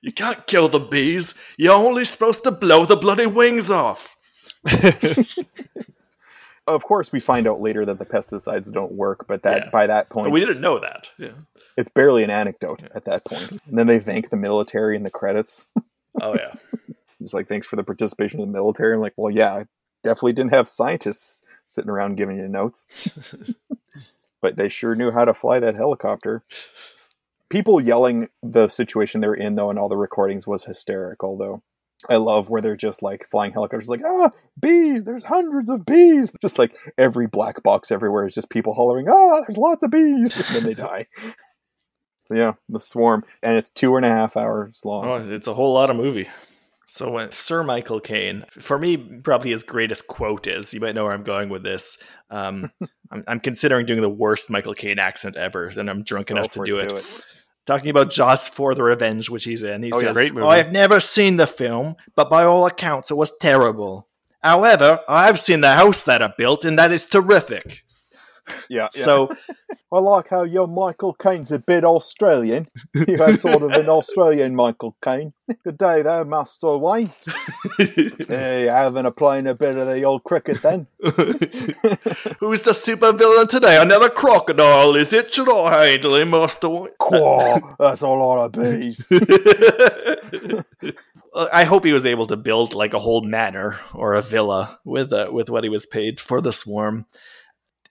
You 0.00 0.12
can't 0.12 0.46
kill 0.46 0.68
the 0.68 0.78
bees. 0.80 1.34
You're 1.58 1.74
only 1.74 2.04
supposed 2.04 2.44
to 2.44 2.50
blow 2.52 2.84
the 2.84 2.96
bloody 2.96 3.26
wings 3.26 3.70
off. 3.70 4.14
Of 6.68 6.84
course, 6.84 7.10
we 7.10 7.18
find 7.18 7.48
out 7.48 7.60
later 7.60 7.84
that 7.84 7.98
the 7.98 8.06
pesticides 8.06 8.72
don't 8.72 8.92
work, 8.92 9.26
but 9.26 9.42
that 9.42 9.64
Yeah. 9.64 9.70
by 9.70 9.88
that 9.88 10.08
point, 10.10 10.30
We 10.30 10.38
didn't 10.38 10.60
know 10.60 10.78
that. 10.78 11.08
Yeah. 11.18 11.32
It's 11.76 11.90
barely 11.90 12.22
an 12.22 12.30
anecdote 12.30 12.84
at 12.94 13.04
that 13.04 13.24
point. 13.24 13.50
And 13.50 13.78
then 13.78 13.86
they 13.86 13.98
thank 13.98 14.30
the 14.30 14.36
military 14.36 14.96
in 14.96 15.02
the 15.02 15.10
credits. 15.10 15.66
Oh 16.20 16.34
yeah. 16.34 16.54
He's 17.18 17.34
like, 17.34 17.48
thanks 17.48 17.66
for 17.66 17.76
the 17.76 17.84
participation 17.84 18.40
of 18.40 18.46
the 18.46 18.52
military. 18.52 18.94
I'm 18.94 19.00
like, 19.00 19.14
well, 19.16 19.32
yeah, 19.32 19.54
I 19.54 19.66
definitely 20.02 20.32
didn't 20.32 20.52
have 20.54 20.68
scientists 20.68 21.44
sitting 21.66 21.90
around 21.90 22.16
giving 22.16 22.36
you 22.36 22.48
notes. 22.48 22.84
but 24.42 24.56
they 24.56 24.68
sure 24.68 24.94
knew 24.94 25.12
how 25.12 25.24
to 25.24 25.32
fly 25.32 25.60
that 25.60 25.76
helicopter. 25.76 26.42
People 27.48 27.80
yelling 27.80 28.28
the 28.42 28.68
situation 28.68 29.20
they're 29.20 29.34
in, 29.34 29.54
though, 29.54 29.70
and 29.70 29.78
all 29.78 29.88
the 29.88 29.96
recordings 29.96 30.46
was 30.46 30.64
hysterical, 30.64 31.36
though. 31.36 31.62
I 32.08 32.16
love 32.16 32.50
where 32.50 32.60
they're 32.60 32.76
just 32.76 33.02
like 33.02 33.28
flying 33.30 33.52
helicopters, 33.52 33.88
like, 33.88 34.02
ah, 34.04 34.30
bees, 34.60 35.04
there's 35.04 35.24
hundreds 35.24 35.70
of 35.70 35.86
bees. 35.86 36.32
Just 36.40 36.58
like 36.58 36.76
every 36.98 37.28
black 37.28 37.62
box 37.62 37.92
everywhere 37.92 38.26
is 38.26 38.34
just 38.34 38.50
people 38.50 38.74
hollering, 38.74 39.08
ah, 39.08 39.42
there's 39.42 39.58
lots 39.58 39.84
of 39.84 39.90
bees. 39.90 40.36
And 40.48 40.56
then 40.56 40.64
they 40.64 40.74
die. 40.74 41.06
So, 42.32 42.38
yeah, 42.38 42.52
the 42.68 42.80
swarm. 42.80 43.24
And 43.42 43.56
it's 43.56 43.70
two 43.70 43.96
and 43.96 44.04
a 44.04 44.08
half 44.08 44.36
hours 44.36 44.82
long. 44.84 45.06
Oh, 45.06 45.14
it's 45.16 45.46
a 45.46 45.54
whole 45.54 45.72
lot 45.72 45.90
of 45.90 45.96
movie. 45.96 46.28
So 46.86 47.10
when 47.10 47.32
Sir 47.32 47.62
Michael 47.62 48.00
Caine, 48.00 48.44
for 48.50 48.78
me, 48.78 48.96
probably 48.98 49.50
his 49.50 49.62
greatest 49.62 50.08
quote 50.08 50.46
is, 50.46 50.74
you 50.74 50.80
might 50.80 50.94
know 50.94 51.04
where 51.04 51.14
I'm 51.14 51.22
going 51.22 51.48
with 51.48 51.62
this. 51.62 51.96
Um, 52.30 52.70
I'm, 53.10 53.24
I'm 53.26 53.40
considering 53.40 53.86
doing 53.86 54.02
the 54.02 54.10
worst 54.10 54.50
Michael 54.50 54.74
Caine 54.74 54.98
accent 54.98 55.36
ever, 55.36 55.66
and 55.68 55.88
I'm 55.88 56.02
drunk 56.02 56.26
Go 56.28 56.36
enough 56.36 56.52
to 56.52 56.64
do 56.64 56.78
it, 56.78 56.88
do 56.90 56.96
it. 56.96 57.06
Talking 57.64 57.90
about 57.90 58.10
Jaws 58.10 58.48
for 58.48 58.74
the 58.74 58.82
Revenge, 58.82 59.30
which 59.30 59.44
he's 59.44 59.62
in. 59.62 59.82
He 59.82 59.90
Oh, 59.92 60.00
yeah, 60.00 60.08
says, 60.08 60.16
great 60.16 60.34
movie. 60.34 60.46
I 60.46 60.56
have 60.58 60.72
never 60.72 61.00
seen 61.00 61.36
the 61.36 61.46
film, 61.46 61.96
but 62.16 62.28
by 62.28 62.44
all 62.44 62.66
accounts, 62.66 63.10
it 63.10 63.14
was 63.16 63.32
terrible. 63.40 64.08
However, 64.42 64.98
I've 65.08 65.38
seen 65.38 65.60
the 65.60 65.72
house 65.74 66.04
that 66.04 66.20
I 66.22 66.32
built, 66.36 66.64
and 66.64 66.78
that 66.78 66.90
is 66.92 67.06
terrific. 67.06 67.84
Yeah. 68.68 68.88
So 68.90 69.34
I 69.92 69.98
like 69.98 70.28
how 70.28 70.42
your 70.42 70.66
Michael 70.66 71.12
Caine's 71.14 71.52
a 71.52 71.58
bit 71.58 71.84
Australian. 71.84 72.68
You 72.94 73.16
have 73.18 73.38
sort 73.38 73.62
of 73.62 73.72
an 73.72 73.88
Australian 73.88 74.54
Michael 74.54 74.96
Caine. 75.02 75.32
Good 75.64 75.78
day 75.78 76.02
there, 76.02 76.24
Master 76.24 76.76
Wayne. 76.78 77.12
hey, 77.78 78.64
having 78.64 79.06
a 79.06 79.10
playing 79.10 79.46
a 79.46 79.54
bit 79.54 79.76
of 79.76 79.86
the 79.86 80.02
old 80.04 80.24
cricket 80.24 80.62
then. 80.62 80.86
Who's 82.40 82.62
the 82.62 82.72
supervillain 82.72 83.48
today? 83.48 83.80
Another 83.80 84.08
crocodile, 84.08 84.96
is 84.96 85.12
it? 85.12 85.34
Should 85.34 85.50
I 85.50 85.88
handle 85.88 86.16
him, 86.16 86.30
Master 86.30 86.68
White? 86.68 86.98
Quaw, 86.98 87.76
that's 87.78 88.00
a 88.00 88.08
lot 88.08 88.46
of 88.46 88.52
bees. 88.52 89.06
I 91.34 91.64
hope 91.64 91.84
he 91.84 91.92
was 91.92 92.06
able 92.06 92.26
to 92.26 92.36
build 92.36 92.74
like 92.74 92.94
a 92.94 92.98
whole 92.98 93.22
manor 93.22 93.78
or 93.94 94.14
a 94.14 94.22
villa 94.22 94.78
with 94.84 95.12
uh, 95.12 95.28
with 95.32 95.48
what 95.50 95.64
he 95.64 95.70
was 95.70 95.86
paid 95.86 96.20
for 96.20 96.40
the 96.40 96.52
swarm. 96.52 97.06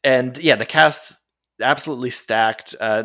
And 0.03 0.37
yeah, 0.37 0.55
the 0.55 0.65
cast 0.65 1.13
absolutely 1.61 2.09
stacked. 2.09 2.75
Uh, 2.79 3.03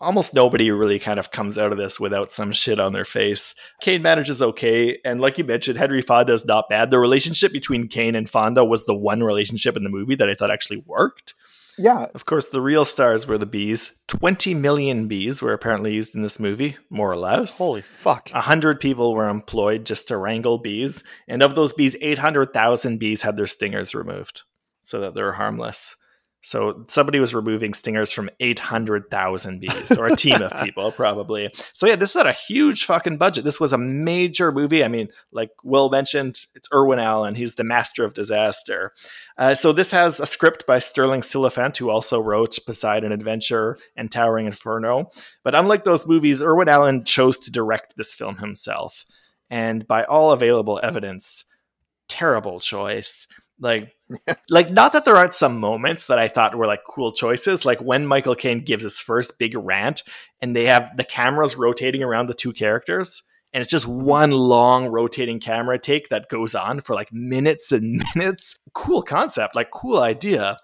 almost 0.00 0.34
nobody 0.34 0.70
really 0.70 0.98
kind 0.98 1.18
of 1.18 1.30
comes 1.30 1.58
out 1.58 1.72
of 1.72 1.78
this 1.78 2.00
without 2.00 2.32
some 2.32 2.52
shit 2.52 2.80
on 2.80 2.92
their 2.92 3.04
face. 3.04 3.54
Caine 3.80 4.02
manages 4.02 4.40
okay, 4.40 4.98
and 5.04 5.20
like 5.20 5.38
you 5.38 5.44
mentioned, 5.44 5.78
Henry 5.78 6.02
Fonda 6.02 6.32
is 6.32 6.46
not 6.46 6.68
bad. 6.68 6.90
The 6.90 6.98
relationship 6.98 7.52
between 7.52 7.88
Caine 7.88 8.14
and 8.14 8.28
Fonda 8.28 8.64
was 8.64 8.86
the 8.86 8.94
one 8.94 9.22
relationship 9.22 9.76
in 9.76 9.84
the 9.84 9.90
movie 9.90 10.14
that 10.16 10.28
I 10.28 10.34
thought 10.34 10.50
actually 10.50 10.82
worked. 10.86 11.34
Yeah. 11.78 12.06
Of 12.14 12.26
course, 12.26 12.48
the 12.48 12.60
real 12.60 12.84
stars 12.84 13.26
were 13.26 13.38
the 13.38 13.46
bees. 13.46 13.92
20 14.08 14.52
million 14.54 15.08
bees 15.08 15.40
were 15.40 15.54
apparently 15.54 15.94
used 15.94 16.14
in 16.14 16.22
this 16.22 16.38
movie, 16.38 16.76
more 16.90 17.10
or 17.10 17.16
less. 17.16 17.56
Holy 17.56 17.80
fuck. 17.80 18.28
100 18.32 18.80
people 18.80 19.14
were 19.14 19.28
employed 19.28 19.86
just 19.86 20.08
to 20.08 20.18
wrangle 20.18 20.58
bees. 20.58 21.02
And 21.26 21.42
of 21.42 21.54
those 21.54 21.72
bees, 21.72 21.96
800,000 22.02 22.98
bees 22.98 23.22
had 23.22 23.36
their 23.36 23.46
stingers 23.46 23.94
removed 23.94 24.42
so 24.82 25.00
that 25.00 25.14
they 25.14 25.22
were 25.22 25.32
harmless. 25.32 25.96
So 26.42 26.84
somebody 26.88 27.20
was 27.20 27.34
removing 27.34 27.74
stingers 27.74 28.10
from 28.10 28.30
800,000 28.40 29.60
bees, 29.60 29.96
or 29.96 30.06
a 30.06 30.16
team 30.16 30.40
of 30.40 30.52
people, 30.62 30.90
probably. 30.90 31.52
So 31.74 31.86
yeah, 31.86 31.96
this 31.96 32.10
is 32.10 32.16
had 32.16 32.26
a 32.26 32.32
huge 32.32 32.84
fucking 32.84 33.18
budget. 33.18 33.44
This 33.44 33.60
was 33.60 33.74
a 33.74 33.78
major 33.78 34.50
movie. 34.50 34.82
I 34.82 34.88
mean, 34.88 35.08
like 35.32 35.50
Will 35.62 35.90
mentioned, 35.90 36.46
it's 36.54 36.68
Irwin 36.72 36.98
Allen. 36.98 37.34
He's 37.34 37.56
the 37.56 37.64
master 37.64 38.04
of 38.04 38.14
disaster. 38.14 38.92
Uh, 39.36 39.54
so 39.54 39.72
this 39.72 39.90
has 39.90 40.18
a 40.18 40.26
script 40.26 40.66
by 40.66 40.78
Sterling 40.78 41.20
Silliphant, 41.20 41.76
who 41.76 41.90
also 41.90 42.20
wrote 42.20 42.58
Poseidon 42.66 43.12
Adventure 43.12 43.78
and 43.96 44.10
Towering 44.10 44.46
Inferno. 44.46 45.10
But 45.44 45.54
unlike 45.54 45.84
those 45.84 46.08
movies, 46.08 46.40
Irwin 46.40 46.68
Allen 46.68 47.04
chose 47.04 47.38
to 47.40 47.52
direct 47.52 47.96
this 47.96 48.14
film 48.14 48.38
himself. 48.38 49.04
And 49.50 49.86
by 49.86 50.04
all 50.04 50.30
available 50.30 50.80
evidence, 50.82 51.44
terrible 52.08 52.60
choice 52.60 53.26
like 53.60 53.94
like 54.48 54.70
not 54.70 54.92
that 54.92 55.04
there 55.04 55.16
aren't 55.16 55.32
some 55.32 55.60
moments 55.60 56.06
that 56.06 56.18
i 56.18 56.26
thought 56.26 56.56
were 56.56 56.66
like 56.66 56.80
cool 56.88 57.12
choices 57.12 57.64
like 57.64 57.80
when 57.80 58.06
michael 58.06 58.34
caine 58.34 58.64
gives 58.64 58.82
his 58.82 58.98
first 58.98 59.38
big 59.38 59.54
rant 59.56 60.02
and 60.40 60.56
they 60.56 60.64
have 60.64 60.96
the 60.96 61.04
cameras 61.04 61.56
rotating 61.56 62.02
around 62.02 62.26
the 62.26 62.34
two 62.34 62.52
characters 62.52 63.22
and 63.52 63.60
it's 63.60 63.70
just 63.70 63.86
one 63.86 64.30
long 64.30 64.86
rotating 64.88 65.40
camera 65.40 65.78
take 65.78 66.08
that 66.08 66.28
goes 66.28 66.54
on 66.54 66.80
for 66.80 66.94
like 66.94 67.12
minutes 67.12 67.72
and 67.72 68.02
minutes. 68.14 68.56
Cool 68.74 69.02
concept 69.02 69.56
like 69.56 69.70
cool 69.70 69.98
idea. 69.98 70.58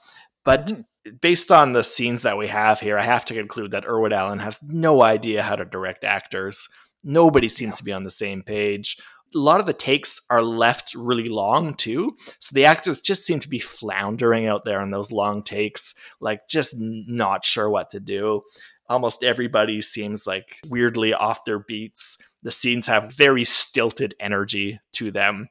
But 0.44 0.70
hmm. 0.70 0.80
based 1.20 1.50
on 1.50 1.72
the 1.72 1.84
scenes 1.84 2.22
that 2.22 2.38
we 2.38 2.48
have 2.48 2.80
here 2.80 2.98
i 2.98 3.04
have 3.04 3.24
to 3.24 3.34
conclude 3.34 3.70
that 3.70 3.86
irwin 3.86 4.12
allen 4.12 4.40
has 4.40 4.60
no 4.62 5.02
idea 5.02 5.42
how 5.42 5.56
to 5.56 5.64
direct 5.64 6.04
actors. 6.04 6.68
Nobody 7.04 7.48
seems 7.48 7.76
to 7.76 7.84
be 7.84 7.92
on 7.92 8.04
the 8.04 8.10
same 8.10 8.42
page 8.42 8.96
a 9.34 9.38
lot 9.38 9.60
of 9.60 9.66
the 9.66 9.72
takes 9.72 10.20
are 10.30 10.42
left 10.42 10.94
really 10.94 11.28
long 11.28 11.74
too. 11.74 12.16
So 12.38 12.54
the 12.54 12.64
actors 12.64 13.00
just 13.00 13.24
seem 13.24 13.40
to 13.40 13.48
be 13.48 13.58
floundering 13.58 14.46
out 14.46 14.64
there 14.64 14.82
in 14.82 14.90
those 14.90 15.12
long 15.12 15.42
takes, 15.42 15.94
like 16.20 16.48
just 16.48 16.74
not 16.78 17.44
sure 17.44 17.68
what 17.68 17.90
to 17.90 18.00
do. 18.00 18.42
Almost 18.88 19.24
everybody 19.24 19.82
seems 19.82 20.26
like 20.26 20.60
weirdly 20.68 21.12
off 21.12 21.44
their 21.44 21.58
beats. 21.58 22.18
The 22.42 22.52
scenes 22.52 22.86
have 22.86 23.14
very 23.14 23.44
stilted 23.44 24.14
energy 24.20 24.78
to 24.92 25.10
them. 25.10 25.48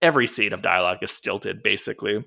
Every 0.00 0.26
scene 0.26 0.52
of 0.52 0.62
dialogue 0.62 0.98
is 1.02 1.10
stilted, 1.10 1.62
basically. 1.62 2.24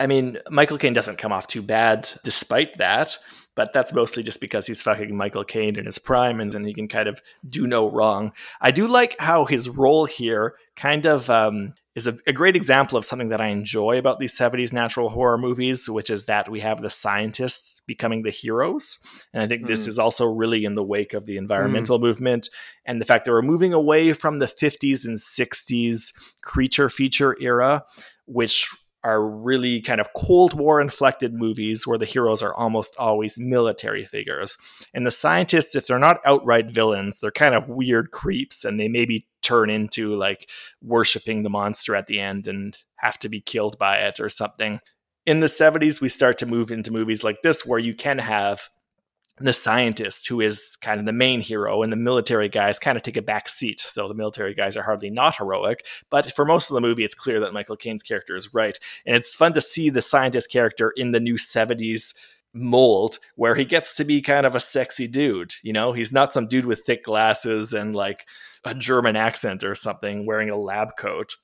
I 0.00 0.06
mean, 0.06 0.38
Michael 0.48 0.78
Caine 0.78 0.92
doesn't 0.92 1.18
come 1.18 1.32
off 1.32 1.48
too 1.48 1.62
bad 1.62 2.08
despite 2.22 2.78
that, 2.78 3.16
but 3.58 3.72
that's 3.72 3.92
mostly 3.92 4.22
just 4.22 4.40
because 4.40 4.68
he's 4.68 4.80
fucking 4.82 5.16
Michael 5.16 5.42
Caine 5.42 5.76
in 5.76 5.84
his 5.84 5.98
prime 5.98 6.38
and 6.38 6.52
then 6.52 6.64
he 6.64 6.72
can 6.72 6.86
kind 6.86 7.08
of 7.08 7.20
do 7.48 7.66
no 7.66 7.90
wrong. 7.90 8.32
I 8.60 8.70
do 8.70 8.86
like 8.86 9.16
how 9.18 9.46
his 9.46 9.68
role 9.68 10.04
here 10.04 10.54
kind 10.76 11.06
of 11.06 11.28
um, 11.28 11.74
is 11.96 12.06
a, 12.06 12.16
a, 12.24 12.32
great 12.32 12.54
example 12.54 12.96
of 12.96 13.04
something 13.04 13.30
that 13.30 13.40
I 13.40 13.48
enjoy 13.48 13.98
about 13.98 14.20
these 14.20 14.38
70s 14.38 14.72
natural 14.72 15.08
horror 15.08 15.38
movies, 15.38 15.90
which 15.90 16.08
is 16.08 16.26
that 16.26 16.48
we 16.48 16.60
have 16.60 16.80
the 16.80 16.88
scientists 16.88 17.82
becoming 17.84 18.22
the 18.22 18.30
heroes. 18.30 19.00
And 19.34 19.42
I 19.42 19.48
think 19.48 19.64
mm. 19.64 19.66
this 19.66 19.86
hmm. 19.86 19.90
is 19.90 19.98
also 19.98 20.26
really 20.26 20.64
in 20.64 20.76
the 20.76 20.84
wake 20.84 21.12
of 21.12 21.26
the 21.26 21.36
environmental 21.36 21.98
mm. 21.98 22.02
movement 22.02 22.50
and 22.86 23.00
the 23.00 23.06
fact 23.06 23.24
that 23.24 23.32
we're 23.32 23.42
moving 23.42 23.72
away 23.72 24.12
from 24.12 24.36
the 24.36 24.46
50s 24.46 25.04
and 25.04 25.18
60s 25.18 26.12
creature 26.42 26.88
feature 26.88 27.36
era, 27.40 27.84
which 28.26 28.68
are 29.08 29.26
really 29.26 29.80
kind 29.80 30.02
of 30.02 30.12
Cold 30.14 30.52
War 30.52 30.82
inflected 30.82 31.32
movies 31.32 31.86
where 31.86 31.96
the 31.96 32.04
heroes 32.04 32.42
are 32.42 32.54
almost 32.54 32.94
always 32.98 33.38
military 33.38 34.04
figures. 34.04 34.58
And 34.92 35.06
the 35.06 35.10
scientists, 35.10 35.74
if 35.74 35.86
they're 35.86 35.98
not 35.98 36.20
outright 36.26 36.70
villains, 36.70 37.18
they're 37.18 37.30
kind 37.30 37.54
of 37.54 37.70
weird 37.70 38.10
creeps 38.10 38.66
and 38.66 38.78
they 38.78 38.86
maybe 38.86 39.26
turn 39.40 39.70
into 39.70 40.14
like 40.14 40.50
worshiping 40.82 41.42
the 41.42 41.48
monster 41.48 41.96
at 41.96 42.06
the 42.06 42.20
end 42.20 42.46
and 42.46 42.76
have 42.96 43.18
to 43.20 43.30
be 43.30 43.40
killed 43.40 43.78
by 43.78 43.96
it 43.96 44.20
or 44.20 44.28
something. 44.28 44.78
In 45.24 45.40
the 45.40 45.46
70s, 45.46 46.02
we 46.02 46.10
start 46.10 46.36
to 46.38 46.46
move 46.46 46.70
into 46.70 46.92
movies 46.92 47.24
like 47.24 47.40
this 47.40 47.64
where 47.64 47.78
you 47.78 47.94
can 47.94 48.18
have 48.18 48.68
the 49.40 49.52
scientist 49.52 50.26
who 50.28 50.40
is 50.40 50.76
kind 50.80 51.00
of 51.00 51.06
the 51.06 51.12
main 51.12 51.40
hero 51.40 51.82
and 51.82 51.92
the 51.92 51.96
military 51.96 52.48
guys 52.48 52.78
kind 52.78 52.96
of 52.96 53.02
take 53.02 53.16
a 53.16 53.22
back 53.22 53.48
seat 53.48 53.80
so 53.80 54.08
the 54.08 54.14
military 54.14 54.54
guys 54.54 54.76
are 54.76 54.82
hardly 54.82 55.10
not 55.10 55.36
heroic 55.36 55.86
but 56.10 56.30
for 56.32 56.44
most 56.44 56.70
of 56.70 56.74
the 56.74 56.80
movie 56.80 57.04
it's 57.04 57.14
clear 57.14 57.40
that 57.40 57.52
michael 57.52 57.76
caine's 57.76 58.02
character 58.02 58.36
is 58.36 58.52
right. 58.54 58.78
And 59.06 59.16
it's 59.16 59.34
fun 59.34 59.52
to 59.54 59.60
see 59.60 59.90
the 59.90 60.02
scientist 60.02 60.50
character 60.50 60.92
in 60.96 61.12
the 61.12 61.20
new 61.20 61.34
70s 61.34 62.14
mold 62.54 63.18
where 63.36 63.54
he 63.54 63.64
gets 63.64 63.94
to 63.96 64.04
be 64.04 64.22
kind 64.22 64.46
of 64.46 64.54
a 64.54 64.60
sexy 64.60 65.06
dude 65.06 65.54
you 65.62 65.72
know? 65.72 65.92
He's 65.92 66.12
not 66.12 66.32
some 66.32 66.48
dude 66.48 66.66
with 66.66 66.80
thick 66.80 67.04
glasses 67.04 67.72
and 67.72 67.94
like 67.94 68.26
a 68.64 68.74
german 68.74 69.16
accent 69.16 69.64
or 69.64 69.74
something 69.74 70.26
wearing 70.26 70.50
a 70.50 70.56
lab 70.56 70.96
coat 70.98 71.36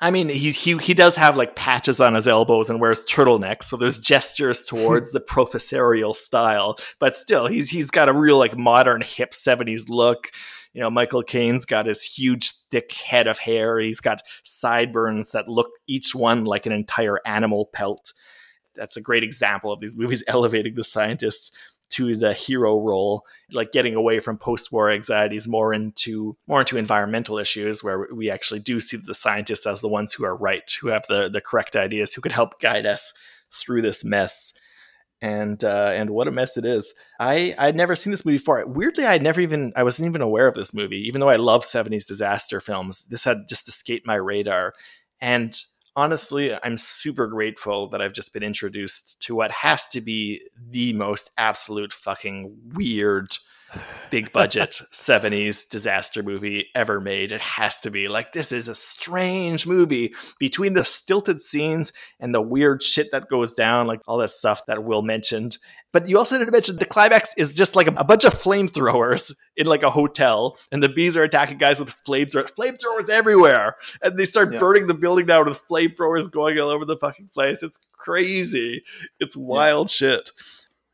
I 0.00 0.10
mean, 0.10 0.28
he 0.28 0.50
he 0.50 0.76
he 0.78 0.94
does 0.94 1.16
have 1.16 1.36
like 1.36 1.56
patches 1.56 2.00
on 2.00 2.14
his 2.14 2.26
elbows 2.26 2.68
and 2.68 2.80
wears 2.80 3.04
turtlenecks, 3.04 3.64
so 3.64 3.76
there's 3.76 3.98
gestures 3.98 4.64
towards 4.66 5.12
the 5.12 5.20
professorial 5.20 6.14
style. 6.14 6.76
But 6.98 7.16
still, 7.16 7.46
he's 7.46 7.70
he's 7.70 7.90
got 7.90 8.08
a 8.08 8.12
real 8.12 8.38
like 8.38 8.56
modern 8.56 9.02
hip 9.02 9.32
'70s 9.32 9.88
look. 9.88 10.30
You 10.72 10.80
know, 10.80 10.90
Michael 10.90 11.22
Caine's 11.22 11.64
got 11.64 11.86
his 11.86 12.02
huge 12.02 12.50
thick 12.50 12.92
head 12.92 13.28
of 13.28 13.38
hair. 13.38 13.78
He's 13.78 14.00
got 14.00 14.22
sideburns 14.42 15.30
that 15.30 15.48
look 15.48 15.70
each 15.86 16.14
one 16.14 16.44
like 16.44 16.66
an 16.66 16.72
entire 16.72 17.20
animal 17.24 17.66
pelt. 17.72 18.12
That's 18.74 18.96
a 18.96 19.00
great 19.00 19.22
example 19.22 19.72
of 19.72 19.80
these 19.80 19.96
movies 19.96 20.24
elevating 20.28 20.74
the 20.74 20.82
scientists 20.82 21.52
to 21.90 22.16
the 22.16 22.32
hero 22.32 22.80
role, 22.80 23.24
like 23.52 23.72
getting 23.72 23.94
away 23.94 24.18
from 24.18 24.38
post-war 24.38 24.90
anxieties 24.90 25.46
more 25.46 25.72
into 25.72 26.36
more 26.46 26.60
into 26.60 26.76
environmental 26.76 27.38
issues, 27.38 27.84
where 27.84 28.08
we 28.12 28.30
actually 28.30 28.60
do 28.60 28.80
see 28.80 28.96
the 28.96 29.14
scientists 29.14 29.66
as 29.66 29.80
the 29.80 29.88
ones 29.88 30.12
who 30.12 30.24
are 30.24 30.36
right, 30.36 30.76
who 30.80 30.88
have 30.88 31.06
the 31.08 31.28
the 31.28 31.40
correct 31.40 31.76
ideas, 31.76 32.12
who 32.12 32.20
could 32.20 32.32
help 32.32 32.60
guide 32.60 32.86
us 32.86 33.12
through 33.52 33.82
this 33.82 34.04
mess. 34.04 34.54
And 35.22 35.62
uh, 35.64 35.92
and 35.94 36.10
what 36.10 36.28
a 36.28 36.32
mess 36.32 36.56
it 36.56 36.66
is. 36.66 36.92
I 37.18 37.54
I'd 37.56 37.76
never 37.76 37.96
seen 37.96 38.10
this 38.10 38.26
movie 38.26 38.38
before. 38.38 38.66
Weirdly, 38.66 39.06
I 39.06 39.16
never 39.18 39.40
even 39.40 39.72
I 39.74 39.82
wasn't 39.82 40.08
even 40.08 40.20
aware 40.20 40.48
of 40.48 40.54
this 40.54 40.74
movie, 40.74 41.02
even 41.06 41.20
though 41.20 41.30
I 41.30 41.36
love 41.36 41.62
'70s 41.62 42.06
disaster 42.06 42.60
films. 42.60 43.04
This 43.04 43.24
had 43.24 43.38
just 43.48 43.68
escaped 43.68 44.06
my 44.06 44.16
radar, 44.16 44.74
and 45.20 45.58
honestly, 45.96 46.56
I'm 46.62 46.76
super 46.76 47.26
grateful 47.26 47.88
that 47.90 48.02
I've 48.02 48.12
just 48.12 48.32
been 48.32 48.42
introduced 48.42 49.22
to 49.22 49.34
what 49.34 49.50
has 49.50 49.88
to 49.90 50.00
be 50.00 50.42
the 50.70 50.92
most 50.92 51.30
absolute 51.38 51.92
fucking 51.92 52.56
weird 52.74 53.36
big 54.10 54.32
budget 54.32 54.80
70s 54.92 55.68
disaster 55.68 56.22
movie 56.22 56.66
ever 56.74 57.00
made. 57.00 57.32
It 57.32 57.40
has 57.40 57.80
to 57.80 57.90
be. 57.90 58.06
Like, 58.06 58.32
this 58.32 58.52
is 58.52 58.68
a 58.68 58.74
strange 58.74 59.66
movie 59.66 60.14
between 60.38 60.74
the 60.74 60.84
stilted 60.84 61.40
scenes 61.40 61.92
and 62.20 62.34
the 62.34 62.40
weird 62.40 62.82
shit 62.82 63.10
that 63.10 63.28
goes 63.28 63.54
down, 63.54 63.86
like 63.86 64.00
all 64.06 64.18
that 64.18 64.30
stuff 64.30 64.66
that 64.66 64.84
Will 64.84 65.02
mentioned. 65.02 65.58
But 65.92 66.08
you 66.08 66.18
also 66.18 66.38
didn't 66.38 66.52
mention 66.52 66.76
the 66.76 66.84
climax 66.84 67.34
is 67.36 67.54
just 67.54 67.76
like 67.76 67.86
a, 67.86 68.04
bunch 68.04 68.24
of 68.24 68.34
flamethrowers 68.34 69.32
in 69.56 69.66
like 69.66 69.82
a 69.82 69.90
hotel, 69.90 70.58
and 70.72 70.82
the 70.82 70.88
bees 70.88 71.16
are 71.16 71.22
attacking 71.22 71.58
guys 71.58 71.78
with 71.78 71.94
flamethrowers. 72.04 72.52
Flamethrowers 72.52 73.08
everywhere, 73.08 73.76
and 74.02 74.18
they 74.18 74.24
start 74.24 74.52
yeah. 74.52 74.58
burning 74.58 74.86
the 74.86 74.94
building 74.94 75.26
down 75.26 75.46
with 75.46 75.66
flamethrowers 75.68 76.30
going 76.30 76.58
all 76.58 76.70
over 76.70 76.84
the 76.84 76.96
fucking 76.96 77.30
place. 77.32 77.62
It's 77.62 77.78
crazy. 77.92 78.82
It's 79.20 79.36
wild 79.36 79.88
yeah. 79.90 79.94
shit. 79.94 80.30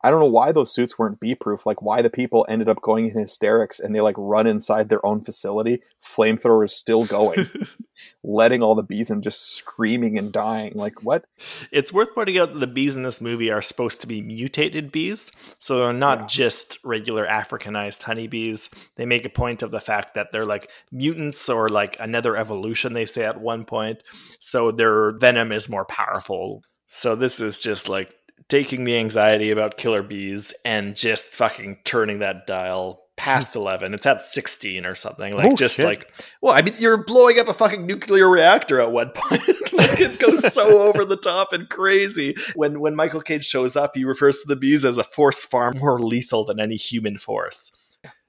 I 0.02 0.10
don't 0.10 0.20
know 0.20 0.26
why 0.26 0.52
those 0.52 0.72
suits 0.72 0.98
weren't 0.98 1.20
bee 1.20 1.34
proof. 1.34 1.66
Like 1.66 1.82
why 1.82 2.00
the 2.00 2.10
people 2.10 2.46
ended 2.48 2.68
up 2.68 2.80
going 2.80 3.10
in 3.10 3.18
hysterics 3.18 3.78
and 3.80 3.94
they 3.94 4.00
like 4.00 4.14
run 4.16 4.46
inside 4.46 4.88
their 4.88 5.04
own 5.04 5.22
facility, 5.22 5.82
flamethrowers 6.02 6.70
still 6.70 7.04
going, 7.04 7.48
letting 8.24 8.62
all 8.62 8.74
the 8.74 8.82
bees 8.82 9.10
in 9.10 9.20
just 9.20 9.54
screaming 9.56 10.16
and 10.16 10.32
dying. 10.32 10.72
Like 10.74 11.02
what? 11.02 11.26
It's 11.70 11.92
worth 11.92 12.14
pointing 12.14 12.38
out 12.38 12.54
that 12.54 12.58
the 12.60 12.66
bees 12.66 12.96
in 12.96 13.02
this 13.02 13.20
movie 13.20 13.50
are 13.50 13.60
supposed 13.60 14.00
to 14.00 14.06
be 14.06 14.22
mutated 14.22 14.90
bees, 14.90 15.30
so 15.58 15.78
they're 15.78 15.92
not 15.92 16.20
yeah. 16.20 16.26
just 16.26 16.78
regular 16.82 17.26
Africanized 17.26 18.02
honeybees. 18.02 18.70
They 18.96 19.04
make 19.04 19.26
a 19.26 19.30
point 19.30 19.62
of 19.62 19.70
the 19.70 19.80
fact 19.80 20.14
that 20.14 20.32
they're 20.32 20.46
like 20.46 20.70
mutants 20.90 21.48
or 21.48 21.68
like 21.68 21.96
another 22.00 22.36
evolution. 22.36 22.94
They 22.94 23.06
say 23.06 23.24
at 23.24 23.40
one 23.40 23.64
point, 23.66 24.02
so 24.38 24.70
their 24.70 25.12
venom 25.12 25.52
is 25.52 25.68
more 25.68 25.84
powerful. 25.84 26.62
So 26.92 27.14
this 27.14 27.40
is 27.40 27.60
just 27.60 27.88
like 27.88 28.16
taking 28.48 28.84
the 28.84 28.96
anxiety 28.96 29.50
about 29.50 29.76
killer 29.76 30.02
bees 30.02 30.52
and 30.64 30.96
just 30.96 31.32
fucking 31.32 31.78
turning 31.84 32.18
that 32.20 32.46
dial 32.46 33.02
past 33.16 33.52
hmm. 33.52 33.60
11 33.60 33.92
it's 33.92 34.06
at 34.06 34.20
16 34.20 34.86
or 34.86 34.94
something 34.94 35.34
like 35.34 35.46
oh, 35.46 35.54
just 35.54 35.76
shit. 35.76 35.84
like 35.84 36.10
well 36.40 36.54
i 36.54 36.62
mean 36.62 36.74
you're 36.78 37.04
blowing 37.04 37.38
up 37.38 37.48
a 37.48 37.54
fucking 37.54 37.86
nuclear 37.86 38.30
reactor 38.30 38.80
at 38.80 38.92
one 38.92 39.10
point. 39.14 39.42
Like 39.72 40.00
it 40.00 40.18
goes 40.18 40.52
so 40.52 40.80
over 40.88 41.04
the 41.04 41.16
top 41.16 41.52
and 41.52 41.68
crazy. 41.68 42.34
When 42.54 42.80
when 42.80 42.96
michael 42.96 43.20
caine 43.20 43.40
shows 43.40 43.76
up 43.76 43.92
he 43.94 44.04
refers 44.04 44.40
to 44.40 44.48
the 44.48 44.56
bees 44.56 44.84
as 44.84 44.98
a 44.98 45.04
force 45.04 45.44
far 45.44 45.72
more 45.74 46.00
lethal 46.00 46.44
than 46.44 46.60
any 46.60 46.76
human 46.76 47.18
force. 47.18 47.72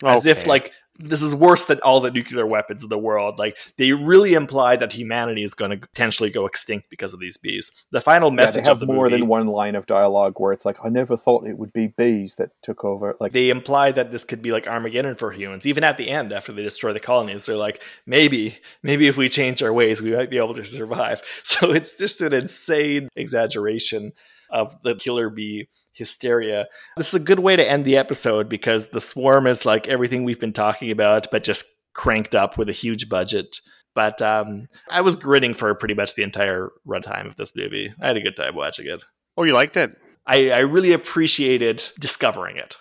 As 0.03 0.27
okay. 0.27 0.31
if 0.31 0.47
like 0.47 0.73
this 1.03 1.22
is 1.22 1.34
worse 1.36 1.65
than 1.65 1.80
all 1.82 2.02
the 2.02 2.11
nuclear 2.11 2.45
weapons 2.45 2.84
in 2.84 2.90
the 2.90 2.98
world. 2.98 3.40
Like 3.40 3.57
they 3.78 3.91
really 3.91 4.34
imply 4.34 4.76
that 4.78 4.94
humanity 4.94 5.44
is 5.44 5.53
going 5.53 5.72
to 5.72 5.78
potentially 5.78 6.30
go 6.30 6.45
extinct 6.45 6.90
because 6.90 7.14
of 7.14 7.19
these 7.19 7.38
bees. 7.38 7.72
The 7.91 8.02
final 8.02 8.32
Yeah, 8.38 8.52
message 8.52 8.68
have 8.68 8.78
of 8.78 8.80
the 8.80 8.86
movie 8.86 8.95
more 8.95 9.10
movie, 9.10 9.10
than 9.10 9.28
one 9.28 9.48
line 9.48 9.76
of 9.76 9.86
dialogue 9.86 10.34
where 10.38 10.52
it's 10.52 10.65
like, 10.65 10.78
I 10.84 10.90
never 10.90 11.18
thought 11.18 11.48
it 11.48 11.57
would 11.57 11.73
be 11.73 11.88
bees 11.88 12.36
that 12.36 12.52
took 12.61 12.84
over. 12.86 13.15
Like, 13.19 13.32
they 13.34 13.49
imply 13.49 13.91
that 13.91 14.11
this 14.11 14.23
could 14.23 14.41
be 14.41 14.52
like 14.52 14.68
Armageddon 14.68 15.15
for 15.15 15.32
humans. 15.32 15.65
Even 15.65 15.84
at 15.84 15.98
the 15.98 16.10
end, 16.10 16.32
after 16.34 16.52
they 16.52 16.64
destroy 16.64 16.94
the 16.94 16.99
colonies, 16.99 17.45
they're 17.45 17.56
like, 17.56 17.82
maybe, 18.06 18.57
maybe 18.84 19.07
if 19.07 19.18
we 19.18 19.30
change 19.30 19.61
our 19.64 19.73
ways, 19.73 20.02
we 20.02 20.15
might 20.15 20.30
be 20.30 20.38
able 20.38 20.53
to 20.56 20.65
survive. 20.65 21.22
So 21.44 21.72
it's 21.72 21.98
just 21.98 22.22
an 22.22 22.34
insane 22.34 23.10
exaggeration 23.15 24.14
of 24.52 24.76
the 24.84 24.95
killer 24.95 25.30
bee 25.30 25.68
hysteria. 25.94 26.68
This 26.98 27.10
is 27.10 27.14
a 27.14 27.19
good 27.19 27.40
way 27.40 27.56
to 27.56 27.69
end 27.69 27.86
the 27.86 27.98
episode 27.98 28.49
because 28.49 28.88
the 28.88 29.02
swarm 29.02 29.48
is 29.48 29.65
like 29.65 29.88
everything 29.88 30.23
we've 30.23 30.40
been 30.40 30.53
talking 30.53 30.91
about, 30.91 31.28
but 31.32 31.44
just 31.44 31.65
cranked 31.94 32.36
up 32.36 32.57
with 32.57 32.69
a 32.69 32.73
huge 32.73 33.10
budget. 33.10 33.61
But 33.94 34.22
um, 34.22 34.68
I 34.90 35.02
was 35.02 35.15
grinning 35.15 35.53
for 35.53 35.73
pretty 35.76 35.95
much 35.95 36.15
the 36.15 36.23
entire 36.23 36.72
runtime 36.88 37.28
of 37.28 37.36
this 37.36 37.56
movie. 37.56 37.94
I 38.02 38.07
had 38.07 38.18
a 38.18 38.22
good 38.22 38.38
time 38.38 38.56
watching 38.56 38.88
it. 38.88 39.03
Oh, 39.38 39.44
you 39.44 39.53
liked 39.53 39.76
it? 39.76 39.95
I, 40.26 40.52
I 40.52 40.60
really 40.60 40.94
appreciated 40.94 41.84
discovering 41.99 42.57
it. 42.57 42.78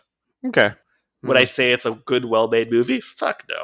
Okay. 0.46 0.72
Would 1.22 1.36
I 1.36 1.44
say 1.44 1.70
it's 1.70 1.84
a 1.84 1.92
good, 2.06 2.24
well 2.24 2.48
made 2.48 2.70
movie? 2.70 3.00
Fuck 3.00 3.44
no. 3.48 3.56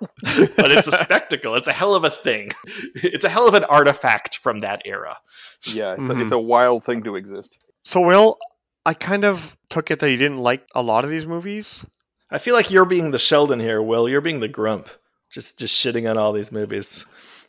But 0.00 0.70
it's 0.72 0.88
a 0.88 0.92
spectacle. 0.92 1.54
It's 1.54 1.66
a 1.66 1.72
hell 1.72 1.94
of 1.94 2.04
a 2.04 2.10
thing. 2.10 2.50
It's 2.96 3.24
a 3.24 3.28
hell 3.28 3.46
of 3.48 3.54
an 3.54 3.64
artifact 3.64 4.38
from 4.38 4.60
that 4.60 4.82
era. 4.84 5.16
yeah, 5.64 5.92
it's, 5.92 6.00
Mhm. 6.00 6.18
a, 6.20 6.22
it's 6.24 6.32
a 6.32 6.38
wild 6.38 6.84
thing 6.84 7.02
to 7.04 7.16
exist. 7.16 7.58
So, 7.84 8.00
Will, 8.00 8.38
I 8.84 8.94
kind 8.94 9.24
of 9.24 9.56
took 9.70 9.90
it 9.90 10.00
that 10.00 10.10
you 10.10 10.16
didn't 10.16 10.38
like 10.38 10.66
a 10.74 10.82
lot 10.82 11.04
of 11.04 11.10
these 11.10 11.26
movies. 11.26 11.84
I 12.30 12.38
feel 12.38 12.54
like 12.54 12.70
you're 12.70 12.84
being 12.84 13.10
the 13.10 13.18
Sheldon 13.18 13.60
here, 13.60 13.80
Will. 13.82 14.08
You're 14.08 14.20
being 14.20 14.40
the 14.40 14.48
grump. 14.48 14.88
Just 15.30 15.58
just 15.58 15.74
shitting 15.74 16.10
on 16.10 16.16
all 16.18 16.32
these 16.32 16.50
movies. 16.52 17.04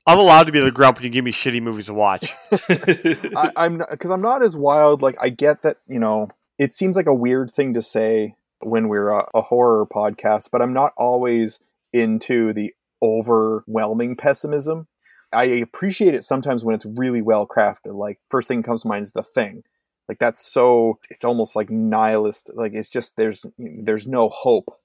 I'm 0.07 0.17
allowed 0.19 0.43
to 0.47 0.51
be 0.51 0.59
the 0.59 0.71
grump 0.71 0.97
when 0.97 1.03
you 1.05 1.09
give 1.09 1.23
me 1.25 1.31
shitty 1.31 1.61
movies 1.61 1.85
to 1.87 1.93
watch. 1.93 2.31
I, 2.51 3.51
I'm 3.55 3.83
because 3.89 4.11
I'm 4.11 4.21
not 4.21 4.43
as 4.43 4.55
wild. 4.55 5.01
Like 5.01 5.17
I 5.21 5.29
get 5.29 5.61
that 5.63 5.77
you 5.87 5.99
know 5.99 6.29
it 6.57 6.73
seems 6.73 6.95
like 6.95 7.05
a 7.07 7.13
weird 7.13 7.53
thing 7.53 7.73
to 7.75 7.81
say 7.81 8.35
when 8.61 8.89
we're 8.89 9.09
a, 9.09 9.25
a 9.33 9.41
horror 9.41 9.85
podcast, 9.85 10.49
but 10.51 10.61
I'm 10.61 10.73
not 10.73 10.93
always 10.97 11.59
into 11.93 12.53
the 12.53 12.73
overwhelming 13.01 14.15
pessimism. 14.15 14.87
I 15.31 15.43
appreciate 15.45 16.15
it 16.15 16.23
sometimes 16.23 16.63
when 16.63 16.75
it's 16.75 16.85
really 16.85 17.21
well 17.21 17.47
crafted. 17.47 17.93
Like 17.93 18.19
first 18.29 18.47
thing 18.47 18.63
comes 18.63 18.81
to 18.81 18.87
mind 18.87 19.03
is 19.03 19.13
the 19.13 19.23
thing. 19.23 19.63
Like 20.07 20.17
that's 20.17 20.45
so 20.45 20.99
it's 21.09 21.23
almost 21.23 21.55
like 21.55 21.69
nihilist. 21.69 22.51
Like 22.55 22.73
it's 22.73 22.89
just 22.89 23.15
there's 23.15 23.45
there's 23.57 24.07
no 24.07 24.29
hope, 24.29 24.75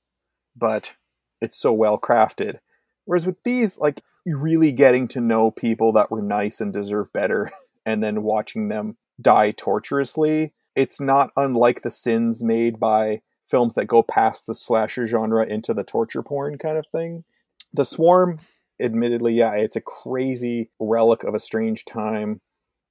but 0.55 0.93
it's 1.40 1.56
so 1.56 1.72
well 1.72 1.98
crafted. 1.98 2.59
Whereas 3.06 3.26
with 3.26 3.43
these, 3.43 3.78
like 3.78 4.02
really 4.26 4.72
getting 4.72 5.09
to 5.09 5.20
know 5.20 5.51
people 5.51 5.93
that 5.93 6.10
were 6.10 6.22
nice 6.22 6.60
and 6.60 6.72
deserve 6.72 7.12
better 7.12 7.51
and 7.86 8.02
then 8.02 8.22
watching 8.22 8.68
them 8.68 8.97
die 9.20 9.51
torturously. 9.52 10.52
It's 10.74 11.01
not 11.01 11.31
unlike 11.36 11.82
the 11.82 11.90
sins 11.90 12.43
made 12.43 12.81
by 12.81 13.22
films 13.48 13.74
that 13.74 13.86
go 13.86 14.02
past 14.02 14.46
the 14.46 14.54
slasher 14.54 15.06
genre 15.06 15.44
into 15.46 15.74
the 15.74 15.84
torture 15.84 16.22
porn 16.22 16.58
kind 16.58 16.78
of 16.78 16.86
thing. 16.92 17.24
The 17.72 17.84
Swarm, 17.84 18.38
admittedly, 18.80 19.34
yeah, 19.34 19.52
it's 19.54 19.76
a 19.76 19.80
crazy 19.80 20.70
relic 20.78 21.24
of 21.24 21.34
a 21.34 21.40
strange 21.40 21.84
time. 21.84 22.40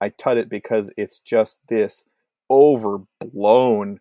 I 0.01 0.09
tut 0.09 0.37
it 0.37 0.49
because 0.49 0.91
it's 0.97 1.19
just 1.19 1.59
this 1.69 2.03
overblown, 2.49 3.99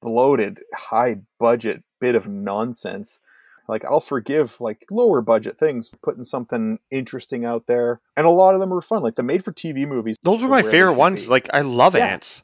bloated, 0.00 0.60
high 0.74 1.18
budget 1.38 1.82
bit 2.00 2.14
of 2.14 2.26
nonsense 2.28 3.20
like 3.68 3.84
I'll 3.84 4.00
forgive 4.00 4.60
like 4.60 4.86
lower 4.90 5.20
budget 5.20 5.58
things 5.58 5.90
putting 6.02 6.24
something 6.24 6.78
interesting 6.90 7.44
out 7.44 7.66
there, 7.66 8.00
and 8.16 8.26
a 8.26 8.30
lot 8.30 8.54
of 8.54 8.60
them 8.60 8.72
are 8.72 8.80
fun. 8.80 9.02
Like 9.02 9.16
the 9.16 9.22
made 9.22 9.44
for 9.44 9.52
TV 9.52 9.86
movies. 9.86 10.16
Those 10.22 10.42
are 10.42 10.48
my 10.48 10.62
favorite 10.62 10.94
ones. 10.94 11.24
be. 11.24 11.28
Like 11.28 11.50
I 11.52 11.60
love 11.60 11.94
Yeah. 11.94 12.06
ants. 12.06 12.42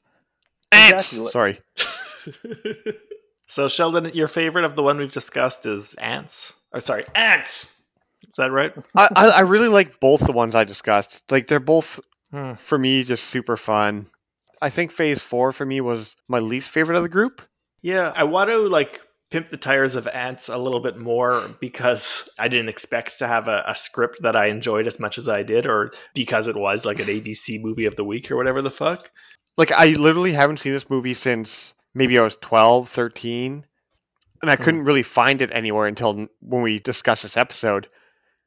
Ants. 0.71 1.13
Exactly. 1.15 1.31
Sorry. 1.33 1.61
so 3.47 3.69
Sheldon, 3.69 4.11
your 4.15 4.29
favorite 4.29 4.65
of 4.65 4.75
the 4.77 4.83
one 4.83 4.99
we've 4.99 5.13
discussed 5.13 5.67
is 5.67 5.95
Ants. 5.95 6.53
Or 6.73 6.81
sorry, 6.81 7.05
Ants. 7.15 7.65
Is 8.23 8.37
that 8.39 8.51
right? 8.53 8.73
I, 8.97 9.09
I 9.15 9.27
I 9.29 9.41
really 9.41 9.69
like 9.69 10.01
both 10.01 10.21
the 10.27 10.33
ones 10.33 10.55
I 10.55 10.65
discussed. 10.65 11.23
Like 11.31 11.49
they're 11.49 11.61
both 11.61 12.01
Hmm. 12.31 12.55
for 12.55 12.79
me 12.79 13.05
just 13.05 13.25
super 13.25 13.57
fun. 13.57 14.07
I 14.61 14.69
think 14.69 14.91
Phase 14.91 15.21
Four 15.21 15.53
for 15.53 15.65
me 15.65 15.81
was 15.81 16.17
my 16.27 16.41
least 16.41 16.69
favorite 16.69 16.97
of 16.97 17.05
the 17.05 17.09
group. 17.09 17.43
Yeah, 17.81 18.13
I 18.17 18.25
want 18.25 18.51
to 18.51 18.59
like 18.59 19.01
pimp 19.31 19.51
the 19.51 19.57
tires 19.57 19.95
of 19.95 20.09
Ants 20.09 20.49
a 20.49 20.59
little 20.59 20.81
bit 20.81 20.99
more 20.99 21.43
because 21.61 22.29
I 22.39 22.49
didn't 22.49 22.71
expect 22.71 23.19
to 23.19 23.29
have 23.29 23.47
a, 23.47 23.63
a 23.69 23.75
script 23.77 24.23
that 24.23 24.35
I 24.35 24.47
enjoyed 24.47 24.87
as 24.89 24.99
much 24.99 25.17
as 25.19 25.29
I 25.29 25.43
did, 25.45 25.67
or 25.67 25.93
because 26.15 26.49
it 26.49 26.57
was 26.57 26.85
like 26.85 26.99
an 26.99 27.07
ABC 27.07 27.63
movie 27.63 27.85
of 27.87 27.95
the 27.95 28.05
week 28.05 28.31
or 28.33 28.37
whatever 28.37 28.63
the 28.63 28.71
fuck. 28.71 29.11
Like 29.57 29.71
I 29.71 29.87
literally 29.89 30.33
haven't 30.33 30.59
seen 30.61 30.73
this 30.73 30.91
movie 30.91 31.15
since 31.15 31.73
maybe 31.95 32.19
I 32.19 32.23
was 32.23 32.37
12, 32.41 32.89
13. 32.89 33.65
and 34.43 34.51
I 34.51 34.57
hmm. 34.57 34.63
couldn't 34.63 34.85
really 34.85 35.03
find 35.03 35.41
it 35.41 35.51
anywhere 35.53 35.87
until 35.87 36.27
when 36.41 36.63
we 36.63 36.79
discussed 36.79 37.23
this 37.23 37.37
episode. 37.37 37.89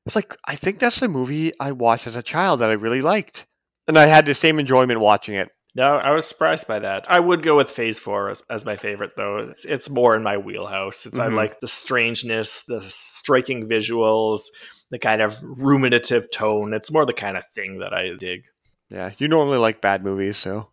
It's 0.05 0.15
like 0.15 0.35
I 0.45 0.55
think 0.55 0.79
that's 0.79 0.99
the 0.99 1.09
movie 1.09 1.51
I 1.59 1.73
watched 1.73 2.07
as 2.07 2.15
a 2.15 2.23
child 2.23 2.61
that 2.61 2.69
I 2.69 2.73
really 2.73 3.01
liked, 3.01 3.45
and 3.87 3.97
I 3.97 4.05
had 4.05 4.25
the 4.25 4.33
same 4.33 4.57
enjoyment 4.57 5.01
watching 5.01 5.35
it. 5.35 5.49
No, 5.75 5.97
I 5.97 6.11
was 6.11 6.25
surprised 6.25 6.65
by 6.67 6.79
that. 6.79 7.05
I 7.07 7.19
would 7.19 7.43
go 7.43 7.57
with 7.57 7.69
Phase 7.69 7.99
Four 7.99 8.29
as, 8.31 8.41
as 8.49 8.65
my 8.65 8.75
favorite, 8.75 9.11
though. 9.17 9.37
It's 9.37 9.65
it's 9.65 9.89
more 9.89 10.15
in 10.15 10.23
my 10.23 10.37
wheelhouse. 10.37 11.05
It's 11.05 11.19
I 11.19 11.27
mm-hmm. 11.27 11.35
like 11.35 11.59
the 11.59 11.67
strangeness, 11.67 12.63
the 12.67 12.81
striking 12.81 13.67
visuals, 13.67 14.43
the 14.91 14.97
kind 14.97 15.21
of 15.21 15.37
ruminative 15.43 16.31
tone. 16.31 16.73
It's 16.73 16.91
more 16.91 17.05
the 17.05 17.13
kind 17.13 17.37
of 17.37 17.43
thing 17.53 17.79
that 17.79 17.93
I 17.93 18.09
dig. 18.17 18.45
Yeah, 18.89 19.11
you 19.17 19.27
normally 19.27 19.57
like 19.57 19.81
bad 19.81 20.03
movies, 20.03 20.37
so 20.37 20.69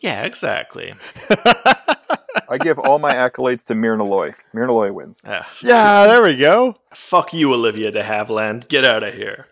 Yeah, 0.00 0.24
exactly. 0.24 0.94
I 2.48 2.58
give 2.58 2.78
all 2.78 2.98
my 2.98 3.14
accolades 3.14 3.64
to 3.64 3.74
Myrna 3.74 4.04
Loy. 4.04 4.32
Myrna 4.52 4.72
Loy 4.72 4.92
wins. 4.92 5.22
Ah, 5.26 5.48
yeah, 5.62 6.06
there 6.06 6.22
we 6.22 6.36
go. 6.36 6.76
fuck 6.94 7.34
you, 7.34 7.52
Olivia 7.52 7.90
de 7.90 8.02
Havilland. 8.02 8.68
Get 8.68 8.84
out 8.84 9.02
of 9.02 9.14
here. 9.14 9.46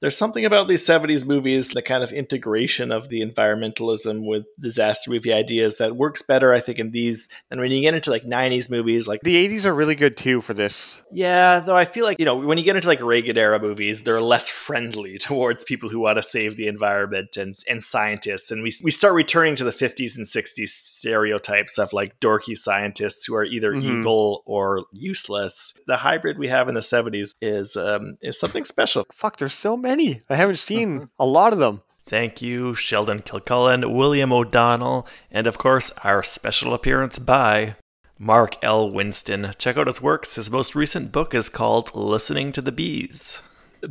There's 0.00 0.16
something 0.16 0.44
about 0.46 0.66
these 0.66 0.84
70s 0.86 1.26
movies, 1.26 1.68
the 1.70 1.82
kind 1.82 2.02
of 2.02 2.10
integration 2.12 2.90
of 2.90 3.08
the 3.10 3.20
environmentalism 3.20 4.26
with 4.26 4.44
disaster 4.58 5.10
movie 5.10 5.32
ideas 5.32 5.76
that 5.76 5.96
works 5.96 6.22
better, 6.22 6.54
I 6.54 6.60
think, 6.60 6.78
in 6.78 6.90
these 6.90 7.28
than 7.50 7.60
when 7.60 7.70
you 7.70 7.80
get 7.82 7.94
into 7.94 8.10
like 8.10 8.24
90s 8.24 8.70
movies. 8.70 9.06
Like, 9.06 9.20
The 9.22 9.36
80s 9.48 9.64
are 9.66 9.74
really 9.74 9.94
good 9.94 10.16
too 10.16 10.40
for 10.40 10.54
this. 10.54 10.96
yeah, 11.10 11.60
though 11.60 11.76
I 11.76 11.84
feel 11.84 12.04
like, 12.04 12.18
you 12.18 12.24
know, 12.24 12.36
when 12.36 12.56
you 12.56 12.64
get 12.64 12.76
into 12.76 12.88
like 12.88 13.02
Reagan 13.02 13.36
era 13.36 13.58
movies, 13.60 14.02
they're 14.02 14.20
less 14.20 14.48
friendly 14.48 15.18
towards 15.20 15.64
people 15.64 15.88
who 15.90 15.98
want 16.00 16.16
to 16.16 16.22
save 16.22 16.56
the 16.56 16.66
environment 16.66 17.36
and, 17.36 17.54
and 17.68 17.82
scientists. 17.82 18.50
And 18.50 18.62
we, 18.62 18.72
we 18.82 18.90
start 18.90 19.14
returning 19.14 19.56
to 19.56 19.64
the 19.64 19.70
50s 19.70 20.16
and 20.16 20.26
60s 20.26 20.68
stereotypes 20.68 21.78
of 21.78 21.92
like 21.92 22.18
dorky 22.20 22.56
scientists 22.56 23.24
who 23.26 23.34
are 23.34 23.44
either 23.44 23.72
Mhm. 23.72 23.98
evil 23.98 24.42
or 24.46 24.84
useless. 24.92 25.74
The 25.86 25.96
hybrid 25.96 26.38
we 26.38 26.48
have 26.48 26.68
in 26.68 26.74
the 26.74 26.80
70s 26.80 27.34
is, 27.42 27.76
um, 27.76 28.16
is 28.22 28.38
something 28.38 28.64
special. 28.64 29.06
Fuck, 29.14 29.38
there's 29.38 29.54
so 29.54 29.76
many. 29.76 29.89
I 30.28 30.36
haven't 30.36 30.58
seen 30.58 31.08
a 31.18 31.26
lot 31.26 31.52
of 31.52 31.58
them. 31.58 31.82
Thank 32.04 32.42
you, 32.42 32.74
Sheldon 32.74 33.20
Kilcullen, 33.20 33.94
William 33.94 34.32
O'Donnell, 34.32 35.06
and 35.30 35.46
of 35.46 35.58
course, 35.58 35.90
our 36.02 36.22
special 36.22 36.74
appearance 36.74 37.18
by 37.18 37.76
Mark 38.18 38.56
L. 38.62 38.90
Winston. 38.90 39.52
Check 39.58 39.76
out 39.76 39.86
his 39.86 40.02
works. 40.02 40.34
His 40.34 40.50
most 40.50 40.74
recent 40.74 41.12
book 41.12 41.34
is 41.34 41.48
called 41.48 41.94
Listening 41.94 42.52
to 42.52 42.60
the 42.60 42.72
Bees. 42.72 43.40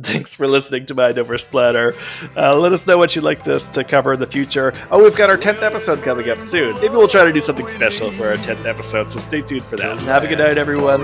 Thanks 0.02 0.34
for 0.34 0.46
listening 0.46 0.86
to 0.86 0.94
Mind 0.94 1.18
Over 1.18 1.36
Splatter. 1.36 1.94
Uh, 2.36 2.54
let 2.56 2.72
us 2.72 2.86
know 2.86 2.96
what 2.96 3.16
you'd 3.16 3.24
like 3.24 3.46
us 3.48 3.68
to 3.70 3.82
cover 3.82 4.12
in 4.12 4.20
the 4.20 4.26
future. 4.26 4.72
Oh, 4.90 5.02
we've 5.02 5.16
got 5.16 5.30
our 5.30 5.36
10th 5.36 5.62
episode 5.62 6.02
coming 6.02 6.30
up 6.30 6.40
soon. 6.40 6.74
Maybe 6.74 6.90
we'll 6.90 7.08
try 7.08 7.24
to 7.24 7.32
do 7.32 7.40
something 7.40 7.66
special 7.66 8.12
for 8.12 8.28
our 8.28 8.36
10th 8.36 8.66
episode, 8.66 9.08
so 9.08 9.18
stay 9.18 9.40
tuned 9.40 9.64
for 9.64 9.76
that. 9.76 9.98
Have 10.00 10.22
a 10.22 10.28
good 10.28 10.38
night, 10.38 10.58
everyone. 10.58 11.00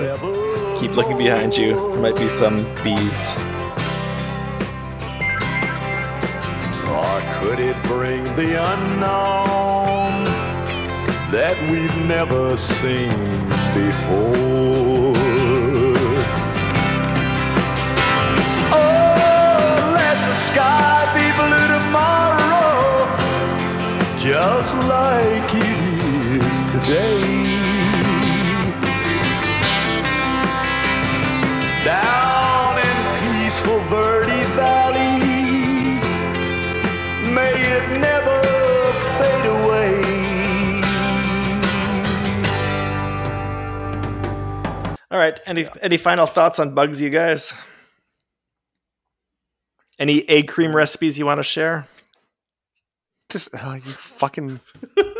Keep 0.78 0.93
looking 0.93 1.18
behind 1.18 1.56
you. 1.56 1.74
There 1.93 2.01
might 2.01 2.16
be 2.16 2.28
some 2.28 2.62
bees. 2.85 3.35
Could 7.41 7.61
it 7.61 7.77
bring 7.85 8.25
the 8.37 8.55
unknown 8.73 10.25
that 11.31 11.57
we've 11.71 11.97
never 12.05 12.57
seen 12.57 13.11
before? 13.75 15.15
Oh, 18.73 19.93
let 19.99 20.17
the 20.29 20.35
sky 20.49 20.99
be 21.17 21.27
blue 21.39 21.69
tomorrow, 21.77 22.85
just 24.19 24.75
like 24.89 25.51
it 25.55 25.79
is 26.43 26.59
today. 26.73 27.23
Down 31.85 32.26
All 45.11 45.19
right. 45.19 45.39
Any 45.47 45.69
any 45.83 45.97
final 45.97 46.27
thoughts 46.27 46.59
on 46.59 46.74
bugs, 46.74 47.01
you 47.01 47.11
guys? 47.11 47.53
Any 49.99 50.28
egg 50.28 50.49
cream 50.49 50.74
recipes 50.74 51.19
you 51.19 51.24
want 51.24 51.39
to 51.39 51.45
share? 51.45 51.87
Just 53.31 53.49
uh, 53.55 53.74
you 53.74 53.93
fucking 53.93 54.61